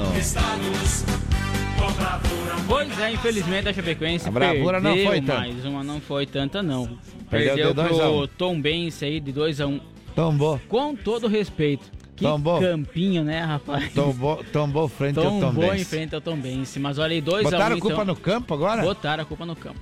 Pois 2.68 2.98
é, 3.00 3.12
infelizmente 3.12 3.68
a 3.68 3.72
Chapecoense 3.72 4.28
A 4.28 4.30
bravura 4.30 4.80
não 4.80 4.96
foi 4.96 5.20
tanta. 5.20 5.38
mais 5.38 5.64
uma, 5.64 5.82
não 5.82 6.00
foi 6.00 6.24
tanta 6.24 6.62
não. 6.62 6.96
Perdeu 7.28 7.74
Perdeu, 7.74 7.94
um. 7.94 8.18
pro 8.18 8.28
Tom 8.28 8.60
Benz 8.60 9.02
aí 9.02 9.18
de 9.18 9.32
2 9.32 9.60
a 9.60 9.66
1 9.66 9.70
um. 9.70 9.80
Tombou. 10.14 10.60
Com 10.68 10.94
todo 10.94 11.26
respeito. 11.26 11.96
Que 12.16 12.24
Tombou. 12.24 12.60
campinho, 12.60 13.22
né, 13.22 13.40
rapaz? 13.40 13.92
Tombou, 13.92 14.42
tombou 14.50 14.88
frente 14.88 15.18
ao 15.18 15.24
Tom 15.24 15.40
Tombou 15.40 15.74
em 15.74 15.84
frente 15.84 16.14
ao 16.14 16.20
Tom 16.20 16.36
Benz. 16.36 16.74
Mas 16.78 16.98
olha 16.98 17.12
aí, 17.12 17.20
2 17.20 17.44
a 17.44 17.48
1 17.48 17.50
Botaram 17.50 17.74
um, 17.74 17.78
a 17.78 17.80
culpa 17.80 17.94
então, 17.94 18.04
no 18.06 18.16
campo 18.16 18.54
agora? 18.54 18.82
Botaram 18.82 19.22
a 19.22 19.26
culpa 19.26 19.44
no 19.44 19.54
campo. 19.54 19.80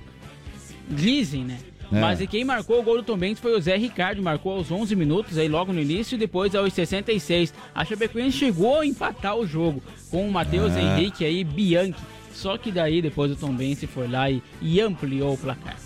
Dizem, 0.89 1.45
né? 1.45 1.57
É. 1.91 1.99
Mas 1.99 2.19
e 2.19 2.27
quem 2.27 2.43
marcou 2.43 2.79
o 2.79 2.83
gol 2.83 2.97
do 2.97 3.03
Tom 3.03 3.17
Benz 3.17 3.39
foi 3.39 3.55
o 3.55 3.61
Zé 3.61 3.77
Ricardo, 3.77 4.21
marcou 4.21 4.53
aos 4.53 4.71
11 4.71 4.95
minutos, 4.95 5.37
aí 5.37 5.47
logo 5.47 5.71
no 5.71 5.79
início, 5.79 6.15
e 6.15 6.17
depois 6.17 6.53
aos 6.55 6.73
66. 6.73 7.53
A 7.73 7.85
Chapecoense 7.85 8.37
chegou 8.37 8.79
a 8.79 8.85
empatar 8.85 9.35
o 9.35 9.45
jogo 9.45 9.81
com 10.09 10.27
o 10.27 10.31
Matheus 10.31 10.73
É. 10.75 10.81
Henrique 10.81 11.23
aí, 11.23 11.43
Bianchi. 11.43 11.95
Só 12.33 12.57
que 12.57 12.69
daí 12.69 13.01
depois 13.01 13.31
o 13.31 13.35
Tom 13.35 13.53
Benz 13.53 13.81
foi 13.85 14.09
lá 14.09 14.29
e, 14.29 14.43
e 14.61 14.81
ampliou 14.81 15.33
o 15.33 15.37
placar. 15.37 15.77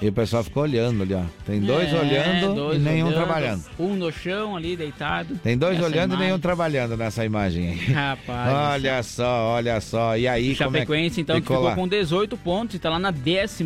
E 0.00 0.08
o 0.08 0.12
pessoal 0.12 0.44
ficou 0.44 0.62
olhando 0.62 1.02
ali, 1.02 1.12
ó. 1.14 1.22
Tem 1.44 1.60
dois 1.60 1.92
É, 1.92 1.98
olhando 1.98 2.54
dois 2.54 2.76
e 2.76 2.80
nenhum 2.84 3.06
olhando, 3.08 3.16
trabalhando. 3.24 3.64
Um 3.78 3.96
no 3.96 4.12
chão 4.12 4.56
ali 4.56 4.76
deitado. 4.76 5.34
Tem 5.42 5.58
dois 5.58 5.76
olhando 5.80 6.12
e 6.12 6.14
imagem. 6.14 6.26
nenhum 6.26 6.38
trabalhando 6.38 6.96
nessa 6.96 7.24
imagem 7.24 7.68
aí. 7.70 7.92
Rapaz. 7.92 8.52
Olha 8.78 9.02
só, 9.02 9.54
olha 9.54 9.80
só. 9.80 10.16
E 10.16 10.28
aí, 10.28 10.52
O 10.52 10.56
como 10.56 10.76
é 10.76 10.80
Chapecoense, 10.80 11.20
então, 11.20 11.36
que 11.36 11.42
ficou 11.42 11.56
ficou 11.68 11.74
com 11.74 11.88
18 11.88 12.36
pontos 12.36 12.76
e 12.76 12.78
tá 12.78 12.90
lá 12.90 12.98
na 12.98 13.12
15 13.12 13.64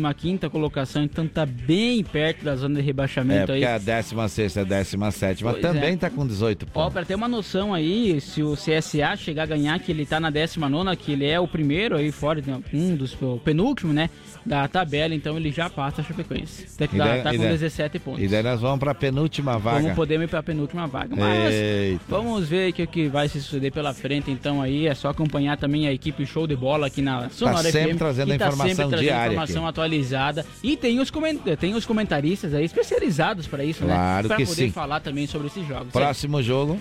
colocação, 0.49 1.03
então 1.03 1.27
tá 1.27 1.45
bem 1.45 2.03
perto 2.03 2.43
da 2.43 2.55
zona 2.55 2.75
de 2.75 2.81
É, 2.81 2.83
rebaixamento 2.83 3.47
porque 3.47 3.63
aí. 3.63 3.65
a 3.65 3.77
16 3.77 4.55
e 4.55 4.59
a 4.59 4.63
17 4.63 5.43
Pois 5.43 5.61
também 5.61 5.93
é. 5.93 5.97
tá 5.97 6.09
com 6.09 6.25
18 6.25 6.65
Ó, 6.65 6.73
pontos. 6.73 6.93
pra 6.93 7.05
ter 7.05 7.15
uma 7.15 7.27
noção 7.27 7.73
aí, 7.73 8.19
se 8.19 8.41
o 8.41 8.53
CSA 8.55 9.15
chegar 9.15 9.43
a 9.43 9.45
ganhar, 9.45 9.79
que 9.79 9.91
ele 9.91 10.05
tá 10.05 10.19
na 10.19 10.29
19, 10.29 10.95
que 10.97 11.11
ele 11.11 11.25
é 11.27 11.39
o 11.39 11.47
primeiro 11.47 11.95
aí 11.95 12.11
fora, 12.11 12.41
né, 12.45 12.59
um 12.73 12.95
dos, 12.95 13.15
o 13.21 13.37
penúltimo, 13.43 13.93
né, 13.93 14.09
da 14.45 14.67
tabela, 14.67 15.13
então 15.13 15.37
ele 15.37 15.51
já 15.51 15.69
passa 15.69 16.01
a 16.01 16.03
Chapecoense. 16.03 16.22
Tá, 16.23 16.85
E 16.85 16.87
tá- 16.87 16.97
daí- 17.05 17.21
tá 17.23 17.31
com 17.31 17.37
daí- 17.37 17.49
17 17.49 17.99
pontos. 17.99 18.21
E 18.23 18.27
daí 18.27 18.43
nós 18.43 18.59
vamos 18.61 18.79
pra 18.79 18.93
penúltima 18.95 19.57
vaga. 19.57 19.81
Vamos 19.81 19.95
poder 19.95 20.19
ir 20.21 20.27
pra 20.27 20.41
penúltima 20.41 20.87
vaga. 20.87 21.15
Mas 21.15 21.53
Eita. 21.53 22.03
vamos 22.07 22.47
ver 22.47 22.71
o 22.71 22.73
que, 22.73 22.87
que 22.87 23.07
vai 23.07 23.27
se 23.29 23.41
suceder 23.41 23.71
pela 23.71 23.93
frente. 23.93 24.31
Então 24.31 24.61
aí 24.61 24.87
é 24.87 24.93
só 24.95 25.09
acompanhar 25.09 25.57
também 25.57 25.87
a 25.87 25.93
equipe 25.93 26.25
Show 26.25 26.47
de 26.47 26.55
Bola 26.55 26.87
aqui 26.87 27.01
na 27.01 27.29
Sonora 27.29 27.71
sempre 27.71 27.91
FM. 27.93 27.97
trazendo 27.97 28.27
que 28.27 28.33
a 28.33 28.37
tá 28.39 28.45
informação 28.47 28.67
sempre 28.75 28.89
trazendo 28.89 29.01
diária 29.07 29.31
informação 29.33 29.61
aqui. 29.63 29.69
atualizada. 29.69 30.45
E 30.63 30.77
tem 30.77 30.99
os, 30.99 31.09
coment... 31.11 31.37
tem 31.59 31.73
os 31.75 31.85
comentaristas 31.85 32.53
aí 32.53 32.65
especializados 32.65 33.47
para 33.47 33.63
isso, 33.63 33.83
Claro 33.83 34.23
né? 34.23 34.27
Pra 34.27 34.37
que 34.37 34.45
poder 34.45 34.65
sim. 34.67 34.71
falar 34.71 34.99
também 34.99 35.27
sobre 35.27 35.47
esses 35.47 35.67
jogos. 35.67 35.89
Próximo 35.91 36.41
jogo. 36.41 36.79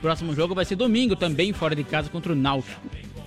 Próximo 0.00 0.34
jogo 0.34 0.54
vai 0.54 0.64
ser 0.64 0.76
domingo 0.76 1.14
também, 1.14 1.52
fora 1.52 1.74
de 1.74 1.84
casa, 1.84 2.08
contra 2.08 2.32
o 2.32 2.34
Náutico. 2.36 2.80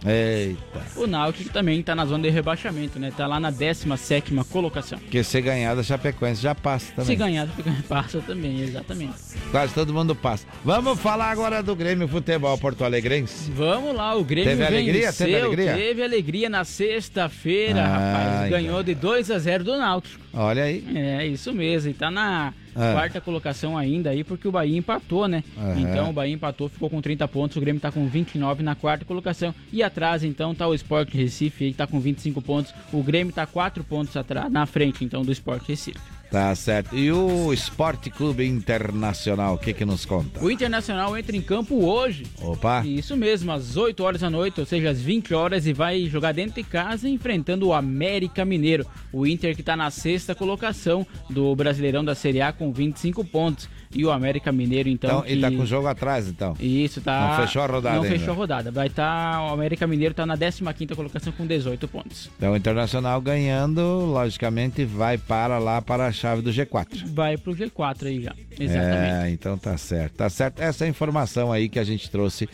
Eita. 0.05 0.81
O 0.97 1.07
Náutico 1.07 1.49
também 1.51 1.81
tá 1.81 1.95
na 1.95 2.05
zona 2.05 2.23
de 2.23 2.29
rebaixamento, 2.29 2.99
né? 2.99 3.11
Tá 3.15 3.25
lá 3.25 3.39
na 3.39 3.49
17 3.49 4.33
colocação. 4.51 4.99
Porque 4.99 5.23
se 5.23 5.41
ganhar 5.41 5.75
da 5.75 5.83
Chapecoense 5.83 6.41
já 6.41 6.53
passa 6.53 6.87
também. 6.91 7.05
Se 7.05 7.15
ganhar, 7.15 7.47
passa 7.87 8.19
também, 8.21 8.61
exatamente. 8.61 9.13
Quase 9.51 9.73
todo 9.73 9.93
mundo 9.93 10.13
passa. 10.15 10.45
Vamos 10.63 10.99
falar 10.99 11.31
agora 11.31 11.63
do 11.63 11.75
Grêmio 11.75 12.07
Futebol 12.07 12.57
Porto 12.57 12.83
Alegrense. 12.83 13.49
Vamos 13.51 13.95
lá, 13.95 14.13
o 14.15 14.23
Grêmio 14.23 14.49
Teve 14.51 14.65
alegria? 14.65 15.05
venceu, 15.11 15.25
Teve 15.27 15.39
alegria? 15.41 15.73
Teve 15.75 16.03
alegria 16.03 16.49
na 16.49 16.63
sexta-feira, 16.63 17.81
Ah, 17.83 17.87
rapaz. 17.87 18.37
então. 18.47 18.49
Ganhou 18.49 18.83
de 18.83 18.95
2 18.95 19.31
a 19.31 19.39
0 19.39 19.63
do 19.63 19.77
Náutico. 19.77 20.21
Olha 20.33 20.63
aí. 20.63 20.83
É, 20.95 21.25
isso 21.27 21.53
mesmo. 21.53 21.91
E 21.91 21.93
tá 21.93 22.11
na 22.11 22.53
Ah. 22.75 22.93
Quarta 22.93 23.21
colocação 23.21 23.77
ainda 23.77 24.09
aí, 24.09 24.23
porque 24.23 24.47
o 24.47 24.51
Bahia 24.51 24.77
empatou, 24.77 25.27
né? 25.27 25.43
Aham. 25.57 25.79
Então 25.79 26.09
o 26.09 26.13
Bahia 26.13 26.33
empatou, 26.33 26.69
ficou 26.69 26.89
com 26.89 27.01
30 27.01 27.27
pontos, 27.27 27.57
o 27.57 27.61
Grêmio 27.61 27.81
tá 27.81 27.91
com 27.91 28.07
29 28.07 28.63
na 28.63 28.75
quarta 28.75 29.05
colocação. 29.05 29.53
E 29.71 29.83
atrás, 29.83 30.23
então, 30.23 30.53
tá 30.53 30.67
o 30.67 30.73
Sport 30.73 31.13
Recife, 31.13 31.65
aí 31.65 31.73
tá 31.73 31.87
com 31.87 31.99
25 31.99 32.41
pontos. 32.41 32.73
O 32.91 33.01
Grêmio 33.03 33.33
tá 33.33 33.45
4 33.45 33.83
pontos 33.83 34.15
atrás, 34.17 34.51
na 34.51 34.65
frente, 34.65 35.03
então, 35.03 35.23
do 35.23 35.31
Sport 35.31 35.67
Recife. 35.67 36.12
Tá 36.33 36.55
certo. 36.55 36.95
E 36.97 37.11
o 37.11 37.53
Esporte 37.53 38.09
Clube 38.09 38.43
Internacional, 38.43 39.53
o 39.53 39.57
que 39.59 39.71
que 39.71 39.85
nos 39.85 40.03
conta? 40.03 40.43
O 40.43 40.49
Internacional 40.49 41.15
entra 41.15 41.35
em 41.37 41.41
campo 41.43 41.85
hoje. 41.85 42.25
Opa. 42.41 42.83
Isso 42.83 43.15
mesmo, 43.15 43.51
às 43.51 43.77
8 43.77 44.03
horas 44.03 44.21
da 44.21 44.31
noite, 44.31 44.59
ou 44.59 44.65
seja, 44.65 44.89
às 44.89 44.99
20 44.99 45.31
horas, 45.35 45.67
e 45.67 45.73
vai 45.73 46.07
jogar 46.07 46.31
dentro 46.31 46.55
de 46.55 46.63
casa 46.63 47.07
enfrentando 47.07 47.67
o 47.67 47.73
América 47.73 48.43
Mineiro. 48.43 48.83
O 49.11 49.27
Inter 49.27 49.53
que 49.53 49.61
está 49.61 49.77
na 49.77 49.91
sexta 49.91 50.33
colocação 50.33 51.05
do 51.29 51.55
Brasileirão 51.55 52.03
da 52.03 52.15
Série 52.15 52.41
A 52.41 52.51
com 52.51 52.73
25 52.73 53.23
pontos. 53.23 53.69
E 53.95 54.03
o 54.03 54.09
América 54.09 54.51
Mineiro, 54.51 54.89
então. 54.89 55.19
Então, 55.19 55.25
ele 55.29 55.39
tá 55.41 55.51
que- 55.51 55.55
com 55.57 55.61
o 55.61 55.65
jogo 55.67 55.85
atrás, 55.85 56.27
então. 56.27 56.55
Isso, 56.59 56.99
tá. 56.99 57.37
Não 57.37 57.45
fechou 57.45 57.61
a 57.61 57.67
rodada 57.67 57.95
Não 57.95 58.03
ainda. 58.03 58.17
fechou 58.17 58.33
a 58.33 58.35
rodada. 58.35 58.71
Vai 58.71 58.87
estar. 58.87 59.39
o 59.43 59.53
América 59.53 59.85
Mineiro 59.85 60.15
tá 60.15 60.25
na 60.25 60.35
15 60.35 60.95
colocação 60.95 61.31
com 61.31 61.45
18 61.45 61.87
pontos. 61.87 62.27
Então, 62.35 62.53
o 62.53 62.57
Internacional 62.57 63.21
ganhando, 63.21 63.81
logicamente, 64.05 64.83
vai 64.83 65.19
para 65.19 65.59
lá 65.59 65.79
para 65.79 66.07
a 66.07 66.11
chave 66.23 66.41
do 66.41 66.51
G4. 66.51 67.13
Vai 67.13 67.37
pro 67.37 67.53
G4 67.53 68.07
aí 68.07 68.21
já. 68.21 68.33
Exatamente. 68.57 69.25
É, 69.25 69.29
então 69.29 69.57
tá 69.57 69.77
certo. 69.77 70.13
Tá 70.13 70.29
certo. 70.29 70.61
Essa 70.61 70.85
é 70.85 70.87
a 70.87 70.89
informação 70.89 71.51
aí 71.51 71.67
que 71.67 71.77
a 71.77 71.83
gente 71.83 72.09
trouxe 72.09 72.47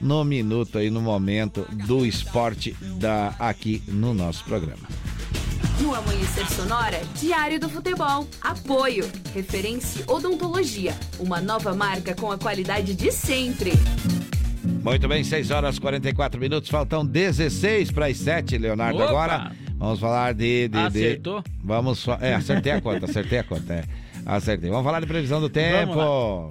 no 0.00 0.24
minuto 0.24 0.78
aí, 0.78 0.88
no 0.88 1.02
momento 1.02 1.66
do 1.86 2.06
esporte 2.06 2.74
da, 2.98 3.34
aqui 3.38 3.82
no 3.86 4.14
nosso 4.14 4.42
programa. 4.44 4.88
No 5.78 5.94
Amanhecer 5.94 6.48
Sonora, 6.48 7.00
Diário 7.20 7.60
do 7.60 7.68
Futebol. 7.68 8.26
Apoio. 8.40 9.06
Referência 9.34 10.04
Odontologia. 10.08 10.94
Uma 11.18 11.38
nova 11.38 11.74
marca 11.74 12.14
com 12.14 12.32
a 12.32 12.38
qualidade 12.38 12.94
de 12.94 13.12
sempre. 13.12 13.72
Muito 14.82 15.06
bem, 15.06 15.22
6 15.22 15.50
horas 15.50 15.76
e 15.76 15.80
44 15.80 16.40
minutos, 16.40 16.70
faltam 16.70 17.04
16 17.04 17.90
para 17.90 18.06
as 18.06 18.16
7, 18.16 18.56
Leonardo. 18.58 18.98
Opa! 18.98 19.08
Agora 19.08 19.52
vamos 19.82 20.00
falar 20.00 20.32
de. 20.34 20.68
de, 20.68 20.68
de- 20.68 20.78
Acertou? 20.78 21.44
Vamos 21.62 22.02
fa- 22.04 22.18
É, 22.20 22.34
acertei 22.34 22.72
a 22.72 22.80
conta, 22.80 23.04
acertei 23.06 23.38
a 23.38 23.44
conta. 23.44 23.74
É. 23.74 23.84
Acertei. 24.24 24.70
Vamos 24.70 24.84
falar 24.84 25.00
de 25.00 25.06
previsão 25.06 25.40
do 25.40 25.48
tempo. 25.48 26.48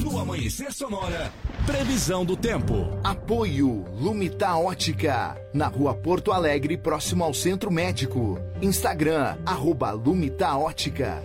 No 0.00 0.18
Amanhecer 0.18 0.72
Sonora, 0.72 1.32
previsão 1.66 2.24
do 2.24 2.36
tempo. 2.36 2.86
Apoio 3.02 3.84
Lumita 3.98 4.54
Ótica, 4.56 5.36
na 5.52 5.66
rua 5.66 5.94
Porto 5.94 6.30
Alegre, 6.32 6.76
próximo 6.76 7.24
ao 7.24 7.34
Centro 7.34 7.70
Médico. 7.70 8.38
Instagram, 8.60 9.36
arroba 9.44 9.90
Lumita 9.92 10.56
Ótica. 10.56 11.22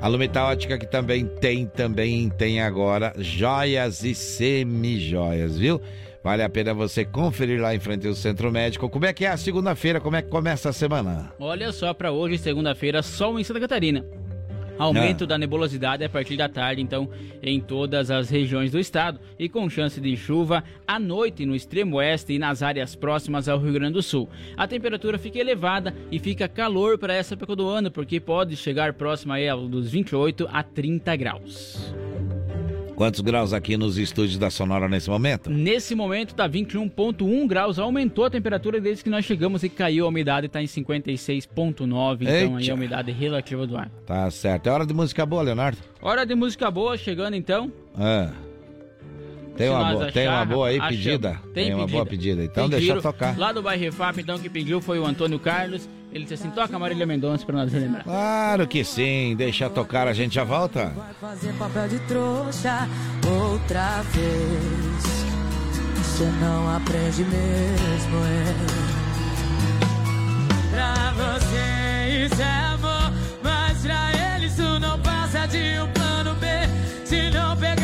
A 0.00 0.08
Lumita 0.08 0.42
Ótica 0.44 0.78
que 0.78 0.86
também 0.86 1.26
tem, 1.26 1.66
também 1.66 2.28
tem 2.30 2.60
agora 2.60 3.12
joias 3.18 4.02
e 4.02 4.14
semijoias, 4.14 5.58
viu? 5.58 5.80
Vale 6.22 6.42
a 6.42 6.48
pena 6.48 6.72
você 6.72 7.04
conferir 7.04 7.60
lá 7.60 7.74
em 7.74 7.80
frente 7.80 8.06
ao 8.06 8.14
Centro 8.14 8.50
Médico. 8.52 8.88
Como 8.88 9.04
é 9.06 9.12
que 9.12 9.24
é 9.24 9.28
a 9.28 9.36
segunda-feira? 9.36 10.00
Como 10.00 10.14
é 10.16 10.22
que 10.22 10.28
começa 10.28 10.68
a 10.68 10.72
semana? 10.72 11.32
Olha 11.38 11.72
só 11.72 11.92
para 11.92 12.12
hoje, 12.12 12.38
segunda-feira, 12.38 13.02
sol 13.02 13.40
em 13.40 13.44
Santa 13.44 13.58
Catarina. 13.60 14.04
Aumento 14.78 15.24
Ah. 15.24 15.26
da 15.26 15.38
nebulosidade 15.38 16.02
a 16.02 16.08
partir 16.08 16.36
da 16.36 16.48
tarde, 16.48 16.80
então, 16.80 17.08
em 17.42 17.60
todas 17.60 18.10
as 18.10 18.30
regiões 18.30 18.70
do 18.72 18.78
estado 18.78 19.20
e 19.38 19.48
com 19.48 19.68
chance 19.68 20.00
de 20.00 20.16
chuva 20.16 20.64
à 20.86 20.98
noite 20.98 21.44
no 21.44 21.54
extremo 21.54 21.96
oeste 21.96 22.32
e 22.32 22.38
nas 22.38 22.62
áreas 22.62 22.94
próximas 22.94 23.48
ao 23.48 23.58
Rio 23.58 23.72
Grande 23.74 23.92
do 23.94 24.02
Sul. 24.02 24.28
A 24.56 24.66
temperatura 24.66 25.18
fica 25.18 25.38
elevada 25.38 25.94
e 26.10 26.18
fica 26.18 26.48
calor 26.48 26.96
para 26.98 27.14
essa 27.14 27.34
época 27.34 27.54
do 27.54 27.68
ano, 27.68 27.90
porque 27.90 28.18
pode 28.18 28.56
chegar 28.56 28.94
próxima 28.94 29.34
aí 29.34 29.46
dos 29.68 29.90
28 29.90 30.48
a 30.50 30.62
30 30.62 31.16
graus. 31.16 31.94
Quantos 32.94 33.20
graus 33.20 33.52
aqui 33.52 33.76
nos 33.76 33.96
estúdios 33.96 34.38
da 34.38 34.50
Sonora 34.50 34.88
nesse 34.88 35.08
momento? 35.08 35.50
Nesse 35.50 35.94
momento 35.94 36.34
tá 36.34 36.48
21.1 36.48 37.46
graus, 37.46 37.78
aumentou 37.78 38.24
a 38.24 38.30
temperatura 38.30 38.80
desde 38.80 39.02
que 39.02 39.10
nós 39.10 39.24
chegamos 39.24 39.62
e 39.62 39.68
caiu 39.68 40.04
a 40.04 40.08
umidade, 40.08 40.48
tá 40.48 40.62
em 40.62 40.66
56.9, 40.66 42.18
então 42.22 42.56
aí 42.56 42.70
a 42.70 42.74
umidade 42.74 43.10
relativa 43.10 43.66
do 43.66 43.76
ar. 43.76 43.90
Tá 44.06 44.30
certo. 44.30 44.68
É 44.68 44.72
hora 44.72 44.86
de 44.86 44.94
música 44.94 45.24
boa, 45.24 45.42
Leonardo? 45.42 45.78
Hora 46.00 46.24
de 46.24 46.34
música 46.34 46.70
boa 46.70 46.96
chegando 46.96 47.34
então. 47.34 47.72
Ah. 47.96 48.30
Tem 49.56 49.68
uma, 49.68 49.92
boa, 49.92 50.12
tem 50.12 50.26
uma 50.28 50.36
achar, 50.36 50.46
boa 50.46 50.68
aí 50.68 50.76
achamos. 50.76 50.96
pedida? 50.96 51.40
Tem 51.52 51.74
uma 51.74 51.86
boa 51.86 52.06
pedida. 52.06 52.42
Então 52.42 52.68
deixa 52.68 52.80
Pediram. 52.80 52.96
eu 52.96 53.02
tocar. 53.02 53.38
Lá 53.38 53.52
do 53.52 53.62
bairro 53.62 53.82
Refap, 53.82 54.18
então, 54.18 54.38
que 54.38 54.48
pediu 54.48 54.80
foi 54.80 54.98
o 54.98 55.04
Antônio 55.04 55.38
Carlos. 55.38 55.88
Ele 56.12 56.24
disse 56.24 56.34
assim, 56.34 56.50
toca 56.50 56.78
Marília 56.78 57.06
Mendonça 57.06 57.44
pra 57.46 57.56
nós 57.56 57.72
relembrar. 57.72 58.04
Claro 58.04 58.66
que 58.66 58.84
sim. 58.84 59.34
Deixa 59.36 59.70
tocar, 59.70 60.06
a 60.06 60.12
gente 60.12 60.34
já 60.34 60.44
volta. 60.44 60.92
fazer 61.20 61.52
papel 61.54 61.88
de 61.88 61.98
trouxa 62.00 62.86
outra 63.26 64.02
vez. 64.12 65.22
Você 65.96 66.24
não 66.40 66.76
aprende 66.76 67.24
mesmo, 67.24 68.16
é. 68.26 68.92
Pra 70.70 71.12
você 71.12 72.26
isso 72.26 72.42
é 72.42 72.60
amor, 72.74 73.12
mas 73.42 73.78
pra 73.82 74.10
ele 74.36 74.46
isso 74.46 74.78
não 74.78 74.98
passa 75.00 75.46
de 75.46 75.80
um 75.80 75.90
plano 75.92 76.34
B. 76.34 76.46
Se 77.06 77.30
não 77.30 77.56
pegar 77.56 77.81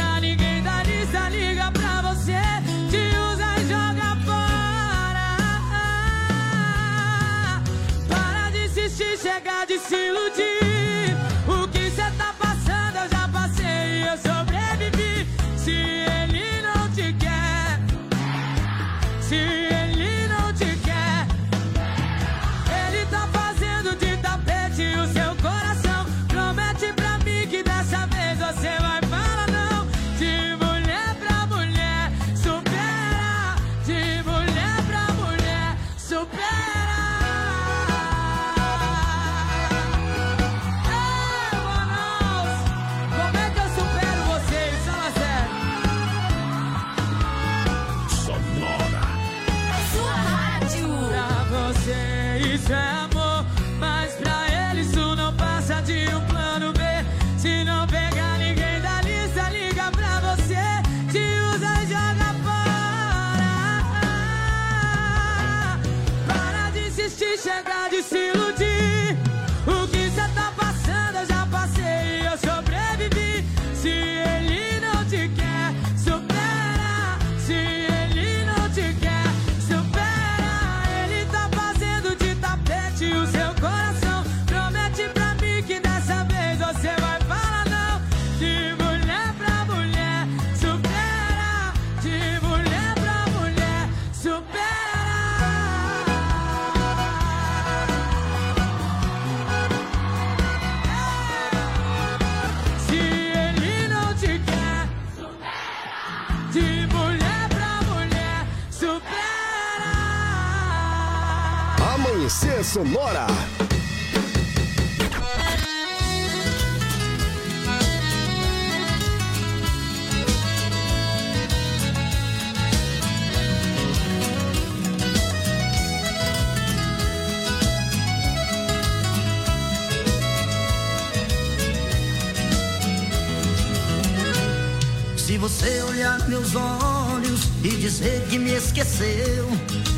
esqueceu, 138.98 139.48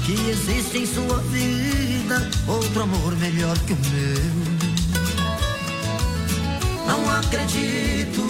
que 0.05 0.31
existe 0.31 0.78
em 0.78 0.86
sua 0.86 1.18
vida 1.31 2.31
outro 2.47 2.82
amor 2.82 3.16
melhor 3.16 3.59
que 3.60 3.72
o 3.72 3.77
meu. 3.77 4.20
Não 6.86 7.10
acredito. 7.10 8.20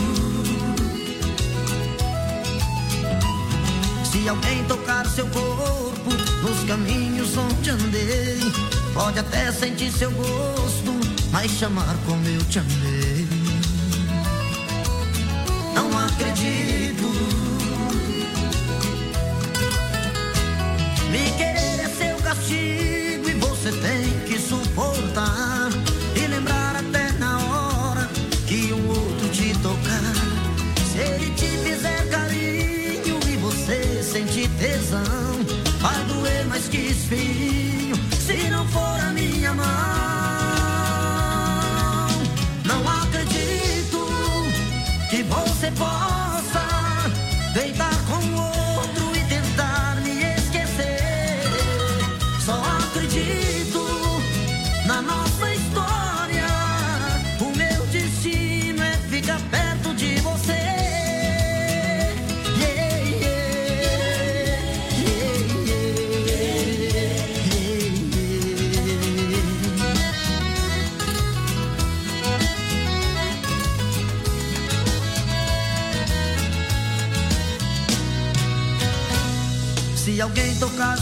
Se 4.10 4.28
alguém 4.28 4.64
tocar 4.64 5.06
seu 5.06 5.26
corpo 5.28 6.10
nos 6.42 6.64
caminhos 6.66 7.36
onde 7.36 7.70
andei, 7.70 8.40
pode 8.94 9.18
até 9.18 9.50
sentir 9.50 9.90
seu 9.92 10.10
gosto, 10.12 10.92
mas 11.32 11.50
chamar 11.52 11.96
como 12.06 12.26
eu 12.28 12.44
te 12.44 12.58
amei. 12.58 12.99
Você 45.80 46.09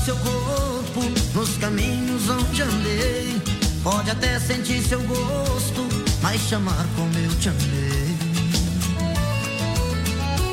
seu 0.09 0.17
corpo 0.17 1.03
nos 1.35 1.59
caminhos 1.59 2.31
onde 2.31 2.63
andei, 2.63 3.43
pode 3.83 4.11
até 4.11 4.41
sentir 4.41 4.83
seu 4.83 5.03
gosto, 5.03 5.87
mas 6.23 6.41
chamar 6.41 6.87
como 6.97 7.13
eu 7.19 7.29
te 7.39 7.51
amei. 7.51 8.17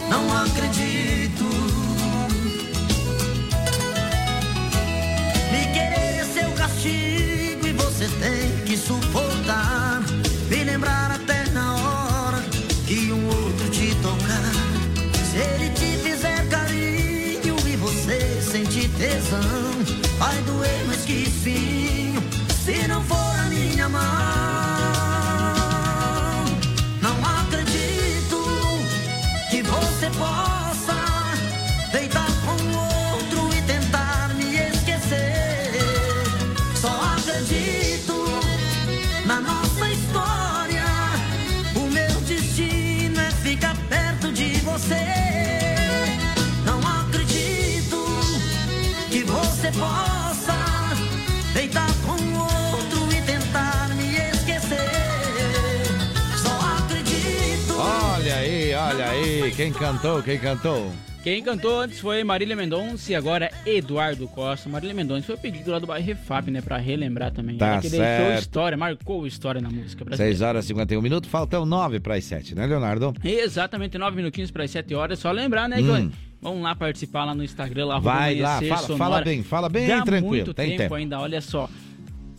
Não 0.09 0.43
acredito. 0.43 1.64
by 20.19 20.33
the 20.45 20.53
way 20.59 20.74
você 49.65 49.79
possa 49.79 50.53
deitar 51.53 51.87
com 52.05 52.11
outro 52.11 53.17
e 53.17 53.21
tentar 53.23 53.89
me 53.95 54.15
esquecer. 54.29 54.77
Só 56.37 56.51
acredito. 56.83 57.73
Olha 57.79 58.35
aí, 58.35 58.73
olha 58.75 59.09
aí, 59.09 59.51
quem 59.55 59.71
cantou, 59.73 60.21
quem 60.21 60.37
cantou? 60.37 60.91
Quem 61.23 61.41
cantou 61.41 61.79
antes 61.81 61.99
foi 61.99 62.23
Marília 62.23 62.55
Mendonça 62.55 63.11
e 63.11 63.15
agora 63.15 63.49
Eduardo 63.65 64.27
Costa. 64.27 64.69
Marília 64.69 64.93
Mendonça 64.93 65.25
foi 65.25 65.37
pedido 65.37 65.71
lá 65.71 65.79
do 65.79 65.87
bairro 65.87 66.05
Refap, 66.05 66.51
né? 66.51 66.61
Pra 66.61 66.77
relembrar 66.77 67.31
também. 67.31 67.57
Tá 67.57 67.65
Ela 67.65 67.75
que 67.81 67.89
deixou 67.89 68.05
certo. 68.05 68.39
história, 68.41 68.77
marcou 68.77 69.25
história 69.25 69.59
na 69.59 69.71
música 69.71 70.05
brasileira. 70.05 70.35
6 70.35 70.41
horas 70.47 70.65
e 70.65 70.67
51 70.67 71.01
minutos, 71.01 71.27
faltam 71.27 71.65
9 71.65 71.99
para 71.99 72.13
as 72.13 72.23
7, 72.25 72.53
né, 72.53 72.67
Leonardo? 72.67 73.11
Exatamente, 73.23 73.97
nove 73.97 74.15
minutinhos 74.15 74.51
para 74.51 74.65
as 74.65 74.69
sete 74.69 74.93
horas. 74.93 75.17
Só 75.17 75.31
lembrar, 75.31 75.67
né, 75.67 75.77
Hum. 75.79 75.87
Johnny? 75.87 76.11
Vamos 76.45 76.61
lá 76.61 76.75
participar 76.75 77.25
lá 77.25 77.33
no 77.33 77.43
Instagram, 77.43 77.85
lá 77.87 77.97
Vai 77.97 78.35
lá, 78.39 78.61
fala- 78.61 78.77
Sonora. 78.77 78.97
fala 78.97 79.21
bem, 79.23 79.41
fala 79.43 79.67
bem 79.67 79.87
Dá 79.87 80.03
tranquilo, 80.03 80.27
muito 80.29 80.53
tem 80.53 80.67
tempo, 80.69 80.77
tempo. 80.83 80.93
ainda, 80.93 81.19
olha 81.19 81.41
só. 81.41 81.67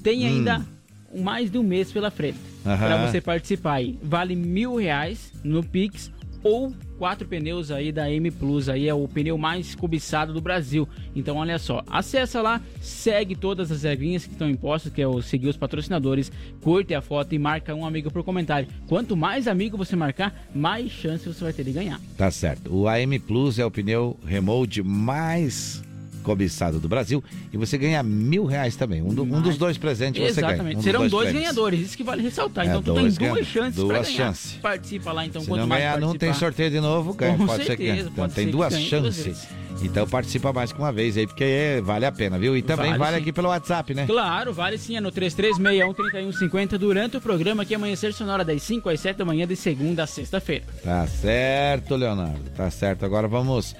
Tem 0.00 0.22
Hum. 0.22 0.26
ainda 0.28 0.64
mais 1.12 1.50
de 1.50 1.58
um 1.58 1.64
mês 1.64 1.90
pela 1.90 2.08
frente 2.08 2.38
Aham. 2.64 2.76
para 2.86 3.06
você 3.10 3.20
participar 3.20 3.72
aí. 3.74 3.98
Vale 4.00 4.36
mil 4.36 4.76
reais 4.76 5.32
no 5.42 5.60
Pix 5.64 6.12
ou 6.44 6.72
quatro 6.98 7.26
pneus 7.26 7.70
aí 7.70 7.92
da 7.92 8.10
M 8.10 8.30
Plus, 8.30 8.68
aí 8.68 8.88
é 8.88 8.94
o 8.94 9.06
pneu 9.06 9.38
mais 9.38 9.74
cobiçado 9.74 10.32
do 10.32 10.40
Brasil. 10.40 10.88
Então 11.14 11.36
olha 11.36 11.58
só, 11.58 11.82
acessa 11.88 12.42
lá, 12.42 12.60
segue 12.80 13.34
todas 13.34 13.70
as 13.70 13.82
regrinhas 13.82 14.26
que 14.26 14.32
estão 14.32 14.48
impostas, 14.48 14.92
que 14.92 15.02
é 15.02 15.06
o 15.06 15.22
seguir 15.22 15.48
os 15.48 15.56
patrocinadores, 15.56 16.30
curte 16.60 16.94
a 16.94 17.00
foto 17.00 17.34
e 17.34 17.38
marca 17.38 17.74
um 17.74 17.86
amigo 17.86 18.10
por 18.10 18.22
comentário. 18.22 18.68
Quanto 18.88 19.16
mais 19.16 19.46
amigo 19.46 19.76
você 19.76 19.94
marcar, 19.94 20.48
mais 20.54 20.90
chance 20.90 21.26
você 21.26 21.44
vai 21.44 21.52
ter 21.52 21.64
de 21.64 21.72
ganhar. 21.72 22.00
Tá 22.16 22.30
certo. 22.30 22.74
O 22.74 22.88
AM 22.88 23.18
Plus 23.20 23.58
é 23.58 23.64
o 23.64 23.70
pneu 23.70 24.18
remote 24.24 24.82
mais 24.82 25.85
cobiçado 26.26 26.80
do 26.80 26.88
Brasil 26.88 27.22
e 27.52 27.56
você 27.56 27.78
ganha 27.78 28.02
mil 28.02 28.44
reais 28.44 28.74
também. 28.74 29.00
Um, 29.00 29.14
do- 29.14 29.22
um 29.22 29.40
dos 29.40 29.56
dois 29.56 29.78
presentes 29.78 30.20
você 30.20 30.40
ganha. 30.40 30.54
Exatamente. 30.54 30.74
Um 30.74 30.78
dos 30.78 30.84
Serão 30.84 31.06
dois, 31.08 31.12
prêmios. 31.28 31.42
ganhadores, 31.42 31.80
isso 31.80 31.96
que 31.96 32.02
vale 32.02 32.20
ressaltar. 32.22 32.64
É, 32.64 32.68
então 32.68 32.82
tu 32.82 32.92
tem 32.92 33.02
dois 33.02 33.16
duas 33.16 33.32
ganha- 33.32 33.44
chances 33.44 33.76
duas 33.76 33.88
pra 33.98 34.02
ganhar. 34.02 34.16
chances. 34.16 34.52
Participa 34.60 35.12
lá 35.12 35.24
então, 35.24 35.40
Se 35.42 35.48
quanto 35.48 35.60
não 35.60 35.66
mais 35.68 35.80
ganhar, 35.82 36.00
não 36.00 36.14
tem 36.18 36.34
sorteio 36.34 36.70
de 36.70 36.80
novo, 36.80 37.14
ganha. 37.14 37.36
Com 37.36 37.46
pode 37.46 37.64
ser 37.64 37.76
que 37.76 37.84
certeza, 37.86 38.08
Então 38.10 38.24
pode 38.24 38.34
tem 38.34 38.46
que 38.46 38.50
duas 38.52 38.74
chances. 38.80 39.46
Então 39.82 40.08
participa 40.08 40.52
mais 40.54 40.72
que 40.72 40.78
uma 40.78 40.90
vez 40.90 41.16
aí, 41.18 41.26
porque 41.26 41.44
é- 41.44 41.80
vale 41.82 42.06
a 42.06 42.10
pena, 42.12 42.38
viu? 42.38 42.56
E 42.56 42.62
também 42.62 42.86
vale, 42.86 42.98
Vale 42.98 43.16
aqui 43.18 43.30
pelo 43.32 43.48
WhatsApp, 43.48 43.92
né? 43.94 44.06
Claro, 44.06 44.52
vale 44.52 44.78
sim, 44.78 44.96
é 44.96 45.00
no 45.00 45.12
3361-3150 45.12 46.78
durante 46.78 47.16
o 47.18 47.20
programa 47.20 47.62
aqui 47.62 47.74
Amanhecer 47.74 48.12
Sonora 48.14 48.44
das 48.44 48.62
5 48.62 48.88
às 48.88 48.98
7 49.00 49.18
da 49.18 49.24
manhã 49.24 49.46
de 49.46 49.54
segunda 49.54 50.02
a 50.02 50.06
sexta-feira. 50.06 50.64
Tá 50.82 51.06
certo, 51.06 51.94
Leonardo. 51.94 52.40
Tá 52.56 52.70
certo. 52.70 53.04
Agora 53.04 53.28
vamos 53.28 53.76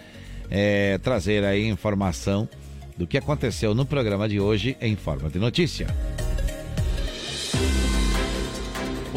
é, 0.51 0.99
trazer 0.99 1.45
aí 1.45 1.67
informação 1.67 2.49
do 2.97 3.07
que 3.07 3.19
aconteceu 3.19 3.75
no 3.75 3.85
programa 3.85 4.29
de 4.29 4.41
hoje 4.41 4.77
em 4.81 4.97
forma 4.97 5.29
de 5.29 5.39
notícia. 5.39 5.87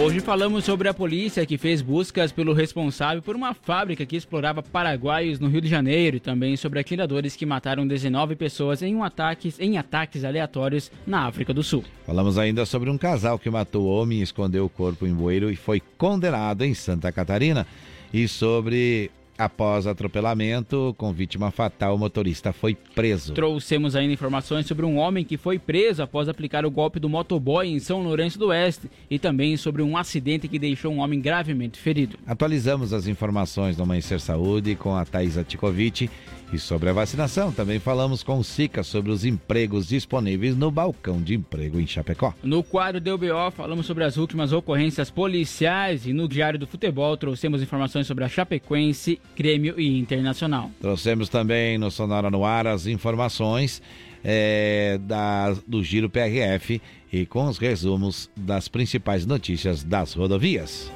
Hoje 0.01 0.21
falamos 0.21 0.63
sobre 0.63 0.87
a 0.87 0.93
polícia 0.93 1.45
que 1.45 1.57
fez 1.57 1.81
buscas 1.81 2.31
pelo 2.31 2.53
responsável 2.53 3.21
por 3.21 3.35
uma 3.35 3.53
fábrica 3.53 4.05
que 4.05 4.15
explorava 4.15 4.63
paraguaios 4.63 5.41
no 5.41 5.49
Rio 5.49 5.59
de 5.59 5.67
Janeiro 5.67 6.15
e 6.15 6.19
também 6.21 6.55
sobre 6.55 6.79
atiradores 6.79 7.35
que 7.35 7.45
mataram 7.45 7.85
19 7.85 8.37
pessoas 8.37 8.81
em, 8.81 8.95
um 8.95 9.03
ataques, 9.03 9.59
em 9.59 9.77
ataques 9.77 10.23
aleatórios 10.23 10.89
na 11.05 11.27
África 11.27 11.53
do 11.53 11.61
Sul. 11.61 11.83
Falamos 12.05 12.37
ainda 12.37 12.65
sobre 12.65 12.89
um 12.89 12.97
casal 12.97 13.37
que 13.37 13.49
matou 13.49 13.87
homem, 13.87 14.21
escondeu 14.21 14.63
o 14.63 14.69
corpo 14.69 15.05
em 15.05 15.13
bueiro 15.13 15.51
e 15.51 15.57
foi 15.57 15.81
condenado 15.97 16.63
em 16.63 16.73
Santa 16.73 17.11
Catarina. 17.11 17.67
E 18.13 18.25
sobre, 18.25 19.11
após 19.39 19.87
atropelamento 19.87 20.93
com 20.97 21.13
vítima 21.13 21.49
fatal, 21.49 21.95
o 21.95 21.97
motorista 21.97 22.51
foi 22.51 22.75
preso. 22.75 23.33
Trouxemos 23.33 23.95
ainda 23.95 24.13
informações 24.13 24.67
sobre 24.67 24.85
um 24.85 24.97
homem 24.97 25.23
que 25.23 25.37
foi 25.37 25.57
preso 25.57 26.03
após 26.03 26.27
aplicar 26.27 26.65
o 26.65 26.69
golpe 26.69 26.99
do 26.99 27.07
motoboy 27.07 27.65
em 27.65 27.79
São 27.79 28.03
Lourenço 28.03 28.37
do 28.37 28.47
Oeste 28.47 28.91
e 29.09 29.17
também 29.17 29.55
sobre 29.55 29.81
um 29.81 29.95
acidente 29.95 30.49
que 30.49 30.59
deixou 30.59 30.91
um 30.91 30.99
homem 30.99 31.21
gravemente 31.21 31.79
ferido. 31.79 32.17
Atualizamos 32.27 32.91
as 32.91 33.07
informações 33.07 33.77
do 33.77 33.83
Amanhecer 33.83 34.19
Saúde 34.19 34.75
com 34.75 34.93
a 34.93 35.05
Thaisa 35.05 35.41
Ticovic 35.41 36.09
e 36.51 36.59
sobre 36.59 36.89
a 36.89 36.93
vacinação. 36.93 37.51
Também 37.51 37.79
falamos 37.79 38.23
com 38.23 38.39
o 38.39 38.43
Sica 38.43 38.83
sobre 38.83 39.11
os 39.11 39.25
empregos 39.25 39.87
disponíveis 39.87 40.55
no 40.55 40.71
balcão 40.71 41.21
de 41.21 41.35
emprego 41.35 41.79
em 41.79 41.87
Chapecó. 41.87 42.33
No 42.43 42.63
quadro 42.63 42.99
do 42.99 43.13
UBO, 43.13 43.51
falamos 43.51 43.85
sobre 43.85 44.03
as 44.03 44.17
últimas 44.17 44.53
ocorrências 44.53 45.09
policiais 45.09 46.05
e 46.05 46.13
no 46.13 46.27
Diário 46.27 46.59
do 46.59 46.67
Futebol 46.67 47.15
trouxemos 47.17 47.61
informações 47.61 48.07
sobre 48.07 48.23
a 48.23 48.29
Chapecoense 48.29 49.19
Grêmio 49.35 49.79
e 49.79 49.99
Internacional. 49.99 50.71
Trouxemos 50.81 51.29
também 51.29 51.77
no 51.77 51.91
Sonora 51.91 52.29
no 52.29 52.43
Ar 52.45 52.67
as 52.67 52.85
informações 52.87 53.81
é, 54.23 54.99
da, 55.01 55.53
do 55.67 55.83
Giro 55.83 56.09
PRF 56.09 56.81
e 57.11 57.25
com 57.25 57.45
os 57.47 57.57
resumos 57.57 58.29
das 58.35 58.67
principais 58.67 59.25
notícias 59.25 59.83
das 59.83 60.13
rodovias. 60.13 60.91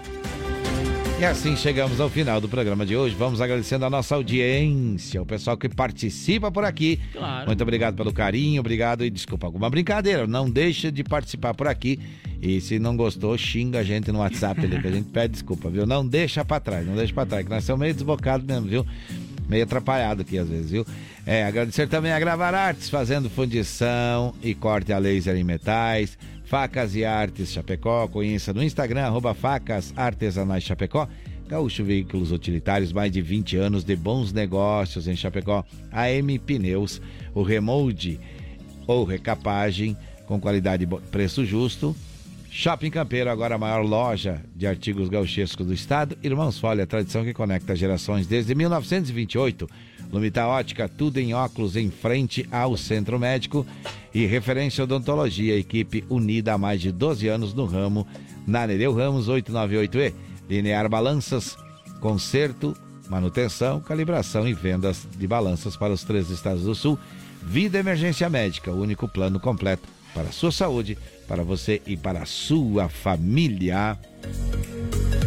E 1.19 1.25
assim 1.25 1.55
chegamos 1.55 2.01
ao 2.01 2.09
final 2.09 2.41
do 2.41 2.49
programa 2.49 2.85
de 2.85 2.97
hoje. 2.97 3.15
Vamos 3.15 3.39
agradecendo 3.39 3.85
a 3.85 3.89
nossa 3.89 4.15
audiência, 4.15 5.21
o 5.21 5.25
pessoal 5.25 5.55
que 5.55 5.69
participa 5.69 6.51
por 6.51 6.65
aqui. 6.65 6.99
Claro. 7.13 7.47
Muito 7.47 7.61
obrigado 7.61 7.95
pelo 7.95 8.11
carinho, 8.11 8.59
obrigado 8.59 9.05
e 9.05 9.09
desculpa 9.09 9.47
alguma 9.47 9.69
brincadeira. 9.69 10.27
Não 10.27 10.49
deixa 10.49 10.91
de 10.91 11.03
participar 11.03 11.53
por 11.53 11.67
aqui. 11.67 11.97
E 12.41 12.59
se 12.59 12.77
não 12.77 12.97
gostou, 12.97 13.37
xinga 13.37 13.79
a 13.79 13.83
gente 13.83 14.11
no 14.11 14.19
WhatsApp 14.19 14.59
ali, 14.65 14.81
que 14.81 14.87
a 14.87 14.91
gente 14.91 15.09
pede 15.09 15.31
desculpa, 15.31 15.69
viu? 15.69 15.85
Não 15.85 16.05
deixa 16.05 16.43
pra 16.43 16.59
trás, 16.59 16.85
não 16.85 16.95
deixa 16.95 17.13
pra 17.13 17.25
trás, 17.25 17.45
que 17.45 17.49
nós 17.49 17.63
somos 17.63 17.79
meio 17.79 17.93
desbocados 17.93 18.45
mesmo, 18.45 18.67
viu? 18.67 18.85
Meio 19.47 19.63
atrapalhado 19.63 20.23
aqui 20.23 20.37
às 20.37 20.49
vezes, 20.49 20.71
viu? 20.71 20.85
É, 21.25 21.45
agradecer 21.45 21.87
também 21.87 22.11
a 22.11 22.19
Gravar 22.19 22.53
Artes, 22.53 22.89
fazendo 22.89 23.29
fundição 23.29 24.33
e 24.43 24.53
corte 24.53 24.91
a 24.91 24.97
laser 24.97 25.37
em 25.37 25.43
metais. 25.43 26.17
Facas 26.53 26.95
e 26.95 27.03
Artes 27.03 27.51
Chapecó, 27.51 28.07
conheça 28.07 28.53
no 28.53 28.61
Instagram, 28.61 29.01
arroba 29.01 29.33
Facas 29.33 29.91
Artesanais 29.97 30.63
Chapecó. 30.63 31.07
Gaúcho 31.47 31.83
Veículos 31.83 32.31
Utilitários, 32.31 32.93
mais 32.93 33.11
de 33.11 33.23
20 33.23 33.57
anos 33.57 33.83
de 33.83 33.95
bons 33.95 34.31
negócios 34.31 35.07
em 35.07 35.15
Chapecó. 35.15 35.65
AM 35.91 36.37
Pneus, 36.37 37.01
o 37.33 37.41
remolde 37.41 38.19
ou 38.85 39.03
recapagem 39.03 39.97
com 40.27 40.39
qualidade 40.39 40.83
e 40.83 40.87
preço 41.09 41.43
justo. 41.43 41.95
Shopping 42.51 42.91
Campeiro, 42.91 43.31
agora 43.31 43.55
a 43.55 43.57
maior 43.57 43.83
loja 43.83 44.39
de 44.55 44.67
artigos 44.67 45.09
gauchescos 45.09 45.65
do 45.65 45.73
estado. 45.73 46.15
Irmãos 46.21 46.59
Folha, 46.59 46.85
tradição 46.85 47.23
que 47.23 47.33
conecta 47.33 47.75
gerações 47.75 48.27
desde 48.27 48.53
1928. 48.53 49.67
Lumita 50.13 50.45
Ótica, 50.45 50.87
tudo 50.87 51.17
em 51.17 51.33
óculos 51.33 51.75
em 51.75 51.89
frente 51.89 52.47
ao 52.51 52.77
Centro 52.77 53.19
Médico. 53.19 53.65
E 54.13 54.27
referência 54.27 54.83
odontologia, 54.83 55.57
equipe 55.57 56.05
unida 56.07 56.53
há 56.53 56.57
mais 56.57 56.79
de 56.79 56.91
12 56.91 57.27
anos 57.27 57.51
no 57.51 57.65
ramo, 57.65 58.05
na 58.45 58.67
Nereu 58.67 58.93
Ramos 58.93 59.27
898E. 59.27 60.13
Linear 60.47 60.87
Balanças, 60.87 61.57
conserto, 61.99 62.77
manutenção, 63.09 63.81
calibração 63.81 64.47
e 64.47 64.53
vendas 64.53 65.07
de 65.17 65.25
balanças 65.25 65.75
para 65.75 65.91
os 65.91 66.03
três 66.03 66.29
estados 66.29 66.61
do 66.63 66.75
sul. 66.75 66.99
Vida 67.41 67.79
Emergência 67.79 68.29
Médica, 68.29 68.71
o 68.71 68.79
único 68.79 69.07
plano 69.07 69.39
completo 69.39 69.89
para 70.13 70.29
a 70.29 70.31
sua 70.31 70.51
saúde, 70.51 70.95
para 71.27 71.43
você 71.43 71.81
e 71.87 71.97
para 71.97 72.21
a 72.21 72.25
sua 72.27 72.87
família. 72.87 73.97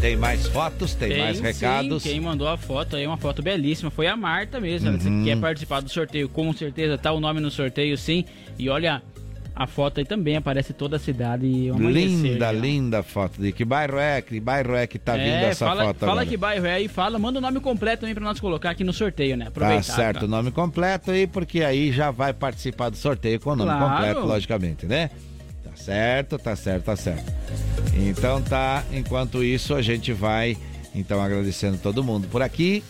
Tem 0.00 0.16
mais 0.16 0.46
fotos, 0.48 0.94
tem, 0.94 1.18
mais 1.18 1.38
sim, 1.38 1.42
recados. 1.42 2.02
quem 2.02 2.20
mandou 2.20 2.46
a 2.48 2.56
foto 2.56 2.96
aí, 2.96 3.06
uma 3.06 3.16
foto 3.16 3.42
belíssima, 3.42 3.90
foi 3.90 4.06
a 4.06 4.16
Marta 4.16 4.60
mesmo. 4.60 4.88
Ela 4.88 4.96
disse 4.98 5.08
Uhum. 5.08 5.24
que 5.24 5.30
quer 5.30 5.40
participar 5.40 5.80
do 5.80 5.88
sorteio, 5.88 6.28
com 6.28 6.52
certeza 6.52 6.96
tá 6.98 7.12
o 7.12 7.18
nome 7.20 7.40
no 7.40 7.50
sorteio, 7.50 7.96
sim. 7.96 8.24
E 8.58 8.68
olha, 8.68 9.02
a 9.54 9.66
foto 9.66 9.98
aí 9.98 10.04
também 10.04 10.36
aparece 10.36 10.72
toda 10.74 10.96
a 10.96 10.98
cidade. 10.98 11.46
e 11.46 11.70
Linda, 11.70 12.48
ó. 12.48 12.52
linda 12.52 13.02
foto. 13.02 13.40
De 13.40 13.50
que 13.52 13.64
bairro 13.64 13.98
é? 13.98 14.20
Que 14.20 14.38
bairro 14.38 14.74
é 14.74 14.86
que 14.86 14.98
tá 14.98 15.14
vindo 15.14 15.24
É, 15.28 15.48
essa 15.48 15.66
fala, 15.66 15.84
foto 15.86 15.98
fala 16.00 16.12
agora? 16.12 16.26
que 16.26 16.36
bairro 16.36 16.66
é 16.66 16.80
e 16.82 16.88
fala, 16.88 17.18
manda 17.18 17.38
o 17.38 17.42
nome 17.42 17.58
completo 17.58 18.00
também 18.00 18.14
pra 18.14 18.22
nós 18.24 18.38
colocar 18.38 18.70
aqui 18.70 18.84
no 18.84 18.92
sorteio, 18.92 19.36
né? 19.36 19.46
Tá 19.46 19.50
Aproveitar. 19.50 19.82
certo, 19.82 20.20
tá? 20.20 20.26
o 20.26 20.28
nome 20.28 20.50
completo 20.50 21.10
aí, 21.10 21.26
porque 21.26 21.62
aí 21.64 21.90
já 21.90 22.10
vai 22.10 22.32
participar 22.34 22.90
do 22.90 22.96
sorteio 22.96 23.40
com 23.40 23.50
o 23.50 23.56
nome 23.56 23.70
Claro. 23.70 23.94
completo, 23.94 24.20
logicamente, 24.26 24.86
né? 24.86 25.10
Certo, 25.76 26.38
tá 26.38 26.56
certo, 26.56 26.84
tá 26.84 26.96
certo. 26.96 27.32
Então 27.94 28.42
tá, 28.42 28.84
enquanto 28.92 29.44
isso 29.44 29.74
a 29.74 29.80
gente 29.80 30.12
vai, 30.12 30.56
então, 30.94 31.20
agradecendo 31.20 31.78
todo 31.78 32.02
mundo 32.02 32.26
por 32.28 32.42
aqui. 32.42 32.82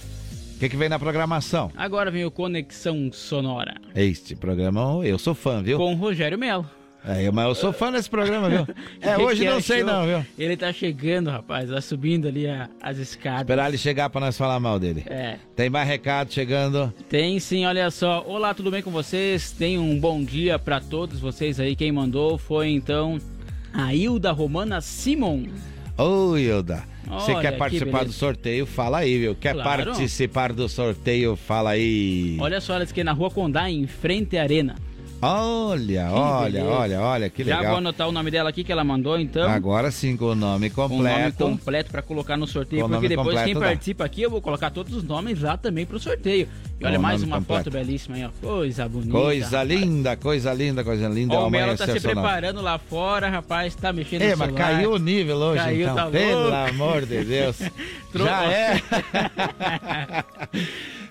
O 0.55 0.59
que, 0.59 0.71
que 0.71 0.77
vem 0.77 0.89
na 0.89 0.99
programação? 0.99 1.71
Agora 1.77 2.11
vem 2.11 2.25
o 2.25 2.31
Conexão 2.31 3.11
Sonora. 3.13 3.75
Este 3.95 4.35
programa, 4.35 5.05
eu 5.05 5.19
sou 5.19 5.35
fã, 5.35 5.63
viu? 5.63 5.77
Com 5.77 5.95
Rogério 5.95 6.39
Melo. 6.39 6.65
É, 7.09 7.31
mas 7.31 7.47
eu 7.47 7.55
sou 7.55 7.73
fã 7.73 7.93
desse 7.93 8.11
programa, 8.11 8.49
viu? 8.51 8.67
É, 9.01 9.15
Que 9.15 9.23
hoje 9.23 9.45
que 9.45 9.51
não 9.51 9.61
sei 9.61 9.85
não, 9.85 10.05
viu? 10.05 10.27
Ele 10.37 10.57
tá 10.57 10.73
chegando, 10.73 11.31
rapaz, 11.31 11.71
tá 11.71 11.81
subindo 11.81 12.27
ali 12.27 12.49
a- 12.49 12.69
as 12.83 12.99
escadas. 12.99 13.43
Esperar 13.43 13.69
ele 13.69 13.79
chegar 13.79 14.11
pra 14.11 14.21
nós 14.21 14.37
falar 14.37 14.59
mal 14.59 14.79
dele. 14.81 15.05
É. 15.07 15.37
Tem 15.55 15.71
mais 15.71 15.87
recado 15.89 16.33
chegando. 16.33 16.93
Tem 17.09 17.39
sim, 17.39 17.65
olha 17.65 17.89
só. 17.93 18.25
Olá, 18.27 18.53
tudo 18.53 18.71
bem 18.73 18.83
com 18.83 18.91
vocês? 18.91 19.53
Tenham 19.53 19.85
um 19.89 19.99
bom 20.01 20.25
dia 20.25 20.59
pra 20.59 20.81
todos 20.81 21.21
vocês 21.21 21.61
aí. 21.61 21.77
Quem 21.77 21.93
mandou 21.93 22.37
foi 22.39 22.71
então 22.71 23.19
a 23.73 23.95
Hilda 23.95 24.33
Romana 24.33 24.81
Simon. 24.81 25.45
Ô, 25.97 26.37
Hilda, 26.37 26.83
você 27.07 27.33
Olha, 27.33 27.41
quer 27.41 27.53
que 27.53 27.59
participar 27.59 27.91
beleza. 28.01 28.07
do 28.07 28.13
sorteio? 28.15 28.67
Fala 28.67 28.99
aí, 28.99 29.19
viu? 29.19 29.35
Quer 29.37 29.53
Claro. 29.55 29.85
participar 29.93 30.53
do 30.53 30.69
sorteio? 30.69 31.37
Fala 31.37 31.71
aí. 31.71 32.37
Olha 32.41 32.61
só, 32.61 32.75
ela 32.75 32.83
disse 32.85 32.93
que 32.93 33.01
é 33.01 33.05
na 33.05 33.13
rua 33.13 33.31
Condá, 33.31 33.71
em 33.71 33.87
frente 33.87 34.37
à 34.37 34.43
Arena. 34.43 34.75
Olha, 35.23 36.09
olha, 36.11 36.65
olha, 36.65 37.01
olha, 37.01 37.31
que 37.31 37.43
Já 37.43 37.55
vou 37.55 37.61
legal. 37.63 37.77
anotar 37.79 38.09
o 38.09 38.13
nome 38.13 38.31
dela 38.31 38.51
aqui 38.51 38.63
que 38.63 38.71
ela 38.71 38.85
mandou, 38.85 39.19
então. 39.19 39.51
Agora 39.51 39.91
sim, 39.91 40.17
com 40.17 40.27
o 40.27 40.35
nome 40.35 40.69
Com 40.71 40.83
o 40.83 40.89
nome 40.89 41.03
completo. 41.05 41.45
completo 41.45 41.91
pra 41.91 42.03
colocar 42.03 42.37
no 42.37 42.47
sorteio, 42.47 42.83
Com 42.83 42.91
porque 42.91 43.09
depois 43.09 43.29
quem 43.29 43.37
completo 43.55 43.61
dá. 43.61 43.67
participa 43.67 44.05
aqui 44.05 44.23
eu 44.23 44.31
vou 44.31 44.43
colocar 44.43 44.71
todos 44.71 44.95
os 44.95 45.03
nomes 45.03 45.41
lá 45.41 45.57
também 45.57 45.87
pro 45.87 45.99
sorteio. 45.99 46.47
E 46.79 46.85
olha 46.85 46.99
mais 46.99 47.23
uma 47.23 47.39
completo. 47.39 47.65
foto 47.65 47.73
belíssima 47.73 48.17
aí, 48.17 48.25
ó. 48.27 48.31
Coisa 48.47 48.87
bonita. 48.89 49.13
Coisa 49.13 49.63
linda, 49.65 50.17
coisa 50.17 50.53
linda, 50.53 50.85
coisa 50.85 51.09
linda. 51.09 51.35
Ó, 51.35 51.37
é 51.37 51.41
o 51.41 51.43
uma 51.45 51.51
Melo 51.51 51.77
tá 51.77 51.87
se 51.87 52.01
preparando 52.01 52.61
lá 52.61 52.79
fora, 52.79 53.31
rapaz, 53.31 53.75
tá 53.75 53.93
mexendo 53.95 54.23
É, 54.23 54.33
no 54.33 54.37
mas 54.39 54.49
celular. 54.51 54.73
caiu 54.75 54.93
o 54.93 54.99
nível 54.99 55.37
hoje, 55.39 55.63
Caiu, 55.65 55.83
então. 55.83 55.95
tá 55.97 56.07
Pelo 56.11 56.55
amor 56.55 57.07
de 57.07 57.25
Deus. 57.25 57.57
Já 58.15 58.45
é. 58.53 58.83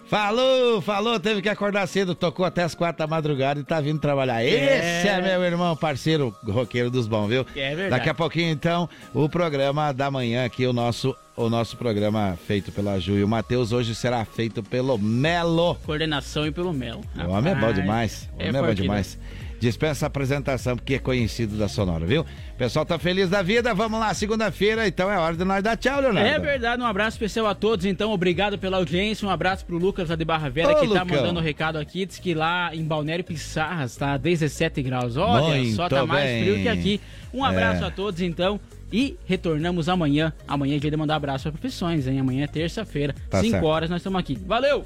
Falou, 0.07 0.81
falou, 0.81 1.19
teve 1.19 1.41
que 1.41 1.49
acordar 1.49 1.87
cedo, 1.87 2.13
tocou 2.13 2.45
até 2.45 2.63
as 2.63 2.75
quatro 2.75 2.99
da 2.99 3.07
madrugada 3.07 3.59
e 3.59 3.63
tá 3.63 3.81
vindo 3.81 3.99
trabalhar. 3.99 4.43
Esse 4.43 5.07
é 5.07 5.19
meu 5.21 5.43
irmão, 5.43 5.75
parceiro, 5.75 6.35
roqueiro 6.43 6.91
dos 6.91 7.07
bons, 7.07 7.27
viu? 7.27 7.45
É 7.55 7.69
verdade. 7.69 7.89
Daqui 7.89 8.09
a 8.09 8.13
pouquinho, 8.13 8.51
então, 8.51 8.87
o 9.13 9.27
programa 9.27 9.91
da 9.91 10.11
manhã 10.11 10.45
aqui, 10.45 10.67
o 10.67 10.73
nosso, 10.73 11.15
o 11.35 11.49
nosso 11.49 11.75
programa 11.75 12.37
feito 12.45 12.71
pela 12.71 12.99
Ju 12.99 13.17
e 13.17 13.23
o 13.23 13.27
Matheus, 13.27 13.71
hoje 13.71 13.95
será 13.95 14.23
feito 14.23 14.61
pelo 14.61 14.97
Melo. 14.99 15.75
Coordenação 15.83 16.45
e 16.45 16.51
pelo 16.51 16.71
Melo. 16.71 17.01
O 17.27 17.31
homem 17.31 17.53
é 17.53 17.55
bom 17.55 17.73
demais. 17.73 18.29
O 18.37 18.41
é 18.43 18.49
homem 18.49 18.49
é 18.49 18.61
bom 18.61 18.67
forte, 18.67 18.81
demais. 18.83 19.17
Dispensa 19.59 20.05
a 20.05 20.07
apresentação, 20.07 20.75
porque 20.75 20.95
é 20.95 20.99
conhecido 20.99 21.57
da 21.57 21.67
Sonora, 21.67 22.05
viu? 22.05 22.21
O 22.21 22.57
pessoal 22.57 22.85
tá 22.85 22.99
feliz 22.99 23.29
da 23.29 23.41
vida. 23.41 23.73
Vamos 23.73 23.99
lá, 23.99 24.13
segunda-feira, 24.13 24.87
então 24.87 25.09
é 25.11 25.17
hora 25.17 25.35
de 25.35 25.43
nós 25.43 25.63
dar 25.63 25.75
tchau, 25.77 26.01
Leonardo. 26.01 26.27
É 26.29 26.37
verdade, 26.39 26.81
um 26.81 26.85
abraço 26.85 27.15
especial 27.15 27.47
a 27.47 27.55
todos, 27.55 27.85
então, 27.85 28.11
obrigado 28.11 28.57
pela 28.57 28.77
audiência, 28.77 29.27
um 29.27 29.31
abraço 29.31 29.65
pro 29.65 29.77
Lucas 29.77 30.09
lá 30.09 30.15
de 30.15 30.25
Barra 30.25 30.49
Velha, 30.49 30.69
Ô, 30.71 30.75
que 30.81 30.87
tá 30.87 31.03
Lucão. 31.03 31.17
mandando 31.17 31.39
um 31.39 31.43
recado 31.43 31.77
aqui, 31.77 32.05
diz 32.05 32.19
que 32.19 32.33
lá 32.33 32.75
em 32.75 32.83
Balneário 32.83 33.23
Pissarras 33.23 33.95
tá 33.95 34.17
17 34.17 34.81
graus, 34.81 35.15
olha, 35.17 35.55
Muito 35.57 35.75
só 35.75 35.87
tá 35.89 36.05
mais 36.05 36.25
bem. 36.25 36.43
frio 36.43 36.55
que 36.61 36.67
aqui. 36.67 37.01
Um 37.33 37.43
abraço 37.43 37.83
É. 37.83 37.87
a 37.87 37.91
todos, 37.91 38.21
então, 38.21 38.59
e 38.91 39.17
retornamos 39.25 39.89
amanhã, 39.89 40.31
amanhã 40.47 40.75
é 40.75 40.79
dia 40.79 40.91
de 40.91 40.97
mandar 40.97 41.15
abraço 41.15 41.43
para 41.43 41.51
profissões, 41.53 42.07
hein, 42.07 42.19
amanhã 42.19 42.43
é 42.43 42.47
terça-feira, 42.47 43.15
Tá 43.29 43.39
5 43.39 43.51
certo. 43.51 43.65
horas 43.65 43.89
nós 43.89 43.99
estamos 44.01 44.19
aqui, 44.19 44.37
valeu! 44.45 44.83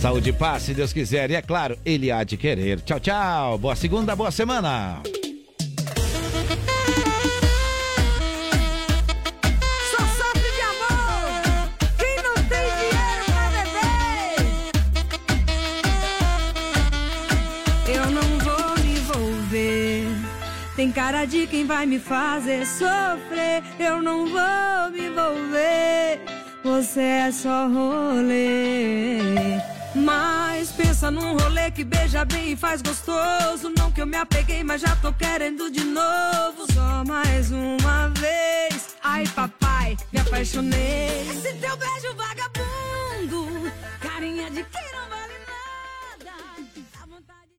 Saúde 0.00 0.30
e 0.30 0.32
paz, 0.32 0.62
se 0.64 0.74
Deus 0.74 0.92
quiser. 0.92 1.30
E 1.30 1.34
é 1.34 1.42
claro, 1.42 1.78
Ele 1.84 2.10
há 2.10 2.22
de 2.22 2.36
querer. 2.36 2.80
Tchau, 2.80 3.00
tchau. 3.00 3.58
Boa 3.58 3.74
segunda, 3.74 4.14
boa 4.14 4.30
semana. 4.30 5.02
Tem 20.76 20.92
cara 20.92 21.24
de 21.24 21.46
quem 21.46 21.66
vai 21.66 21.86
me 21.86 21.98
fazer 21.98 22.66
sofrer. 22.66 23.62
Eu 23.78 24.02
não 24.02 24.26
vou 24.26 24.90
me 24.92 25.06
envolver. 25.06 26.20
Você 26.62 27.00
é 27.00 27.32
só 27.32 27.66
rolê. 27.66 29.16
Mas 29.96 30.70
pensa 30.72 31.10
num 31.10 31.36
rolê 31.38 31.70
que 31.70 31.82
beija 31.82 32.24
bem 32.24 32.52
e 32.52 32.56
faz 32.56 32.82
gostoso. 32.82 33.72
Não 33.76 33.90
que 33.90 34.02
eu 34.02 34.06
me 34.06 34.16
apeguei, 34.16 34.62
mas 34.62 34.82
já 34.82 34.94
tô 34.96 35.12
querendo 35.12 35.70
de 35.70 35.82
novo. 35.84 36.70
Só 36.72 37.02
mais 37.04 37.50
uma 37.50 38.08
vez. 38.08 38.94
Ai, 39.02 39.26
papai, 39.34 39.96
me 40.12 40.20
apaixonei. 40.20 41.28
Esse 41.30 41.54
teu 41.54 41.76
beijo 41.76 42.14
vagabundo, 42.14 43.72
carinha 44.00 44.50
de 44.50 44.62
quem 44.64 44.92
não 44.92 45.08
vai. 45.08 45.15